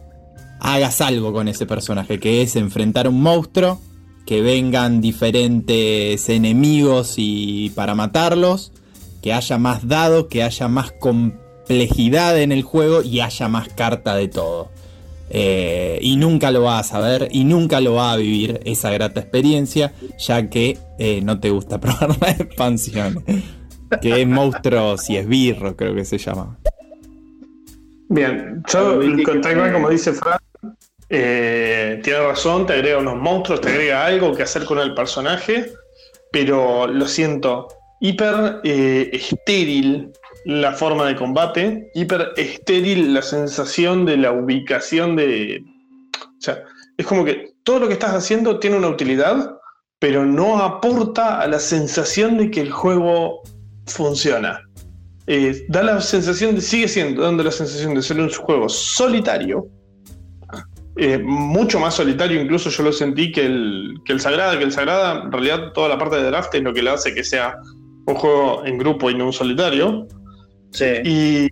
hagas 0.60 1.00
algo 1.00 1.32
con 1.32 1.48
ese 1.48 1.66
personaje, 1.66 2.18
que 2.18 2.42
es 2.42 2.56
enfrentar 2.56 3.06
a 3.06 3.10
un 3.10 3.20
monstruo, 3.20 3.80
que 4.26 4.42
vengan 4.42 5.00
diferentes 5.00 6.28
enemigos 6.28 7.14
y 7.16 7.70
para 7.70 7.94
matarlos, 7.94 8.72
que 9.22 9.32
haya 9.32 9.58
más 9.58 9.86
dados, 9.88 10.26
que 10.26 10.42
haya 10.42 10.68
más 10.68 10.92
complejidad 10.92 12.40
en 12.40 12.52
el 12.52 12.62
juego 12.62 13.02
y 13.02 13.20
haya 13.20 13.48
más 13.48 13.68
carta 13.68 14.14
de 14.16 14.28
todo. 14.28 14.70
Eh, 15.30 15.98
y 16.02 16.16
nunca 16.16 16.50
lo 16.50 16.62
vas 16.62 16.92
a 16.92 17.00
ver 17.00 17.28
y 17.32 17.44
nunca 17.44 17.80
lo 17.80 17.94
va 17.94 18.12
a 18.12 18.16
vivir 18.16 18.60
esa 18.64 18.90
grata 18.90 19.20
experiencia, 19.20 19.92
ya 20.18 20.48
que 20.48 20.78
eh, 20.98 21.20
no 21.22 21.40
te 21.40 21.50
gusta 21.50 21.80
probar 21.80 22.16
la 22.20 22.30
expansión. 22.30 23.24
Que 24.00 24.22
es 24.22 24.26
monstruos 24.26 25.08
y 25.10 25.16
esbirro, 25.16 25.76
creo 25.76 25.94
que 25.94 26.04
se 26.04 26.18
llama. 26.18 26.58
Bien, 28.08 28.62
yo 28.72 29.00
tal 29.40 29.72
como 29.72 29.90
dice 29.90 30.12
Fran, 30.12 30.38
eh, 31.08 32.00
tiene 32.02 32.20
razón, 32.20 32.66
te 32.66 32.74
agrega 32.74 32.98
unos 32.98 33.16
monstruos, 33.16 33.60
te 33.60 33.68
agrega 33.68 34.06
algo 34.06 34.34
que 34.34 34.42
hacer 34.42 34.64
con 34.64 34.78
el 34.78 34.94
personaje, 34.94 35.72
pero 36.32 36.86
lo 36.86 37.06
siento, 37.06 37.68
hiper 38.00 38.60
eh, 38.64 39.10
estéril 39.12 40.12
la 40.46 40.72
forma 40.72 41.06
de 41.06 41.16
combate, 41.16 41.90
hiper 41.94 42.32
estéril 42.36 43.12
la 43.12 43.22
sensación 43.22 44.06
de 44.06 44.16
la 44.16 44.30
ubicación 44.30 45.16
de... 45.16 45.64
O 46.22 46.40
sea, 46.40 46.62
es 46.96 47.04
como 47.04 47.24
que 47.24 47.54
todo 47.64 47.80
lo 47.80 47.88
que 47.88 47.94
estás 47.94 48.14
haciendo 48.14 48.60
tiene 48.60 48.76
una 48.76 48.88
utilidad, 48.88 49.58
pero 49.98 50.24
no 50.24 50.62
aporta 50.62 51.40
a 51.40 51.48
la 51.48 51.58
sensación 51.58 52.38
de 52.38 52.52
que 52.52 52.60
el 52.60 52.70
juego 52.70 53.42
funciona. 53.86 54.60
Eh, 55.26 55.66
da 55.68 55.82
la 55.82 56.00
sensación 56.00 56.54
de, 56.54 56.60
sigue 56.60 56.86
siendo 56.86 57.22
dando 57.22 57.42
la 57.42 57.50
sensación 57.50 57.94
de 57.94 58.02
ser 58.02 58.20
un 58.20 58.30
juego 58.30 58.68
solitario, 58.68 59.66
eh, 60.96 61.18
mucho 61.18 61.80
más 61.80 61.94
solitario, 61.94 62.40
incluso 62.40 62.70
yo 62.70 62.84
lo 62.84 62.92
sentí 62.92 63.32
que 63.32 63.46
el, 63.46 63.94
que 64.04 64.12
el 64.12 64.20
Sagrada, 64.20 64.56
que 64.56 64.64
el 64.64 64.72
Sagrada, 64.72 65.24
en 65.24 65.32
realidad 65.32 65.72
toda 65.72 65.88
la 65.88 65.98
parte 65.98 66.16
de 66.16 66.22
draft 66.22 66.54
es 66.54 66.62
lo 66.62 66.72
que 66.72 66.82
le 66.82 66.90
hace 66.90 67.12
que 67.12 67.24
sea 67.24 67.56
un 68.06 68.14
juego 68.14 68.64
en 68.64 68.78
grupo 68.78 69.10
y 69.10 69.16
no 69.16 69.26
un 69.26 69.32
solitario. 69.32 70.06
Sí. 70.72 70.84
Y, 71.04 71.50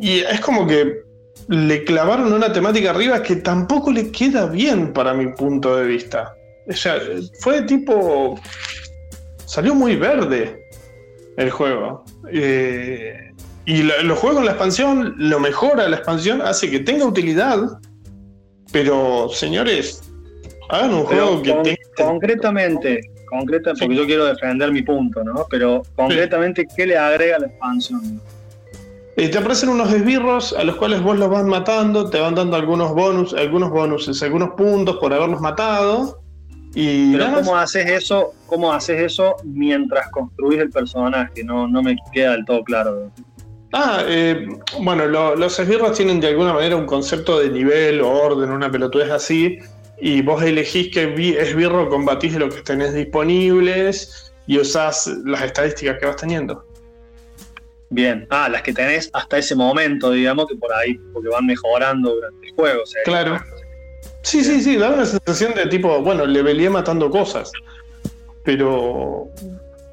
y, 0.00 0.20
es 0.20 0.40
como 0.40 0.66
que 0.66 1.02
le 1.48 1.84
clavaron 1.84 2.32
una 2.32 2.52
temática 2.52 2.90
arriba 2.90 3.22
que 3.22 3.36
tampoco 3.36 3.90
le 3.90 4.10
queda 4.10 4.46
bien 4.46 4.92
para 4.92 5.14
mi 5.14 5.32
punto 5.32 5.76
de 5.76 5.86
vista. 5.86 6.34
O 6.68 6.72
sea, 6.72 7.00
fue 7.40 7.62
tipo. 7.62 8.38
Salió 9.46 9.74
muy 9.74 9.96
verde 9.96 10.68
el 11.36 11.50
juego. 11.50 12.04
Eh, 12.30 13.32
y 13.64 13.82
lo, 13.82 14.16
juego 14.16 14.36
con 14.36 14.44
la 14.44 14.52
expansión, 14.52 15.14
lo 15.18 15.40
mejora 15.40 15.88
la 15.88 15.96
expansión, 15.96 16.42
hace 16.42 16.70
que 16.70 16.80
tenga 16.80 17.04
utilidad. 17.04 17.78
Pero, 18.72 19.28
señores, 19.30 20.02
hagan 20.68 20.94
un 20.94 21.04
juego 21.04 21.42
que 21.42 21.52
tenga. 21.52 21.78
Concretamente, 21.96 23.00
concreta, 23.28 23.72
porque 23.78 23.94
yo 23.94 24.06
quiero 24.06 24.24
defender 24.26 24.72
mi 24.72 24.82
punto, 24.82 25.22
¿no? 25.22 25.46
Pero 25.50 25.82
concretamente, 25.94 26.66
¿qué 26.76 26.86
le 26.86 26.96
agrega 26.96 27.38
la 27.38 27.46
expansión? 27.46 28.20
te 29.26 29.36
aparecen 29.36 29.70
unos 29.70 29.92
esbirros 29.92 30.54
a 30.56 30.62
los 30.62 30.76
cuales 30.76 31.02
vos 31.02 31.18
los 31.18 31.28
vas 31.28 31.44
matando, 31.44 32.08
te 32.08 32.20
van 32.20 32.36
dando 32.36 32.56
algunos 32.56 32.94
bonus, 32.94 33.34
algunos 33.34 33.70
bonuses, 33.70 34.22
algunos 34.22 34.50
puntos 34.50 34.98
por 34.98 35.12
haberlos 35.12 35.40
matado. 35.40 36.20
Y 36.74 37.12
Pero 37.12 37.32
¿cómo 37.34 37.56
haces 37.56 37.90
eso? 37.90 38.34
¿Cómo 38.46 38.72
haces 38.72 39.00
eso 39.00 39.34
mientras 39.42 40.08
construís 40.10 40.60
el 40.60 40.70
personaje? 40.70 41.42
No, 41.42 41.66
no 41.66 41.82
me 41.82 41.96
queda 42.12 42.32
del 42.32 42.44
todo 42.44 42.62
claro. 42.62 43.10
Ah, 43.72 44.02
eh, 44.06 44.46
bueno, 44.80 45.06
los 45.06 45.58
esbirros 45.58 45.96
tienen 45.96 46.20
de 46.20 46.28
alguna 46.28 46.54
manera 46.54 46.76
un 46.76 46.86
concepto 46.86 47.40
de 47.40 47.50
nivel 47.50 48.00
o 48.00 48.10
orden, 48.10 48.50
una 48.50 48.70
pelotudez 48.70 49.10
así, 49.10 49.58
y 50.00 50.22
vos 50.22 50.42
elegís 50.42 50.92
qué 50.92 51.04
esbirro 51.40 51.88
combatís 51.88 52.34
de 52.34 52.38
lo 52.40 52.48
que 52.48 52.62
tenés 52.62 52.94
disponibles 52.94 54.32
y 54.46 54.58
usás 54.58 55.06
las 55.24 55.42
estadísticas 55.42 55.98
que 55.98 56.06
vas 56.06 56.16
teniendo. 56.16 56.64
Bien, 57.90 58.26
ah, 58.30 58.48
las 58.48 58.62
que 58.62 58.72
tenés 58.72 59.10
hasta 59.12 59.38
ese 59.38 59.54
momento, 59.54 60.10
digamos, 60.10 60.46
que 60.46 60.56
por 60.56 60.72
ahí, 60.72 60.94
porque 61.12 61.28
van 61.28 61.46
mejorando 61.46 62.14
durante 62.14 62.46
el 62.46 62.54
juego. 62.54 62.82
claro. 63.04 63.40
Sí, 64.22 64.44
sí, 64.44 64.60
sí, 64.60 64.76
da 64.76 64.90
una 64.90 65.06
sensación 65.06 65.54
de 65.54 65.66
tipo, 65.66 66.02
bueno, 66.02 66.26
le 66.26 66.42
velé 66.42 66.68
matando 66.68 67.10
cosas. 67.10 67.50
Pero 68.42 69.30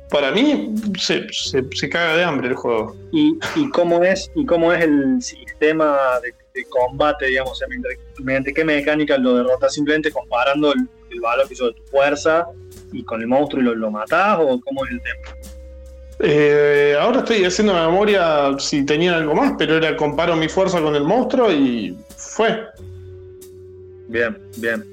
para 0.09 0.31
mí 0.31 0.73
se, 0.99 1.27
se, 1.31 1.89
caga 1.89 2.17
de 2.17 2.23
hambre 2.23 2.49
el 2.49 2.55
juego. 2.55 2.95
¿Y, 3.11 3.37
cómo 3.71 4.03
es 4.03 4.31
y 4.35 4.45
cómo 4.45 4.71
es 4.71 4.83
el 4.83 5.21
sistema 5.21 5.97
de, 6.21 6.33
combate, 6.69 7.27
digamos? 7.27 7.61
mediante, 8.19 8.53
qué 8.53 8.63
mecánica 8.63 9.17
lo 9.17 9.35
derrotas? 9.35 9.73
¿Simplemente 9.73 10.11
comparando 10.11 10.73
el, 10.73 10.87
valor 11.21 11.47
que 11.47 11.53
hizo 11.53 11.67
de 11.67 11.73
tu 11.73 11.83
fuerza 11.83 12.45
y 12.91 13.01
con 13.03 13.21
el 13.21 13.27
monstruo 13.27 13.61
y 13.61 13.65
lo, 13.65 13.75
lo 13.75 13.91
matás? 13.91 14.37
¿O 14.39 14.59
cómo 14.59 14.85
es 14.85 14.91
el 14.91 15.01
tema? 15.01 15.37
Eh, 16.19 16.95
ahora 16.99 17.19
estoy 17.19 17.43
haciendo 17.43 17.73
memoria 17.73 18.55
si 18.57 18.85
tenía 18.85 19.17
algo 19.17 19.35
más, 19.35 19.53
pero 19.57 19.75
era 19.75 19.95
comparo 19.97 20.35
mi 20.35 20.47
fuerza 20.47 20.81
con 20.81 20.95
el 20.95 21.03
monstruo 21.03 21.51
y 21.51 21.97
fue. 22.15 22.65
Bien, 24.07 24.37
bien. 24.57 24.85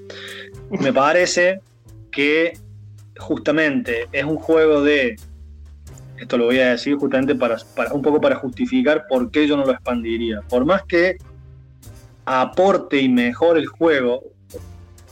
Me 0.70 0.93
parece 0.93 1.60
que 2.10 2.55
justamente 3.18 4.09
es 4.12 4.24
un 4.24 4.36
juego 4.36 4.82
de. 4.82 5.16
Esto 6.18 6.39
lo 6.39 6.47
voy 6.47 6.60
a 6.60 6.70
decir 6.70 6.97
justamente 6.97 7.34
para, 7.34 7.56
para 7.74 7.93
un 7.93 8.02
poco 8.02 8.20
para 8.20 8.36
justificar 8.36 9.06
por 9.09 9.30
qué 9.30 9.47
yo 9.47 9.56
no 9.56 9.64
lo 9.64 9.72
expandiría. 9.72 10.40
Por 10.48 10.64
más 10.64 10.84
que 10.84 11.16
aporte 12.24 13.01
y 13.01 13.09
mejore 13.09 13.60
el 13.60 13.66
juego, 13.66 14.22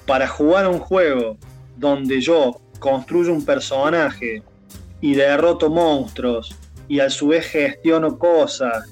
para 0.07 0.29
jugar 0.29 0.69
un 0.69 0.79
juego 0.79 1.37
donde 1.77 2.21
yo 2.21 2.61
construyo 2.79 3.33
un 3.33 3.45
personaje 3.45 4.43
y 5.01 5.15
derroto 5.15 5.71
monstruos 5.71 6.55
y 6.89 7.01
a 7.01 7.11
su 7.11 7.29
vez 7.29 7.47
gestiono 7.47 8.19
cosas 8.19 8.89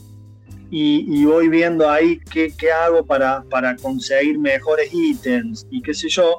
y, 0.71 1.25
voy 1.25 1.49
viendo 1.49 1.89
ahí 1.91 2.21
qué, 2.31 2.53
hago 2.71 3.05
para, 3.05 3.43
para, 3.51 3.75
conseguir 3.77 4.39
mejores 4.39 4.93
ítems 4.93 5.67
y 5.71 5.81
qué 5.81 5.95
sé 5.95 6.09
yo. 6.11 6.39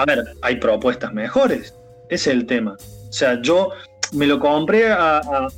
A 0.00 0.04
ver, 0.04 0.24
hay 0.42 0.56
propuestas 0.56 1.12
mejores. 1.12 1.74
Ese 2.08 2.30
es 2.30 2.36
el 2.36 2.46
tema. 2.46 2.76
O 3.08 3.12
sea, 3.12 3.40
yo 3.42 3.70
me 4.12 4.26
lo 4.26 4.38
compré 4.38 4.90
a, 4.90 5.18
a, 5.18 5.48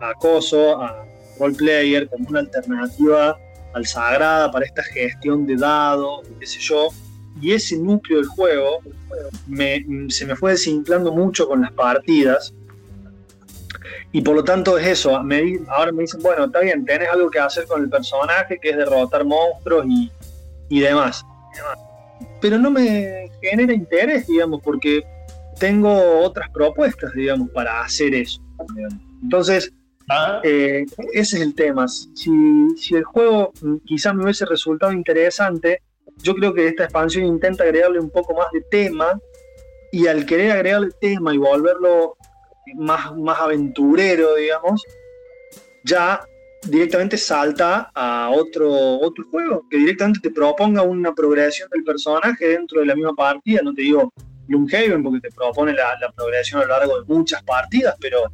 a, 0.00 0.14
Coso, 0.20 0.80
a 0.80 1.04
Roleplayer, 1.38 2.08
como 2.08 2.28
una 2.28 2.40
alternativa 2.40 3.38
al 3.74 3.86
Sagrada 3.86 4.50
para 4.50 4.66
esta 4.66 4.82
gestión 4.82 5.46
de 5.46 5.56
dados, 5.56 6.26
qué 6.38 6.46
sé 6.46 6.60
yo 6.60 6.88
y 7.40 7.52
ese 7.52 7.76
núcleo 7.76 8.18
del 8.18 8.28
juego 8.28 8.80
se 10.08 10.26
me 10.26 10.36
fue 10.36 10.52
desinflando 10.52 11.12
mucho 11.12 11.48
con 11.48 11.62
las 11.62 11.72
partidas. 11.72 12.52
Y 14.12 14.20
por 14.20 14.36
lo 14.36 14.44
tanto 14.44 14.76
es 14.76 14.86
eso. 14.86 15.16
ahora 15.16 15.92
me 15.92 16.02
dicen, 16.02 16.22
bueno, 16.22 16.44
está 16.44 16.60
bien, 16.60 16.84
tenés 16.84 17.08
algo 17.08 17.30
que 17.30 17.38
hacer 17.38 17.66
con 17.66 17.82
el 17.82 17.88
personaje, 17.88 18.58
que 18.60 18.70
es 18.70 18.76
derrotar 18.76 19.24
monstruos 19.24 19.86
y, 20.68 20.80
demás. 20.80 21.24
Pero 22.42 22.58
no 22.58 22.70
me 22.70 23.30
genera 23.40 23.72
interés, 23.72 24.26
digamos, 24.26 24.60
porque 24.62 25.02
tengo 25.58 26.20
otras 26.20 26.50
propuestas, 26.50 27.12
digamos, 27.14 27.48
para 27.50 27.82
hacer 27.82 28.14
eso. 28.14 28.42
Entonces, 29.22 29.72
ah. 30.10 30.40
eh, 30.42 30.84
ese 31.12 31.36
es 31.36 31.42
el 31.42 31.54
tema. 31.54 31.88
Si, 31.88 32.30
si 32.76 32.94
el 32.94 33.04
juego 33.04 33.52
quizás 33.86 34.14
me 34.14 34.24
hubiese 34.24 34.44
resultado 34.44 34.92
interesante, 34.92 35.80
yo 36.18 36.34
creo 36.34 36.52
que 36.52 36.68
esta 36.68 36.84
expansión 36.84 37.24
intenta 37.24 37.64
agregarle 37.64 38.00
un 38.00 38.10
poco 38.10 38.34
más 38.34 38.50
de 38.52 38.60
tema 38.62 39.18
y 39.92 40.06
al 40.06 40.26
querer 40.26 40.52
agregarle 40.52 40.90
tema 41.00 41.34
y 41.34 41.38
volverlo 41.38 42.16
más, 42.74 43.16
más 43.16 43.38
aventurero, 43.38 44.34
digamos, 44.34 44.82
ya 45.84 46.20
directamente 46.68 47.16
salta 47.16 47.90
a 47.94 48.30
otro, 48.30 48.70
otro 49.00 49.24
juego, 49.30 49.66
que 49.68 49.78
directamente 49.78 50.20
te 50.20 50.30
proponga 50.30 50.82
una 50.82 51.14
progresión 51.14 51.68
del 51.70 51.82
personaje 51.82 52.48
dentro 52.48 52.80
de 52.80 52.86
la 52.86 52.94
misma 52.94 53.14
partida, 53.14 53.60
no 53.62 53.74
te 53.74 53.82
digo 53.82 54.12
Gloomhaven 54.48 55.02
porque 55.02 55.20
te 55.20 55.30
propone 55.34 55.72
la, 55.72 55.96
progresión 56.14 56.60
a 56.60 56.64
lo 56.64 56.70
largo 56.70 57.00
de 57.00 57.14
muchas 57.14 57.42
partidas, 57.42 57.96
pero 58.00 58.24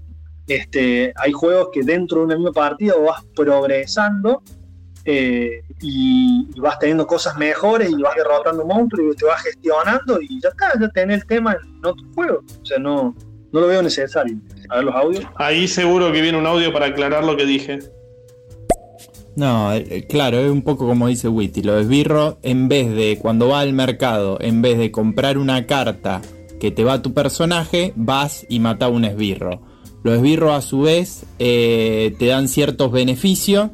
este, 0.46 1.12
hay 1.16 1.32
juegos 1.32 1.68
que 1.72 1.82
dentro 1.82 2.18
de 2.18 2.24
una 2.26 2.36
misma 2.36 2.52
partida 2.52 2.94
vas 2.96 3.24
progresando 3.34 4.42
eh, 5.04 5.62
y, 5.80 6.60
vas 6.60 6.78
teniendo 6.78 7.06
cosas 7.06 7.36
mejores 7.38 7.90
y 7.90 8.02
vas 8.02 8.14
derrotando 8.16 8.64
monstruos 8.64 9.14
y 9.14 9.18
te 9.18 9.24
vas 9.24 9.42
gestionando 9.42 10.20
y 10.20 10.40
ya 10.40 10.48
está, 10.50 10.72
ya 10.78 10.88
tenés 10.90 11.22
el 11.22 11.26
tema 11.26 11.52
en 11.52 11.86
otro 11.86 12.04
juego. 12.14 12.42
O 12.62 12.66
sea, 12.66 12.78
no, 12.78 13.14
no 13.52 13.60
lo 13.60 13.66
veo 13.68 13.82
necesario. 13.82 14.36
A 14.68 14.76
ver 14.76 14.84
los 14.84 14.94
audios. 14.94 15.24
Ahí 15.36 15.66
seguro 15.68 16.12
que 16.12 16.20
viene 16.20 16.36
un 16.36 16.46
audio 16.46 16.72
para 16.72 16.86
aclarar 16.86 17.24
lo 17.24 17.36
que 17.36 17.46
dije. 17.46 17.78
No, 19.38 19.72
eh, 19.72 19.86
eh, 19.88 20.06
claro, 20.06 20.38
es 20.38 20.50
un 20.50 20.62
poco 20.62 20.86
como 20.86 21.06
dice 21.08 21.28
Witty. 21.28 21.62
Lo 21.62 21.78
esbirro, 21.78 22.38
en 22.42 22.68
vez 22.68 22.94
de 22.94 23.18
cuando 23.20 23.48
va 23.48 23.60
al 23.60 23.72
mercado, 23.72 24.38
en 24.40 24.62
vez 24.62 24.78
de 24.78 24.90
comprar 24.90 25.38
una 25.38 25.66
carta 25.66 26.20
que 26.60 26.70
te 26.70 26.84
va 26.84 26.94
a 26.94 27.02
tu 27.02 27.14
personaje, 27.14 27.92
vas 27.96 28.44
y 28.48 28.58
mata 28.60 28.88
un 28.88 29.04
esbirro. 29.04 29.62
Los 30.02 30.16
esbirros 30.16 30.52
a 30.52 30.60
su 30.60 30.80
vez 30.80 31.24
te 31.38 32.16
dan 32.18 32.48
ciertos 32.48 32.90
beneficios 32.92 33.70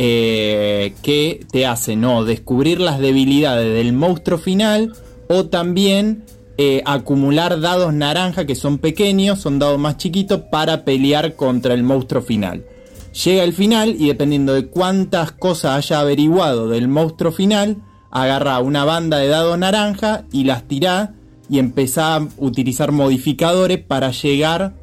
eh, 0.00 0.94
que 1.02 1.44
te 1.50 1.66
hace 1.66 1.96
no 1.96 2.24
descubrir 2.24 2.80
las 2.80 3.00
debilidades 3.00 3.74
del 3.74 3.92
monstruo 3.92 4.38
final 4.38 4.92
o 5.28 5.46
también 5.46 6.22
eh, 6.56 6.82
acumular 6.86 7.60
dados 7.60 7.92
naranja 7.92 8.46
que 8.46 8.54
son 8.54 8.78
pequeños, 8.78 9.40
son 9.40 9.58
dados 9.58 9.76
más 9.80 9.96
chiquitos 9.96 10.42
para 10.52 10.84
pelear 10.84 11.34
contra 11.34 11.74
el 11.74 11.82
monstruo 11.82 12.22
final. 12.22 12.64
Llega 13.12 13.42
el 13.42 13.52
final 13.52 13.96
y 13.98 14.08
dependiendo 14.08 14.54
de 14.54 14.66
cuántas 14.66 15.32
cosas 15.32 15.76
haya 15.76 16.00
averiguado 16.00 16.68
del 16.68 16.88
monstruo 16.88 17.32
final, 17.32 17.78
agarra 18.10 18.60
una 18.60 18.84
banda 18.84 19.18
de 19.18 19.28
dados 19.28 19.58
naranja 19.58 20.24
y 20.32 20.44
las 20.44 20.64
tira 20.64 21.14
y 21.50 21.58
empieza 21.58 22.16
a 22.16 22.28
utilizar 22.36 22.92
modificadores 22.92 23.78
para 23.78 24.10
llegar 24.10 24.74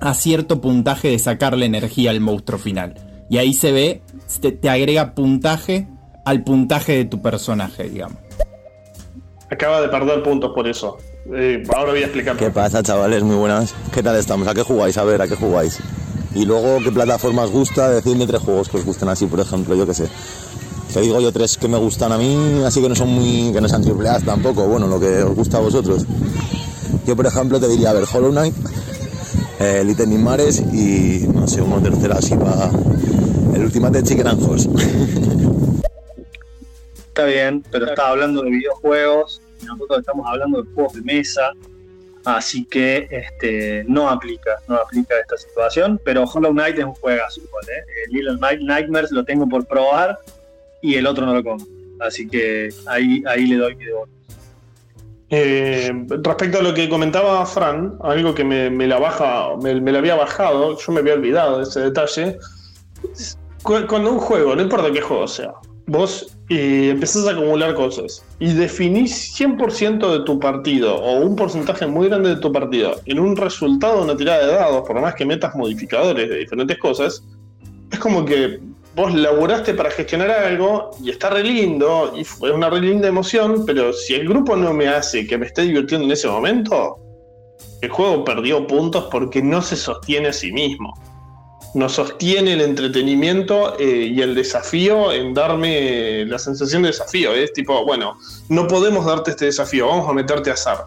a 0.00 0.14
cierto 0.14 0.60
puntaje 0.60 1.08
de 1.08 1.18
sacarle 1.18 1.66
energía 1.66 2.10
al 2.10 2.20
monstruo 2.20 2.58
final. 2.58 2.94
Y 3.30 3.38
ahí 3.38 3.54
se 3.54 3.72
ve 3.72 4.02
te, 4.40 4.68
agrega 4.68 5.14
puntaje 5.14 5.88
al 6.24 6.42
puntaje 6.44 6.92
de 6.92 7.04
tu 7.04 7.20
personaje, 7.20 7.88
digamos. 7.88 8.18
Acaba 9.50 9.80
de 9.80 9.88
perder 9.88 10.22
puntos 10.22 10.52
por 10.54 10.66
eso. 10.66 10.98
Eh, 11.34 11.62
ahora 11.74 11.92
voy 11.92 12.02
a 12.02 12.06
explicar. 12.06 12.36
¿Qué 12.36 12.50
pasa, 12.50 12.82
chavales? 12.82 13.22
Muy 13.22 13.36
buenas. 13.36 13.74
¿Qué 13.92 14.02
tal 14.02 14.16
estamos? 14.16 14.48
¿A 14.48 14.54
qué 14.54 14.62
jugáis? 14.62 14.96
A 14.98 15.04
ver, 15.04 15.22
¿a 15.22 15.28
qué 15.28 15.36
jugáis? 15.36 15.80
Y 16.34 16.44
luego, 16.44 16.78
¿qué 16.82 16.90
plataformas 16.90 17.50
gusta? 17.50 17.90
Decidme 17.90 18.26
tres 18.26 18.42
juegos 18.42 18.68
que 18.68 18.78
os 18.78 18.84
gusten 18.84 19.08
así, 19.08 19.26
por 19.26 19.40
ejemplo, 19.40 19.74
yo 19.74 19.86
qué 19.86 19.94
sé. 19.94 20.08
Te 20.92 21.00
digo 21.00 21.20
yo 21.20 21.32
tres 21.32 21.56
que 21.56 21.68
me 21.68 21.78
gustan 21.78 22.12
a 22.12 22.18
mí, 22.18 22.62
así 22.64 22.80
que 22.80 22.88
no 22.88 22.94
son 22.94 23.08
muy. 23.08 23.52
que 23.52 23.60
no 23.60 23.68
sean 23.68 23.82
triple 23.82 24.08
A 24.08 24.20
tampoco, 24.20 24.66
bueno, 24.66 24.86
lo 24.86 25.00
que 25.00 25.22
os 25.22 25.34
gusta 25.34 25.58
a 25.58 25.60
vosotros. 25.60 26.04
Yo, 27.06 27.16
por 27.16 27.26
ejemplo, 27.26 27.60
te 27.60 27.68
diría, 27.68 27.90
a 27.90 27.92
ver, 27.92 28.04
Hollow 28.12 28.30
Knight, 28.30 28.54
eh, 29.60 29.82
Little 29.84 30.06
Mares 30.18 30.60
y 30.60 31.26
no 31.32 31.46
sé, 31.46 31.62
uno 31.62 31.80
tercero 31.80 32.14
así 32.14 32.34
para 32.36 32.70
el 33.54 33.64
Ultimate 33.64 34.02
Chicken 34.02 34.26
and 34.26 34.68
está 37.08 37.24
bien, 37.26 37.62
pero 37.70 37.86
está 37.86 38.08
hablando 38.08 38.42
de 38.42 38.50
videojuegos 38.50 39.40
nosotros 39.64 40.00
estamos 40.00 40.26
hablando 40.28 40.62
de 40.62 40.74
juegos 40.74 40.92
de 40.94 41.02
mesa, 41.02 41.52
así 42.24 42.64
que 42.64 43.08
este, 43.10 43.84
no 43.86 44.08
aplica, 44.08 44.58
no 44.68 44.76
aplica 44.76 45.18
esta 45.18 45.36
situación, 45.36 46.00
pero 46.04 46.24
Hollow 46.24 46.52
Knight 46.52 46.78
es 46.78 46.84
un 46.84 46.94
juegazo 46.94 47.40
igual, 47.40 47.64
¿eh? 47.68 47.84
Little 48.10 48.38
Nightmares 48.60 49.10
lo 49.12 49.24
tengo 49.24 49.48
por 49.48 49.66
probar 49.66 50.18
y 50.82 50.96
el 50.96 51.06
otro 51.06 51.26
no 51.26 51.34
lo 51.34 51.42
como, 51.42 51.64
así 52.00 52.28
que 52.28 52.70
ahí, 52.86 53.22
ahí 53.26 53.46
le 53.46 53.56
doy 53.56 53.74
mi 53.76 53.84
devoto. 53.84 54.12
Eh, 55.30 55.92
respecto 56.22 56.58
a 56.58 56.62
lo 56.62 56.74
que 56.74 56.88
comentaba 56.88 57.44
Fran, 57.46 57.98
algo 58.02 58.34
que 58.34 58.44
me, 58.44 58.86
la 58.86 58.98
baja, 58.98 59.56
me, 59.60 59.80
me, 59.80 59.96
había 59.96 60.14
bajado, 60.14 60.78
yo 60.78 60.92
me 60.92 61.00
había 61.00 61.14
olvidado 61.14 61.58
de 61.58 61.64
ese 61.64 61.80
detalle. 61.80 62.38
Cuando 63.62 64.12
un 64.12 64.18
juego, 64.18 64.54
no 64.54 64.62
importa 64.62 64.92
qué 64.92 65.00
juego 65.00 65.26
sea, 65.26 65.54
vos 65.86 66.33
eh, 66.50 66.90
empezás 66.90 67.26
a 67.26 67.30
acumular 67.30 67.74
cosas 67.74 68.22
y 68.38 68.52
definís 68.52 69.34
100% 69.40 70.12
de 70.12 70.24
tu 70.24 70.38
partido 70.38 70.94
o 70.94 71.20
un 71.20 71.36
porcentaje 71.36 71.86
muy 71.86 72.08
grande 72.08 72.30
de 72.30 72.36
tu 72.36 72.52
partido 72.52 73.00
en 73.06 73.18
un 73.18 73.34
resultado 73.34 74.02
una 74.02 74.16
tirada 74.16 74.46
de 74.46 74.52
dados, 74.52 74.86
por 74.86 75.00
más 75.00 75.14
que 75.14 75.24
metas 75.24 75.54
modificadores 75.54 76.28
de 76.28 76.38
diferentes 76.40 76.76
cosas, 76.78 77.24
es 77.90 77.98
como 77.98 78.24
que 78.24 78.60
vos 78.94 79.14
laburaste 79.14 79.74
para 79.74 79.90
gestionar 79.90 80.30
algo 80.30 80.90
y 81.02 81.10
está 81.10 81.30
re 81.30 81.42
lindo 81.42 82.12
y 82.16 82.24
fue 82.24 82.52
una 82.52 82.68
re 82.70 82.80
linda 82.80 83.08
emoción, 83.08 83.64
pero 83.66 83.92
si 83.92 84.14
el 84.14 84.28
grupo 84.28 84.54
no 84.54 84.72
me 84.72 84.88
hace 84.88 85.26
que 85.26 85.38
me 85.38 85.46
esté 85.46 85.62
divirtiendo 85.62 86.06
en 86.06 86.12
ese 86.12 86.28
momento, 86.28 86.98
el 87.80 87.88
juego 87.88 88.24
perdió 88.24 88.66
puntos 88.66 89.08
porque 89.10 89.42
no 89.42 89.62
se 89.62 89.76
sostiene 89.76 90.28
a 90.28 90.32
sí 90.32 90.52
mismo. 90.52 90.94
No 91.74 91.88
sostiene 91.88 92.52
el 92.52 92.60
entretenimiento 92.60 93.76
eh, 93.78 94.12
y 94.14 94.20
el 94.22 94.34
desafío 94.34 95.12
en 95.12 95.34
darme 95.34 96.24
la 96.24 96.38
sensación 96.38 96.82
de 96.82 96.88
desafío. 96.88 97.32
Es 97.32 97.52
tipo, 97.52 97.84
bueno, 97.84 98.16
no 98.48 98.68
podemos 98.68 99.04
darte 99.04 99.32
este 99.32 99.46
desafío, 99.46 99.88
vamos 99.88 100.08
a 100.08 100.12
meterte 100.12 100.50
a 100.50 100.54
azar. 100.54 100.86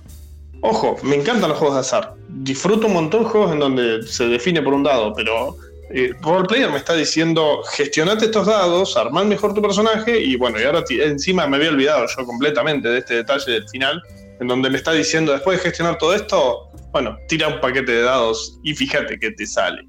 Ojo, 0.61 0.97
me 1.03 1.15
encantan 1.15 1.49
los 1.49 1.57
juegos 1.57 1.75
de 1.75 1.81
azar. 1.81 2.13
Disfruto 2.29 2.87
un 2.87 2.93
montón 2.93 3.23
de 3.23 3.29
juegos 3.29 3.51
en 3.51 3.59
donde 3.59 4.07
se 4.07 4.27
define 4.27 4.61
por 4.61 4.73
un 4.73 4.83
dado, 4.83 5.13
pero 5.13 5.57
eh, 5.89 6.13
Roleplayer 6.21 6.69
me 6.69 6.77
está 6.77 6.93
diciendo, 6.93 7.63
gestionate 7.71 8.25
estos 8.25 8.47
dados, 8.47 8.97
armar 8.97 9.25
mejor 9.25 9.53
tu 9.53 9.61
personaje 9.61 10.19
y 10.19 10.35
bueno, 10.35 10.59
y 10.59 10.63
ahora 10.63 10.83
encima 10.89 11.47
me 11.47 11.57
había 11.57 11.69
olvidado 11.69 12.05
yo 12.07 12.25
completamente 12.25 12.89
de 12.89 12.99
este 12.99 13.15
detalle 13.15 13.51
del 13.51 13.69
final, 13.69 14.01
en 14.39 14.47
donde 14.47 14.69
me 14.69 14.77
está 14.77 14.91
diciendo, 14.91 15.31
después 15.31 15.57
de 15.57 15.63
gestionar 15.63 15.97
todo 15.97 16.13
esto, 16.13 16.69
bueno, 16.91 17.17
tira 17.27 17.47
un 17.47 17.61
paquete 17.61 17.91
de 17.91 18.01
dados 18.01 18.59
y 18.63 18.73
fíjate 18.73 19.17
que 19.19 19.31
te 19.31 19.45
sale. 19.45 19.81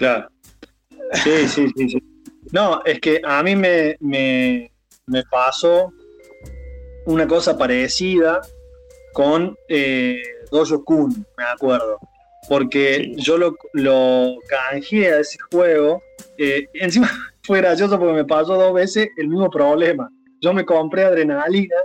Claro. 0.00 0.28
Sí, 1.12 1.46
sí, 1.46 1.66
sí, 1.76 1.88
sí. 1.90 2.02
No, 2.52 2.82
es 2.84 2.98
que 3.00 3.20
a 3.22 3.42
mí 3.42 3.54
me, 3.54 3.96
me, 4.00 4.72
me 5.06 5.22
pasó 5.30 5.92
una 7.04 7.28
cosa 7.28 7.56
parecida 7.56 8.40
con 9.12 9.54
eh, 9.68 10.22
Dojo 10.50 10.82
Kun, 10.84 11.26
me 11.36 11.44
acuerdo 11.44 11.98
porque 12.48 13.12
yo 13.16 13.38
lo, 13.38 13.56
lo 13.74 14.36
canjeé 14.48 15.12
a 15.12 15.20
ese 15.20 15.38
juego. 15.52 16.02
Eh, 16.38 16.66
encima 16.74 17.08
fue 17.42 17.58
gracioso 17.58 17.98
porque 17.98 18.14
me 18.14 18.24
pasó 18.24 18.56
dos 18.56 18.74
veces 18.74 19.08
el 19.18 19.28
mismo 19.28 19.50
problema. 19.50 20.10
Yo 20.40 20.52
me 20.52 20.64
compré 20.64 21.04
adrenalina 21.04 21.76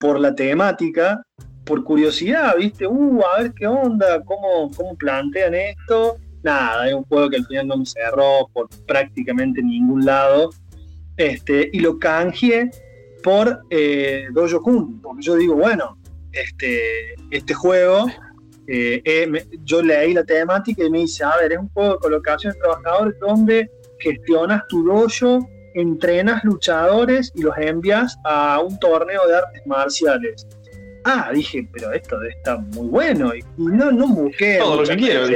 por 0.00 0.18
la 0.18 0.34
temática, 0.34 1.22
por 1.64 1.84
curiosidad, 1.84 2.56
¿viste? 2.56 2.86
Uh, 2.86 3.20
a 3.22 3.42
ver 3.42 3.52
qué 3.52 3.66
onda, 3.66 4.24
cómo, 4.24 4.70
cómo 4.74 4.96
plantean 4.96 5.54
esto. 5.54 6.16
Nada, 6.42 6.88
es 6.88 6.94
un 6.94 7.04
juego 7.04 7.30
que 7.30 7.36
al 7.36 7.46
final 7.46 7.66
no 7.66 7.76
me 7.78 7.86
cerró 7.86 8.48
por 8.52 8.68
prácticamente 8.86 9.62
ningún 9.62 10.04
lado. 10.04 10.50
Este, 11.16 11.68
y 11.72 11.80
lo 11.80 11.98
canjeé 11.98 12.70
por 13.22 13.60
eh, 13.70 14.28
Dojo 14.32 14.62
Kun, 14.62 15.00
porque 15.02 15.22
yo 15.22 15.34
digo, 15.34 15.56
bueno, 15.56 15.98
este, 16.32 17.14
este 17.30 17.54
juego 17.54 18.06
eh, 18.70 19.00
eh, 19.02 19.46
yo 19.64 19.80
leí 19.82 20.12
la 20.12 20.24
temática 20.24 20.84
y 20.84 20.90
me 20.90 20.98
dice, 20.98 21.24
a 21.24 21.36
ver, 21.38 21.52
es 21.52 21.58
un 21.58 21.70
juego 21.70 21.94
de 21.94 21.98
colocación 22.00 22.52
de 22.52 22.58
trabajadores 22.58 23.18
donde 23.18 23.70
gestionas 23.98 24.62
tu 24.68 24.84
dojo, 24.84 25.48
entrenas 25.74 26.44
luchadores 26.44 27.32
y 27.34 27.42
los 27.42 27.56
envías 27.56 28.18
a 28.24 28.60
un 28.60 28.78
torneo 28.78 29.26
de 29.26 29.36
artes 29.36 29.62
marciales. 29.66 30.46
Ah, 31.04 31.30
dije, 31.32 31.66
pero 31.72 31.92
esto 31.92 32.22
está 32.24 32.58
muy 32.58 32.88
bueno. 32.88 33.34
Y 33.34 33.42
no, 33.56 33.90
no 33.90 34.08
busqué 34.08 34.58
Todo 34.58 34.82
lo 34.82 34.86
que 34.86 34.96
quiero, 34.96 35.26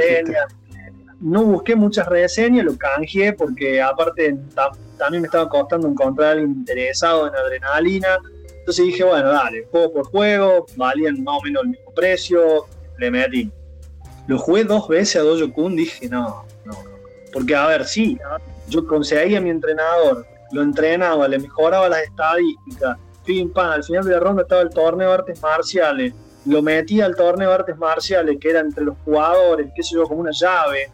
no 1.23 1.43
busqué 1.43 1.75
muchas 1.75 2.05
reseñas, 2.07 2.65
lo 2.65 2.77
canjeé 2.77 3.31
porque 3.31 3.81
aparte 3.81 4.37
también 4.97 5.21
me 5.21 5.27
estaba 5.27 5.47
costando 5.47 5.87
encontrar 5.87 6.27
a 6.27 6.31
alguien 6.33 6.51
interesado 6.51 7.27
en 7.27 7.35
adrenalina. 7.35 8.17
Entonces 8.59 8.85
dije, 8.85 9.05
bueno, 9.05 9.29
dale, 9.29 9.65
juego 9.71 9.93
por 9.93 10.07
juego, 10.07 10.65
valían 10.75 11.23
más 11.23 11.39
o 11.39 11.43
menos 11.43 11.63
el 11.63 11.69
mismo 11.69 11.91
precio, 11.93 12.65
le 12.97 13.09
metí. 13.09 13.51
Lo 14.27 14.37
jugué 14.37 14.65
dos 14.65 14.87
veces 14.89 15.15
a 15.17 15.19
Dojo 15.21 15.51
Kun, 15.53 15.75
dije, 15.77 16.09
no, 16.09 16.45
no, 16.65 16.77
Porque, 17.31 17.55
a 17.55 17.67
ver, 17.67 17.85
sí, 17.85 18.17
yo 18.67 18.85
conseguía 18.85 19.37
a 19.37 19.41
mi 19.41 19.49
entrenador, 19.49 20.25
lo 20.51 20.61
entrenaba, 20.61 21.27
le 21.27 21.39
mejoraba 21.39 21.87
las 21.87 22.03
estadísticas, 22.03 22.97
fin, 23.23 23.51
pan, 23.51 23.71
al 23.71 23.83
final 23.83 24.03
de 24.03 24.11
la 24.11 24.19
ronda 24.19 24.41
estaba 24.43 24.61
el 24.61 24.69
torneo 24.69 25.07
de 25.09 25.13
artes 25.15 25.41
marciales, 25.41 26.13
lo 26.45 26.61
metía 26.61 27.05
al 27.05 27.15
torneo 27.15 27.49
de 27.49 27.55
artes 27.55 27.77
marciales, 27.77 28.37
que 28.39 28.49
era 28.49 28.59
entre 28.59 28.83
los 28.83 28.97
jugadores, 29.05 29.71
qué 29.73 29.83
sé 29.83 29.95
yo, 29.95 30.03
como 30.03 30.19
una 30.19 30.31
llave. 30.31 30.91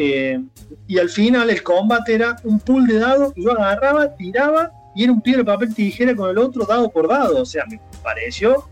Eh, 0.00 0.40
y 0.86 0.96
al 0.98 1.08
final 1.08 1.50
el 1.50 1.60
combate 1.64 2.14
era 2.14 2.36
un 2.44 2.60
pool 2.60 2.86
de 2.86 3.00
dados 3.00 3.32
yo 3.34 3.50
agarraba, 3.50 4.14
tiraba 4.14 4.70
y 4.94 5.02
era 5.02 5.12
un 5.12 5.20
piedra, 5.20 5.42
papel, 5.42 5.74
tijera 5.74 6.14
con 6.14 6.30
el 6.30 6.38
otro 6.38 6.64
dado 6.64 6.88
por 6.88 7.08
dado. 7.08 7.42
O 7.42 7.44
sea, 7.44 7.64
me 7.68 7.80
pareció 8.00 8.68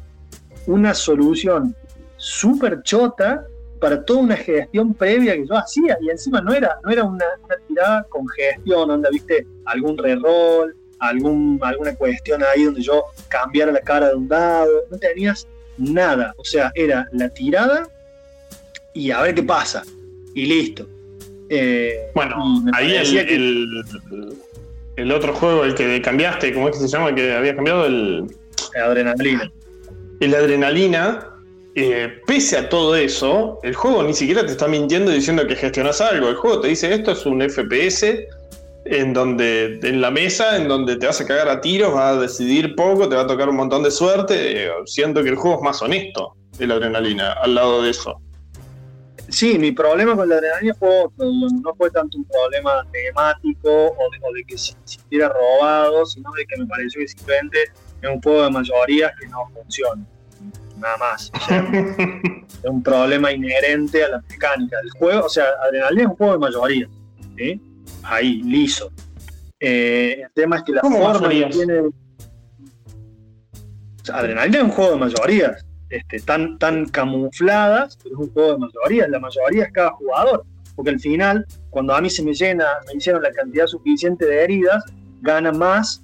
una 0.66 0.94
solución 0.94 1.74
súper 2.16 2.80
chota 2.82 3.44
para 3.80 4.04
toda 4.04 4.20
una 4.20 4.36
gestión 4.36 4.94
previa 4.94 5.34
que 5.34 5.48
yo 5.48 5.56
hacía. 5.56 5.98
Y 6.00 6.10
encima 6.10 6.40
no 6.40 6.54
era, 6.54 6.78
no 6.84 6.90
era 6.92 7.02
una, 7.02 7.24
tirada 7.66 8.06
con 8.08 8.24
gestión, 8.28 8.86
donde 8.86 9.08
viste 9.10 9.44
algún 9.64 9.98
reroll, 9.98 10.76
algún, 11.00 11.58
alguna 11.60 11.92
cuestión 11.96 12.40
ahí 12.44 12.64
donde 12.64 12.82
yo 12.82 13.02
cambiara 13.26 13.72
la 13.72 13.80
cara 13.80 14.10
de 14.10 14.14
un 14.14 14.28
dado. 14.28 14.70
No 14.92 14.96
tenías 14.96 15.44
nada. 15.76 16.34
O 16.38 16.44
sea, 16.44 16.70
era 16.76 17.08
la 17.10 17.28
tirada 17.30 17.88
y 18.94 19.10
a 19.10 19.22
ver 19.22 19.34
qué 19.34 19.42
pasa. 19.42 19.82
Y 20.34 20.46
listo. 20.46 20.88
Eh, 21.48 22.10
bueno, 22.14 22.62
ahí 22.74 22.94
el, 22.94 23.84
el, 24.96 25.12
otro 25.12 25.32
juego, 25.32 25.64
el 25.64 25.74
que 25.74 26.00
cambiaste, 26.02 26.52
¿cómo 26.52 26.68
es 26.68 26.76
que 26.76 26.82
se 26.82 26.88
llama? 26.88 27.10
El 27.10 27.14
que 27.14 27.32
había 27.32 27.54
cambiado 27.54 27.86
el. 27.86 28.26
Adrenalina. 28.74 29.50
El 30.20 30.34
adrenalina 30.34 31.36
eh, 31.78 32.22
pese 32.26 32.56
a 32.56 32.70
todo 32.70 32.96
eso, 32.96 33.60
el 33.62 33.74
juego 33.74 34.02
ni 34.02 34.14
siquiera 34.14 34.46
te 34.46 34.52
está 34.52 34.66
mintiendo 34.66 35.10
diciendo 35.10 35.46
que 35.46 35.54
gestionas 35.54 36.00
algo. 36.00 36.30
El 36.30 36.36
juego 36.36 36.60
te 36.62 36.68
dice 36.68 36.92
esto 36.94 37.12
es 37.12 37.26
un 37.26 37.42
FPS 37.42 38.06
en 38.86 39.12
donde 39.12 39.78
en 39.82 40.00
la 40.00 40.10
mesa, 40.10 40.56
en 40.56 40.68
donde 40.68 40.96
te 40.96 41.06
vas 41.06 41.20
a 41.20 41.26
cagar 41.26 41.50
a 41.50 41.60
tiros, 41.60 41.92
vas 41.92 42.16
a 42.16 42.20
decidir 42.20 42.74
poco, 42.76 43.10
te 43.10 43.14
va 43.14 43.22
a 43.22 43.26
tocar 43.26 43.50
un 43.50 43.56
montón 43.56 43.82
de 43.82 43.90
suerte. 43.90 44.64
Eh, 44.64 44.70
siento 44.86 45.22
que 45.22 45.28
el 45.28 45.36
juego 45.36 45.58
es 45.58 45.62
más 45.62 45.82
honesto 45.82 46.34
de 46.56 46.66
la 46.66 46.76
adrenalina 46.76 47.32
al 47.32 47.54
lado 47.54 47.82
de 47.82 47.90
eso. 47.90 48.22
Sí, 49.28 49.58
mi 49.58 49.72
problema 49.72 50.14
con 50.14 50.28
la 50.28 50.36
adrenalina 50.36 50.74
fue, 50.74 50.88
no 51.18 51.74
fue 51.76 51.90
tanto 51.90 52.18
un 52.18 52.24
problema 52.24 52.86
temático 52.92 53.68
o 53.70 54.32
de, 54.34 54.44
que 54.44 54.56
se 54.56 54.74
sintiera 54.84 55.28
robado, 55.28 56.06
sino 56.06 56.30
de 56.32 56.46
que 56.46 56.56
me 56.58 56.66
pareció 56.66 57.00
que 57.00 57.08
simplemente 57.08 57.62
es 58.02 58.10
un 58.10 58.20
juego 58.22 58.44
de 58.44 58.50
mayorías 58.50 59.12
que 59.18 59.26
no 59.28 59.48
funciona 59.52 60.06
nada 60.78 60.96
más. 60.98 61.32
es 62.62 62.70
un 62.70 62.82
problema 62.82 63.32
inherente 63.32 64.04
a 64.04 64.08
la 64.08 64.24
mecánica 64.28 64.78
del 64.78 64.90
juego. 64.90 65.26
O 65.26 65.28
sea, 65.28 65.46
Adrenalina 65.64 66.02
es 66.02 66.08
un 66.08 66.16
juego 66.16 66.32
de 66.34 66.38
mayoría. 66.38 66.88
Ahí, 68.02 68.42
liso. 68.42 68.92
Eh, 69.58 70.20
el 70.22 70.30
tema 70.32 70.56
es 70.56 70.62
que 70.62 70.72
la 70.72 70.82
forma 70.82 71.28
que 71.28 71.46
tiene. 71.46 71.82
Adrenalina 74.12 74.58
es 74.58 74.64
un 74.64 74.70
juego 74.70 74.92
de 74.92 74.96
mayorías. 74.98 75.65
Este, 75.88 76.20
tan, 76.20 76.58
tan 76.58 76.86
camufladas, 76.86 77.96
pero 78.02 78.16
es 78.16 78.26
un 78.26 78.32
juego 78.32 78.52
de 78.52 78.58
mayorías. 78.58 79.08
La 79.08 79.20
mayoría 79.20 79.64
es 79.64 79.72
cada 79.72 79.90
jugador. 79.90 80.44
Porque 80.74 80.90
al 80.90 81.00
final, 81.00 81.46
cuando 81.70 81.94
a 81.94 82.00
mí 82.00 82.10
se 82.10 82.22
me 82.22 82.34
llena, 82.34 82.66
me 82.86 82.94
hicieron 82.94 83.22
la 83.22 83.30
cantidad 83.30 83.66
suficiente 83.66 84.26
de 84.26 84.44
heridas, 84.44 84.84
gana 85.22 85.52
más 85.52 86.02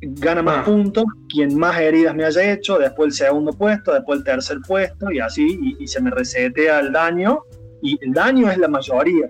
gana 0.00 0.42
más 0.42 0.58
ah. 0.58 0.64
puntos 0.64 1.04
quien 1.28 1.58
más 1.58 1.78
heridas 1.80 2.14
me 2.14 2.24
haya 2.24 2.52
hecho, 2.52 2.78
después 2.78 3.08
el 3.08 3.12
segundo 3.12 3.52
puesto, 3.52 3.92
después 3.92 4.18
el 4.18 4.24
tercer 4.24 4.58
puesto 4.66 5.10
y 5.10 5.20
así, 5.20 5.76
y, 5.78 5.86
se 5.86 6.00
me 6.00 6.10
resetea 6.10 6.80
el 6.80 6.92
daño, 6.92 7.42
y 7.82 7.98
el 8.04 8.12
daño 8.12 8.50
es 8.50 8.58
la 8.58 8.68
mayoría. 8.68 9.28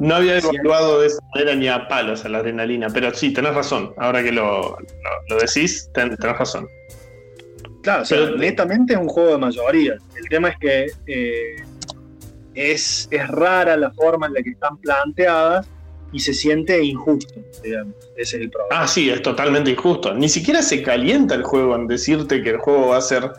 no 0.00 0.14
había 0.14 0.38
evaluado 0.38 1.00
de 1.00 1.08
esa 1.08 1.18
manera 1.34 1.54
ni 1.54 1.68
a 1.68 1.86
palos 1.88 2.24
a 2.24 2.28
la 2.28 2.38
adrenalina, 2.38 2.88
pero 2.88 3.12
sí, 3.12 3.32
tenés 3.32 3.54
razón, 3.54 3.92
ahora 3.98 4.22
que 4.22 4.32
lo, 4.32 4.76
lo, 5.28 5.36
decís, 5.38 5.90
tenés 5.92 6.18
razón. 6.18 6.66
Claro, 7.86 8.02
pero, 8.08 8.36
netamente 8.36 8.94
es 8.94 8.98
un 8.98 9.06
juego 9.06 9.30
de 9.30 9.38
mayoría. 9.38 9.96
El 10.16 10.28
tema 10.28 10.48
es 10.48 10.58
que 10.58 10.86
eh, 11.06 11.64
es, 12.52 13.06
es 13.12 13.28
rara 13.28 13.76
la 13.76 13.92
forma 13.92 14.26
en 14.26 14.34
la 14.34 14.42
que 14.42 14.50
están 14.50 14.76
planteadas 14.78 15.68
y 16.10 16.18
se 16.18 16.34
siente 16.34 16.82
injusto, 16.82 17.34
digamos. 17.62 17.94
Ese 18.16 18.38
es 18.38 18.42
el 18.42 18.50
problema. 18.50 18.82
Ah, 18.82 18.88
sí, 18.88 19.08
es 19.08 19.22
totalmente 19.22 19.70
injusto. 19.70 20.12
Ni 20.14 20.28
siquiera 20.28 20.62
se 20.62 20.82
calienta 20.82 21.36
el 21.36 21.44
juego 21.44 21.76
en 21.76 21.86
decirte 21.86 22.42
que 22.42 22.50
el 22.50 22.56
juego 22.56 22.88
va 22.88 22.96
a 22.96 23.00
ser. 23.00 23.30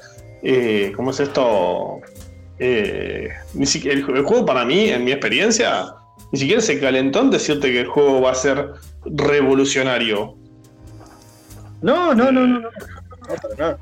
Eh, 0.41 0.93
¿Cómo 0.95 1.11
es 1.11 1.19
esto? 1.19 1.99
Eh, 2.57 3.27
ni 3.53 3.65
siquiera, 3.65 3.97
el, 3.97 4.23
juego 4.23 4.45
para 4.45 4.63
mí, 4.63 4.87
en 4.87 5.03
mi 5.03 5.11
experiencia, 5.11 5.93
ni 6.31 6.39
siquiera 6.39 6.61
se 6.61 6.79
calentó 6.79 7.19
en 7.19 7.31
decirte 7.31 7.69
que 7.69 7.81
el 7.81 7.87
juego 7.87 8.21
va 8.21 8.31
a 8.31 8.35
ser 8.35 8.69
revolucionario. 9.03 10.37
No, 11.81 12.13
no, 12.13 12.31
no, 12.31 12.47
no, 12.47 12.59
no. 12.61 12.69
No, 13.27 13.35
para 13.41 13.55
nada. 13.57 13.79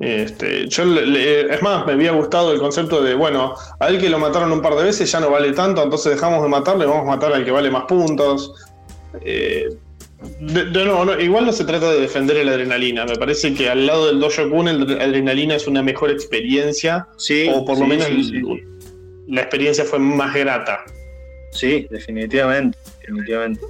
Este, 0.00 0.68
yo 0.68 0.84
es 0.84 1.62
más, 1.62 1.84
me 1.84 1.92
había 1.92 2.12
gustado 2.12 2.52
el 2.52 2.60
concepto 2.60 3.02
de, 3.02 3.14
bueno, 3.14 3.54
a 3.80 3.88
él 3.88 3.98
que 3.98 4.08
lo 4.08 4.18
mataron 4.18 4.52
un 4.52 4.62
par 4.62 4.76
de 4.76 4.84
veces 4.84 5.10
ya 5.10 5.18
no 5.18 5.30
vale 5.30 5.52
tanto, 5.52 5.82
entonces 5.82 6.12
dejamos 6.12 6.42
de 6.42 6.48
matarle, 6.48 6.86
vamos 6.86 7.02
a 7.02 7.16
matar 7.16 7.32
al 7.32 7.44
que 7.44 7.50
vale 7.50 7.70
más 7.70 7.84
puntos. 7.84 8.54
Eh, 9.22 9.68
de, 10.40 10.84
nuevo, 10.84 11.18
igual 11.18 11.46
no 11.46 11.52
se 11.52 11.64
trata 11.64 11.92
de 11.92 12.00
defender 12.00 12.44
la 12.44 12.52
adrenalina. 12.52 13.04
Me 13.06 13.16
parece 13.16 13.54
que 13.54 13.68
al 13.68 13.86
lado 13.86 14.06
del 14.08 14.18
Dojo 14.18 14.48
Kun, 14.50 14.66
la 14.66 15.04
adrenalina 15.04 15.54
es 15.54 15.66
una 15.66 15.82
mejor 15.82 16.10
experiencia. 16.10 17.06
Sí, 17.16 17.48
o 17.52 17.64
por 17.64 17.78
lo 17.78 17.86
menos 17.86 18.08
la 19.28 19.40
experiencia 19.42 19.84
fue 19.84 19.98
más 19.98 20.34
grata. 20.34 20.84
Sí, 21.52 21.86
definitivamente. 21.90 22.76
Definitivamente. 23.00 23.60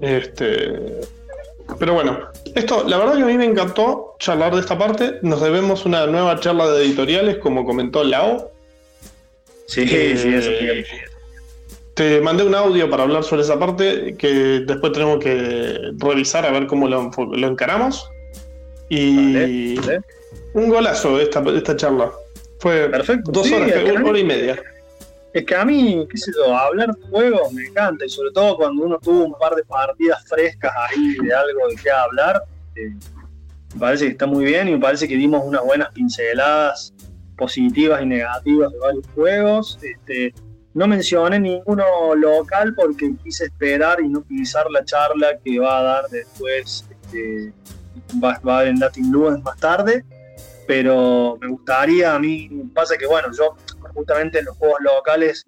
Este. 0.00 1.00
Pero 1.78 1.94
bueno, 1.94 2.18
esto, 2.54 2.84
la 2.86 2.96
verdad 2.96 3.16
que 3.16 3.22
a 3.22 3.26
mí 3.26 3.36
me 3.36 3.44
encantó 3.44 4.14
charlar 4.18 4.54
de 4.54 4.60
esta 4.60 4.78
parte. 4.78 5.18
Nos 5.22 5.40
debemos 5.40 5.84
una 5.84 6.06
nueva 6.06 6.38
charla 6.40 6.70
de 6.70 6.84
editoriales, 6.84 7.38
como 7.38 7.64
comentó 7.64 8.04
Lao. 8.04 8.50
Sí, 9.66 9.86
sí, 9.86 10.16
sí, 10.16 10.28
eso. 10.34 10.50
Te 11.94 12.20
mandé 12.20 12.44
un 12.44 12.54
audio 12.54 12.88
para 12.90 13.04
hablar 13.04 13.24
sobre 13.24 13.42
esa 13.42 13.58
parte 13.58 14.16
que 14.18 14.28
después 14.66 14.92
tenemos 14.92 15.18
que 15.18 15.92
revisar 15.96 16.44
a 16.46 16.50
ver 16.50 16.66
cómo 16.66 16.88
lo, 16.88 17.10
encaramos. 17.48 18.08
Y 18.88 19.76
un 20.52 20.68
golazo 20.68 21.18
esta, 21.18 21.42
esta 21.54 21.74
charla. 21.74 22.12
Fue 22.58 22.88
Perfecto. 22.88 23.32
dos 23.32 23.50
horas, 23.50 23.72
una 23.90 24.08
hora 24.08 24.18
y 24.18 24.24
media. 24.24 24.62
Es 25.36 25.44
que 25.44 25.54
a 25.54 25.66
mí, 25.66 26.08
qué 26.08 26.16
sé 26.16 26.32
yo, 26.34 26.56
hablar 26.56 26.94
de 26.94 27.08
juegos 27.10 27.52
me 27.52 27.66
encanta 27.66 28.06
y 28.06 28.08
sobre 28.08 28.30
todo 28.30 28.56
cuando 28.56 28.84
uno 28.84 28.98
tuvo 28.98 29.24
un 29.24 29.34
par 29.34 29.54
de 29.54 29.62
partidas 29.64 30.26
frescas 30.26 30.72
ahí 30.88 31.14
de 31.22 31.34
algo 31.34 31.68
de 31.68 31.76
qué 31.76 31.90
hablar, 31.90 32.42
eh, 32.74 32.94
me 33.74 33.78
parece 33.78 34.06
que 34.06 34.12
está 34.12 34.24
muy 34.24 34.46
bien 34.46 34.66
y 34.66 34.72
me 34.72 34.78
parece 34.78 35.06
que 35.06 35.14
dimos 35.14 35.42
unas 35.44 35.62
buenas 35.62 35.92
pinceladas 35.92 36.94
positivas 37.36 38.00
y 38.00 38.06
negativas 38.06 38.72
de 38.72 38.78
varios 38.78 39.06
juegos. 39.14 39.78
Este, 39.82 40.32
no 40.72 40.86
mencioné 40.86 41.38
ninguno 41.38 42.14
local 42.14 42.74
porque 42.74 43.14
quise 43.22 43.44
esperar 43.44 44.00
y 44.00 44.08
no 44.08 44.20
utilizar 44.20 44.70
la 44.70 44.86
charla 44.86 45.36
que 45.44 45.58
va 45.58 45.80
a 45.80 45.82
dar 45.82 46.04
después, 46.08 46.86
este, 46.90 47.52
va, 48.24 48.40
a 48.42 48.56
dar 48.56 48.68
en 48.68 48.80
Latin 48.80 49.12
Lunes 49.12 49.42
más 49.42 49.58
tarde, 49.58 50.02
pero 50.66 51.36
me 51.42 51.48
gustaría, 51.48 52.14
a 52.14 52.18
mí 52.18 52.48
pasa 52.74 52.96
que 52.96 53.06
bueno, 53.06 53.28
yo 53.36 53.54
justamente 53.96 54.38
en 54.38 54.44
los 54.44 54.56
juegos 54.56 54.78
locales 54.80 55.44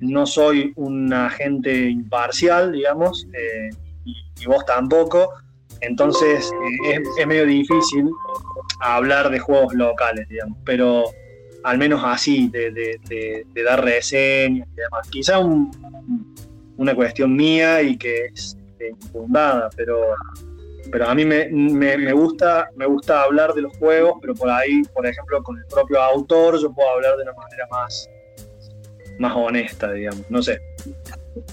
no 0.00 0.24
soy 0.24 0.72
un 0.76 1.12
agente 1.12 1.90
imparcial, 1.90 2.72
digamos, 2.72 3.26
eh, 3.32 3.70
y, 4.04 4.46
vos 4.46 4.64
tampoco, 4.64 5.34
entonces 5.80 6.50
eh, 6.86 7.00
es, 7.18 7.26
medio 7.26 7.44
difícil 7.44 8.08
hablar 8.80 9.30
de 9.30 9.38
juegos 9.40 9.74
locales, 9.74 10.28
digamos, 10.28 10.56
pero 10.64 11.04
al 11.64 11.76
menos 11.76 12.00
así, 12.04 12.48
de, 12.48 13.44
dar 13.64 13.84
reseñas 13.84 14.68
y 14.72 14.76
demás. 14.76 15.08
Quizá 15.10 15.40
una 15.40 16.94
cuestión 16.94 17.34
mía 17.34 17.82
y 17.82 17.98
que 17.98 18.26
es 18.26 18.56
infundada, 18.80 19.68
pero, 19.76 19.98
pero 20.90 21.08
a 21.08 21.14
mí 21.14 21.24
me, 21.24 22.12
gusta, 22.12 22.70
me 22.74 22.86
gusta 22.86 23.22
hablar 23.22 23.52
de 23.54 23.62
los 23.62 23.76
juegos, 23.76 24.14
pero 24.20 24.34
por 24.34 24.50
ahí, 24.50 24.82
por 24.94 25.06
ejemplo, 25.06 25.42
con 25.42 25.58
el 25.58 25.64
propio 25.66 26.00
autor 26.00 26.60
yo 26.60 26.72
puedo 26.72 26.90
hablar 26.90 27.16
de 27.16 27.22
una 27.24 27.32
manera 27.32 27.66
más, 27.70 28.08
más 29.18 29.32
honesta, 29.36 29.92
digamos, 29.92 30.24
no 30.30 30.42
sé. 30.42 30.60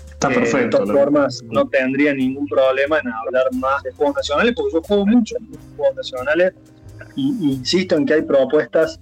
Está 0.10 0.30
perfecto. 0.30 0.80
de 0.80 0.86
todas 0.86 0.90
formas, 0.92 1.44
no 1.44 1.68
tendría 1.68 2.14
ningún 2.14 2.48
problema 2.48 3.00
en 3.00 3.08
hablar 3.10 3.46
más 3.54 3.84
de 3.84 3.92
juegos 3.92 4.16
nacionales, 4.16 4.54
porque 4.56 4.74
yo 4.74 4.82
juego 4.82 5.06
mucho 5.06 5.36
en 5.38 5.76
juegos 5.76 5.96
nacionales 5.96 6.54
y 7.16 7.54
insisto 7.54 7.96
en 7.96 8.06
que 8.06 8.14
hay 8.16 8.22
propuestas 8.22 9.00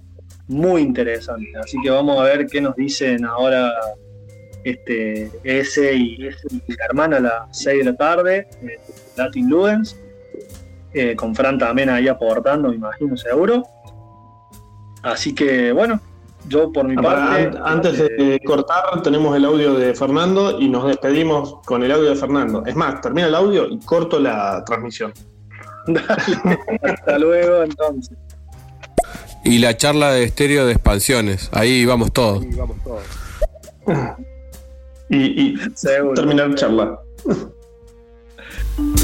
muy 0.48 0.82
interesante. 0.82 1.52
Así 1.58 1.76
que 1.82 1.90
vamos 1.90 2.20
a 2.20 2.24
ver 2.24 2.46
qué 2.46 2.60
nos 2.60 2.76
dicen 2.76 3.24
ahora 3.24 3.72
este 4.64 5.30
ese 5.44 5.94
y 5.94 6.26
ese 6.26 6.48
hermana 6.88 7.18
a 7.18 7.20
las 7.20 7.58
6 7.62 7.78
de 7.78 7.84
la 7.84 7.96
tarde, 7.96 8.48
eh, 8.62 8.78
Latin 9.16 9.48
Ludens, 9.48 9.96
eh, 10.94 11.16
con 11.16 11.34
Fran 11.34 11.58
también 11.58 11.90
ahí 11.90 12.08
aportando, 12.08 12.68
me 12.68 12.76
imagino, 12.76 13.16
seguro. 13.16 13.64
Así 15.02 15.34
que 15.34 15.72
bueno, 15.72 16.00
yo 16.48 16.72
por 16.72 16.86
mi 16.86 16.96
parte. 16.96 17.58
antes 17.64 17.98
de 17.98 18.06
este, 18.06 18.40
cortar, 18.44 19.02
tenemos 19.02 19.36
el 19.36 19.44
audio 19.44 19.74
de 19.74 19.94
Fernando 19.94 20.60
y 20.60 20.68
nos 20.68 20.86
despedimos 20.86 21.56
con 21.64 21.82
el 21.82 21.92
audio 21.92 22.10
de 22.10 22.16
Fernando. 22.16 22.64
Es 22.66 22.76
más, 22.76 23.00
termina 23.00 23.26
el 23.28 23.34
audio 23.34 23.66
y 23.68 23.78
corto 23.80 24.18
la 24.20 24.62
transmisión. 24.64 25.12
Dale, 25.86 26.58
hasta 26.82 27.18
luego 27.18 27.62
entonces. 27.64 28.16
Y 29.44 29.58
la 29.58 29.76
charla 29.76 30.12
de 30.12 30.24
estéreo 30.24 30.64
de 30.64 30.72
expansiones. 30.72 31.50
Ahí 31.52 31.84
vamos 31.84 32.12
todos. 32.12 32.42
Ahí 32.42 32.54
vamos 32.54 32.76
todos. 32.82 33.02
y, 35.10 35.54
terminar 36.14 36.48
la 36.50 36.54
charla. 36.54 36.98